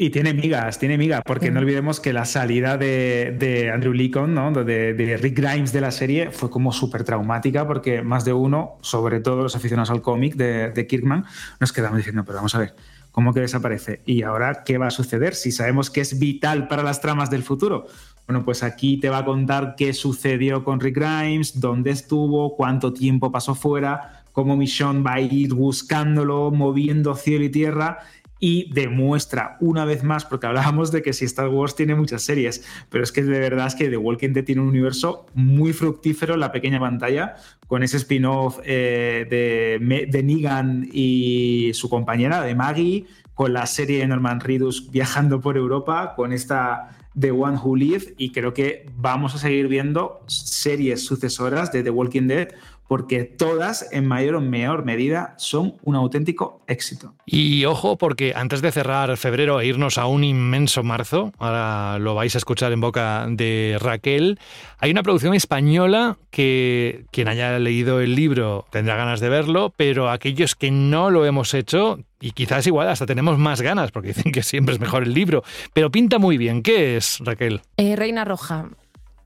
Y 0.00 0.10
tiene 0.10 0.32
migas, 0.32 0.78
tiene 0.78 0.96
migas, 0.96 1.22
porque 1.26 1.50
no 1.50 1.58
olvidemos 1.58 1.98
que 1.98 2.12
la 2.12 2.24
salida 2.24 2.76
de, 2.76 3.70
Andrew 3.74 3.92
Lincoln, 3.92 4.32
¿no? 4.32 4.52
de, 4.52 4.94
de, 4.94 5.16
Rick 5.16 5.36
Grimes 5.38 5.72
de 5.72 5.80
la 5.80 5.90
serie, 5.90 6.30
fue 6.30 6.50
como 6.50 6.72
súper 6.72 7.02
traumática, 7.02 7.66
porque 7.66 8.02
más 8.02 8.24
de 8.24 8.32
uno, 8.32 8.76
sobre 8.80 9.18
todo 9.18 9.42
los 9.42 9.56
aficionados 9.56 9.90
al 9.90 10.00
cómic 10.00 10.36
de, 10.36 10.86
Kirkman, 10.86 11.24
nos 11.58 11.72
quedamos 11.72 11.96
diciendo, 11.96 12.22
pero 12.24 12.36
vamos 12.36 12.54
a 12.54 12.58
ver, 12.58 12.76
¿cómo 13.12 13.32
que 13.32 13.40
desaparece? 13.40 14.02
¿Y 14.06 14.22
ahora 14.22 14.62
qué 14.64 14.78
va 14.78 14.88
a 14.88 14.90
suceder 14.90 15.34
si 15.34 15.52
sabemos 15.52 15.90
que 15.90 16.00
es 16.00 16.18
vital 16.18 16.68
para 16.68 16.82
las 16.82 17.00
tramas 17.00 17.30
del 17.30 17.42
futuro? 17.42 17.86
Bueno, 18.26 18.44
pues 18.44 18.62
aquí 18.62 18.98
te 18.98 19.08
va 19.08 19.18
a 19.18 19.24
contar 19.24 19.74
qué 19.76 19.94
sucedió 19.94 20.62
con 20.62 20.80
Rick 20.80 20.96
Grimes, 20.96 21.58
dónde 21.58 21.90
estuvo, 21.90 22.56
cuánto 22.56 22.92
tiempo 22.92 23.32
pasó 23.32 23.54
fuera, 23.54 24.24
cómo 24.32 24.56
Michonne 24.56 25.02
va 25.02 25.14
a 25.14 25.20
ir 25.20 25.54
buscándolo, 25.54 26.50
moviendo 26.50 27.14
cielo 27.14 27.44
y 27.44 27.48
tierra 27.48 27.98
y 28.40 28.72
demuestra 28.72 29.56
una 29.60 29.84
vez 29.84 30.04
más, 30.04 30.24
porque 30.24 30.46
hablábamos 30.46 30.92
de 30.92 31.02
que 31.02 31.12
si 31.12 31.24
Star 31.24 31.48
Wars 31.48 31.74
tiene 31.74 31.94
muchas 31.94 32.22
series, 32.22 32.64
pero 32.88 33.04
es 33.04 33.12
que 33.12 33.22
de 33.22 33.38
verdad 33.38 33.66
es 33.66 33.74
que 33.74 33.88
The 33.88 33.96
Walking 33.96 34.32
Dead 34.32 34.44
tiene 34.44 34.60
un 34.60 34.68
universo 34.68 35.26
muy 35.34 35.72
fructífero 35.72 36.34
en 36.34 36.40
la 36.40 36.52
pequeña 36.52 36.80
pantalla, 36.80 37.36
con 37.66 37.82
ese 37.82 37.98
spin-off 37.98 38.58
eh, 38.64 39.26
de, 39.28 40.06
de 40.06 40.22
Negan 40.22 40.88
y 40.92 41.70
su 41.74 41.88
compañera, 41.88 42.42
de 42.42 42.54
Maggie, 42.54 43.06
con 43.34 43.52
la 43.52 43.66
serie 43.66 44.00
de 44.00 44.06
Norman 44.06 44.40
Reedus 44.40 44.90
viajando 44.90 45.40
por 45.40 45.56
Europa, 45.56 46.14
con 46.16 46.32
esta 46.32 46.90
The 47.18 47.30
One 47.30 47.58
Who 47.58 47.76
Live 47.76 48.14
y 48.16 48.30
creo 48.30 48.54
que 48.54 48.86
vamos 48.96 49.34
a 49.34 49.38
seguir 49.38 49.68
viendo 49.68 50.20
series 50.26 51.04
sucesoras 51.04 51.72
de 51.72 51.82
The 51.82 51.90
Walking 51.90 52.28
Dead 52.28 52.48
porque 52.88 53.24
todas, 53.24 53.86
en 53.92 54.06
mayor 54.06 54.34
o 54.36 54.40
menor 54.40 54.84
medida, 54.84 55.34
son 55.36 55.74
un 55.82 55.94
auténtico 55.94 56.62
éxito. 56.66 57.14
Y 57.26 57.66
ojo, 57.66 57.98
porque 57.98 58.32
antes 58.34 58.62
de 58.62 58.72
cerrar 58.72 59.16
febrero 59.18 59.60
e 59.60 59.66
irnos 59.66 59.98
a 59.98 60.06
un 60.06 60.24
inmenso 60.24 60.82
marzo, 60.82 61.32
ahora 61.38 61.98
lo 61.98 62.14
vais 62.14 62.34
a 62.34 62.38
escuchar 62.38 62.72
en 62.72 62.80
boca 62.80 63.26
de 63.28 63.76
Raquel, 63.78 64.40
hay 64.78 64.90
una 64.90 65.02
producción 65.02 65.34
española 65.34 66.16
que 66.30 67.04
quien 67.10 67.28
haya 67.28 67.58
leído 67.58 68.00
el 68.00 68.14
libro 68.14 68.66
tendrá 68.70 68.96
ganas 68.96 69.20
de 69.20 69.28
verlo, 69.28 69.72
pero 69.76 70.10
aquellos 70.10 70.54
que 70.54 70.70
no 70.70 71.10
lo 71.10 71.26
hemos 71.26 71.52
hecho, 71.52 71.98
y 72.20 72.32
quizás 72.32 72.66
igual 72.66 72.88
hasta 72.88 73.04
tenemos 73.04 73.38
más 73.38 73.60
ganas, 73.60 73.90
porque 73.90 74.08
dicen 74.08 74.32
que 74.32 74.42
siempre 74.42 74.74
es 74.74 74.80
mejor 74.80 75.02
el 75.02 75.12
libro, 75.12 75.44
pero 75.74 75.90
pinta 75.90 76.18
muy 76.18 76.38
bien. 76.38 76.62
¿Qué 76.62 76.96
es, 76.96 77.18
Raquel? 77.20 77.60
Eh, 77.76 77.96
Reina 77.96 78.24
Roja, 78.24 78.70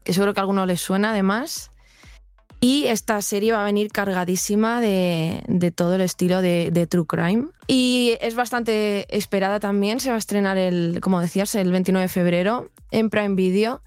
que 0.03 0.13
seguro 0.13 0.35
que 0.35 0.41
a 0.41 0.43
alguno 0.43 0.67
les 0.67 0.81
suena 0.81 1.11
además. 1.11 1.72
Y 2.65 2.87
esta 2.87 3.21
serie 3.23 3.51
va 3.51 3.63
a 3.63 3.65
venir 3.65 3.91
cargadísima 3.91 4.81
de, 4.81 5.73
todo 5.75 5.97
el 5.97 6.01
estilo 6.01 6.41
de, 6.41 6.87
True 6.89 7.07
Crime. 7.07 7.47
Y 7.67 8.17
es 8.21 8.37
bastante 8.37 9.05
esperada 9.15 9.59
también. 9.59 9.99
Se 9.99 10.11
va 10.11 10.15
a 10.15 10.19
estrenar, 10.19 10.57
el, 10.59 11.01
como 11.03 11.21
decías, 11.21 11.57
el 11.57 11.73
29 11.73 12.05
de 12.05 12.09
febrero 12.09 12.71
en 12.93 13.11
Prime 13.11 13.35
Video 13.35 13.83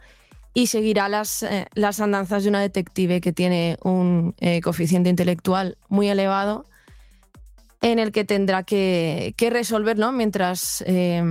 y 0.53 0.67
seguirá 0.67 1.07
las, 1.07 1.43
eh, 1.43 1.67
las 1.73 2.01
andanzas 2.01 2.43
de 2.43 2.49
una 2.49 2.59
detective 2.59 3.21
que 3.21 3.31
tiene 3.31 3.77
un 3.81 4.35
eh, 4.39 4.59
coeficiente 4.59 5.09
intelectual 5.09 5.77
muy 5.87 6.09
elevado 6.09 6.65
en 7.81 7.97
el 7.97 8.11
que 8.11 8.25
tendrá 8.25 8.63
que, 8.63 9.33
resolver, 9.39 9.95
mientras 10.11 10.83
eh, 10.85 11.23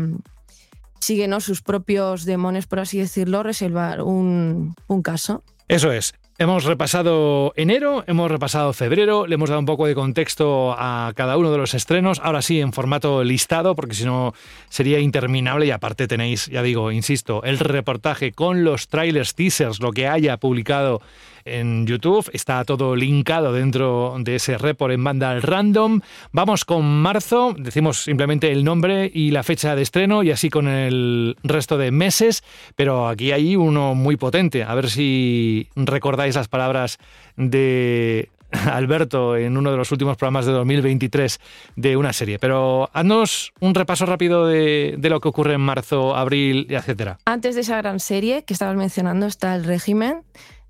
sigue 0.98 1.28
sus 1.40 1.60
propios 1.60 2.24
demonios, 2.24 2.66
por 2.66 2.80
así 2.80 2.96
decirlo, 2.96 3.42
resolver 3.42 4.00
un 4.00 4.74
caso. 5.02 5.42
Eso 5.68 5.92
es. 5.92 6.14
Hemos 6.36 6.64
repasado 6.64 7.52
enero, 7.54 8.02
hemos 8.08 8.28
repasado 8.28 8.72
febrero, 8.72 9.28
le 9.28 9.36
hemos 9.36 9.50
dado 9.50 9.60
un 9.60 9.66
poco 9.66 9.86
de 9.86 9.94
contexto 9.94 10.74
a 10.76 11.12
cada 11.14 11.36
uno 11.36 11.52
de 11.52 11.58
los 11.58 11.74
estrenos, 11.74 12.20
ahora 12.24 12.42
sí 12.42 12.60
en 12.60 12.72
formato 12.72 13.22
listado, 13.22 13.76
porque 13.76 13.94
si 13.94 14.04
no 14.04 14.34
sería 14.68 14.98
interminable 14.98 15.66
y 15.66 15.70
aparte 15.70 16.08
tenéis, 16.08 16.46
ya 16.46 16.64
digo, 16.64 16.90
insisto, 16.90 17.44
el 17.44 17.60
reportaje 17.60 18.32
con 18.32 18.64
los 18.64 18.88
trailers, 18.88 19.36
teasers, 19.36 19.78
lo 19.78 19.92
que 19.92 20.08
haya 20.08 20.36
publicado 20.36 21.00
en 21.44 21.86
YouTube. 21.86 22.30
Está 22.32 22.64
todo 22.64 22.96
linkado 22.96 23.52
dentro 23.52 24.16
de 24.18 24.36
ese 24.36 24.58
report 24.58 24.92
en 24.94 25.04
banda 25.04 25.38
random. 25.40 26.00
Vamos 26.32 26.64
con 26.64 26.84
marzo, 26.84 27.54
decimos 27.58 28.02
simplemente 28.02 28.50
el 28.50 28.64
nombre 28.64 29.10
y 29.12 29.30
la 29.30 29.42
fecha 29.42 29.74
de 29.76 29.82
estreno 29.82 30.22
y 30.22 30.30
así 30.30 30.50
con 30.50 30.68
el 30.68 31.36
resto 31.42 31.78
de 31.78 31.90
meses, 31.90 32.42
pero 32.76 33.08
aquí 33.08 33.32
hay 33.32 33.56
uno 33.56 33.94
muy 33.94 34.16
potente. 34.16 34.64
A 34.64 34.74
ver 34.74 34.90
si 34.90 35.68
recordáis 35.74 36.34
las 36.34 36.48
palabras 36.48 36.98
de 37.36 38.28
Alberto 38.70 39.36
en 39.36 39.56
uno 39.56 39.70
de 39.70 39.76
los 39.76 39.90
últimos 39.92 40.16
programas 40.16 40.46
de 40.46 40.52
2023 40.52 41.40
de 41.76 41.96
una 41.96 42.12
serie. 42.12 42.38
Pero 42.38 42.90
haznos 42.92 43.52
un 43.60 43.74
repaso 43.74 44.06
rápido 44.06 44.46
de, 44.46 44.94
de, 44.98 45.10
lo 45.10 45.20
que 45.20 45.28
ocurre 45.28 45.54
en 45.54 45.60
marzo, 45.60 46.14
abril, 46.14 46.66
etcétera. 46.70 47.18
Antes 47.24 47.54
de 47.54 47.62
esa 47.62 47.76
gran 47.78 48.00
serie 48.00 48.44
que 48.44 48.52
estabas 48.52 48.76
mencionando 48.76 49.26
está 49.26 49.54
El 49.54 49.64
régimen, 49.64 50.22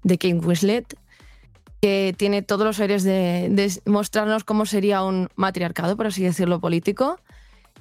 de 0.04 0.18
King 0.18 0.40
Winslet, 0.44 0.96
que 1.82 2.14
tiene 2.16 2.42
todos 2.42 2.64
los 2.64 2.80
aires 2.80 3.02
de, 3.02 3.70
mostrarnos 3.84 4.44
cómo 4.44 4.66
sería 4.66 5.02
un 5.02 5.28
matriarcado, 5.34 5.96
por 5.96 6.06
así 6.06 6.22
decirlo, 6.22 6.60
político. 6.60 7.18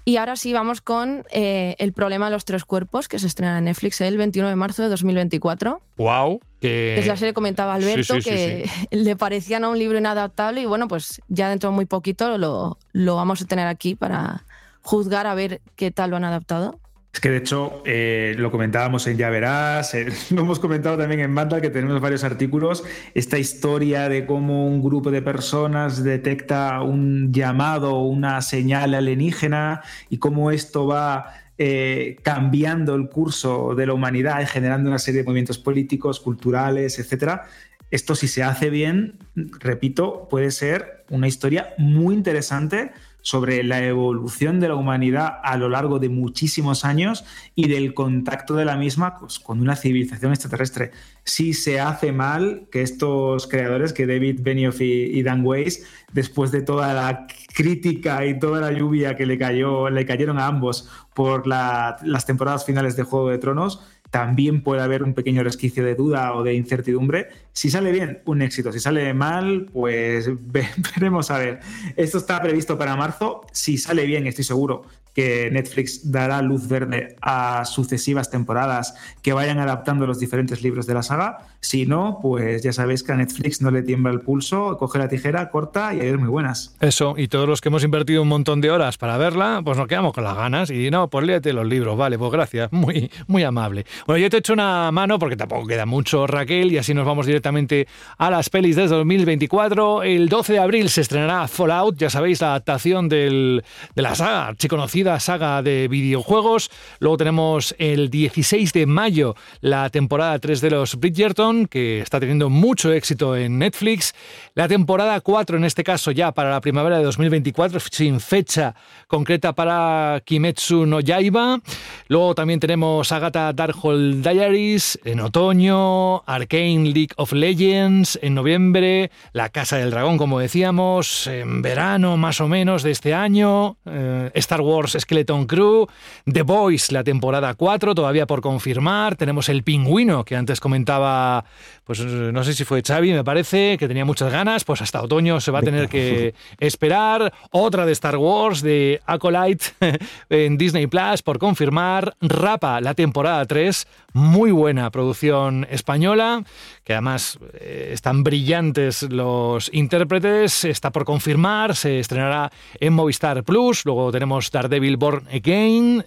Y 0.06 0.18
ahora 0.18 0.36
sí 0.36 0.52
vamos 0.52 0.82
con 0.82 1.24
eh, 1.32 1.76
El 1.80 1.94
problema 1.94 2.26
de 2.26 2.32
los 2.32 2.44
tres 2.44 2.66
cuerpos, 2.66 3.08
que 3.08 3.20
se 3.20 3.28
estrena 3.28 3.60
en 3.60 3.66
Netflix 3.66 4.02
el 4.02 4.18
21 4.18 4.50
de 4.50 4.56
marzo 4.58 4.84
de 4.84 4.90
2024. 4.90 5.82
¡Wow! 5.96 6.42
Que... 6.60 7.00
Es 7.00 7.08
la 7.08 7.16
serie 7.16 7.34
comentaba 7.34 7.74
Alberto, 7.76 8.16
que 8.22 8.70
le 8.92 9.16
parecía 9.16 9.66
un 9.66 9.80
libro 9.80 9.98
inadaptable 9.98 10.60
y 10.62 10.66
bueno, 10.66 10.90
pues 10.90 11.22
ya 11.30 11.48
dentro 11.48 11.70
de 11.70 11.76
muy 11.76 11.86
poquito 11.86 12.38
lo, 12.38 12.78
lo 12.92 13.16
vamos 13.16 13.42
a 13.42 13.46
tener 13.46 13.68
aquí 13.68 13.96
para 13.96 14.44
juzgar 14.82 15.28
a 15.28 15.36
ver 15.36 15.62
qué 15.78 15.92
tal 15.92 16.10
lo 16.10 16.18
han 16.18 16.26
adaptado. 16.26 16.80
Es 17.14 17.20
que 17.20 17.30
de 17.30 17.38
hecho 17.38 17.84
eh, 17.86 18.34
lo 18.40 18.50
comentábamos 18.50 19.06
en 19.06 19.18
Ya 19.18 19.30
Verás, 19.30 19.94
eh, 19.94 20.08
lo 20.32 20.42
hemos 20.42 20.60
comentado 20.60 20.98
también 20.98 21.20
en 21.20 21.36
Banda, 21.36 21.62
que 21.62 21.70
tenemos 21.70 22.02
varios 22.02 22.24
artículos, 22.24 22.84
esta 23.14 23.38
historia 23.38 24.10
de 24.10 24.26
cómo 24.26 24.68
un 24.68 24.82
grupo 24.82 25.12
de 25.12 25.22
personas 25.22 26.04
detecta 26.04 26.82
un 26.82 27.32
llamado, 27.32 28.00
una 28.00 28.42
señal 28.42 28.96
alienígena 28.96 29.82
y 30.10 30.18
cómo 30.18 30.50
esto 30.50 30.88
va 30.88 31.36
eh, 31.60 32.18
cambiando 32.24 32.96
el 32.96 33.08
curso 33.10 33.76
de 33.76 33.86
la 33.86 33.94
humanidad 33.94 34.42
y 34.42 34.48
generando 34.48 34.90
una 34.90 34.98
serie 34.98 35.22
de 35.22 35.26
movimientos 35.26 35.60
políticos, 35.60 36.20
culturales, 36.20 36.98
etcétera. 36.98 37.44
esto 37.92 38.16
si 38.16 38.28
se 38.28 38.42
hace 38.42 38.72
bien, 38.72 39.20
repito, 39.36 40.28
puede 40.32 40.50
ser 40.50 41.06
una 41.12 41.28
historia 41.28 41.76
muy 41.78 42.16
interesante 42.16 42.92
sobre 43.24 43.64
la 43.64 43.84
evolución 43.84 44.60
de 44.60 44.68
la 44.68 44.76
humanidad 44.76 45.40
a 45.44 45.58
lo 45.58 45.70
largo 45.70 45.98
de 45.98 46.10
muchísimos 46.10 46.86
años 46.86 47.24
y 47.56 47.70
del 47.70 47.94
contacto 47.94 48.54
de 48.54 48.66
la 48.66 48.76
misma 48.76 49.18
pues, 49.18 49.40
con 49.40 49.62
una 49.62 49.78
civilización 49.78 50.34
extraterrestre. 50.34 50.92
Si 51.24 51.54
se 51.54 51.80
hace 51.80 52.12
mal 52.12 52.68
que 52.70 52.82
estos 52.82 53.48
creadores, 53.48 53.94
que 53.94 54.06
David 54.06 54.42
Benioff 54.42 54.82
y, 54.82 55.24
Dan 55.24 55.46
Weiss, 55.46 55.86
después 56.12 56.52
de 56.52 56.62
toda 56.62 56.94
la 56.94 57.28
crítica 57.56 58.26
y 58.26 58.38
toda 58.38 58.60
la 58.60 58.78
lluvia 58.78 59.16
que 59.16 59.26
le, 59.26 59.38
cayó, 59.38 59.90
le 59.90 60.06
cayeron 60.06 60.38
a 60.38 60.48
ambos 60.48 60.90
por 61.14 61.48
las 61.48 62.26
temporadas 62.26 62.66
finales 62.66 62.98
de 62.98 63.04
Juego 63.04 63.30
de 63.30 63.38
Tronos, 63.38 63.82
también 64.14 64.62
puede 64.62 64.84
haber 64.84 65.02
un 65.02 65.16
pequeño 65.16 65.42
resquicio 65.42 65.84
de 65.84 65.96
duda 65.96 66.36
o 66.36 66.44
de 66.44 66.54
incertidumbre. 66.54 67.30
Si 67.52 67.72
sale 67.72 67.92
bien, 67.92 68.22
un 68.26 68.44
éxito. 68.44 68.72
Si 68.72 68.80
sale 68.80 69.12
mal, 69.16 69.72
pues 69.74 70.30
veremos 70.96 71.32
a 71.32 71.40
ver. 71.40 71.62
Esto 71.96 72.20
está 72.20 72.40
previsto 72.40 72.78
para 72.78 72.96
marzo. 72.96 73.42
Si 73.52 73.80
sale 73.80 74.06
bien, 74.06 74.28
estoy 74.28 74.44
seguro 74.44 74.84
que 75.14 75.50
Netflix 75.52 76.12
dará 76.12 76.42
luz 76.42 76.68
verde 76.68 77.16
a 77.22 77.66
sucesivas 77.66 78.30
temporadas 78.30 78.96
que 79.22 79.34
vayan 79.34 79.60
adaptando 79.60 80.08
los 80.08 80.20
diferentes 80.20 80.64
libros 80.64 80.88
de 80.88 80.96
la 80.96 81.04
saga. 81.04 81.40
Si 81.60 81.86
no, 81.86 82.20
pues 82.22 82.64
ya 82.64 82.74
sabéis 82.74 83.04
que 83.04 83.12
a 83.12 83.16
Netflix 83.16 83.62
no 83.62 83.72
le 83.72 83.84
tiembla 83.84 84.12
el 84.12 84.22
pulso, 84.22 84.76
coge 84.78 85.00
la 85.00 85.08
tijera, 85.08 85.50
corta 85.50 85.94
y 85.94 86.02
hay 86.02 86.14
muy 86.18 86.30
buenas. 86.30 86.76
Eso, 86.82 87.14
y 87.18 87.28
todos 87.28 87.48
los 87.48 87.62
que 87.62 87.70
hemos 87.70 87.84
invertido 87.84 88.22
un 88.22 88.28
montón 88.28 88.60
de 88.60 88.72
horas 88.72 88.98
para 88.98 89.18
verla, 89.18 89.62
pues 89.64 89.78
nos 89.78 89.88
quedamos 89.88 90.14
con 90.14 90.24
las 90.24 90.36
ganas 90.36 90.70
y 90.72 90.90
no, 90.90 91.10
pues 91.10 91.26
léete 91.26 91.54
los 91.54 91.66
libros, 91.66 91.98
vale, 91.98 92.18
pues 92.18 92.32
gracias, 92.32 92.72
muy, 92.72 93.12
muy 93.28 93.44
amable. 93.44 93.86
Bueno, 94.08 94.20
yo 94.20 94.30
te 94.30 94.38
echo 94.38 94.54
una 94.54 94.92
mano 94.92 95.20
porque 95.20 95.38
tampoco 95.38 95.68
queda 95.68 95.86
mucho, 95.86 96.28
Raquel, 96.28 96.72
y 96.72 96.78
así 96.78 96.94
nos 96.94 97.06
vamos 97.06 97.26
directamente 97.26 97.88
a 98.18 98.32
las 98.32 98.50
pelis 98.50 98.76
de 98.76 98.88
2024. 98.88 100.04
El 100.04 100.28
12 100.28 100.54
de 100.54 100.60
abril 100.60 100.90
se 100.90 101.02
estrenará 101.02 101.48
Fallout, 101.48 101.98
ya 101.98 102.10
sabéis, 102.10 102.42
la 102.42 102.50
adaptación 102.50 103.08
de 103.10 103.64
la 103.96 104.16
saga 104.16 104.48
archiconocida 104.48 105.03
saga 105.20 105.62
de 105.62 105.88
videojuegos. 105.88 106.70
Luego 107.00 107.18
tenemos 107.18 107.76
el 107.78 108.10
16 108.10 108.74
de 108.74 108.86
mayo 108.86 109.36
la 109.62 109.90
temporada 109.90 110.40
3 110.40 110.62
de 110.62 110.70
los 110.70 110.96
Bridgerton, 110.96 111.68
que 111.68 112.00
está 112.00 112.20
teniendo 112.20 112.50
mucho 112.50 112.92
éxito 112.92 113.36
en 113.36 113.60
Netflix. 113.60 114.14
La 114.56 114.68
temporada 114.68 115.20
4, 115.20 115.58
en 115.58 115.66
este 115.66 115.84
caso 115.84 116.12
ya 116.12 116.32
para 116.32 116.52
la 116.52 116.62
primavera 116.62 116.98
de 116.98 117.04
2024, 117.04 117.80
sin 117.92 118.20
fecha 118.20 118.76
concreta 119.08 119.54
para 119.54 120.22
Kimetsu 120.26 120.86
no 120.86 121.00
Yaiba. 121.00 121.60
Luego 122.08 122.36
también 122.36 122.60
tenemos 122.60 123.12
Agatha 123.12 123.54
Darkhold 123.54 124.28
Diaries 124.28 125.00
en 125.04 125.20
otoño, 125.20 126.24
Arcane 126.26 126.92
League 126.94 127.14
of 127.18 127.34
Legends 127.34 128.20
en 128.22 128.36
noviembre, 128.36 129.12
La 129.34 129.50
Casa 129.50 129.78
del 129.78 129.92
Dragón, 129.92 130.18
como 130.18 130.40
decíamos, 130.40 131.28
en 131.28 131.62
verano 131.62 132.18
más 132.18 132.42
o 132.42 132.48
menos 132.48 132.84
de 132.84 132.92
este 132.92 133.14
año, 133.14 133.78
eh, 133.86 134.32
Star 134.36 134.62
Wars 134.62 134.93
Skeleton 135.00 135.46
Crew, 135.46 135.88
The 136.32 136.44
Boys, 136.44 136.92
la 136.92 137.04
temporada 137.04 137.54
4, 137.54 137.96
todavía 137.96 138.26
por 138.26 138.42
confirmar. 138.42 139.16
Tenemos 139.16 139.50
El 139.50 139.64
Pingüino, 139.64 140.24
que 140.24 140.36
antes 140.36 140.60
comentaba, 140.60 141.46
pues 141.86 142.00
no 142.04 142.44
sé 142.44 142.54
si 142.54 142.64
fue 142.66 142.82
Xavi, 142.82 143.14
me 143.14 143.24
parece, 143.24 143.78
que 143.78 143.88
tenía 143.88 144.06
muchas 144.06 144.32
ganas. 144.32 144.64
Pues 144.64 144.82
hasta 144.82 145.02
otoño 145.02 145.40
se 145.40 145.52
va 145.52 145.60
a 145.60 145.64
tener 145.64 145.90
que 145.90 146.34
esperar. 146.60 147.34
Otra 147.52 147.86
de 147.86 147.92
Star 147.92 148.18
Wars, 148.18 148.62
de 148.62 149.02
Acolyte, 149.06 149.66
en 150.30 150.58
Disney 150.58 150.88
Plus, 150.88 151.22
por 151.22 151.40
confirmar. 151.40 152.16
Rapa, 152.22 152.82
la 152.82 152.94
temporada 152.94 153.46
3, 153.46 153.88
muy 154.14 154.52
buena 154.52 154.92
producción 154.92 155.68
española, 155.70 156.44
que 156.84 156.94
además 156.94 157.40
eh, 157.54 157.92
están 157.94 158.24
brillantes 158.24 159.04
los 159.04 159.70
intérpretes. 159.74 160.66
Está 160.66 160.92
por 160.92 161.06
confirmar, 161.06 161.76
se 161.76 162.00
estrenará 162.00 162.52
en 162.80 162.94
Movistar 162.94 163.44
Plus. 163.44 163.86
Luego 163.86 164.12
tenemos 164.12 164.52
Daredevil 164.52 164.83
Billboard 164.84 165.24
Again 165.34 166.04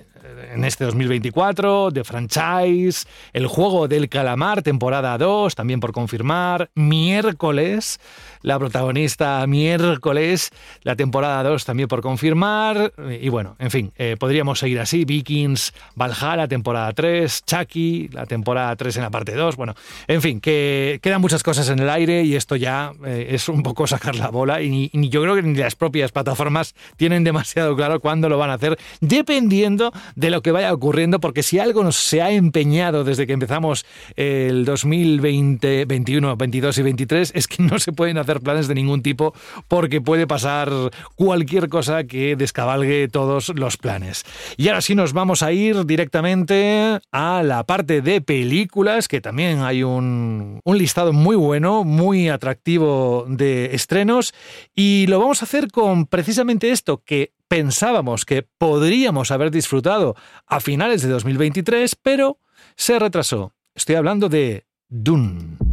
en 0.53 0.65
este 0.65 0.85
2024, 0.85 1.93
The 1.93 2.05
Franchise, 2.05 3.07
el 3.33 3.47
juego 3.47 3.89
del 3.89 4.09
calamar, 4.11 4.63
temporada 4.63 5.17
2, 5.17 5.55
también 5.55 5.81
por 5.81 5.93
confirmar, 5.93 6.71
miércoles, 6.75 7.99
la 8.47 8.61
protagonista 8.61 9.45
miércoles, 9.49 10.51
la 10.85 10.95
temporada 10.95 11.43
2 11.43 11.65
también 11.65 11.89
por 11.89 12.01
confirmar, 12.01 12.93
y 13.21 13.29
bueno, 13.29 13.57
en 13.59 13.73
fin, 13.73 13.93
eh, 13.97 14.15
podríamos 14.17 14.61
seguir 14.61 14.79
así, 14.79 15.05
Vikings, 15.05 15.75
Valhalla, 15.97 16.47
temporada 16.47 16.93
3, 16.93 17.43
Chucky, 17.45 18.09
la 18.13 18.25
temporada 18.27 18.77
3 18.77 18.99
en 18.99 19.03
la 19.03 19.11
parte 19.11 19.35
2, 19.35 19.57
bueno, 19.57 19.75
en 20.07 20.23
fin, 20.23 20.41
que 20.41 21.01
quedan 21.03 21.21
muchas 21.21 21.43
cosas 21.43 21.69
en 21.71 21.81
el 21.81 21.91
aire 21.91 22.23
y 22.23 22.37
esto 22.37 22.55
ya 22.55 22.93
eh, 23.05 23.31
es 23.31 23.49
un 23.49 23.65
poco 23.65 23.89
sacar 23.89 24.15
la 24.15 24.29
bola 24.29 24.63
y, 24.63 24.91
yo 24.93 25.23
creo 25.23 25.35
que 25.35 25.43
ni 25.43 25.59
las 25.59 25.75
propias 25.75 26.13
plataformas 26.13 26.77
tienen 26.97 27.25
demasiado 27.25 27.75
claro 27.75 27.99
cuándo 27.99 28.29
lo 28.29 28.39
van 28.39 28.51
a 28.51 28.55
hacer, 28.55 28.79
dependiendo 29.01 29.93
de 30.15 30.31
lo 30.31 30.41
que 30.43 30.53
vaya 30.53 30.73
ocurriendo, 30.73 31.19
porque 31.19 31.43
si 31.43 31.59
algo 31.59 31.83
nos 31.83 31.97
se 31.97 32.23
ha 32.23 32.31
empeñado 32.31 33.03
desde 33.03 33.27
que 33.27 33.33
empezamos 33.33 33.85
el 34.15 34.65
2020, 34.65 35.85
21, 35.87 36.37
22 36.37 36.79
y 36.79 36.83
23, 36.83 37.33
es 37.35 37.49
que 37.49 37.65
no 37.65 37.81
se 37.81 37.91
pueden 37.91 38.19
hacer 38.19 38.36
planes 38.41 38.69
de 38.69 38.75
ningún 38.75 39.03
tipo 39.03 39.35
porque 39.69 40.01
puede 40.01 40.27
pasar 40.27 40.71
cualquier 41.15 41.69
cosa 41.69 42.05
que 42.05 42.37
descabalgue 42.37 43.09
todos 43.09 43.53
los 43.55 43.77
planes. 43.77 44.25
Y 44.57 44.69
ahora 44.69 44.81
sí 44.81 44.95
nos 44.95 45.13
vamos 45.13 45.43
a 45.43 45.53
ir 45.53 45.85
directamente 45.87 46.99
a 47.13 47.43
la 47.43 47.65
parte 47.65 48.03
de 48.03 48.21
películas, 48.21 49.09
que 49.09 49.21
también 49.21 49.61
hay 49.61 49.83
un, 49.83 50.61
un 50.65 50.79
listado 50.79 51.13
muy 51.13 51.37
bueno, 51.37 51.85
muy 51.85 52.29
atractivo 52.29 53.27
de 53.29 53.75
estrenos, 53.75 54.35
y 54.75 55.07
lo 55.09 55.19
vamos 55.19 55.43
a 55.43 55.45
hacer 55.45 55.71
con 55.71 56.07
precisamente 56.07 56.71
esto, 56.71 57.03
que 57.05 57.33
pensábamos 57.49 58.25
que 58.25 58.43
podríamos 58.43 59.31
haber 59.31 59.51
disfrutado 59.51 60.17
a 60.47 60.61
finales 60.61 61.03
de 61.03 61.09
2023, 61.09 61.97
pero 61.97 62.39
se 62.77 62.99
retrasó. 62.99 63.55
Estoy 63.75 63.97
hablando 63.97 64.29
de 64.29 64.67
Dune. 64.89 65.66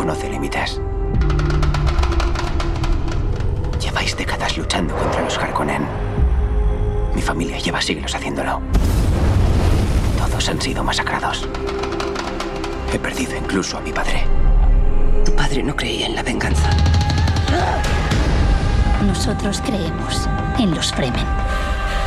Conoce 0.00 0.30
límites. 0.30 0.80
Lleváis 3.78 4.16
décadas 4.16 4.56
luchando 4.56 4.96
contra 4.96 5.20
los 5.20 5.36
Harkonnen. 5.36 5.86
Mi 7.14 7.20
familia 7.20 7.58
lleva 7.58 7.82
siglos 7.82 8.14
haciéndolo. 8.14 8.62
Todos 10.16 10.48
han 10.48 10.58
sido 10.58 10.82
masacrados. 10.82 11.46
He 12.94 12.98
perdido 12.98 13.36
incluso 13.36 13.76
a 13.76 13.82
mi 13.82 13.92
padre. 13.92 14.24
Tu 15.26 15.36
padre 15.36 15.62
no 15.62 15.76
creía 15.76 16.06
en 16.06 16.14
la 16.14 16.22
venganza. 16.22 16.70
Nosotros 19.06 19.60
creemos 19.60 20.26
en 20.58 20.74
los 20.74 20.90
Fremen. 20.94 21.26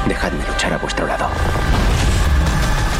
Dejadme 0.07 0.43
luchar 0.47 0.73
a 0.73 0.77
vuestro 0.79 1.05
lado. 1.05 1.27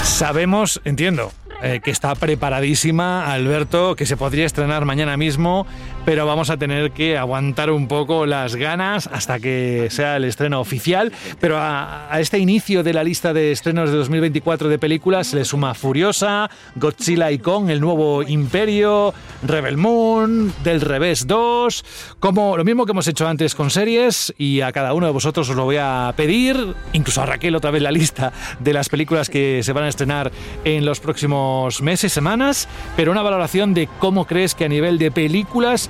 Sabemos, 0.04 0.82
entiendo, 0.86 1.32
eh, 1.64 1.80
que 1.84 1.90
está 1.90 2.14
preparadísima, 2.16 3.32
Alberto, 3.32 3.96
que 3.96 4.06
se 4.06 4.18
podría 4.18 4.46
estrenar 4.46 4.84
mañana 4.84 5.16
mismo, 5.16 5.66
pero 6.06 6.26
vamos 6.26 6.50
a 6.50 6.58
tener 6.58 6.92
que 6.92 7.18
aguantar 7.18 7.72
un 7.72 7.88
poco 7.88 8.26
las 8.26 8.56
ganas 8.56 9.08
hasta 9.08 9.40
que 9.40 9.88
sea 9.90 10.18
el 10.18 10.26
estreno 10.26 10.60
oficial. 10.60 11.12
Pero 11.40 11.58
a, 11.60 12.10
este 12.20 12.40
inicio 12.40 12.84
de 12.84 12.94
la 12.94 13.04
lista 13.04 13.34
de 13.34 13.52
estrenos 13.52 13.90
de 13.90 13.98
2024 13.98 14.70
de 14.70 14.80
películas 14.80 15.28
se 15.28 15.38
le 15.38 15.46
suma 15.46 15.74
Furiosa, 15.74 16.50
Godzilla 16.76 17.32
y 17.32 17.40
Kong, 17.40 17.70
El 17.70 17.80
Nuevo 17.80 18.24
Imperio, 18.24 19.14
Rebel 19.44 19.78
Moon, 19.78 20.54
Del 20.64 20.82
Revés 20.82 21.28
2, 21.28 21.86
como 22.20 22.58
lo 22.58 22.64
mismo 22.64 22.86
que 22.86 22.92
hemos 22.92 23.08
hecho 23.08 23.28
antes 23.28 23.56
con 23.56 23.70
series, 23.70 24.34
y 24.38 24.62
a 24.62 24.72
cada 24.72 24.94
uno 24.94 25.06
de 25.06 25.14
vosotros 25.14 25.50
os 25.50 25.56
lo 25.56 25.66
voy 25.66 25.78
a 25.80 26.14
pedir, 26.16 26.76
incluso 26.94 27.22
a 27.22 27.26
Raquel 27.26 27.56
otra 27.56 27.72
vez 27.72 27.82
la 27.82 27.92
lista 27.92 28.34
de 28.60 28.74
las 28.74 28.90
películas 28.90 29.30
que 29.30 29.62
se 29.64 29.74
van 29.74 29.86
a 29.86 29.90
estrenar 29.90 30.32
en 30.64 30.86
los 30.86 31.00
próximos 31.00 31.82
meses, 31.82 32.12
semanas, 32.14 32.68
pero 32.96 33.12
una 33.12 33.22
valoración 33.22 33.74
de 33.74 33.88
cómo 34.00 34.26
crees 34.26 34.56
que 34.56 34.66
a 34.66 34.70
nivel 34.70 34.98
de 34.98 35.12
películas 35.12 35.90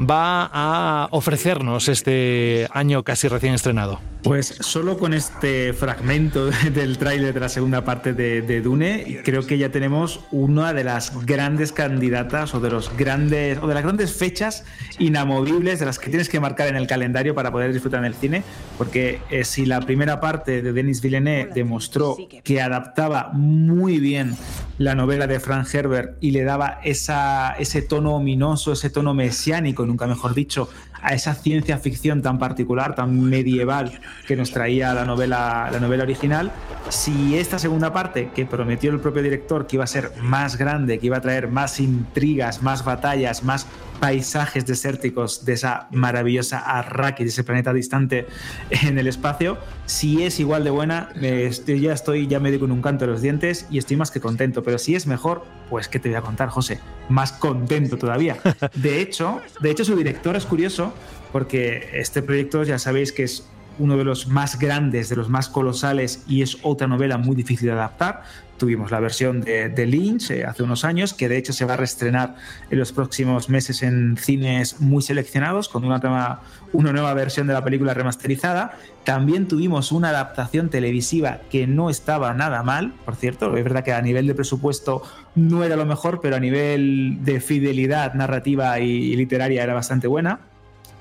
va 0.00 0.50
a 0.52 1.08
ofrecernos 1.10 1.88
este 1.88 2.68
año 2.72 3.02
casi 3.02 3.28
recién 3.28 3.54
estrenado. 3.54 4.00
Pues 4.22 4.54
solo 4.60 4.98
con 4.98 5.14
este 5.14 5.72
fragmento 5.72 6.50
del 6.74 6.98
tráiler 6.98 7.32
de 7.32 7.40
la 7.40 7.48
segunda 7.48 7.84
parte 7.84 8.12
de, 8.12 8.60
Dune, 8.60 9.20
creo 9.24 9.46
que 9.46 9.56
ya 9.56 9.70
tenemos 9.70 10.20
una 10.30 10.74
de 10.74 10.84
las 10.84 11.24
grandes 11.24 11.72
candidatas 11.72 12.54
o 12.54 12.60
de 12.60 12.70
los 12.70 12.94
grandes 12.96 13.58
o 13.62 13.66
de 13.66 13.74
las 13.74 13.82
grandes 13.82 14.12
fechas 14.12 14.64
inamovibles 14.98 15.80
de 15.80 15.86
las 15.86 15.98
que 15.98 16.10
tienes 16.10 16.28
que 16.28 16.38
marcar 16.38 16.68
en 16.68 16.76
el 16.76 16.86
calendario 16.86 17.34
para 17.34 17.50
poder 17.50 17.72
disfrutar 17.72 18.00
en 18.00 18.06
el 18.06 18.14
cine, 18.14 18.42
porque 18.76 19.20
eh, 19.30 19.44
si 19.44 19.64
la 19.64 19.80
primera 19.80 20.20
parte 20.20 20.60
de 20.60 20.72
Denis 20.72 21.00
Villeneuve 21.00 21.50
demostró 21.54 22.16
que 22.44 22.60
adaptaba 22.60 23.30
muy 23.32 23.98
bien 24.00 24.36
la 24.76 24.94
novela 24.94 25.26
de 25.26 25.40
Frank 25.40 25.66
Herbert 25.72 26.16
y 26.20 26.30
le 26.30 26.42
daba 26.42 26.80
esa, 26.84 27.52
ese 27.58 27.82
tono 27.82 28.14
ominoso, 28.16 28.72
ese 28.72 28.90
tono 28.90 29.14
mesiánico, 29.14 29.82
nunca 29.90 30.06
mejor 30.06 30.34
dicho, 30.34 30.68
a 31.02 31.14
esa 31.14 31.34
ciencia 31.34 31.78
ficción 31.78 32.22
tan 32.22 32.38
particular, 32.38 32.94
tan 32.94 33.28
medieval 33.28 34.00
que 34.26 34.36
nos 34.36 34.50
traía 34.50 34.94
la 34.94 35.04
novela, 35.04 35.68
la 35.70 35.80
novela 35.80 36.04
original, 36.04 36.52
si 36.88 37.36
esta 37.36 37.58
segunda 37.58 37.92
parte, 37.92 38.30
que 38.34 38.46
prometió 38.46 38.90
el 38.90 39.00
propio 39.00 39.22
director 39.22 39.66
que 39.66 39.76
iba 39.76 39.84
a 39.84 39.88
ser 39.88 40.12
más 40.22 40.56
grande, 40.56 40.98
que 40.98 41.06
iba 41.06 41.18
a 41.18 41.20
traer 41.20 41.48
más 41.48 41.80
intrigas, 41.80 42.62
más 42.62 42.84
batallas, 42.84 43.44
más 43.44 43.66
paisajes 44.00 44.66
desérticos 44.66 45.44
de 45.44 45.52
esa 45.52 45.86
maravillosa 45.92 46.58
Arrakis, 46.58 47.26
de 47.26 47.30
ese 47.30 47.44
planeta 47.44 47.72
distante 47.72 48.26
en 48.70 48.98
el 48.98 49.06
espacio, 49.06 49.58
si 49.86 50.22
es 50.22 50.40
igual 50.40 50.64
de 50.64 50.70
buena, 50.70 51.10
estoy, 51.20 51.80
ya 51.80 51.92
estoy, 51.92 52.26
ya 52.26 52.40
me 52.40 52.50
digo 52.50 52.60
con 52.60 52.72
un 52.72 52.82
canto 52.82 53.06
de 53.06 53.12
los 53.12 53.22
dientes 53.22 53.66
y 53.70 53.78
estoy 53.78 53.96
más 53.96 54.10
que 54.10 54.20
contento. 54.20 54.62
Pero 54.62 54.78
si 54.78 54.94
es 54.94 55.06
mejor, 55.06 55.44
pues 55.68 55.88
¿qué 55.88 55.98
te 55.98 56.08
voy 56.08 56.16
a 56.16 56.22
contar, 56.22 56.48
José? 56.48 56.80
Más 57.08 57.32
contento 57.32 57.96
todavía. 57.96 58.36
De 58.74 59.00
hecho, 59.00 59.40
de 59.60 59.70
hecho 59.70 59.84
su 59.84 59.96
director 59.96 60.36
es 60.36 60.46
curioso 60.46 60.92
porque 61.32 61.90
este 61.94 62.22
proyecto 62.22 62.64
ya 62.64 62.78
sabéis 62.78 63.12
que 63.12 63.24
es 63.24 63.46
uno 63.78 63.96
de 63.96 64.04
los 64.04 64.28
más 64.28 64.58
grandes, 64.58 65.08
de 65.08 65.16
los 65.16 65.28
más 65.28 65.48
colosales 65.48 66.22
y 66.28 66.42
es 66.42 66.58
otra 66.62 66.86
novela 66.86 67.18
muy 67.18 67.34
difícil 67.34 67.66
de 67.66 67.72
adaptar. 67.72 68.22
Tuvimos 68.60 68.90
la 68.90 69.00
versión 69.00 69.40
de, 69.40 69.86
Lynch 69.86 70.32
eh, 70.32 70.44
hace 70.44 70.62
unos 70.62 70.84
años, 70.84 71.14
que 71.14 71.30
de 71.30 71.38
hecho 71.38 71.54
se 71.54 71.64
va 71.64 71.72
a 71.72 71.76
reestrenar 71.78 72.34
en 72.68 72.78
los 72.78 72.92
próximos 72.92 73.48
meses 73.48 73.82
en 73.82 74.18
cines 74.18 74.82
muy 74.82 75.02
seleccionados, 75.02 75.70
con 75.70 75.82
una, 75.82 76.40
una 76.74 76.92
nueva 76.92 77.14
versión 77.14 77.46
de 77.46 77.54
la 77.54 77.64
película 77.64 77.94
remasterizada. 77.94 78.76
También 79.04 79.48
tuvimos 79.48 79.92
una 79.92 80.10
adaptación 80.10 80.68
televisiva 80.68 81.40
que 81.50 81.66
no 81.66 81.88
estaba 81.88 82.34
nada 82.34 82.62
mal, 82.62 82.92
por 83.06 83.16
cierto. 83.16 83.56
Es 83.56 83.64
verdad 83.64 83.82
que 83.82 83.94
a 83.94 84.02
nivel 84.02 84.26
de 84.26 84.34
presupuesto 84.34 85.04
no 85.34 85.64
era 85.64 85.76
lo 85.76 85.86
mejor, 85.86 86.20
pero 86.20 86.36
a 86.36 86.40
nivel 86.40 87.16
de 87.22 87.40
fidelidad 87.40 88.12
narrativa 88.12 88.78
y 88.78 89.16
literaria 89.16 89.62
era 89.62 89.72
bastante 89.72 90.06
buena. 90.06 90.40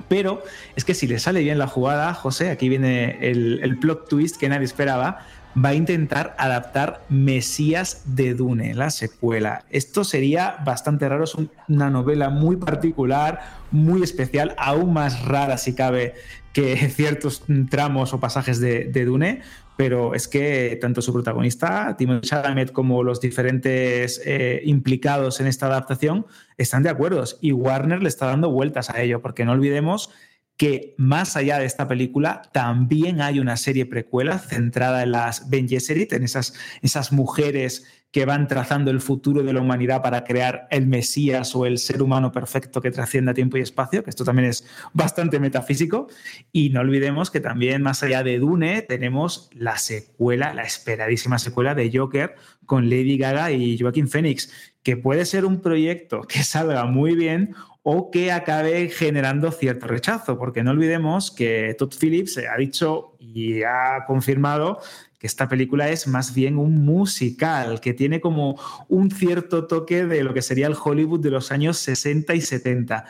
Pero 0.07 0.43
es 0.75 0.85
que 0.85 0.93
si 0.93 1.07
le 1.07 1.19
sale 1.19 1.41
bien 1.41 1.57
la 1.57 1.67
jugada, 1.67 2.13
José, 2.13 2.49
aquí 2.49 2.69
viene 2.69 3.17
el, 3.21 3.77
plot 3.79 4.07
twist 4.07 4.37
que 4.37 4.49
nadie 4.49 4.65
esperaba, 4.65 5.19
va 5.55 5.69
a 5.69 5.73
intentar 5.73 6.35
adaptar 6.37 7.01
Mesías 7.09 8.03
de 8.05 8.33
Dune, 8.33 8.73
la 8.75 8.89
secuela. 8.89 9.65
Esto 9.69 10.03
sería 10.03 10.57
bastante 10.65 11.07
raro, 11.09 11.23
es 11.23 11.35
una 11.67 11.89
novela 11.89 12.29
muy 12.29 12.55
particular, 12.55 13.41
muy 13.71 14.03
especial, 14.03 14.53
aún 14.57 14.93
más 14.93 15.25
rara 15.25 15.57
si 15.57 15.73
cabe 15.73 16.13
que 16.53 16.75
ciertos 16.89 17.43
tramos 17.69 18.13
o 18.13 18.19
pasajes 18.19 18.59
de, 18.59 19.05
Dune, 19.05 19.41
pero 19.75 20.13
es 20.13 20.27
que 20.27 20.77
tanto 20.81 21.01
su 21.01 21.13
protagonista, 21.13 21.95
Timothée 21.97 22.27
Chalamet, 22.27 22.71
como 22.71 23.01
los 23.01 23.21
diferentes 23.21 24.21
eh, 24.25 24.61
implicados 24.65 25.39
en 25.39 25.47
esta 25.47 25.67
adaptación 25.67 26.25
están 26.57 26.83
de 26.83 26.89
acuerdo 26.89 27.23
y 27.39 27.53
Warner 27.53 28.03
le 28.03 28.09
está 28.09 28.27
dando 28.27 28.51
vueltas 28.51 28.89
a 28.89 29.01
ello, 29.01 29.21
porque 29.21 29.45
no 29.45 29.53
olvidemos 29.53 30.11
que 30.59 30.93
más 30.97 31.37
allá 31.37 31.57
de 31.57 31.65
esta 31.65 31.87
película 31.87 32.41
también 32.51 33.21
hay 33.21 33.39
una 33.39 33.55
serie 33.55 33.85
precuela 33.85 34.39
centrada 34.39 35.03
en 35.03 35.13
las 35.13 35.49
Ben 35.49 35.69
Gesserit, 35.69 36.11
en 36.11 36.23
esas, 36.23 36.53
esas 36.81 37.13
mujeres 37.13 37.87
que 38.11 38.25
van 38.25 38.45
trazando 38.45 38.91
el 38.91 38.99
futuro 38.99 39.41
de 39.41 39.53
la 39.53 39.61
humanidad 39.61 40.01
para 40.01 40.25
crear 40.25 40.67
el 40.69 40.85
Mesías 40.85 41.55
o 41.55 41.65
el 41.65 41.77
ser 41.77 42.01
humano 42.01 42.33
perfecto 42.33 42.81
que 42.81 42.91
trascienda 42.91 43.33
tiempo 43.33 43.55
y 43.55 43.61
espacio, 43.61 44.03
que 44.03 44.09
esto 44.09 44.25
también 44.25 44.49
es 44.49 44.65
bastante 44.91 45.39
metafísico. 45.39 46.07
Y 46.51 46.71
no 46.71 46.81
olvidemos 46.81 47.31
que 47.31 47.39
también 47.39 47.81
más 47.81 48.03
allá 48.03 48.21
de 48.23 48.39
Dune 48.39 48.81
tenemos 48.81 49.49
la 49.53 49.77
secuela, 49.77 50.53
la 50.53 50.63
esperadísima 50.63 51.39
secuela 51.39 51.73
de 51.73 51.89
Joker 51.95 52.35
con 52.65 52.89
Lady 52.89 53.17
Gaga 53.17 53.51
y 53.51 53.79
Joaquin 53.79 54.09
Phoenix, 54.09 54.51
que 54.83 54.97
puede 54.97 55.23
ser 55.23 55.45
un 55.45 55.61
proyecto 55.61 56.21
que 56.21 56.43
salga 56.43 56.85
muy 56.85 57.15
bien 57.15 57.55
o 57.91 58.11
que 58.11 58.31
acabe 58.31 58.87
generando 58.89 59.51
cierto 59.51 59.87
rechazo, 59.87 60.37
porque 60.37 60.63
no 60.63 60.69
olvidemos 60.69 61.31
que 61.31 61.75
Todd 61.75 61.91
Phillips 61.99 62.37
ha 62.37 62.55
dicho 62.55 63.15
y 63.17 63.63
ha 63.63 64.05
confirmado 64.05 64.77
que 65.17 65.25
esta 65.25 65.49
película 65.49 65.89
es 65.89 66.07
más 66.07 66.35
bien 66.35 66.59
un 66.59 66.85
musical, 66.85 67.81
que 67.81 67.95
tiene 67.95 68.21
como 68.21 68.59
un 68.89 69.09
cierto 69.09 69.65
toque 69.65 70.05
de 70.05 70.23
lo 70.23 70.35
que 70.35 70.43
sería 70.43 70.67
el 70.67 70.75
Hollywood 70.79 71.19
de 71.21 71.31
los 71.31 71.51
años 71.51 71.79
60 71.79 72.35
y 72.35 72.41
70. 72.41 73.05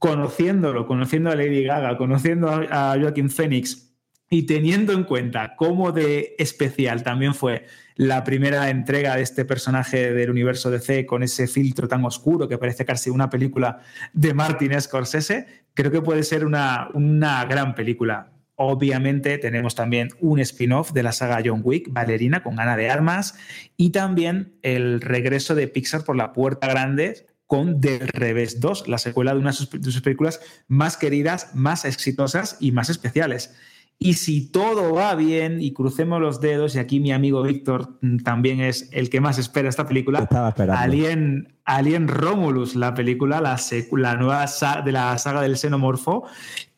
Conociéndolo, 0.00 0.88
conociendo 0.88 1.30
a 1.30 1.36
Lady 1.36 1.62
Gaga, 1.62 1.96
conociendo 1.96 2.50
a 2.50 2.96
Joaquin 3.00 3.30
Phoenix 3.30 3.94
y 4.28 4.42
teniendo 4.42 4.92
en 4.92 5.04
cuenta 5.04 5.54
cómo 5.54 5.92
de 5.92 6.34
especial 6.36 7.04
también 7.04 7.32
fue 7.32 7.64
la 7.96 8.24
primera 8.24 8.68
entrega 8.68 9.16
de 9.16 9.22
este 9.22 9.44
personaje 9.44 10.12
del 10.12 10.30
universo 10.30 10.70
DC 10.70 11.06
con 11.06 11.22
ese 11.22 11.46
filtro 11.46 11.88
tan 11.88 12.04
oscuro 12.04 12.46
que 12.46 12.58
parece 12.58 12.84
casi 12.84 13.10
una 13.10 13.30
película 13.30 13.80
de 14.12 14.34
Martin 14.34 14.78
Scorsese, 14.80 15.46
creo 15.72 15.90
que 15.90 16.02
puede 16.02 16.22
ser 16.22 16.44
una, 16.44 16.88
una 16.92 17.44
gran 17.46 17.74
película. 17.74 18.32
Obviamente 18.54 19.38
tenemos 19.38 19.74
también 19.74 20.08
un 20.20 20.40
spin-off 20.40 20.92
de 20.92 21.02
la 21.02 21.12
saga 21.12 21.42
John 21.44 21.62
Wick, 21.64 21.88
Valerina, 21.90 22.42
con 22.42 22.60
Ana 22.60 22.76
de 22.76 22.90
Armas, 22.90 23.34
y 23.76 23.90
también 23.90 24.58
el 24.62 25.00
regreso 25.00 25.54
de 25.54 25.68
Pixar 25.68 26.04
por 26.04 26.16
la 26.16 26.32
puerta 26.32 26.66
grande 26.66 27.26
con 27.46 27.80
Del 27.80 28.08
Revés 28.08 28.60
2, 28.60 28.88
la 28.88 28.98
secuela 28.98 29.32
de 29.32 29.40
una 29.40 29.50
de 29.50 29.56
sus 29.90 30.00
películas 30.02 30.40
más 30.68 30.96
queridas, 30.96 31.54
más 31.54 31.84
exitosas 31.84 32.56
y 32.60 32.72
más 32.72 32.90
especiales. 32.90 33.54
Y 33.98 34.14
si 34.14 34.50
todo 34.50 34.94
va 34.94 35.14
bien 35.14 35.60
y 35.60 35.72
crucemos 35.72 36.20
los 36.20 36.40
dedos, 36.40 36.74
y 36.74 36.78
aquí 36.78 37.00
mi 37.00 37.12
amigo 37.12 37.42
Víctor 37.42 37.98
también 38.24 38.60
es 38.60 38.90
el 38.92 39.08
que 39.08 39.22
más 39.22 39.38
espera 39.38 39.70
esta 39.70 39.86
película, 39.86 40.28
Alien, 40.76 41.54
Alien 41.64 42.06
Romulus, 42.06 42.76
la 42.76 42.92
película, 42.92 43.40
la, 43.40 43.58
la 43.92 44.16
nueva 44.16 44.46
de 44.84 44.92
la 44.92 45.16
saga 45.16 45.40
del 45.40 45.56
xenomorfo, 45.56 46.24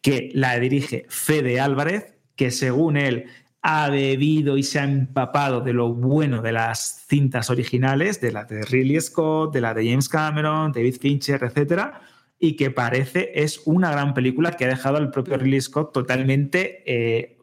que 0.00 0.30
la 0.32 0.58
dirige 0.60 1.06
Fede 1.08 1.58
Álvarez, 1.58 2.14
que 2.36 2.52
según 2.52 2.96
él 2.96 3.24
ha 3.62 3.90
bebido 3.90 4.56
y 4.56 4.62
se 4.62 4.78
ha 4.78 4.84
empapado 4.84 5.60
de 5.60 5.72
lo 5.72 5.92
bueno 5.92 6.40
de 6.40 6.52
las 6.52 7.04
cintas 7.08 7.50
originales, 7.50 8.20
de 8.20 8.30
la 8.30 8.44
de 8.44 8.62
Ridley 8.62 9.00
Scott, 9.00 9.52
de 9.52 9.60
la 9.60 9.74
de 9.74 9.90
James 9.90 10.08
Cameron, 10.08 10.70
David 10.70 10.96
Fincher, 11.00 11.42
etcétera, 11.42 12.00
y 12.38 12.56
que 12.56 12.70
parece 12.70 13.32
es 13.34 13.62
una 13.64 13.90
gran 13.90 14.14
película 14.14 14.52
que 14.52 14.64
ha 14.64 14.68
dejado 14.68 14.96
al 14.96 15.10
propio 15.10 15.36
Ridley 15.36 15.60
Scott 15.60 15.92
totalmente, 15.92 16.82
eh, 16.86 17.38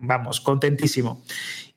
vamos, 0.00 0.40
contentísimo. 0.40 1.22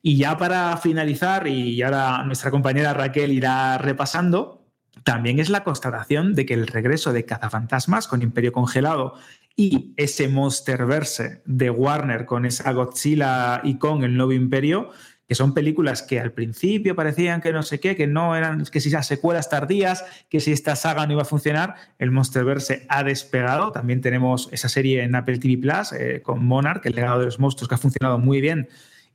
Y 0.02 0.16
ya 0.18 0.36
para 0.36 0.76
finalizar, 0.76 1.46
y 1.46 1.80
ahora 1.82 2.22
nuestra 2.24 2.50
compañera 2.50 2.94
Raquel 2.94 3.32
irá 3.32 3.78
repasando, 3.78 4.66
también 5.04 5.38
es 5.38 5.50
la 5.50 5.62
constatación 5.62 6.34
de 6.34 6.46
que 6.46 6.54
el 6.54 6.66
regreso 6.66 7.12
de 7.12 7.24
Cazafantasmas 7.24 8.08
con 8.08 8.22
Imperio 8.22 8.52
Congelado 8.52 9.14
y 9.54 9.94
ese 9.96 10.28
Monsterverse 10.28 11.42
de 11.46 11.70
Warner 11.70 12.26
con 12.26 12.44
esa 12.44 12.72
Godzilla 12.72 13.60
y 13.62 13.78
con 13.78 14.04
el 14.04 14.16
nuevo 14.16 14.32
Imperio, 14.32 14.90
que 15.28 15.34
son 15.34 15.54
películas 15.54 16.02
que 16.02 16.20
al 16.20 16.32
principio 16.32 16.94
parecían 16.94 17.40
que 17.40 17.52
no 17.52 17.62
sé 17.62 17.80
qué, 17.80 17.96
que 17.96 18.06
no 18.06 18.36
eran, 18.36 18.64
que 18.64 18.80
si 18.80 18.90
las 18.90 19.06
secuelas 19.06 19.50
tardías, 19.50 20.04
que 20.28 20.40
si 20.40 20.52
esta 20.52 20.76
saga 20.76 21.06
no 21.06 21.14
iba 21.14 21.22
a 21.22 21.26
funcionar, 21.26 21.74
el 21.98 22.10
Monsterverse 22.10 22.86
ha 22.88 23.02
despegado. 23.02 23.72
También 23.72 24.00
tenemos 24.00 24.48
esa 24.52 24.68
serie 24.68 25.02
en 25.02 25.14
Apple 25.14 25.38
TV 25.38 25.58
Plus 25.58 25.92
eh, 25.92 26.22
con 26.22 26.44
Monarch, 26.44 26.84
el 26.86 26.94
legado 26.94 27.20
de 27.20 27.26
los 27.26 27.38
monstruos, 27.38 27.68
que 27.68 27.74
ha 27.74 27.78
funcionado 27.78 28.18
muy 28.18 28.40
bien 28.40 28.68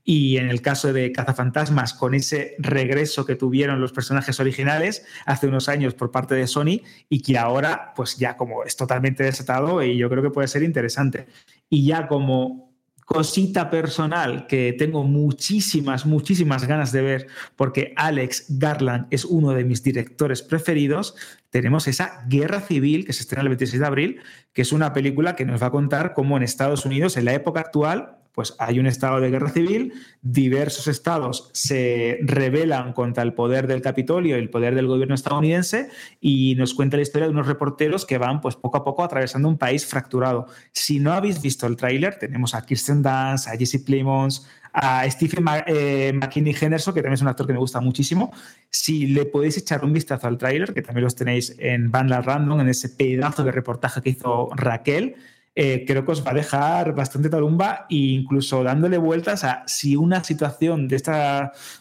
y 0.03 0.37
en 0.37 0.49
el 0.49 0.61
caso 0.61 0.93
de 0.93 1.11
Cazafantasmas, 1.11 1.93
con 1.93 2.13
ese 2.13 2.55
regreso 2.57 3.25
que 3.25 3.35
tuvieron 3.35 3.79
los 3.79 3.91
personajes 3.91 4.39
originales 4.39 5.05
hace 5.25 5.47
unos 5.47 5.69
años 5.69 5.93
por 5.93 6.11
parte 6.11 6.35
de 6.35 6.47
Sony 6.47 6.81
y 7.07 7.21
que 7.21 7.37
ahora, 7.37 7.93
pues 7.95 8.17
ya 8.17 8.35
como 8.35 8.63
es 8.63 8.75
totalmente 8.75 9.23
desatado 9.23 9.83
y 9.83 9.97
yo 9.97 10.09
creo 10.09 10.23
que 10.23 10.31
puede 10.31 10.47
ser 10.47 10.63
interesante. 10.63 11.27
Y 11.69 11.85
ya 11.85 12.07
como 12.07 12.70
cosita 13.11 13.69
personal 13.69 14.47
que 14.47 14.73
tengo 14.73 15.03
muchísimas, 15.03 16.05
muchísimas 16.05 16.65
ganas 16.65 16.93
de 16.93 17.01
ver 17.01 17.27
porque 17.57 17.93
Alex 17.97 18.45
Garland 18.47 19.07
es 19.09 19.25
uno 19.25 19.51
de 19.51 19.65
mis 19.65 19.83
directores 19.83 20.41
preferidos, 20.41 21.15
tenemos 21.49 21.89
esa 21.89 22.23
Guerra 22.29 22.61
Civil 22.61 23.05
que 23.05 23.11
se 23.11 23.23
estrena 23.23 23.43
el 23.43 23.49
26 23.49 23.81
de 23.81 23.85
abril, 23.85 24.21
que 24.53 24.61
es 24.61 24.71
una 24.71 24.93
película 24.93 25.35
que 25.35 25.45
nos 25.45 25.61
va 25.61 25.67
a 25.67 25.71
contar 25.71 26.13
cómo 26.13 26.37
en 26.37 26.43
Estados 26.43 26.85
Unidos, 26.85 27.17
en 27.17 27.25
la 27.25 27.33
época 27.33 27.59
actual, 27.59 28.20
pues 28.33 28.55
hay 28.59 28.79
un 28.79 28.87
estado 28.87 29.19
de 29.19 29.29
guerra 29.29 29.49
civil, 29.49 29.93
diversos 30.21 30.87
estados 30.87 31.49
se 31.53 32.19
rebelan 32.21 32.93
contra 32.93 33.23
el 33.23 33.33
poder 33.33 33.67
del 33.67 33.81
Capitolio 33.81 34.37
y 34.37 34.39
el 34.39 34.49
poder 34.49 34.75
del 34.75 34.87
gobierno 34.87 35.15
estadounidense 35.15 35.89
y 36.19 36.55
nos 36.55 36.73
cuenta 36.73 36.97
la 36.97 37.03
historia 37.03 37.27
de 37.27 37.33
unos 37.33 37.47
reporteros 37.47 38.05
que 38.05 38.17
van 38.17 38.41
pues 38.41 38.55
poco 38.55 38.77
a 38.77 38.83
poco 38.83 39.03
atravesando 39.03 39.47
un 39.47 39.57
país 39.57 39.85
fracturado. 39.85 40.47
Si 40.71 40.99
no 40.99 41.13
habéis 41.13 41.41
visto 41.41 41.67
el 41.67 41.75
tráiler, 41.75 42.17
tenemos 42.19 42.55
a 42.55 42.65
Kirsten 42.65 43.01
Dunst, 43.01 43.47
a 43.47 43.57
Jesse 43.57 43.83
Plemons, 43.83 44.47
a 44.73 45.09
Stephen 45.09 45.45
eh, 45.67 46.13
McKinney 46.13 46.55
Henderson, 46.59 46.93
que 46.93 47.01
también 47.01 47.15
es 47.15 47.21
un 47.21 47.27
actor 47.27 47.45
que 47.45 47.53
me 47.53 47.59
gusta 47.59 47.81
muchísimo. 47.81 48.31
Si 48.69 49.07
le 49.07 49.25
podéis 49.25 49.57
echar 49.57 49.83
un 49.83 49.93
vistazo 49.93 50.27
al 50.27 50.37
tráiler, 50.37 50.73
que 50.73 50.81
también 50.81 51.03
los 51.03 51.15
tenéis 51.15 51.55
en 51.59 51.91
Banda 51.91 52.21
Random, 52.21 52.61
en 52.61 52.69
ese 52.69 52.89
pedazo 52.89 53.43
de 53.43 53.51
reportaje 53.51 54.01
que 54.01 54.11
hizo 54.11 54.49
Raquel, 54.55 55.15
eh, 55.53 55.83
creo 55.85 56.05
que 56.05 56.11
os 56.11 56.25
va 56.25 56.31
a 56.31 56.35
dejar 56.35 56.95
bastante 56.95 57.29
tarumba 57.29 57.85
e 57.89 58.13
incluso 58.13 58.63
dándole 58.63 58.97
vueltas 58.97 59.43
a 59.43 59.63
si 59.67 59.95
una 59.97 60.23
situación 60.23 60.87
de 60.87 60.95
estas 60.95 61.49
mm, 61.49 61.80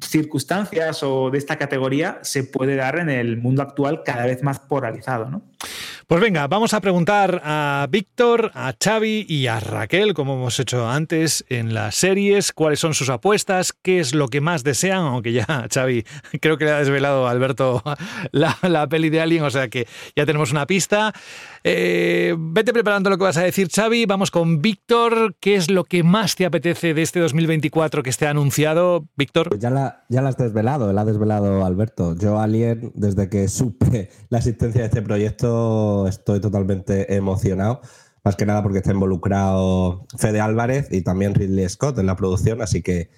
circunstancias 0.00 1.02
o 1.02 1.30
de 1.30 1.38
esta 1.38 1.56
categoría 1.56 2.18
se 2.22 2.44
puede 2.44 2.76
dar 2.76 2.98
en 2.98 3.08
el 3.08 3.36
mundo 3.36 3.62
actual 3.62 4.02
cada 4.04 4.26
vez 4.26 4.42
más 4.42 4.60
polarizado. 4.60 5.28
¿no? 5.30 5.42
Pues 6.06 6.20
venga, 6.20 6.46
vamos 6.46 6.74
a 6.74 6.80
preguntar 6.80 7.40
a 7.44 7.86
Víctor, 7.90 8.50
a 8.54 8.74
Xavi 8.78 9.24
y 9.26 9.46
a 9.46 9.58
Raquel, 9.60 10.12
como 10.12 10.34
hemos 10.34 10.60
hecho 10.60 10.88
antes 10.88 11.46
en 11.48 11.72
las 11.72 11.94
series, 11.94 12.52
cuáles 12.52 12.78
son 12.80 12.92
sus 12.92 13.08
apuestas, 13.08 13.72
qué 13.72 14.00
es 14.00 14.14
lo 14.14 14.28
que 14.28 14.42
más 14.42 14.64
desean, 14.64 14.98
aunque 14.98 15.32
ya 15.32 15.66
Xavi 15.72 16.04
creo 16.42 16.58
que 16.58 16.66
le 16.66 16.72
ha 16.72 16.78
desvelado 16.78 17.26
a 17.26 17.30
Alberto 17.30 17.82
la, 18.32 18.58
la 18.62 18.86
peli 18.86 19.08
de 19.08 19.22
Alien, 19.22 19.44
o 19.44 19.50
sea 19.50 19.68
que 19.68 19.88
ya 20.14 20.26
tenemos 20.26 20.52
una 20.52 20.66
pista. 20.66 21.14
Eh, 21.66 22.34
vete 22.38 22.74
preparando 22.74 23.08
lo 23.08 23.16
que 23.16 23.24
vas 23.24 23.38
a 23.38 23.42
decir, 23.42 23.68
Xavi. 23.74 24.04
Vamos 24.04 24.30
con 24.30 24.60
Víctor. 24.60 25.34
¿Qué 25.40 25.54
es 25.54 25.70
lo 25.70 25.84
que 25.84 26.02
más 26.02 26.36
te 26.36 26.44
apetece 26.44 26.92
de 26.92 27.00
este 27.00 27.20
2024 27.20 28.02
que 28.02 28.10
esté 28.10 28.26
anunciado, 28.26 29.06
Víctor? 29.16 29.48
Pues 29.48 29.60
ya 29.60 29.70
la, 29.70 30.04
ya 30.08 30.22
la 30.22 30.30
has 30.30 30.36
desvelado, 30.36 30.92
la 30.92 31.02
ha 31.02 31.04
desvelado 31.04 31.64
Alberto. 31.64 32.16
Yo, 32.16 32.40
Alien, 32.40 32.92
desde 32.94 33.28
que 33.28 33.48
supe 33.48 34.10
la 34.28 34.38
existencia 34.38 34.80
de 34.80 34.88
este 34.88 35.02
proyecto, 35.02 36.08
estoy 36.08 36.40
totalmente 36.40 37.14
emocionado. 37.14 37.80
Más 38.24 38.36
que 38.36 38.46
nada 38.46 38.62
porque 38.62 38.78
está 38.78 38.92
involucrado 38.92 40.06
Fede 40.16 40.40
Álvarez 40.40 40.88
y 40.90 41.02
también 41.02 41.34
Ridley 41.34 41.68
Scott 41.68 41.98
en 41.98 42.06
la 42.06 42.16
producción, 42.16 42.62
así 42.62 42.82
que 42.82 43.10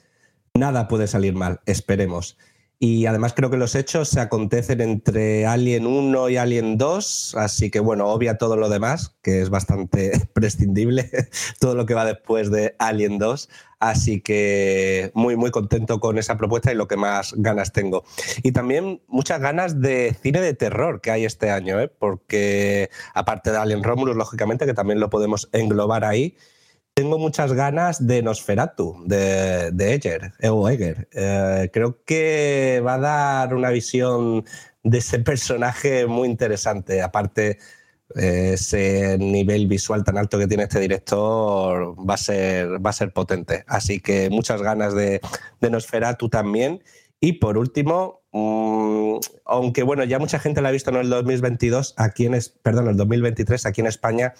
nada 0.55 0.89
puede 0.89 1.07
salir 1.07 1.35
mal, 1.35 1.61
esperemos. 1.65 2.37
Y 2.79 3.07
además 3.07 3.33
creo 3.35 3.51
que 3.51 3.57
los 3.57 3.75
hechos 3.75 4.11
se 4.11 4.21
acontecen 4.21 4.83
entre 4.83 5.47
Alien 5.47 5.87
1 5.87 6.29
y 6.29 6.37
Alien 6.37 6.77
2, 6.77 7.35
así 7.39 7.71
que 7.71 7.81
bueno, 7.81 8.09
obvia 8.09 8.37
todo 8.37 8.57
lo 8.57 8.69
demás, 8.69 9.17
que 9.23 9.41
es 9.41 9.49
bastante 9.49 10.13
prescindible, 10.35 11.11
todo 11.59 11.75
lo 11.75 11.87
que 11.87 11.95
va 11.95 12.05
después 12.05 12.51
de 12.51 12.77
Alien 12.79 13.17
2, 13.19 13.49
así 13.81 14.21
que 14.21 15.11
muy 15.15 15.37
muy 15.37 15.51
contento 15.51 16.01
con 16.01 16.19
esa 16.19 16.37
propuesta 16.37 16.71
y 16.71 16.75
lo 16.75 16.87
que 16.87 16.99
más 16.99 17.33
ganas 17.39 17.73
tengo. 17.73 18.05
Y 18.43 18.53
también 18.53 19.01
muchas 19.09 19.41
ganas 19.41 19.81
de 19.81 20.15
cine 20.21 20.43
de 20.43 20.53
terror 20.53 21.01
que 21.01 21.11
hay 21.11 21.25
este 21.25 21.51
año, 21.51 21.81
¿eh? 21.81 21.89
porque 21.89 22.91
aparte 23.15 23.53
de 23.53 23.57
Alien 23.57 23.85
Romulus, 23.85 24.17
lógicamente, 24.17 24.67
que 24.67 24.75
también 24.75 25.01
lo 25.01 25.09
podemos 25.09 25.49
englobar 25.53 26.05
ahí, 26.05 26.37
tengo 26.97 27.19
muchas 27.19 27.53
ganas 27.53 28.07
de 28.07 28.23
Nosferatu, 28.23 29.03
de, 29.05 29.71
de 29.71 29.95
Eger, 29.95 30.33
Evo 30.39 30.67
Eger. 30.67 31.07
Eh, 31.13 31.69
creo 31.71 32.03
que 32.07 32.83
va 32.85 32.95
a 32.95 32.99
dar 32.99 33.55
una 33.55 33.69
visión 33.69 34.47
de 34.83 34.99
ese 34.99 35.19
personaje 35.19 36.07
muy 36.07 36.27
interesante. 36.27 37.03
Aparte, 37.03 37.59
ese 38.15 39.19
nivel 39.19 39.67
visual 39.67 40.05
tan 40.05 40.17
alto 40.17 40.39
que 40.39 40.47
tiene 40.47 40.63
este 40.63 40.81
director 40.81 41.95
va 41.99 42.15
a 42.15 42.17
ser, 42.17 42.85
va 42.85 42.89
a 42.89 42.95
ser 42.95 43.13
potente. 43.13 43.63
Así 43.67 44.01
que 44.01 44.31
muchas 44.31 44.63
ganas 44.63 44.95
de, 44.95 45.21
de 45.61 45.71
Nosferatu 45.71 46.31
también. 46.31 46.83
Y 47.21 47.35
por 47.35 47.57
último, 47.57 48.23
mm, 48.33 49.17
aunque 49.47 49.83
bueno, 49.83 50.05
ya 50.05 50.19
mucha 50.19 50.39
gente 50.39 50.61
la 50.61 50.69
ha 50.69 50.73
visto 50.73 50.91
en 50.91 50.97
el 50.97 51.09
2022, 51.09 51.95
aquí 51.97 52.27
en, 52.27 52.39
perdón, 52.63 52.89
el 52.89 52.97
2023, 52.97 53.65
aquí 53.67 53.81
en 53.81 53.87
España 53.87 54.35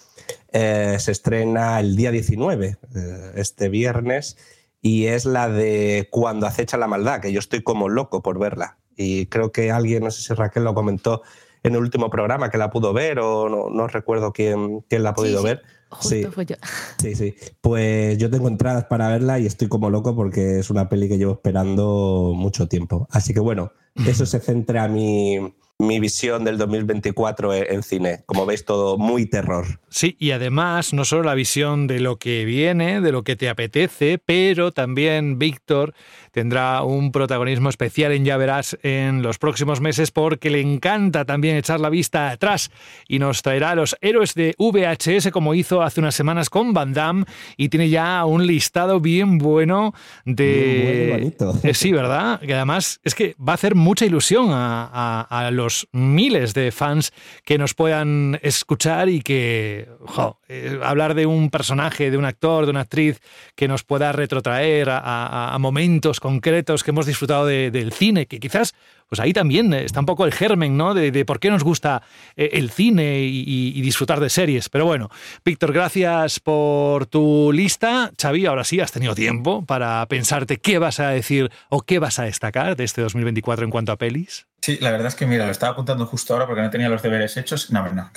eh, 0.51 0.97
se 0.99 1.11
estrena 1.11 1.79
el 1.79 1.95
día 1.95 2.11
19, 2.11 2.77
eh, 2.95 3.31
este 3.35 3.69
viernes, 3.69 4.37
y 4.81 5.07
es 5.07 5.25
la 5.25 5.49
de 5.49 6.07
Cuando 6.11 6.45
acecha 6.45 6.77
la 6.77 6.87
maldad, 6.87 7.19
que 7.19 7.31
yo 7.31 7.39
estoy 7.39 7.63
como 7.63 7.89
loco 7.89 8.21
por 8.21 8.39
verla. 8.39 8.77
Y 8.95 9.25
creo 9.27 9.51
que 9.51 9.71
alguien, 9.71 10.03
no 10.03 10.11
sé 10.11 10.21
si 10.21 10.33
Raquel 10.33 10.63
lo 10.63 10.73
comentó 10.73 11.23
en 11.67 11.75
el 11.75 11.81
último 11.81 12.09
programa, 12.09 12.49
que 12.49 12.57
la 12.57 12.69
pudo 12.69 12.93
ver, 12.93 13.19
o 13.19 13.49
no, 13.49 13.69
no 13.69 13.87
recuerdo 13.87 14.33
quién, 14.33 14.81
quién, 14.89 15.03
la 15.03 15.09
ha 15.09 15.13
podido 15.13 15.39
sí, 15.39 15.45
ver. 15.45 15.61
Justo 15.89 16.15
sí. 16.15 16.25
fue 16.25 16.45
yo. 16.45 16.55
Sí, 16.99 17.15
sí. 17.15 17.35
Pues 17.61 18.17
yo 18.17 18.29
tengo 18.29 18.47
entradas 18.47 18.85
para 18.85 19.07
verla 19.09 19.39
y 19.39 19.45
estoy 19.45 19.67
como 19.69 19.89
loco 19.89 20.15
porque 20.15 20.59
es 20.59 20.69
una 20.69 20.89
peli 20.89 21.07
que 21.07 21.17
llevo 21.17 21.33
esperando 21.33 22.33
mucho 22.35 22.67
tiempo. 22.67 23.07
Así 23.11 23.33
que 23.33 23.39
bueno, 23.39 23.71
eso 24.05 24.25
se 24.25 24.39
centra 24.39 24.83
a 24.83 24.87
mi, 24.87 25.39
mi 25.79 25.99
visión 25.99 26.43
del 26.43 26.57
2024 26.57 27.53
en, 27.53 27.73
en 27.75 27.83
cine. 27.83 28.23
Como 28.25 28.45
veis, 28.45 28.65
todo 28.65 28.97
muy 28.97 29.25
terror. 29.27 29.79
Sí, 29.89 30.15
y 30.19 30.31
además 30.31 30.93
no 30.93 31.05
solo 31.05 31.23
la 31.23 31.35
visión 31.35 31.87
de 31.87 31.99
lo 31.99 32.17
que 32.17 32.45
viene, 32.45 32.99
de 32.99 33.11
lo 33.11 33.23
que 33.23 33.35
te 33.35 33.47
apetece, 33.47 34.19
pero 34.23 34.71
también 34.73 35.39
Víctor 35.39 35.93
tendrá 36.37 36.83
un 36.83 37.11
protagonismo 37.11 37.67
especial 37.67 38.11
en 38.11 38.23
Ya 38.23 38.37
Verás 38.37 38.77
en 38.83 39.23
los 39.23 39.39
próximos 39.39 39.81
meses 39.81 40.11
porque 40.11 40.51
le 40.51 40.61
encanta 40.61 41.25
también 41.25 41.57
echar 41.57 41.79
la 41.79 41.89
vista 41.89 42.29
atrás 42.29 42.69
y 43.07 43.17
nos 43.17 43.41
traerá 43.41 43.71
a 43.71 43.75
los 43.75 43.97
héroes 44.01 44.35
de 44.35 44.53
VHS 44.59 45.31
como 45.31 45.55
hizo 45.55 45.81
hace 45.81 45.99
unas 45.99 46.13
semanas 46.13 46.51
con 46.51 46.73
Van 46.73 46.93
Damme 46.93 47.25
y 47.57 47.69
tiene 47.69 47.89
ya 47.89 48.23
un 48.25 48.45
listado 48.45 48.99
bien 48.99 49.39
bueno 49.39 49.95
de... 50.25 51.31
Bueno, 51.39 51.55
Eh, 51.63 51.73
sí, 51.73 51.91
¿verdad? 51.91 52.39
Que 52.39 52.53
además 52.53 52.99
es 53.03 53.15
que 53.15 53.35
va 53.39 53.53
a 53.53 53.55
hacer 53.55 53.73
mucha 53.73 54.05
ilusión 54.05 54.51
a, 54.51 54.85
a, 54.93 55.47
a 55.47 55.49
los 55.49 55.87
miles 55.91 56.53
de 56.53 56.71
fans 56.71 57.13
que 57.45 57.57
nos 57.57 57.73
puedan 57.73 58.37
escuchar 58.43 59.09
y 59.09 59.21
que 59.21 59.89
jo, 60.01 60.39
eh, 60.47 60.79
hablar 60.83 61.15
de 61.15 61.25
un 61.25 61.49
personaje, 61.49 62.11
de 62.11 62.17
un 62.17 62.25
actor, 62.25 62.65
de 62.65 62.69
una 62.69 62.81
actriz 62.81 63.21
que 63.55 63.67
nos 63.67 63.83
pueda 63.83 64.11
retrotraer 64.11 64.91
a, 64.91 64.99
a, 64.99 65.55
a 65.55 65.57
momentos 65.57 66.19
concretos 66.27 66.83
que 66.83 66.91
hemos 66.91 67.05
disfrutado 67.05 67.45
de, 67.45 67.71
del 67.71 67.93
cine, 67.93 68.25
que 68.25 68.41
quizás 68.41 68.75
pues 69.07 69.21
ahí 69.21 69.31
también 69.31 69.73
está 69.73 70.01
un 70.01 70.05
poco 70.05 70.25
el 70.25 70.33
germen, 70.33 70.75
¿no? 70.75 70.93
De, 70.93 71.11
de 71.11 71.23
por 71.23 71.39
qué 71.39 71.49
nos 71.49 71.63
gusta 71.63 72.01
eh, 72.35 72.49
el 72.53 72.69
cine 72.69 73.21
y, 73.21 73.81
disfrutar 73.81 74.19
de 74.19 74.29
series. 74.29 74.67
Pero 74.67 74.85
bueno, 74.85 75.09
Víctor, 75.45 75.71
gracias 75.71 76.41
por 76.41 77.05
tu 77.05 77.51
lista. 77.53 78.11
Xavi, 78.21 78.45
ahora 78.45 78.65
sí 78.65 78.81
has 78.81 78.91
tenido 78.91 79.15
tiempo 79.15 79.63
para 79.65 80.05
pensarte 80.07 80.57
qué 80.57 80.79
vas 80.79 80.99
a 80.99 81.09
decir 81.09 81.49
o 81.69 81.81
qué 81.83 81.99
vas 81.99 82.19
a 82.19 82.23
destacar 82.23 82.75
de 82.75 82.83
este 82.83 83.01
2024 83.01 83.63
en 83.63 83.71
cuanto 83.71 83.93
a 83.93 83.95
pelis. 83.95 84.47
Sí, 84.61 84.77
la 84.81 84.91
verdad 84.91 85.07
es 85.07 85.15
que 85.15 85.25
mira, 85.25 85.45
lo 85.45 85.51
estaba 85.53 85.71
apuntando 85.71 86.05
justo 86.05 86.33
ahora 86.33 86.45
porque 86.45 86.61
no 86.61 86.69
tenía 86.69 86.89
los 86.89 87.01
deberes 87.01 87.37
hechos. 87.37 87.71
No, 87.71 87.87
no. 87.93 88.11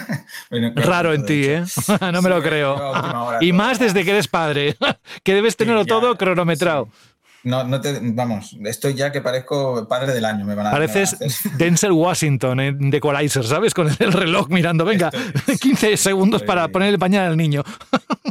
bueno, 0.50 0.72
Raro 0.74 1.12
en 1.12 1.24
ti, 1.24 1.44
¿eh? 1.44 1.62
no 2.00 2.20
me 2.20 2.22
sí, 2.22 2.28
lo 2.28 2.42
creo. 2.42 3.40
y 3.40 3.52
más 3.52 3.78
desde 3.78 4.04
que 4.04 4.10
eres 4.10 4.26
padre, 4.26 4.76
que 5.22 5.34
debes 5.34 5.56
tenerlo 5.56 5.84
sí, 5.84 5.90
ya, 5.90 5.94
todo 5.94 6.16
cronometrado. 6.16 6.86
Sí. 6.86 7.11
No, 7.44 7.64
no 7.64 7.80
te, 7.80 7.98
vamos, 8.00 8.56
estoy 8.64 8.94
ya 8.94 9.10
que 9.10 9.20
parezco 9.20 9.88
padre 9.88 10.12
del 10.12 10.24
año. 10.24 10.44
Me 10.44 10.54
van 10.54 10.68
a, 10.68 10.70
Pareces 10.70 11.18
me 11.20 11.26
van 11.26 11.54
a 11.54 11.58
Denzel 11.58 11.92
Washington 11.92 12.60
en 12.60 12.90
The 12.90 12.98
Equalizer, 12.98 13.44
¿sabes? 13.44 13.74
Con 13.74 13.88
el 13.88 14.12
reloj 14.12 14.48
mirando, 14.48 14.84
venga, 14.84 15.10
estoy, 15.34 15.58
15 15.58 15.96
segundos 15.96 16.42
estoy, 16.42 16.54
para 16.54 16.68
poner 16.68 16.90
el 16.90 16.98
pañal 16.98 17.26
al 17.26 17.36
niño. 17.36 17.64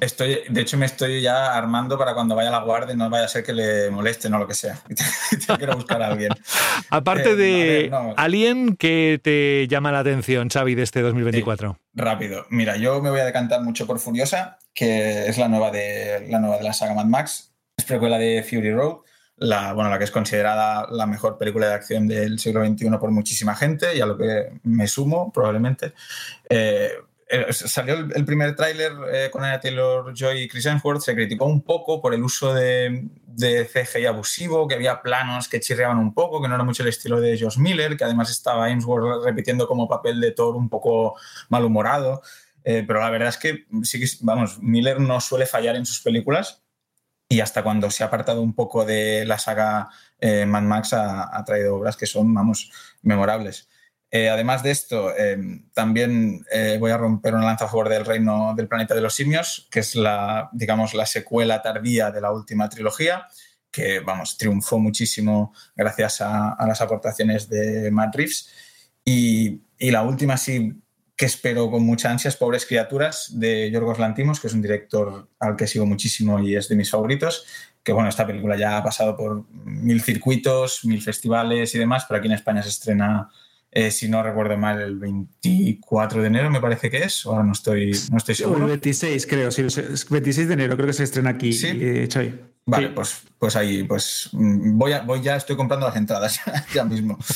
Estoy, 0.01 0.39
de 0.49 0.61
hecho, 0.61 0.79
me 0.79 0.87
estoy 0.87 1.21
ya 1.21 1.53
armando 1.53 1.95
para 1.95 2.15
cuando 2.15 2.35
vaya 2.35 2.49
a 2.49 2.51
la 2.53 2.63
guardia, 2.63 2.95
no 2.95 3.07
vaya 3.07 3.25
a 3.25 3.27
ser 3.27 3.43
que 3.43 3.53
le 3.53 3.91
molesten 3.91 4.33
o 4.33 4.39
lo 4.39 4.47
que 4.47 4.55
sea. 4.55 4.79
Quiero 5.57 5.75
buscar 5.75 6.01
a 6.01 6.07
alguien. 6.07 6.31
Aparte 6.89 7.33
eh, 7.33 7.35
de 7.35 7.63
ver, 7.63 7.91
no. 7.91 8.13
Alien, 8.17 8.77
¿qué 8.77 9.19
te 9.21 9.67
llama 9.67 9.91
la 9.91 9.99
atención, 9.99 10.49
Xavi, 10.49 10.73
de 10.73 10.81
este 10.81 11.01
2024? 11.01 11.73
Sí, 11.73 11.79
rápido. 11.93 12.47
Mira, 12.49 12.77
yo 12.77 12.99
me 12.99 13.11
voy 13.11 13.19
a 13.19 13.25
decantar 13.25 13.61
mucho 13.61 13.85
por 13.85 13.99
Furiosa, 13.99 14.57
que 14.73 15.27
es 15.27 15.37
la 15.37 15.47
nueva 15.47 15.69
de 15.69 16.25
la, 16.29 16.39
nueva 16.39 16.57
de 16.57 16.63
la 16.63 16.73
saga 16.73 16.95
Mad 16.95 17.05
Max 17.05 17.50
es 17.81 17.85
precuela 17.85 18.17
de 18.17 18.43
Fury 18.43 18.71
Road, 18.71 18.97
la, 19.37 19.73
bueno, 19.73 19.89
la 19.89 19.97
que 19.97 20.03
es 20.03 20.11
considerada 20.11 20.87
la 20.91 21.07
mejor 21.07 21.37
película 21.37 21.67
de 21.67 21.73
acción 21.73 22.07
del 22.07 22.39
siglo 22.39 22.65
XXI 22.65 22.89
por 22.99 23.11
muchísima 23.11 23.55
gente, 23.55 23.95
y 23.95 24.01
a 24.01 24.05
lo 24.05 24.17
que 24.17 24.59
me 24.63 24.87
sumo 24.87 25.31
probablemente. 25.33 25.93
Eh, 26.47 26.91
salió 27.49 27.95
el, 27.95 28.25
primer 28.25 28.55
tráiler 28.55 28.91
eh, 29.11 29.29
con 29.31 29.43
Anya 29.43 29.59
Taylor-Joy 29.59 30.41
y 30.41 30.47
Chris 30.47 30.65
Hemsworth, 30.65 31.01
se 31.01 31.15
criticó 31.15 31.45
un 31.45 31.63
poco 31.63 32.01
por 32.01 32.13
el 32.13 32.23
uso 32.23 32.53
de, 32.53 33.07
de, 33.25 33.65
CGI 33.65 34.05
abusivo, 34.05 34.67
que 34.67 34.75
había 34.75 35.01
planos 35.01 35.47
que 35.47 35.59
chirriaban 35.59 35.97
un 35.97 36.13
poco, 36.13 36.41
que 36.41 36.47
no 36.47 36.55
era 36.55 36.63
mucho 36.63 36.83
el 36.83 36.89
estilo 36.89 37.19
de 37.19 37.39
Josh 37.39 37.57
Miller, 37.57 37.97
que 37.97 38.03
además 38.03 38.29
estaba 38.29 38.69
Hemsworth 38.69 39.23
repitiendo 39.23 39.67
como 39.67 39.87
papel 39.87 40.19
de 40.21 40.31
Thor 40.31 40.55
un 40.55 40.69
poco 40.69 41.15
malhumorado. 41.49 42.21
Eh, 42.63 42.83
pero 42.85 42.99
la 42.99 43.09
verdad 43.09 43.29
es 43.29 43.37
que 43.37 43.65
sí 43.81 43.99
que, 43.99 44.05
vamos, 44.21 44.59
Miller 44.61 44.99
no 44.99 45.19
suele 45.19 45.47
fallar 45.47 45.75
en 45.75 45.85
sus 45.85 46.01
películas 46.01 46.60
y 47.31 47.39
hasta 47.39 47.63
cuando 47.63 47.89
se 47.89 48.03
ha 48.03 48.07
apartado 48.07 48.41
un 48.41 48.53
poco 48.53 48.83
de 48.83 49.23
la 49.25 49.39
saga 49.39 49.87
eh, 50.19 50.45
Mad 50.45 50.63
Max 50.63 50.91
ha, 50.91 51.41
traído 51.45 51.77
obras 51.77 51.95
que 51.95 52.05
son, 52.05 52.33
vamos, 52.33 52.69
memorables. 53.03 53.69
Eh, 54.11 54.27
además 54.27 54.63
de 54.63 54.71
esto, 54.71 55.15
eh, 55.15 55.37
también 55.73 56.45
voy 56.77 56.91
a 56.91 56.97
romper 56.97 57.33
una 57.33 57.45
lanza 57.45 57.63
a 57.63 57.67
favor 57.69 57.87
del 57.87 58.03
Reino 58.03 58.53
del 58.53 58.67
Planeta 58.67 58.93
de 58.93 58.99
los 58.99 59.13
Simios, 59.15 59.69
que 59.71 59.79
es 59.79 59.95
la, 59.95 60.49
digamos, 60.51 60.93
la 60.93 61.05
secuela 61.05 61.61
tardía 61.61 62.11
de 62.11 62.19
la 62.19 62.33
última 62.33 62.67
trilogía, 62.67 63.27
que, 63.71 64.01
vamos, 64.01 64.37
triunfó 64.37 64.77
muchísimo 64.77 65.53
gracias 65.73 66.19
a, 66.19 66.51
a 66.51 66.67
las 66.67 66.81
aportaciones 66.81 67.47
de 67.47 67.89
Matt 67.91 68.13
Reeves. 68.13 68.49
Y, 69.05 69.61
y 69.77 69.89
la 69.89 70.03
última, 70.03 70.35
sí, 70.35 70.83
que 71.21 71.27
espero 71.27 71.69
con 71.69 71.83
mucha 71.83 72.09
ansias, 72.09 72.35
Pobres 72.35 72.65
Criaturas, 72.65 73.29
de 73.35 73.69
Yorgos 73.69 73.99
Lantimos, 73.99 74.39
que 74.39 74.47
es 74.47 74.53
un 74.55 74.61
director 74.63 75.27
al 75.39 75.55
que 75.55 75.67
sigo 75.67 75.85
muchísimo 75.85 76.39
y 76.39 76.55
es 76.55 76.67
de 76.67 76.75
mis 76.75 76.89
favoritos. 76.89 77.45
Que 77.83 77.91
bueno, 77.91 78.09
esta 78.09 78.25
película 78.25 78.57
ya 78.57 78.75
ha 78.75 78.83
pasado 78.83 79.15
por 79.15 79.45
mil 79.63 80.01
circuitos, 80.01 80.83
mil 80.83 80.99
festivales 80.99 81.75
y 81.75 81.77
demás, 81.77 82.05
pero 82.09 82.17
aquí 82.17 82.25
en 82.27 82.33
España 82.33 82.63
se 82.63 82.69
estrena, 82.69 83.29
eh, 83.69 83.91
si 83.91 84.09
no 84.09 84.23
recuerdo 84.23 84.57
mal, 84.57 84.81
el 84.81 84.97
24 84.97 86.23
de 86.23 86.27
enero, 86.27 86.49
me 86.49 86.59
parece 86.59 86.89
que 86.89 87.03
es. 87.03 87.23
Ahora 87.27 87.43
no 87.43 87.51
estoy, 87.51 87.91
no 88.09 88.17
estoy 88.17 88.33
seguro. 88.33 88.61
El 88.61 88.65
26, 88.71 89.27
creo, 89.27 89.51
sí, 89.51 89.61
el 89.61 89.67
26 90.09 90.47
de 90.47 90.53
enero 90.55 90.75
creo 90.75 90.87
que 90.87 90.93
se 90.93 91.03
estrena 91.03 91.29
aquí, 91.29 91.53
¿Sí? 91.53 91.67
eh, 91.69 92.07
Chay. 92.07 92.50
Vale, 92.71 92.89
pues, 92.91 93.23
pues 93.37 93.55
ahí, 93.57 93.83
pues 93.83 94.29
mm, 94.31 94.77
voy, 94.77 94.93
a, 94.93 95.01
voy 95.01 95.21
ya, 95.21 95.35
estoy 95.35 95.57
comprando 95.57 95.87
las 95.87 95.95
entradas 95.97 96.39
ya 96.73 96.85
mismo. 96.85 97.17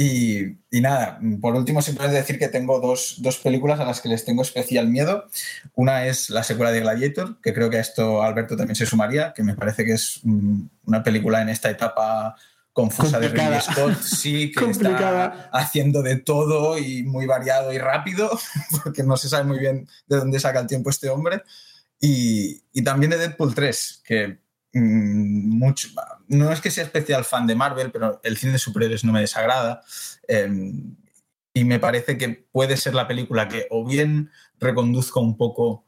Y, 0.00 0.56
y, 0.70 0.80
nada, 0.80 1.20
por 1.40 1.56
último, 1.56 1.82
simplemente 1.82 2.18
decir 2.18 2.38
que 2.38 2.46
tengo 2.48 2.78
dos, 2.78 3.16
dos, 3.18 3.38
películas 3.38 3.80
a 3.80 3.84
las 3.84 4.00
que 4.00 4.08
les 4.08 4.24
tengo 4.24 4.42
especial 4.42 4.86
miedo. 4.88 5.26
Una 5.74 6.06
es 6.06 6.30
la 6.30 6.44
secuela 6.44 6.70
de 6.70 6.80
Gladiator, 6.80 7.40
que 7.42 7.52
creo 7.52 7.68
que 7.68 7.78
a 7.78 7.80
esto 7.80 8.22
Alberto 8.22 8.56
también 8.56 8.76
se 8.76 8.86
sumaría, 8.86 9.32
que 9.34 9.42
me 9.42 9.56
parece 9.56 9.84
que 9.84 9.94
es 9.94 10.20
mm, 10.22 10.62
una 10.86 11.02
película 11.02 11.42
en 11.42 11.48
esta 11.48 11.68
etapa 11.68 12.36
confusa 12.72 13.18
de 13.18 13.28
Ridley 13.28 13.60
Scott, 13.60 14.00
sí, 14.00 14.52
que 14.56 14.70
está 14.70 15.50
haciendo 15.52 16.00
de 16.00 16.16
todo 16.16 16.78
y 16.78 17.02
muy 17.02 17.26
variado 17.26 17.72
y 17.72 17.78
rápido, 17.78 18.30
porque 18.84 19.02
no 19.02 19.16
se 19.16 19.28
sabe 19.28 19.44
muy 19.44 19.58
bien 19.58 19.88
de 20.06 20.16
dónde 20.16 20.38
saca 20.38 20.60
el 20.60 20.68
tiempo 20.68 20.88
este 20.88 21.10
hombre. 21.10 21.42
Y, 22.00 22.62
y 22.72 22.82
también 22.82 23.10
de 23.10 23.18
Deadpool 23.18 23.54
3, 23.54 24.02
que 24.04 24.38
mucho, 24.74 25.88
no 26.28 26.52
es 26.52 26.60
que 26.60 26.70
sea 26.70 26.84
especial 26.84 27.24
fan 27.24 27.46
de 27.46 27.54
Marvel, 27.54 27.90
pero 27.90 28.20
el 28.22 28.36
cine 28.36 28.52
de 28.52 28.58
superhéroes 28.58 29.04
no 29.04 29.12
me 29.12 29.20
desagrada. 29.20 29.82
Eh, 30.26 30.72
y 31.54 31.64
me 31.64 31.80
parece 31.80 32.16
que 32.18 32.46
puede 32.52 32.76
ser 32.76 32.94
la 32.94 33.08
película 33.08 33.48
que 33.48 33.66
o 33.70 33.84
bien 33.84 34.30
reconduzca 34.60 35.18
un 35.18 35.36
poco 35.36 35.84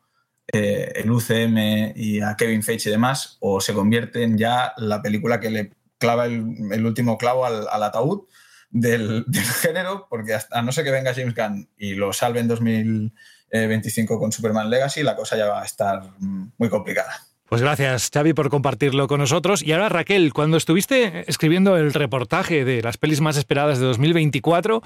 eh, 0.52 0.92
el 0.96 1.10
UCM 1.10 1.92
y 1.94 2.20
a 2.20 2.34
Kevin 2.36 2.62
Feige 2.62 2.88
y 2.88 2.92
demás, 2.92 3.36
o 3.40 3.60
se 3.60 3.72
convierte 3.72 4.24
en 4.24 4.36
ya 4.36 4.72
la 4.78 5.00
película 5.00 5.38
que 5.38 5.50
le 5.50 5.72
clava 5.98 6.26
el, 6.26 6.84
último 6.84 7.18
clavo 7.18 7.46
al, 7.46 7.82
ataúd 7.82 8.22
del, 8.70 9.24
del, 9.28 9.44
género, 9.44 10.08
porque 10.10 10.34
hasta, 10.34 10.58
a 10.58 10.62
no 10.62 10.72
ser 10.72 10.84
que 10.84 10.90
venga 10.90 11.14
James 11.14 11.34
Gunn 11.36 11.68
y 11.76 11.94
lo 11.94 12.12
salve 12.12 12.40
en 12.40 12.48
2025 12.48 14.18
con 14.18 14.32
Superman 14.32 14.70
Legacy, 14.70 15.04
la 15.04 15.14
cosa 15.14 15.36
ya 15.36 15.46
va 15.46 15.62
a 15.62 15.66
estar 15.66 16.02
muy 16.18 16.68
complicada. 16.68 17.29
Pues 17.50 17.62
gracias, 17.62 18.10
Xavi, 18.14 18.32
por 18.32 18.48
compartirlo 18.48 19.08
con 19.08 19.18
nosotros. 19.18 19.60
Y 19.64 19.72
ahora, 19.72 19.88
Raquel, 19.88 20.32
cuando 20.32 20.56
estuviste 20.56 21.28
escribiendo 21.28 21.76
el 21.76 21.92
reportaje 21.92 22.64
de 22.64 22.80
las 22.80 22.96
pelis 22.96 23.20
más 23.20 23.36
esperadas 23.36 23.80
de 23.80 23.86
2024, 23.86 24.80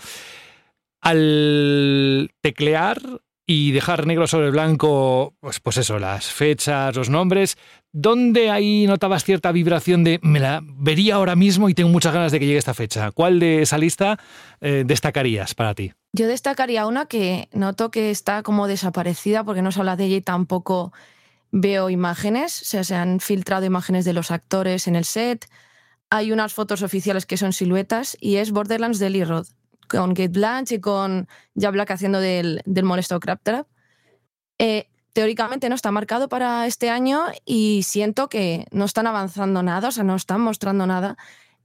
al 1.03 2.31
teclear 2.41 3.03
y 3.47 3.73
dejar 3.73 4.07
negro 4.07 4.27
sobre 4.27 4.51
blanco, 4.51 5.35
pues, 5.41 5.61
pues 5.61 5.77
eso, 5.77 5.99
las 5.99 6.32
fechas, 6.32 6.97
los 6.97 7.11
nombres, 7.11 7.59
¿dónde 7.93 8.51
ahí 8.51 8.86
notabas 8.86 9.24
cierta 9.24 9.53
vibración 9.53 10.03
de 10.03 10.19
me 10.23 10.41
la 10.41 10.62
vería 10.65 11.16
ahora 11.16 11.36
mismo 11.36 11.69
y 11.69 11.74
tengo 11.74 11.91
muchas 11.91 12.15
ganas 12.15 12.32
de 12.32 12.41
que 12.41 12.47
llegue 12.47 12.57
esta 12.57 12.73
fecha? 12.73 13.11
¿Cuál 13.11 13.41
de 13.41 13.61
esa 13.61 13.77
lista 13.77 14.19
eh, 14.62 14.85
destacarías 14.86 15.55
para 15.55 15.74
ti? 15.74 15.93
Yo 16.15 16.27
destacaría 16.27 16.86
una 16.86 17.05
que 17.05 17.51
noto 17.53 17.91
que 17.91 18.11
está 18.11 18.43
como 18.43 18.69
desaparecida 18.69 19.45
porque 19.45 19.61
no 19.61 19.70
se 19.70 19.81
habla 19.81 19.97
de 19.97 20.07
ella 20.07 20.16
y 20.16 20.23
tampoco 20.23 20.95
veo 21.56 21.89
imágenes, 21.89 22.62
o 22.62 22.64
sea, 22.64 22.82
se 22.82 22.97
han 22.97 23.20
filtrado 23.20 23.64
imágenes 23.64 24.05
de 24.05 24.12
los 24.12 24.32
actores 24.32 24.89
en 24.89 24.97
el 24.97 25.05
set, 25.05 25.48
hay 26.10 26.32
unas 26.32 26.52
fotos 26.52 26.82
oficiales 26.82 27.26
que 27.26 27.36
son 27.36 27.52
siluetas 27.52 28.16
y 28.20 28.36
es 28.36 28.51
Borderlands 28.51 28.98
de 28.98 29.10
Lee 29.10 29.24
Roth, 29.24 29.47
con 29.89 30.14
Kate 30.14 30.28
Blanche 30.28 30.74
y 30.76 30.81
con 30.81 31.28
Jack 31.55 31.72
Black 31.72 31.93
haciendo 31.93 32.18
del, 32.18 32.60
del 32.64 32.85
molesto 32.85 33.20
Crabtrap. 33.20 33.68
Eh, 34.59 34.89
teóricamente 35.12 35.68
no 35.68 35.76
está 35.76 35.93
marcado 35.93 36.28
para 36.28 36.66
este 36.66 36.90
año 36.90 37.22
y 37.44 37.85
siento 37.85 38.28
que 38.28 38.66
no 38.72 38.85
están 38.85 39.06
avanzando 39.06 39.62
nada, 39.62 39.89
o 39.89 39.93
sea, 39.93 40.02
no 40.02 40.16
están 40.16 40.40
mostrando 40.40 40.89
nada. 40.89 41.16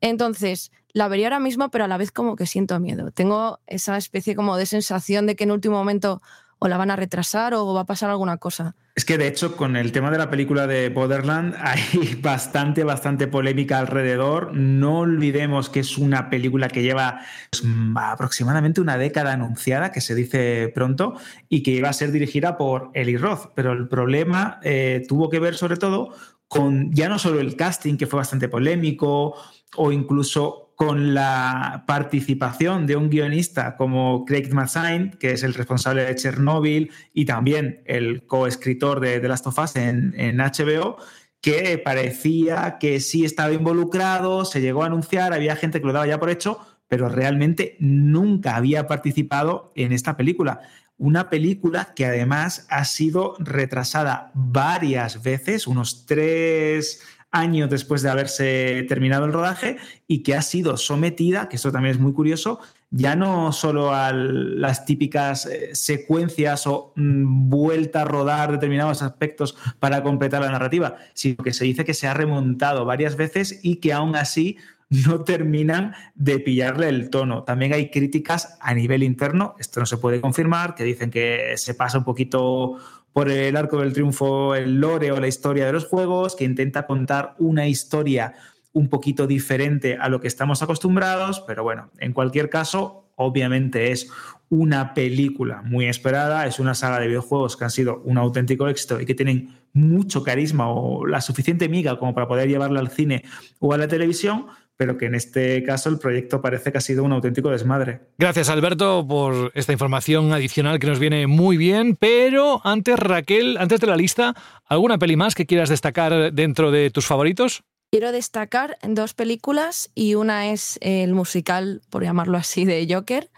Entonces, 0.02 0.72
la 0.94 1.08
vería 1.08 1.28
ahora 1.28 1.40
mismo, 1.40 1.72
pero 1.72 1.86
a 1.86 1.88
la 1.88 1.98
vez 1.98 2.12
como 2.12 2.36
que 2.36 2.46
siento 2.46 2.80
miedo. 2.80 3.10
Tengo 3.10 3.60
esa 3.66 3.98
especie 3.98 4.36
como 4.36 4.56
de 4.56 4.68
sensación 4.68 5.26
de 5.26 5.36
que 5.36 5.46
en 5.46 5.52
último 5.52 5.78
momento 5.78 6.22
o 6.60 6.68
la 6.68 6.78
van 6.78 6.92
a 6.92 6.96
retrasar 6.96 7.56
o 7.56 7.74
va 7.74 7.82
a 7.82 7.86
pasar 7.86 8.12
alguna 8.12 8.38
cosa. 8.38 8.76
Es 9.00 9.06
que 9.06 9.18
de 9.18 9.30
hecho 9.30 9.56
con 9.56 9.78
el 9.78 9.94
tema 9.94 10.12
de 10.12 10.18
la 10.18 10.30
película 10.30 10.68
de 10.68 10.90
Borderland 10.90 11.56
hay 11.62 12.20
bastante, 12.22 12.84
bastante 12.84 13.28
polémica 13.28 13.80
alrededor. 13.80 14.54
No 14.54 15.00
olvidemos 15.00 15.70
que 15.70 15.80
es 15.80 15.98
una 15.98 16.30
película 16.30 16.68
que 16.68 16.82
lleva 16.82 17.22
pues, 17.50 17.64
aproximadamente 17.96 18.82
una 18.82 18.98
década 18.98 19.32
anunciada, 19.32 19.94
que 19.94 20.02
se 20.02 20.16
dice 20.16 20.70
pronto, 20.76 21.14
y 21.48 21.64
que 21.64 21.72
iba 21.72 21.88
a 21.88 21.94
ser 21.94 22.12
dirigida 22.12 22.58
por 22.58 22.92
Eli 22.94 23.16
Roth. 23.16 23.54
Pero 23.56 23.72
el 23.72 23.88
problema 23.88 24.60
eh, 24.64 25.06
tuvo 25.08 25.30
que 25.30 25.40
ver 25.40 25.56
sobre 25.56 25.78
todo 25.78 26.14
con 26.50 26.92
ya 26.92 27.08
no 27.08 27.20
solo 27.20 27.40
el 27.40 27.56
casting, 27.56 27.96
que 27.96 28.06
fue 28.06 28.18
bastante 28.18 28.50
polémico, 28.50 29.34
o 29.78 29.94
incluso 29.94 30.69
con 30.80 31.14
la 31.14 31.84
participación 31.88 32.88
de 32.88 32.96
un 32.96 33.10
guionista 33.10 33.76
como 33.76 34.24
Craig 34.24 34.54
Mazin, 34.54 35.10
que 35.20 35.34
es 35.34 35.44
el 35.44 35.54
responsable 35.54 36.06
de 36.06 36.16
Chernobyl 36.16 36.90
y 37.14 37.26
también 37.26 37.84
el 37.86 38.26
coescritor 38.26 39.02
de 39.02 39.20
The 39.20 39.28
Last 39.28 39.46
of 39.48 39.60
Us 39.60 39.76
en, 39.76 40.14
en 40.18 40.38
HBO, 40.38 40.96
que 41.42 41.78
parecía 41.80 42.78
que 42.80 43.02
sí 43.02 43.26
estaba 43.26 43.52
involucrado, 43.52 44.46
se 44.46 44.62
llegó 44.62 44.84
a 44.84 44.86
anunciar, 44.86 45.34
había 45.34 45.58
gente 45.58 45.82
que 45.82 45.88
lo 45.88 45.92
daba 45.92 46.08
ya 46.08 46.18
por 46.18 46.30
hecho, 46.30 46.60
pero 46.88 47.10
realmente 47.10 47.76
nunca 47.82 48.56
había 48.56 48.88
participado 48.88 49.74
en 49.76 49.92
esta 49.92 50.16
película. 50.16 50.62
Una 50.98 51.30
película 51.30 51.94
que 51.94 52.06
además 52.06 52.66
ha 52.70 52.86
sido 52.86 53.36
retrasada 53.40 54.32
varias 54.34 55.24
veces, 55.24 55.68
unos 55.68 56.06
tres 56.06 57.02
años 57.32 57.70
después 57.70 58.02
de 58.02 58.10
haberse 58.10 58.86
terminado 58.88 59.26
el 59.26 59.34
rodaje 59.34 59.78
y 60.08 60.24
que 60.24 60.36
ha 60.36 60.42
sido 60.42 60.78
sometida, 60.78 61.50
que 61.50 61.58
esto 61.58 61.72
también 61.72 61.96
es 61.96 62.02
muy 62.02 62.14
curioso, 62.14 62.60
ya 62.92 63.16
no 63.16 63.52
solo 63.52 63.94
a 63.94 64.12
las 64.12 64.86
típicas 64.86 65.46
eh, 65.46 65.76
secuencias 65.76 66.66
o 66.66 66.92
mm, 66.96 67.50
vuelta 67.50 68.02
a 68.02 68.06
rodar 68.06 68.52
determinados 68.52 69.02
aspectos 69.04 69.56
para 69.80 70.02
completar 70.02 70.42
la 70.42 70.52
narrativa, 70.52 70.96
sino 71.14 71.44
que 71.44 71.54
se 71.54 71.66
dice 71.66 71.86
que 71.86 71.94
se 71.94 72.08
ha 72.08 72.14
remontado 72.14 72.86
varias 72.86 73.16
veces 73.16 73.60
y 73.62 73.76
que 73.76 73.94
aún 73.94 74.16
así 74.16 74.58
no 74.90 75.24
terminan 75.24 75.94
de 76.16 76.40
pillarle 76.40 76.90
el 76.90 77.12
tono. 77.12 77.44
También 77.44 77.74
hay 77.74 77.92
críticas 77.92 78.58
a 78.60 78.74
nivel 78.74 79.04
interno, 79.04 79.56
esto 79.60 79.80
no 79.80 79.86
se 79.86 79.98
puede 79.98 80.20
confirmar, 80.20 80.74
que 80.74 80.84
dicen 80.84 81.12
que 81.12 81.54
se 81.58 81.76
pasa 81.76 82.00
un 82.00 82.04
poquito 82.04 82.78
por 83.14 83.30
el 83.30 83.56
arco 83.56 83.80
del 83.80 83.94
triunfo, 83.94 84.56
el 84.56 84.80
lore 84.80 85.12
o 85.12 85.20
la 85.20 85.28
historia 85.28 85.66
de 85.66 85.74
los 85.74 85.86
juegos, 85.86 86.36
que 86.36 86.44
intenta 86.44 86.86
contar 86.86 87.36
una 87.40 87.68
historia 87.68 88.34
un 88.72 88.90
poquito 88.90 89.28
diferente 89.28 89.98
a 90.00 90.10
lo 90.10 90.20
que 90.20 90.28
estamos 90.28 90.62
acostumbrados, 90.62 91.44
pero 91.48 91.64
bueno, 91.64 91.90
en 91.98 92.14
cualquier 92.14 92.50
caso, 92.50 93.10
obviamente 93.16 93.92
es 93.92 94.10
una 94.50 94.94
película 94.94 95.62
muy 95.64 95.88
esperada, 95.88 96.46
es 96.48 96.60
una 96.60 96.74
saga 96.74 97.00
de 97.00 97.08
videojuegos 97.08 97.58
que 97.58 97.64
han 97.66 97.72
sido 97.72 98.02
un 98.06 98.18
auténtico 98.18 98.68
éxito 98.68 99.00
y 99.00 99.06
que 99.06 99.16
tienen 99.16 99.56
mucho 99.74 100.24
carisma 100.24 100.72
o 100.72 101.06
la 101.06 101.22
suficiente 101.22 101.70
miga 101.70 102.00
como 102.00 102.14
para 102.14 102.28
poder 102.28 102.48
llevarla 102.48 102.80
al 102.80 102.90
cine 102.90 103.24
o 103.60 103.74
a 103.74 103.78
la 103.78 103.88
televisión, 103.88 104.48
pero 104.80 104.98
que 104.98 105.08
en 105.08 105.16
este 105.16 105.62
caso 105.62 105.90
el 105.90 106.00
proyecto 106.00 106.42
parece 106.42 106.72
que 106.72 106.78
ha 106.78 106.82
sido 106.82 107.04
un 107.04 107.12
auténtico 107.12 107.50
desmadre. 107.50 108.00
Gracias 108.18 108.48
Alberto 108.48 109.06
por 109.06 109.52
esta 109.54 109.74
información 109.74 110.32
adicional 110.32 110.80
que 110.80 110.88
nos 110.88 111.00
viene 111.00 111.28
muy 111.28 111.58
bien, 111.58 111.98
pero 111.98 112.62
antes 112.64 112.98
Raquel, 112.98 113.58
antes 113.58 113.82
de 113.82 113.88
la 113.88 113.98
lista, 113.98 114.36
¿alguna 114.66 114.98
peli 114.98 115.18
más 115.18 115.36
que 115.36 115.46
quieras 115.46 115.68
destacar 115.68 116.32
dentro 116.32 116.72
de 116.72 116.92
tus 116.92 117.06
favoritos? 117.06 117.62
Quiero 117.92 118.14
destacar 118.14 118.78
dos 118.88 119.14
películas 119.14 119.92
y 119.96 120.16
una 120.16 120.50
es 120.50 120.78
el 120.80 121.14
musical, 121.14 121.82
por 121.90 122.06
llamarlo 122.06 122.38
así, 122.38 122.64
de 122.64 122.88
Joker, 122.90 123.30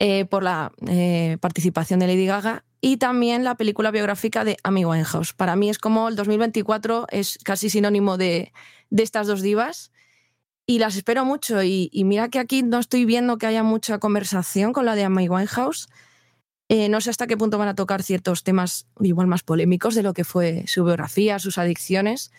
eh, 0.00 0.24
por 0.24 0.42
la 0.42 0.72
eh, 0.88 1.36
participación 1.40 2.00
de 2.00 2.08
Lady 2.08 2.26
Gaga 2.26 2.64
y 2.80 2.96
también 2.96 3.44
la 3.44 3.54
película 3.54 3.92
biográfica 3.92 4.42
de 4.42 4.56
Amy 4.64 4.84
Winehouse. 4.84 5.32
Para 5.32 5.54
mí 5.54 5.70
es 5.70 5.78
como 5.78 6.08
el 6.08 6.16
2024 6.16 7.06
es 7.12 7.38
casi 7.44 7.70
sinónimo 7.70 8.16
de, 8.16 8.52
de 8.90 9.02
estas 9.04 9.28
dos 9.28 9.42
divas 9.42 9.92
y 10.66 10.78
las 10.78 10.96
espero 10.96 11.24
mucho. 11.24 11.62
Y, 11.62 11.90
mira 12.04 12.28
que 12.28 12.38
aquí 12.38 12.62
no 12.62 12.78
estoy 12.78 13.04
viendo 13.04 13.38
que 13.38 13.46
haya 13.46 13.62
mucha 13.62 13.98
conversación 13.98 14.72
con 14.72 14.84
la 14.84 14.94
de 14.94 15.04
Amy 15.04 15.28
Winehouse. 15.28 15.88
Eh, 16.68 16.88
no 16.88 17.00
sé 17.00 17.10
hasta 17.10 17.28
qué 17.28 17.36
punto 17.36 17.58
van 17.58 17.68
a 17.68 17.76
tocar 17.76 18.02
ciertos 18.02 18.42
temas 18.42 18.88
igual 19.00 19.28
más 19.28 19.44
polémicos 19.44 19.94
de 19.94 20.02
lo 20.02 20.12
que 20.12 20.24
fue 20.24 20.64
su 20.66 20.84
biografía, 20.84 21.38
sus 21.38 21.58
adicciones. 21.58 22.32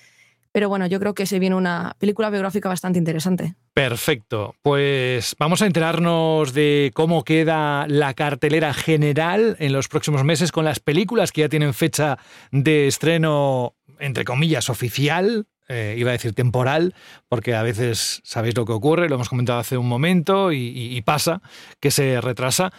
Pero 0.52 0.70
bueno, 0.70 0.88
yo 0.88 1.00
creo 1.00 1.14
que 1.14 1.26
se 1.26 1.40
viene 1.40 1.56
una 1.56 1.96
película 2.00 2.30
biográfica 2.30 2.68
bastante 2.68 3.00
interesante. 3.00 3.56
Perfecto. 3.74 4.56
Pues 4.64 5.36
vamos 5.38 5.62
a 5.62 5.68
enterarnos 5.68 6.54
de 6.54 6.92
cómo 6.94 7.24
queda 7.24 7.86
la 7.88 8.14
cartelera 8.16 8.74
general 8.74 9.56
en 9.60 9.72
los 9.72 9.88
próximos 9.88 10.24
meses 10.24 10.52
con 10.52 10.66
las 10.66 10.80
películas 10.80 11.32
que 11.32 11.42
ya 11.42 11.50
tienen 11.50 11.74
fecha 11.74 12.18
de 12.52 12.88
estreno, 12.88 13.76
entre 14.00 14.26
comillas, 14.26 14.70
oficial, 14.70 15.46
eh, 15.68 15.96
iba 15.98 16.12
a 16.12 16.14
decir 16.14 16.34
temporal, 16.34 16.96
porque 17.28 17.56
a 17.56 17.64
veces 17.64 18.22
sabéis 18.24 18.56
lo 18.56 18.66
que 18.66 18.74
ocurre, 18.74 19.10
lo 19.10 19.16
hemos 19.16 19.30
comentado 19.30 19.60
hace 19.60 19.78
un 19.78 19.88
momento 19.88 20.52
y, 20.52 20.58
y, 20.76 21.02
pasa, 21.02 21.42
que 21.80 21.92
se 21.92 22.22
retrasa. 22.22 22.72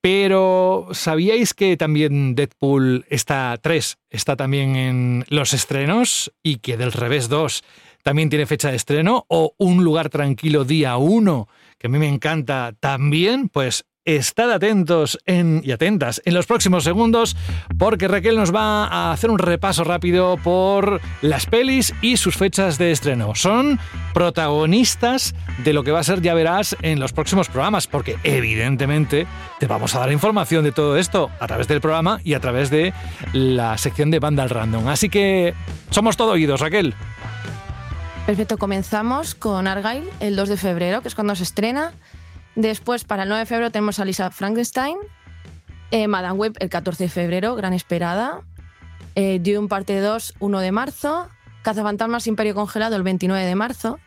Pero 0.00 0.88
¿sabíais 0.92 1.54
que 1.54 1.76
también 1.76 2.34
Deadpool 2.34 3.06
está 3.08 3.56
3 3.60 3.98
está 4.10 4.36
también 4.36 4.76
en 4.76 5.24
los 5.28 5.54
estrenos 5.54 6.32
y 6.42 6.56
que 6.56 6.76
del 6.76 6.92
revés 6.92 7.28
2 7.28 7.62
también 8.02 8.28
tiene 8.28 8.46
fecha 8.46 8.70
de 8.70 8.76
estreno? 8.76 9.24
¿O 9.28 9.54
Un 9.58 9.84
lugar 9.84 10.10
tranquilo 10.10 10.64
día 10.64 10.96
1, 10.96 11.48
que 11.78 11.86
a 11.86 11.90
mí 11.90 11.98
me 11.98 12.08
encanta 12.08 12.74
también? 12.78 13.48
Pues 13.48 13.84
Estad 14.04 14.50
atentos 14.50 15.16
en, 15.26 15.62
y 15.64 15.70
atentas 15.70 16.20
en 16.24 16.34
los 16.34 16.46
próximos 16.46 16.82
segundos 16.82 17.36
porque 17.78 18.08
Raquel 18.08 18.36
nos 18.36 18.52
va 18.52 18.86
a 18.86 19.12
hacer 19.12 19.30
un 19.30 19.38
repaso 19.38 19.84
rápido 19.84 20.38
por 20.38 21.00
las 21.20 21.46
pelis 21.46 21.94
y 22.02 22.16
sus 22.16 22.36
fechas 22.36 22.78
de 22.78 22.90
estreno. 22.90 23.36
Son 23.36 23.78
protagonistas 24.12 25.36
de 25.62 25.72
lo 25.72 25.84
que 25.84 25.92
va 25.92 26.00
a 26.00 26.02
ser, 26.02 26.20
ya 26.20 26.34
verás, 26.34 26.76
en 26.82 26.98
los 26.98 27.12
próximos 27.12 27.48
programas 27.48 27.86
porque 27.86 28.18
evidentemente 28.24 29.28
te 29.60 29.68
vamos 29.68 29.94
a 29.94 30.00
dar 30.00 30.10
información 30.10 30.64
de 30.64 30.72
todo 30.72 30.96
esto 30.96 31.30
a 31.38 31.46
través 31.46 31.68
del 31.68 31.80
programa 31.80 32.20
y 32.24 32.34
a 32.34 32.40
través 32.40 32.70
de 32.70 32.92
la 33.32 33.78
sección 33.78 34.10
de 34.10 34.18
Banda 34.18 34.42
al 34.42 34.50
Random. 34.50 34.88
Así 34.88 35.10
que 35.10 35.54
somos 35.90 36.16
todo 36.16 36.32
oídos, 36.32 36.58
Raquel. 36.58 36.92
Perfecto, 38.26 38.58
comenzamos 38.58 39.36
con 39.36 39.68
Argyle 39.68 40.08
el 40.18 40.34
2 40.34 40.48
de 40.48 40.56
febrero, 40.56 41.02
que 41.02 41.08
es 41.08 41.14
cuando 41.14 41.36
se 41.36 41.44
estrena. 41.44 41.92
Después, 42.54 43.04
para 43.04 43.22
el 43.22 43.28
9 43.28 43.40
de 43.40 43.46
febrero, 43.46 43.70
tenemos 43.70 43.98
a 43.98 44.04
Lisa 44.04 44.30
Frankenstein. 44.30 44.96
Eh, 45.90 46.08
Madame 46.08 46.38
Web 46.38 46.56
el 46.60 46.68
14 46.68 47.04
de 47.04 47.10
febrero, 47.10 47.54
gran 47.54 47.72
esperada. 47.72 48.42
Eh, 49.14 49.40
Dune 49.42 49.68
parte 49.68 50.00
2, 50.00 50.34
1 50.38 50.60
de 50.60 50.72
marzo. 50.72 51.28
Cazafantasmas 51.62 52.26
Imperio 52.26 52.54
Congelado 52.54 52.96
el 52.96 53.02
29 53.02 53.44
de 53.44 53.54
marzo. 53.54 53.98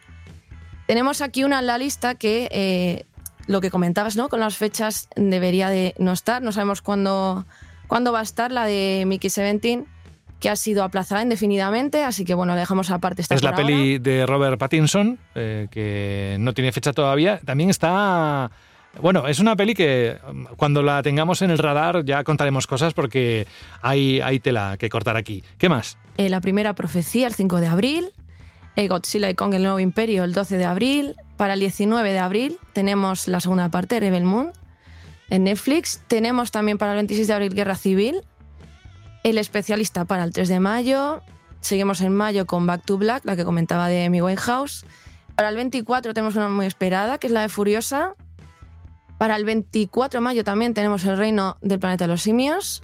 Tenemos 0.87 1.21
aquí 1.21 1.43
una 1.43 1.59
en 1.59 1.67
la 1.67 1.77
lista 1.77 2.15
que 2.15 2.47
eh, 2.51 3.05
lo 3.47 3.61
que 3.61 3.71
comentabas, 3.71 4.15
¿no? 4.15 4.29
Con 4.29 4.39
las 4.39 4.57
fechas 4.57 5.09
debería 5.15 5.69
de 5.69 5.95
no 5.97 6.11
estar. 6.11 6.41
No 6.41 6.51
sabemos 6.51 6.81
cuándo, 6.81 7.45
cuándo 7.87 8.11
va 8.11 8.19
a 8.19 8.23
estar 8.23 8.51
la 8.51 8.65
de 8.65 9.03
Mickey 9.07 9.29
17 9.29 9.85
que 10.39 10.49
ha 10.49 10.55
sido 10.55 10.83
aplazada 10.83 11.21
indefinidamente, 11.21 12.03
así 12.03 12.25
que 12.25 12.33
bueno, 12.33 12.53
la 12.53 12.59
dejamos 12.59 12.91
aparte. 12.91 13.21
Esta 13.21 13.35
es 13.35 13.43
la 13.43 13.55
peli 13.55 13.99
de 13.99 14.25
Robert 14.25 14.59
Pattinson, 14.59 15.17
eh, 15.33 15.67
que 15.71 16.37
no 16.39 16.53
tiene 16.53 16.71
fecha 16.71 16.93
todavía. 16.93 17.39
También 17.43 17.69
está... 17.69 18.51
Bueno, 19.01 19.27
es 19.27 19.39
una 19.39 19.57
peli 19.57 19.73
que 19.73 20.17
um, 20.29 20.45
cuando 20.55 20.81
la 20.81 21.03
tengamos 21.03 21.41
en 21.41 21.51
el 21.51 21.57
radar 21.57 22.05
ya 22.05 22.23
contaremos 22.23 22.65
cosas 22.65 22.93
porque 22.93 23.45
hay, 23.81 24.21
hay 24.21 24.39
tela 24.39 24.77
que 24.79 24.87
cortar 24.89 25.17
aquí. 25.17 25.43
¿Qué 25.57 25.67
más? 25.67 25.97
Eh, 26.17 26.29
la 26.29 26.39
primera 26.39 26.73
profecía, 26.73 27.27
el 27.27 27.33
5 27.33 27.59
de 27.59 27.67
abril. 27.67 28.11
Eh, 28.77 28.87
Godzilla 28.87 29.29
y 29.29 29.35
Kong, 29.35 29.53
el 29.53 29.63
nuevo 29.63 29.79
imperio, 29.79 30.23
el 30.23 30.33
12 30.33 30.57
de 30.57 30.65
abril. 30.65 31.15
Para 31.37 31.53
el 31.53 31.59
19 31.59 32.11
de 32.11 32.19
abril 32.19 32.57
tenemos 32.73 33.27
la 33.27 33.39
segunda 33.39 33.69
parte, 33.69 33.99
Rebel 33.99 34.23
Moon, 34.23 34.51
en 35.29 35.45
Netflix. 35.45 36.01
Tenemos 36.07 36.51
también 36.51 36.77
para 36.77 36.91
el 36.91 36.97
26 36.97 37.27
de 37.27 37.33
abril 37.33 37.53
Guerra 37.53 37.75
Civil, 37.75 38.21
el 39.25 39.39
especialista 39.39 40.05
para 40.05 40.23
el 40.23 40.31
3 40.31 40.47
de 40.47 40.59
mayo. 40.59 41.21
Seguimos 41.59 41.99
en 42.01 42.13
mayo 42.13 42.45
con 42.45 42.67
Back 42.67 42.85
to 42.85 42.99
Black, 42.99 43.25
la 43.25 43.35
que 43.35 43.43
comentaba 43.43 43.87
de 43.87 44.05
Amy 44.05 44.21
Winehouse. 44.21 44.85
Para 45.35 45.49
el 45.49 45.55
24 45.55 46.13
tenemos 46.13 46.35
una 46.35 46.47
muy 46.47 46.67
esperada, 46.67 47.17
que 47.17 47.25
es 47.25 47.33
la 47.33 47.41
de 47.41 47.49
Furiosa. 47.49 48.13
Para 49.17 49.35
el 49.35 49.43
24 49.43 50.19
de 50.19 50.23
mayo 50.23 50.43
también 50.43 50.75
tenemos 50.75 51.03
El 51.05 51.17
Reino 51.17 51.57
del 51.61 51.79
Planeta 51.79 52.03
de 52.03 52.09
los 52.09 52.21
Simios. 52.21 52.83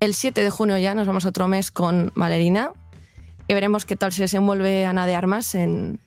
El 0.00 0.12
7 0.12 0.42
de 0.42 0.50
junio 0.50 0.76
ya 0.76 0.94
nos 0.94 1.06
vamos 1.06 1.24
otro 1.24 1.48
mes 1.48 1.70
con 1.70 2.12
Valerina. 2.14 2.72
Y 3.48 3.54
veremos 3.54 3.86
qué 3.86 3.96
tal 3.96 4.12
se 4.12 4.22
desenvuelve 4.22 4.84
Ana 4.84 5.06
de 5.06 5.14
Armas 5.14 5.54
en, 5.54 5.98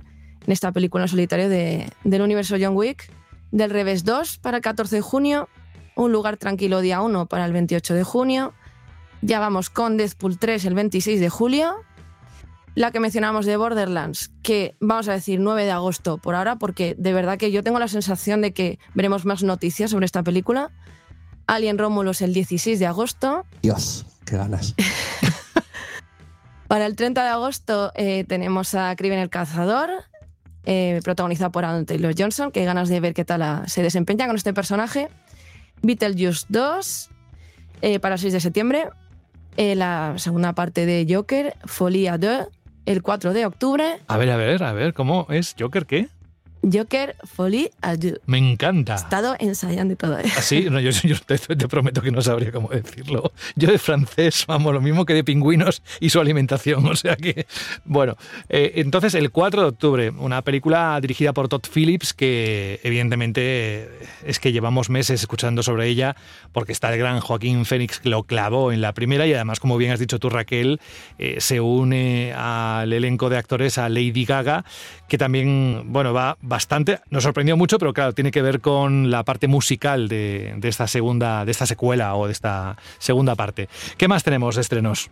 esta 0.45 0.71
película 0.71 1.05
en 1.05 1.07
solitario 1.07 1.49
del 1.49 2.21
universo 2.21 2.57
John 2.61 2.75
Wick. 2.75 3.11
Del 3.49 3.71
Revés 3.71 4.03
2 4.03 4.37
para 4.37 4.57
el 4.57 4.63
14 4.63 4.97
de 4.97 5.01
junio. 5.01 5.49
Un 5.95 6.11
lugar 6.11 6.37
tranquilo 6.37 6.81
día 6.81 7.01
1 7.01 7.25
para 7.25 7.45
el 7.45 7.53
28 7.53 7.95
de 7.95 8.03
junio. 8.03 8.53
Ya 9.25 9.39
vamos 9.39 9.69
con 9.69 9.95
Deadpool 9.95 10.37
3 10.37 10.65
el 10.65 10.73
26 10.73 11.21
de 11.21 11.29
julio. 11.29 11.75
La 12.75 12.91
que 12.91 12.99
mencionamos 12.99 13.45
de 13.45 13.55
Borderlands, 13.55 14.31
que 14.41 14.75
vamos 14.81 15.07
a 15.07 15.13
decir 15.13 15.39
9 15.39 15.63
de 15.63 15.71
agosto 15.71 16.17
por 16.17 16.35
ahora, 16.35 16.57
porque 16.57 16.93
de 16.97 17.13
verdad 17.13 17.37
que 17.37 17.49
yo 17.49 17.63
tengo 17.63 17.79
la 17.79 17.87
sensación 17.87 18.41
de 18.41 18.51
que 18.51 18.79
veremos 18.93 19.23
más 19.23 19.41
noticias 19.41 19.91
sobre 19.91 20.05
esta 20.05 20.23
película. 20.23 20.71
Alien 21.47 21.77
Romulus 21.77 22.21
el 22.21 22.33
16 22.33 22.79
de 22.79 22.85
agosto. 22.85 23.45
Dios, 23.61 24.05
qué 24.25 24.35
ganas. 24.35 24.75
Para 26.67 26.85
el 26.85 26.97
30 26.97 27.23
de 27.23 27.29
agosto 27.29 27.93
eh, 27.95 28.25
tenemos 28.27 28.75
a 28.75 28.93
Crimen 28.97 29.19
el 29.19 29.29
Cazador, 29.29 29.89
eh, 30.65 30.99
protagonizado 31.01 31.53
por 31.53 31.63
Aaron 31.63 31.85
Taylor 31.85 32.13
Johnson, 32.17 32.51
que 32.51 32.65
ganas 32.65 32.89
de 32.89 32.99
ver 32.99 33.13
qué 33.13 33.23
tal 33.23 33.69
se 33.69 33.83
desempeña 33.83 34.27
con 34.27 34.35
este 34.35 34.53
personaje. 34.53 35.07
Beetlejuice 35.81 36.45
2, 36.49 37.09
eh, 37.83 37.99
para 37.99 38.15
el 38.15 38.19
6 38.19 38.33
de 38.33 38.39
septiembre. 38.41 38.89
Eh, 39.57 39.75
la 39.75 40.13
segunda 40.17 40.53
parte 40.53 40.85
de 40.85 41.05
Joker, 41.07 41.55
Folie 41.65 42.07
à 42.07 42.17
deux, 42.17 42.47
el 42.85 43.01
4 43.01 43.33
de 43.33 43.45
octubre. 43.45 43.83
A 44.07 44.17
ver, 44.17 44.29
a 44.31 44.37
ver, 44.37 44.63
a 44.63 44.73
ver, 44.73 44.93
¿cómo 44.93 45.27
es? 45.29 45.55
¿Joker 45.57 45.85
qué? 45.85 46.07
Joker 46.63 47.15
Folie 47.25 47.69
à 47.81 47.97
deux. 47.97 48.19
Me 48.25 48.37
encanta. 48.37 48.93
He 48.93 48.95
estado 48.95 49.35
ensayando 49.39 49.93
y 49.93 49.97
todo 49.97 50.17
eso. 50.17 50.33
¿Ah, 50.37 50.71
No, 50.71 50.79
yo, 50.79 50.91
te, 51.25 51.67
prometo 51.67 52.01
que 52.01 52.11
no 52.11 52.21
sabría 52.21 52.51
cómo 52.51 52.69
decirlo. 52.69 53.31
Yo 53.55 53.69
de 53.69 53.77
francés, 53.77 54.45
vamos, 54.47 54.73
lo 54.73 54.81
mismo 54.81 55.05
que 55.05 55.13
de 55.13 55.23
pingüinos 55.23 55.83
y 55.99 56.09
su 56.09 56.19
alimentación. 56.19 56.85
O 56.93 56.95
sea 56.95 57.15
que, 57.15 57.47
bueno. 57.85 58.15
Eh, 58.49 58.73
entonces, 58.75 59.15
el 59.15 59.31
4 59.31 59.61
de 59.63 59.67
octubre, 59.67 60.09
una 60.11 60.43
película 60.43 60.99
dirigida 61.01 61.33
por 61.33 61.49
Todd 61.49 61.63
Phillips 61.73 62.13
que, 62.13 62.79
evidentemente, 62.83 63.89
es 64.23 64.39
que 64.39 64.51
llevamos 64.51 64.89
meses 64.91 65.21
escuchando 65.21 65.63
sobre 65.63 65.87
ella 65.87 66.15
porque 66.51 66.71
está 66.71 66.93
el 66.93 66.99
gran 66.99 67.19
Joaquín 67.19 67.65
Fénix 67.65 67.99
que 67.99 68.09
lo 68.09 68.23
clavó 68.23 68.71
en 68.71 68.81
la 68.81 68.93
primera 68.93 69.25
y 69.25 69.33
además, 69.33 69.59
como 69.59 69.77
bien 69.77 69.91
has 69.91 69.99
dicho 69.99 70.19
tú, 70.19 70.29
Raquel, 70.29 70.79
eh, 71.17 71.37
se 71.39 71.59
une 71.59 72.33
al 72.33 72.93
elenco 72.93 73.29
de 73.29 73.37
actores 73.37 73.77
a 73.79 73.89
Lady 73.89 74.25
Gaga, 74.25 74.63
que 75.07 75.17
también, 75.17 75.83
bueno, 75.87 76.13
va 76.13 76.37
bastante, 76.53 76.99
nos 77.09 77.23
sorprendió 77.23 77.57
mucho, 77.57 77.79
pero 77.79 77.93
claro, 77.93 78.13
tiene 78.13 78.29
que 78.29 78.43
ver 78.43 78.61
con 78.61 79.09
la 79.09 79.23
parte 79.23 79.47
musical 79.47 80.07
de, 80.07 80.55
esta 80.61 80.85
segunda, 80.85 81.45
de 81.45 81.51
esta 81.51 81.65
secuela 81.65 82.15
o 82.15 82.27
de 82.27 82.31
esta 82.31 82.77
segunda 82.99 83.33
parte. 83.33 83.69
¿Qué 83.97 84.07
más 84.07 84.23
tenemos 84.23 84.53
de 84.53 84.61
estrenos? 84.61 85.09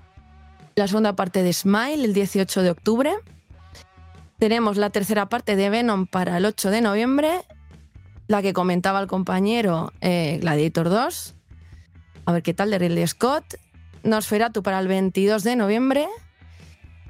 La 0.76 0.88
segunda 0.88 1.16
parte 1.16 1.42
de 1.42 1.52
Smile, 1.52 2.06
el 2.06 2.14
18 2.14 2.62
de 2.62 2.70
octubre. 2.70 3.12
Tenemos 4.38 4.78
la 4.78 4.92
tercera 4.92 5.30
parte 5.30 5.56
de 5.56 5.72
Venom 5.72 6.06
para 6.06 6.38
el 6.38 6.46
8 6.46 6.70
de 6.70 6.82
noviembre. 6.82 7.42
La 8.28 8.44
que 8.44 8.54
comentaba 8.54 9.00
el 9.00 9.08
compañero 9.08 9.94
eh, 10.00 10.38
Gladiator 10.42 10.90
2. 10.90 11.34
A 12.26 12.34
ver 12.34 12.44
qué 12.44 12.54
tal 12.54 12.70
de 12.70 12.78
Ridley 12.78 13.08
Scott. 13.08 13.56
Nosferatu 14.04 14.62
para 14.62 14.80
el 14.80 14.88
22 14.88 15.44
de 15.44 15.56
noviembre. 15.56 16.08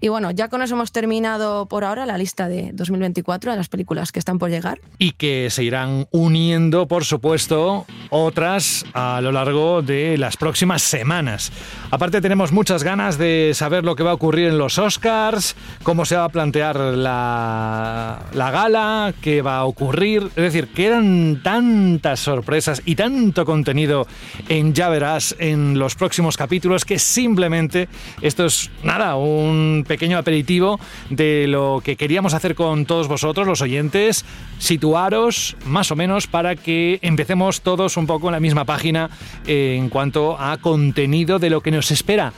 Y 0.04 0.08
bueno, 0.08 0.32
ya 0.32 0.50
con 0.50 0.64
eso 0.64 0.74
hemos 0.74 0.92
terminado 0.92 1.68
por 1.68 1.84
ahora 1.84 2.08
la 2.08 2.18
lista 2.18 2.48
de 2.48 2.72
2024 2.74 3.52
de 3.52 3.58
las 3.58 3.70
películas 3.70 4.12
que 4.12 4.18
están 4.18 4.40
por 4.40 4.50
llegar. 4.50 4.82
Y 4.98 5.12
que 5.12 5.50
se 5.52 5.64
irán 5.64 6.08
uniendo, 6.10 6.88
por 6.88 7.06
supuesto, 7.06 7.86
otras 8.10 8.84
a 8.94 9.22
lo 9.22 9.32
largo 9.32 9.84
de 9.84 10.18
las 10.18 10.38
próximas 10.38 10.82
semanas. 10.82 11.52
Aparte 11.92 12.20
tenemos 12.20 12.52
muchas 12.52 12.84
ganas 12.84 13.20
de 13.20 13.52
saber 13.54 13.84
lo 13.84 13.96
que 13.96 14.02
va 14.02 14.10
a 14.10 14.16
ocurrir 14.16 14.48
en 14.48 14.58
los 14.58 14.80
Oscars, 14.80 15.56
cómo 15.84 16.04
se 16.06 16.16
va 16.16 16.24
a 16.24 16.30
plantear 16.30 16.78
la, 16.78 18.26
la 18.34 18.50
gala, 18.50 19.14
qué 19.22 19.44
va 19.44 19.58
a 19.58 19.66
ocurrir. 19.66 20.24
Es 20.36 20.44
decir, 20.44 20.70
quedan 20.70 21.42
tantas 21.44 22.22
sorpresas 22.22 22.82
y 22.86 22.96
tanto 22.96 23.46
contenido 23.46 24.08
en 24.50 24.74
Ya 24.74 24.90
Verás 24.90 25.36
en 25.38 25.78
los 25.78 25.94
próximos 25.94 26.38
capítulos 26.38 26.86
que 26.86 26.98
simplemente 26.98 27.88
esto 28.24 28.48
es 28.48 28.72
nada, 28.82 29.16
un 29.16 29.86
pequeño 29.92 30.18
aperitivo 30.18 30.80
de 31.10 31.48
lo 31.50 31.82
que 31.84 31.98
queríamos 31.98 32.34
hacer 32.34 32.56
con 32.56 32.86
todos 32.86 33.10
vosotros, 33.10 33.46
los 33.46 33.62
oyentes, 33.62 34.24
situaros 34.58 35.58
más 35.66 35.92
o 35.92 35.98
menos 35.98 36.28
para 36.28 36.56
que 36.56 36.98
empecemos 37.02 37.60
todos 37.60 37.98
un 37.98 38.08
poco 38.08 38.30
en 38.30 38.32
la 38.32 38.40
misma 38.40 38.64
página 38.64 39.10
en 39.46 39.90
cuanto 39.90 40.40
a 40.40 40.56
contenido 40.60 41.40
de 41.40 41.50
lo 41.50 41.60
que 41.60 41.72
nos 41.72 41.92
espera. 41.92 42.32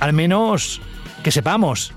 Al 0.00 0.14
menos 0.14 0.80
que 1.22 1.30
sepamos. 1.30 1.92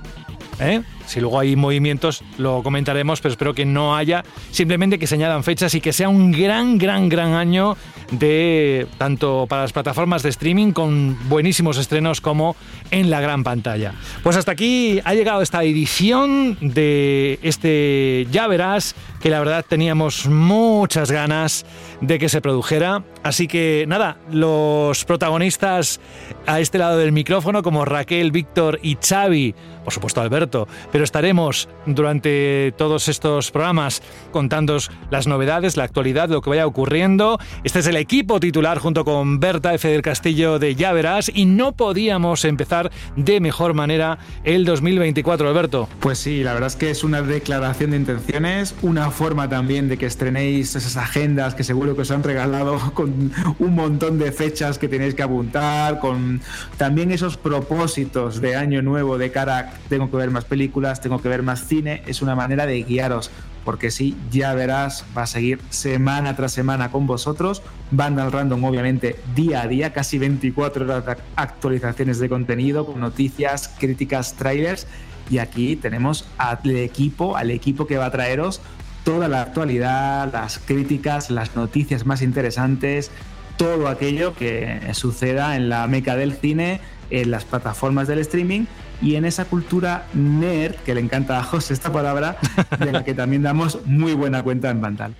¿eh? 0.60 0.84
Si 1.08 1.20
luego 1.20 1.40
hay 1.40 1.56
movimientos, 1.56 2.24
lo 2.38 2.62
comentaremos, 2.62 3.22
pero 3.22 3.32
espero 3.32 3.54
que 3.54 3.66
no 3.66 3.96
haya. 3.96 4.24
Simplemente 4.52 5.00
que 5.00 5.08
se 5.08 5.16
añadan 5.16 5.44
fechas 5.44 5.74
y 5.74 5.82
que 5.82 5.94
sea 5.94 6.10
un 6.10 6.32
gran, 6.32 6.78
gran, 6.78 7.10
gran 7.10 7.34
año 7.34 7.78
de 8.12 8.88
tanto 8.98 9.46
para 9.50 9.64
las 9.64 9.74
plataformas 9.74 10.24
de 10.24 10.30
streaming 10.30 10.72
con 10.72 11.18
buenísimos 11.30 11.78
estrenos 11.78 12.22
como 12.22 12.56
en 12.92 13.10
la 13.10 13.22
gran 13.22 13.44
pantalla. 13.44 13.94
Pues 14.24 14.36
hasta 14.36 14.52
aquí 14.52 15.00
ha 15.04 15.14
llegado 15.14 15.42
esta 15.42 15.64
edición 15.64 16.58
de 16.62 17.40
este 17.42 18.28
Ya 18.32 18.48
Verás, 18.48 18.96
que 19.22 19.30
la 19.30 19.40
verdad 19.40 19.66
teníamos 19.68 20.28
muchas 20.28 21.12
ganas 21.12 21.66
de 22.02 22.20
que 22.20 22.30
se 22.30 22.42
produjera. 22.42 23.04
Así 23.24 23.48
que 23.48 23.86
nada, 23.88 24.18
los 24.32 25.06
protagonistas 25.06 26.00
a 26.46 26.60
este 26.60 26.78
lado 26.78 26.98
del 26.98 27.12
micrófono, 27.12 27.64
como 27.64 27.86
Raquel, 27.86 28.32
Víctor 28.32 28.80
y 28.84 28.98
Xavi, 29.02 29.56
por 29.84 29.94
supuesto 29.94 30.22
Alberto, 30.22 30.68
pero 30.98 31.06
estaremos 31.06 31.70
durante 31.86 32.74
todos 32.76 33.08
estos 33.08 33.52
programas 33.52 34.02
contando 34.32 34.80
las 35.12 35.28
novedades, 35.28 35.78
la 35.78 35.84
actualidad, 35.84 36.28
lo 36.28 36.42
que 36.42 36.50
vaya 36.50 36.66
ocurriendo. 36.66 37.38
Este 37.64 37.78
es 37.78 37.86
el 37.86 37.98
equipo 37.98 38.40
titular 38.40 38.80
junto 38.80 39.06
con 39.06 39.40
Berta 39.40 39.76
F. 39.76 39.88
del 39.88 40.02
Castillo 40.02 40.58
de 40.58 40.74
Ya 40.74 40.94
Verás 40.94 41.30
y 41.32 41.46
no 41.46 41.74
podíamos 41.74 42.46
empezar 42.46 42.92
de 43.16 43.40
mejor 43.40 43.76
manera 43.76 44.18
el 44.44 44.66
2024, 44.66 45.48
Alberto. 45.48 45.88
Pues 46.00 46.18
sí, 46.18 46.42
la 46.42 46.54
verdad 46.54 46.66
es 46.66 46.76
que 46.76 46.90
es 46.90 47.04
una 47.04 47.22
declaración 47.22 47.92
de 47.92 47.98
intenciones, 47.98 48.74
una 48.82 49.12
forma 49.12 49.48
también 49.48 49.90
de 49.90 50.00
que 50.00 50.08
estrenéis 50.08 50.76
esas 50.76 50.98
agendas 50.98 51.54
que 51.54 51.64
seguro 51.64 51.96
que 51.96 52.02
os 52.02 52.10
han 52.10 52.24
regalado 52.24 52.80
con 52.96 53.32
un 53.60 53.76
montón 53.76 54.18
de 54.18 54.32
fechas 54.32 54.80
que 54.80 54.88
tenéis 54.88 55.14
que 55.14 55.22
apuntar, 55.22 56.00
con 56.00 56.42
también 56.78 57.12
esos 57.12 57.38
propósitos 57.38 58.42
de 58.42 58.56
año 58.56 58.82
nuevo 58.82 59.20
de 59.20 59.30
cara, 59.30 59.74
tengo 59.90 60.10
que 60.10 60.18
ver 60.18 60.32
más 60.32 60.46
películas, 60.46 60.87
tengo 60.96 61.22
que 61.22 61.30
ver 61.30 61.44
más 61.44 61.68
cine, 61.68 62.04
es 62.08 62.22
una 62.22 62.36
manera 62.36 62.66
de 62.66 62.82
guiaros 62.84 63.32
porque 63.68 63.92
sí, 63.92 64.16
ya 64.32 64.54
verás, 64.54 65.04
va 65.16 65.24
a 65.24 65.28
seguir 65.28 65.60
semana 65.72 66.38
tras 66.38 66.54
semana 66.54 66.90
con 66.90 67.06
vosotros. 67.06 67.62
Vandal 67.92 68.32
Random, 68.32 68.64
obviamente, 68.64 69.18
día 69.36 69.64
a 69.64 69.68
día, 69.68 69.92
casi 69.92 70.18
24 70.18 70.86
horas 70.86 71.06
de 71.06 71.18
actualizaciones 71.36 72.20
de 72.20 72.30
contenido, 72.30 72.86
con 72.86 73.02
noticias, 73.02 73.68
críticas, 73.78 74.36
trailers. 74.36 74.88
Y 75.30 75.40
aquí 75.40 75.76
tenemos 75.76 76.26
al 76.38 76.60
equipo, 76.78 77.36
al 77.36 77.52
equipo 77.52 77.86
que 77.88 77.98
va 77.98 78.06
a 78.06 78.12
traeros 78.12 78.62
toda 79.04 79.28
la 79.28 79.42
actualidad, 79.42 80.32
las 80.32 80.60
críticas, 80.60 81.30
las 81.30 81.58
noticias 81.58 82.06
más 82.06 82.22
interesantes, 82.22 83.12
todo 83.58 83.90
aquello 83.90 84.34
que 84.34 84.80
suceda 84.94 85.58
en 85.58 85.68
la 85.68 85.86
meca 85.88 86.16
del 86.16 86.32
cine, 86.34 86.80
en 87.10 87.32
las 87.32 87.44
plataformas 87.44 88.08
del 88.08 88.20
streaming 88.20 88.66
y 89.02 89.16
en 89.16 89.26
esa 89.26 89.46
cultura 89.46 90.06
nerd, 90.14 90.76
que 90.76 90.96
le 90.96 91.02
encanta 91.02 91.40
a 91.40 91.44
José 91.44 91.74
esta 91.74 91.92
palabra, 91.92 92.38
de 92.80 92.92
la 92.92 93.04
que 93.04 93.14
también 93.14 93.44
damos 93.44 93.80
muy 93.86 94.14
buena 94.14 94.44
cuenta 94.44 94.70
en 94.70 94.82
Vandal. 94.82 95.16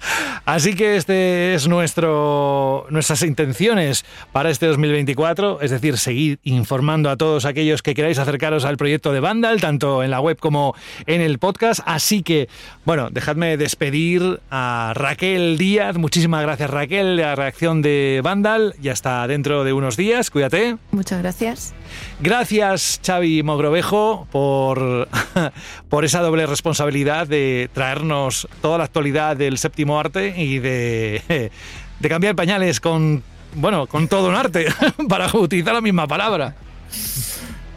Así 0.46 0.76
que 0.76 0.96
este 0.96 1.54
es 1.54 1.68
nuestro 1.68 2.86
nuestras 2.90 3.22
intenciones 3.24 4.06
para 4.32 4.50
este 4.50 4.66
2024, 4.68 5.62
es 5.62 5.72
decir, 5.72 5.98
seguir 5.98 6.40
informando 6.44 7.10
a 7.10 7.18
todos 7.18 7.46
aquellos 7.46 7.82
que 7.82 7.94
queráis 7.94 8.18
acercaros 8.20 8.66
al 8.66 8.78
proyecto 8.78 9.12
de 9.12 9.20
Vandal, 9.20 9.62
tanto 9.62 10.04
en 10.04 10.12
la 10.12 10.20
web 10.20 10.38
como 10.40 10.76
en 11.06 11.22
el 11.22 11.40
podcast. 11.40 11.82
Así 11.86 12.24
que, 12.24 12.48
bueno, 12.86 13.10
dejadme 13.10 13.58
despedir 13.58 14.40
a 14.50 14.94
Raquel 14.96 15.58
Díaz. 15.58 15.98
Muchísimas 15.98 16.42
gracias, 16.44 16.70
Raquel, 16.70 17.18
de 17.18 17.24
la 17.24 17.36
reacción 17.36 17.82
de 17.82 18.22
Vandal. 18.24 18.74
Ya 18.82 18.94
está 18.94 19.28
dentro 19.28 19.64
de 19.64 19.74
unos 19.74 19.98
días. 19.98 20.32
Cuídate. 20.32 20.78
Muchas 20.92 21.22
gracias. 21.22 21.74
Gracias, 22.20 23.00
Xavi 23.06 23.44
Mogrovejo, 23.44 24.28
por, 24.32 25.08
por 25.90 26.06
esa 26.06 26.22
doble 26.22 26.46
responsabilidad 26.46 27.28
de 27.28 27.70
traernos 27.74 28.48
toda 28.62 28.78
la 28.80 28.86
actualidad 28.86 29.38
del 29.38 29.58
séptimo 29.58 30.00
arte 30.00 30.34
y 30.38 30.60
de, 30.60 31.52
de 32.00 32.10
cambiar 32.10 32.36
pañales 32.36 32.80
con, 32.80 33.24
bueno, 33.54 33.88
con 33.88 34.08
todo 34.08 34.30
un 34.30 34.36
arte, 34.36 34.68
para 35.10 35.30
utilizar 35.34 35.74
la 35.74 35.82
misma 35.82 36.08
palabra. 36.08 36.56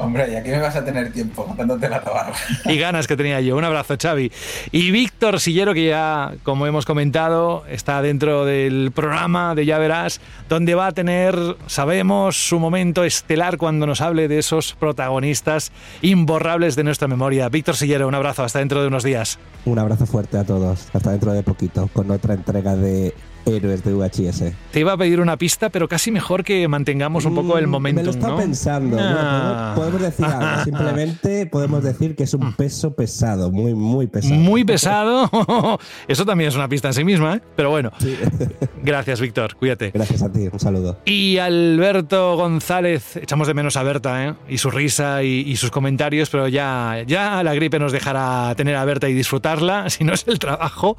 Hombre, 0.01 0.33
y 0.33 0.35
aquí 0.35 0.49
me 0.49 0.59
vas 0.59 0.75
a 0.77 0.85
tener 0.85 1.13
tiempo 1.13 1.55
dándote 1.57 1.89
la 1.89 2.01
tabarra. 2.01 2.33
Y 2.65 2.79
ganas 2.79 3.07
que 3.07 3.17
tenía 3.17 3.41
yo. 3.41 3.57
Un 3.57 3.65
abrazo, 3.65 3.97
Xavi. 4.01 4.33
Y 4.73 4.91
Víctor 4.91 5.41
Sillero, 5.41 5.75
que 5.75 5.87
ya, 5.87 6.33
como 6.43 6.67
hemos 6.67 6.87
comentado, 6.87 7.65
está 7.69 8.01
dentro 8.01 8.47
del 8.47 8.93
programa 8.95 9.55
de 9.55 9.67
Ya 9.67 9.79
Verás, 9.79 10.21
donde 10.49 10.75
va 10.75 10.87
a 10.87 10.93
tener, 10.93 11.37
sabemos, 11.67 12.37
su 12.37 12.59
momento 12.59 13.05
estelar 13.05 13.59
cuando 13.59 13.87
nos 13.87 14.01
hable 14.01 14.27
de 14.27 14.39
esos 14.39 14.73
protagonistas 14.73 15.71
imborrables 16.01 16.77
de 16.77 16.85
nuestra 16.85 17.07
memoria. 17.07 17.49
Víctor 17.51 17.77
Sillero, 17.77 18.09
un 18.09 18.15
abrazo. 18.15 18.43
Hasta 18.43 18.61
dentro 18.61 18.81
de 18.81 18.89
unos 18.89 19.05
días. 19.05 19.39
Un 19.67 19.79
abrazo 19.79 20.07
fuerte 20.07 20.39
a 20.39 20.45
todos. 20.45 20.89
Hasta 20.95 21.11
dentro 21.11 21.33
de 21.33 21.43
poquito, 21.43 21.91
con 21.93 22.11
otra 22.11 22.35
entrega 22.35 22.75
de 22.75 23.15
héroes 23.47 23.85
de 23.85 23.93
VHS. 23.93 24.53
Te 24.71 24.81
iba 24.81 24.93
a 24.93 24.97
pedir 24.97 25.21
una 25.21 25.37
pista, 25.37 25.71
pero 25.71 25.89
casi 25.89 26.11
mejor 26.11 26.45
que 26.45 26.67
mantengamos 26.69 27.25
un 27.25 27.35
poco 27.35 27.59
el 27.59 27.67
momento. 27.67 28.01
Me 28.01 28.05
lo 28.05 28.11
estaba 28.11 28.37
pensando. 28.37 28.97
Ah. 29.01 29.75
Bueno, 29.77 29.91
podemos 29.91 30.01
decir 30.03 30.25
algo. 30.27 30.65
Simplemente 30.65 31.47
podemos 31.47 31.83
decir 31.83 32.17
que 32.17 32.25
es 32.25 32.35
un 32.35 32.53
peso 32.55 32.95
pesado, 32.95 33.51
muy, 33.51 33.75
muy 33.75 34.07
pesado. 34.07 34.35
Muy 34.35 34.65
pesado. 34.65 35.31
Eso 36.09 36.25
también 36.25 36.49
es 36.49 36.57
una 36.57 36.69
pista 36.69 36.89
en 36.89 36.95
sí 36.95 37.05
misma, 37.05 37.37
¿eh? 37.37 37.43
Pero 37.57 37.71
bueno. 37.71 37.91
Sí. 37.99 38.17
Gracias, 38.83 39.21
Víctor. 39.21 39.57
Cuídate. 39.57 39.91
Gracias 39.93 40.23
a 40.23 40.31
ti. 40.31 40.49
Un 40.53 40.61
saludo. 40.61 40.99
Y 41.05 41.39
Alberto 41.39 42.37
González, 42.37 43.17
echamos 43.17 43.47
de 43.47 43.55
menos 43.55 43.77
a 43.77 43.83
Berta, 43.83 44.27
¿eh? 44.27 44.35
Y 44.49 44.59
su 44.59 44.71
risa 44.71 45.23
y, 45.23 45.41
y 45.41 45.57
sus 45.57 45.71
comentarios, 45.71 46.31
pero 46.31 46.49
ya, 46.49 47.03
ya 47.07 47.43
la 47.43 47.55
gripe 47.55 47.79
nos 47.79 47.93
dejará 47.93 48.55
tener 48.57 48.77
a 48.77 48.85
Berta 48.85 49.09
y 49.09 49.15
disfrutarla, 49.15 49.89
si 49.91 50.05
no 50.05 50.13
es 50.13 50.27
el 50.29 50.39
trabajo 50.39 50.97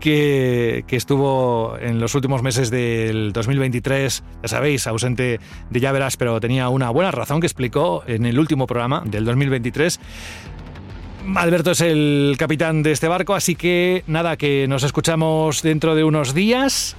que, 0.00 0.84
que 0.86 0.96
estuvo 0.96 1.77
en 1.80 2.00
los 2.00 2.14
últimos 2.14 2.42
meses 2.42 2.70
del 2.70 3.32
2023, 3.32 4.22
ya 4.42 4.48
sabéis, 4.48 4.86
ausente 4.86 5.40
de 5.70 5.80
ya 5.80 5.92
verás, 5.92 6.16
pero 6.16 6.40
tenía 6.40 6.68
una 6.68 6.90
buena 6.90 7.10
razón 7.10 7.40
que 7.40 7.46
explicó 7.46 8.02
en 8.06 8.26
el 8.26 8.38
último 8.38 8.66
programa 8.66 9.02
del 9.04 9.24
2023. 9.24 10.00
Alberto 11.34 11.72
es 11.72 11.80
el 11.80 12.36
capitán 12.38 12.82
de 12.82 12.92
este 12.92 13.08
barco, 13.08 13.34
así 13.34 13.54
que 13.54 14.02
nada, 14.06 14.36
que 14.36 14.66
nos 14.68 14.82
escuchamos 14.82 15.62
dentro 15.62 15.94
de 15.94 16.04
unos 16.04 16.34
días. 16.34 16.96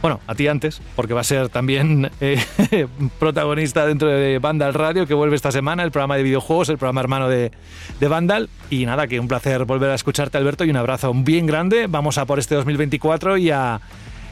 Bueno, 0.00 0.20
a 0.28 0.34
ti 0.36 0.46
antes, 0.46 0.80
porque 0.94 1.12
va 1.12 1.22
a 1.22 1.24
ser 1.24 1.48
también 1.48 2.08
eh, 2.20 2.40
protagonista 3.18 3.84
dentro 3.84 4.08
de 4.08 4.38
Vandal 4.38 4.72
Radio, 4.72 5.08
que 5.08 5.14
vuelve 5.14 5.34
esta 5.34 5.50
semana, 5.50 5.82
el 5.82 5.90
programa 5.90 6.16
de 6.16 6.22
videojuegos, 6.22 6.68
el 6.68 6.78
programa 6.78 7.00
hermano 7.00 7.28
de, 7.28 7.50
de 7.98 8.08
Vandal. 8.08 8.48
Y 8.70 8.86
nada, 8.86 9.08
que 9.08 9.18
un 9.18 9.26
placer 9.26 9.64
volver 9.64 9.90
a 9.90 9.94
escucharte, 9.96 10.38
Alberto, 10.38 10.64
y 10.64 10.70
un 10.70 10.76
abrazo 10.76 11.12
bien 11.12 11.46
grande. 11.46 11.88
Vamos 11.88 12.16
a 12.16 12.26
por 12.26 12.38
este 12.38 12.54
2024 12.54 13.38
y 13.38 13.50
a, 13.50 13.80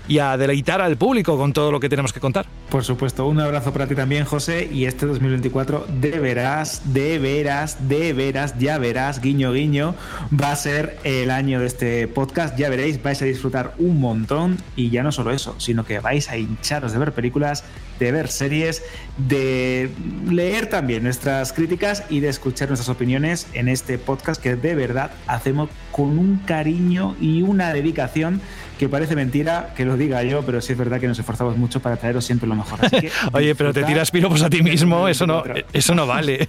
y 0.08 0.18
a 0.18 0.36
deleitar 0.36 0.80
al 0.80 0.96
público 0.96 1.36
con 1.36 1.52
todo 1.52 1.72
lo 1.72 1.80
que 1.80 1.88
tenemos 1.88 2.12
que 2.12 2.20
contar. 2.20 2.46
Por 2.70 2.84
supuesto, 2.84 3.26
un 3.26 3.40
abrazo 3.40 3.72
para 3.72 3.86
ti 3.86 3.94
también, 3.94 4.24
José. 4.24 4.68
Y 4.72 4.86
este 4.86 5.06
2024, 5.06 5.86
de 6.00 6.18
veras, 6.18 6.92
de 6.92 7.18
veras, 7.18 7.88
de 7.88 8.12
veras, 8.12 8.58
ya 8.58 8.78
verás, 8.78 9.20
guiño, 9.20 9.52
guiño, 9.52 9.94
va 10.38 10.52
a 10.52 10.56
ser 10.56 10.98
el 11.04 11.30
año 11.30 11.60
de 11.60 11.66
este 11.66 12.08
podcast. 12.08 12.56
Ya 12.58 12.68
veréis, 12.68 13.02
vais 13.02 13.20
a 13.22 13.24
disfrutar 13.24 13.74
un 13.78 14.00
montón. 14.00 14.58
Y 14.74 14.90
ya 14.90 15.02
no 15.02 15.12
solo 15.12 15.30
eso, 15.30 15.54
sino 15.58 15.84
que 15.84 16.00
vais 16.00 16.28
a 16.28 16.36
hincharos 16.36 16.92
de 16.92 16.98
ver 16.98 17.12
películas, 17.12 17.64
de 17.98 18.12
ver 18.12 18.28
series, 18.28 18.82
de 19.16 19.90
leer 20.28 20.66
también 20.68 21.02
nuestras 21.02 21.52
críticas 21.52 22.04
y 22.10 22.20
de 22.20 22.28
escuchar 22.28 22.68
nuestras 22.68 22.88
opiniones 22.88 23.46
en 23.54 23.68
este 23.68 23.98
podcast 23.98 24.42
que 24.42 24.56
de 24.56 24.74
verdad 24.74 25.10
hacemos 25.26 25.70
con 25.92 26.18
un 26.18 26.38
cariño 26.44 27.16
y 27.20 27.42
una 27.42 27.72
dedicación 27.72 28.40
que 28.78 28.88
parece 28.88 29.16
mentira 29.16 29.72
que 29.76 29.84
lo 29.84 29.96
diga 29.96 30.22
yo, 30.22 30.42
pero 30.42 30.60
sí 30.60 30.72
es 30.72 30.78
verdad 30.78 31.00
que 31.00 31.08
nos 31.08 31.18
esforzamos 31.18 31.56
mucho 31.56 31.80
para 31.80 31.96
traeros 31.96 32.24
siempre 32.24 32.48
lo 32.48 32.54
mejor. 32.54 32.84
Así 32.84 33.00
que 33.00 33.10
Oye, 33.32 33.54
pero 33.54 33.72
te 33.72 33.82
tiras 33.84 34.10
piropos 34.10 34.42
a 34.42 34.50
ti 34.50 34.62
mismo, 34.62 35.08
eso 35.08 35.26
no, 35.26 35.42
eso 35.72 35.94
no 35.94 36.06
vale. 36.06 36.48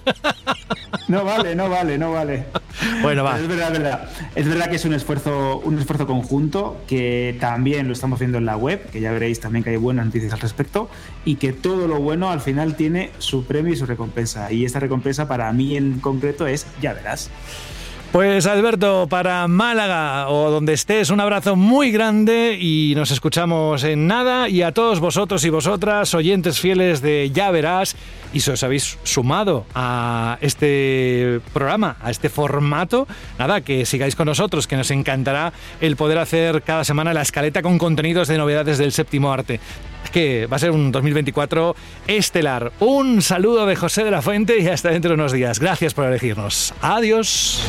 No 1.07 1.23
vale, 1.23 1.55
no 1.55 1.69
vale, 1.69 1.97
no 1.97 2.11
vale. 2.13 2.45
Bueno, 3.01 3.23
va. 3.23 3.33
Pero 3.33 3.43
es 3.43 3.49
verdad, 3.49 3.73
es 3.73 3.79
verdad. 3.79 4.09
Es 4.35 4.47
verdad 4.47 4.69
que 4.69 4.75
es 4.75 4.85
un 4.85 4.93
esfuerzo, 4.93 5.59
un 5.59 5.79
esfuerzo 5.79 6.05
conjunto 6.05 6.81
que 6.87 7.37
también 7.39 7.87
lo 7.87 7.93
estamos 7.93 8.19
viendo 8.19 8.37
en 8.37 8.45
la 8.45 8.57
web, 8.57 8.89
que 8.91 8.99
ya 8.99 9.11
veréis 9.11 9.39
también 9.39 9.63
que 9.63 9.71
hay 9.71 9.77
buenas 9.77 10.05
noticias 10.05 10.33
al 10.33 10.39
respecto, 10.39 10.89
y 11.25 11.35
que 11.35 11.53
todo 11.53 11.87
lo 11.87 11.99
bueno 11.99 12.29
al 12.29 12.41
final 12.41 12.75
tiene 12.75 13.11
su 13.19 13.45
premio 13.45 13.73
y 13.73 13.77
su 13.77 13.85
recompensa. 13.85 14.51
Y 14.51 14.65
esta 14.65 14.79
recompensa 14.79 15.27
para 15.27 15.51
mí 15.53 15.77
en 15.77 15.99
concreto 15.99 16.45
es, 16.47 16.67
ya 16.81 16.93
verás. 16.93 17.29
Pues 18.11 18.47
Alberto, 18.47 19.07
para 19.09 19.47
Málaga 19.47 20.29
o 20.29 20.49
donde 20.49 20.73
estés, 20.73 21.09
un 21.09 21.19
abrazo 21.19 21.55
muy 21.55 21.91
grande 21.91 22.57
y 22.59 22.93
nos 22.95 23.11
escuchamos 23.11 23.83
en 23.83 24.07
nada. 24.07 24.49
Y 24.49 24.61
a 24.61 24.71
todos 24.71 24.99
vosotros 24.99 25.43
y 25.43 25.49
vosotras, 25.49 26.13
oyentes 26.15 26.59
fieles 26.59 27.01
de 27.01 27.29
Ya 27.31 27.51
Verás, 27.51 27.95
y 28.33 28.39
si 28.39 28.51
os 28.51 28.63
habéis 28.63 28.97
sumado 29.03 29.65
a 29.75 30.37
este 30.41 31.41
programa, 31.53 31.97
a 32.01 32.09
este 32.09 32.29
formato, 32.29 33.07
nada, 33.37 33.61
que 33.61 33.85
sigáis 33.85 34.15
con 34.15 34.27
nosotros, 34.27 34.67
que 34.67 34.77
nos 34.77 34.89
encantará 34.89 35.53
el 35.81 35.95
poder 35.95 36.17
hacer 36.17 36.63
cada 36.63 36.83
semana 36.83 37.13
la 37.13 37.21
escaleta 37.21 37.61
con 37.61 37.77
contenidos 37.77 38.27
de 38.27 38.37
novedades 38.37 38.77
del 38.77 38.93
séptimo 38.93 39.31
arte. 39.31 39.59
Que 40.11 40.47
va 40.47 40.55
a 40.55 40.59
ser 40.59 40.71
un 40.71 40.91
2024 40.91 41.75
estelar. 42.07 42.71
Un 42.79 43.21
saludo 43.21 43.65
de 43.65 43.75
José 43.75 44.05
de 44.05 44.11
la 44.11 44.21
Fuente 44.21 44.57
y 44.59 44.67
hasta 44.67 44.89
dentro 44.89 45.09
de 45.09 45.15
unos 45.15 45.33
días. 45.33 45.59
Gracias 45.59 45.93
por 45.93 46.05
elegirnos. 46.05 46.73
Adiós. 46.81 47.61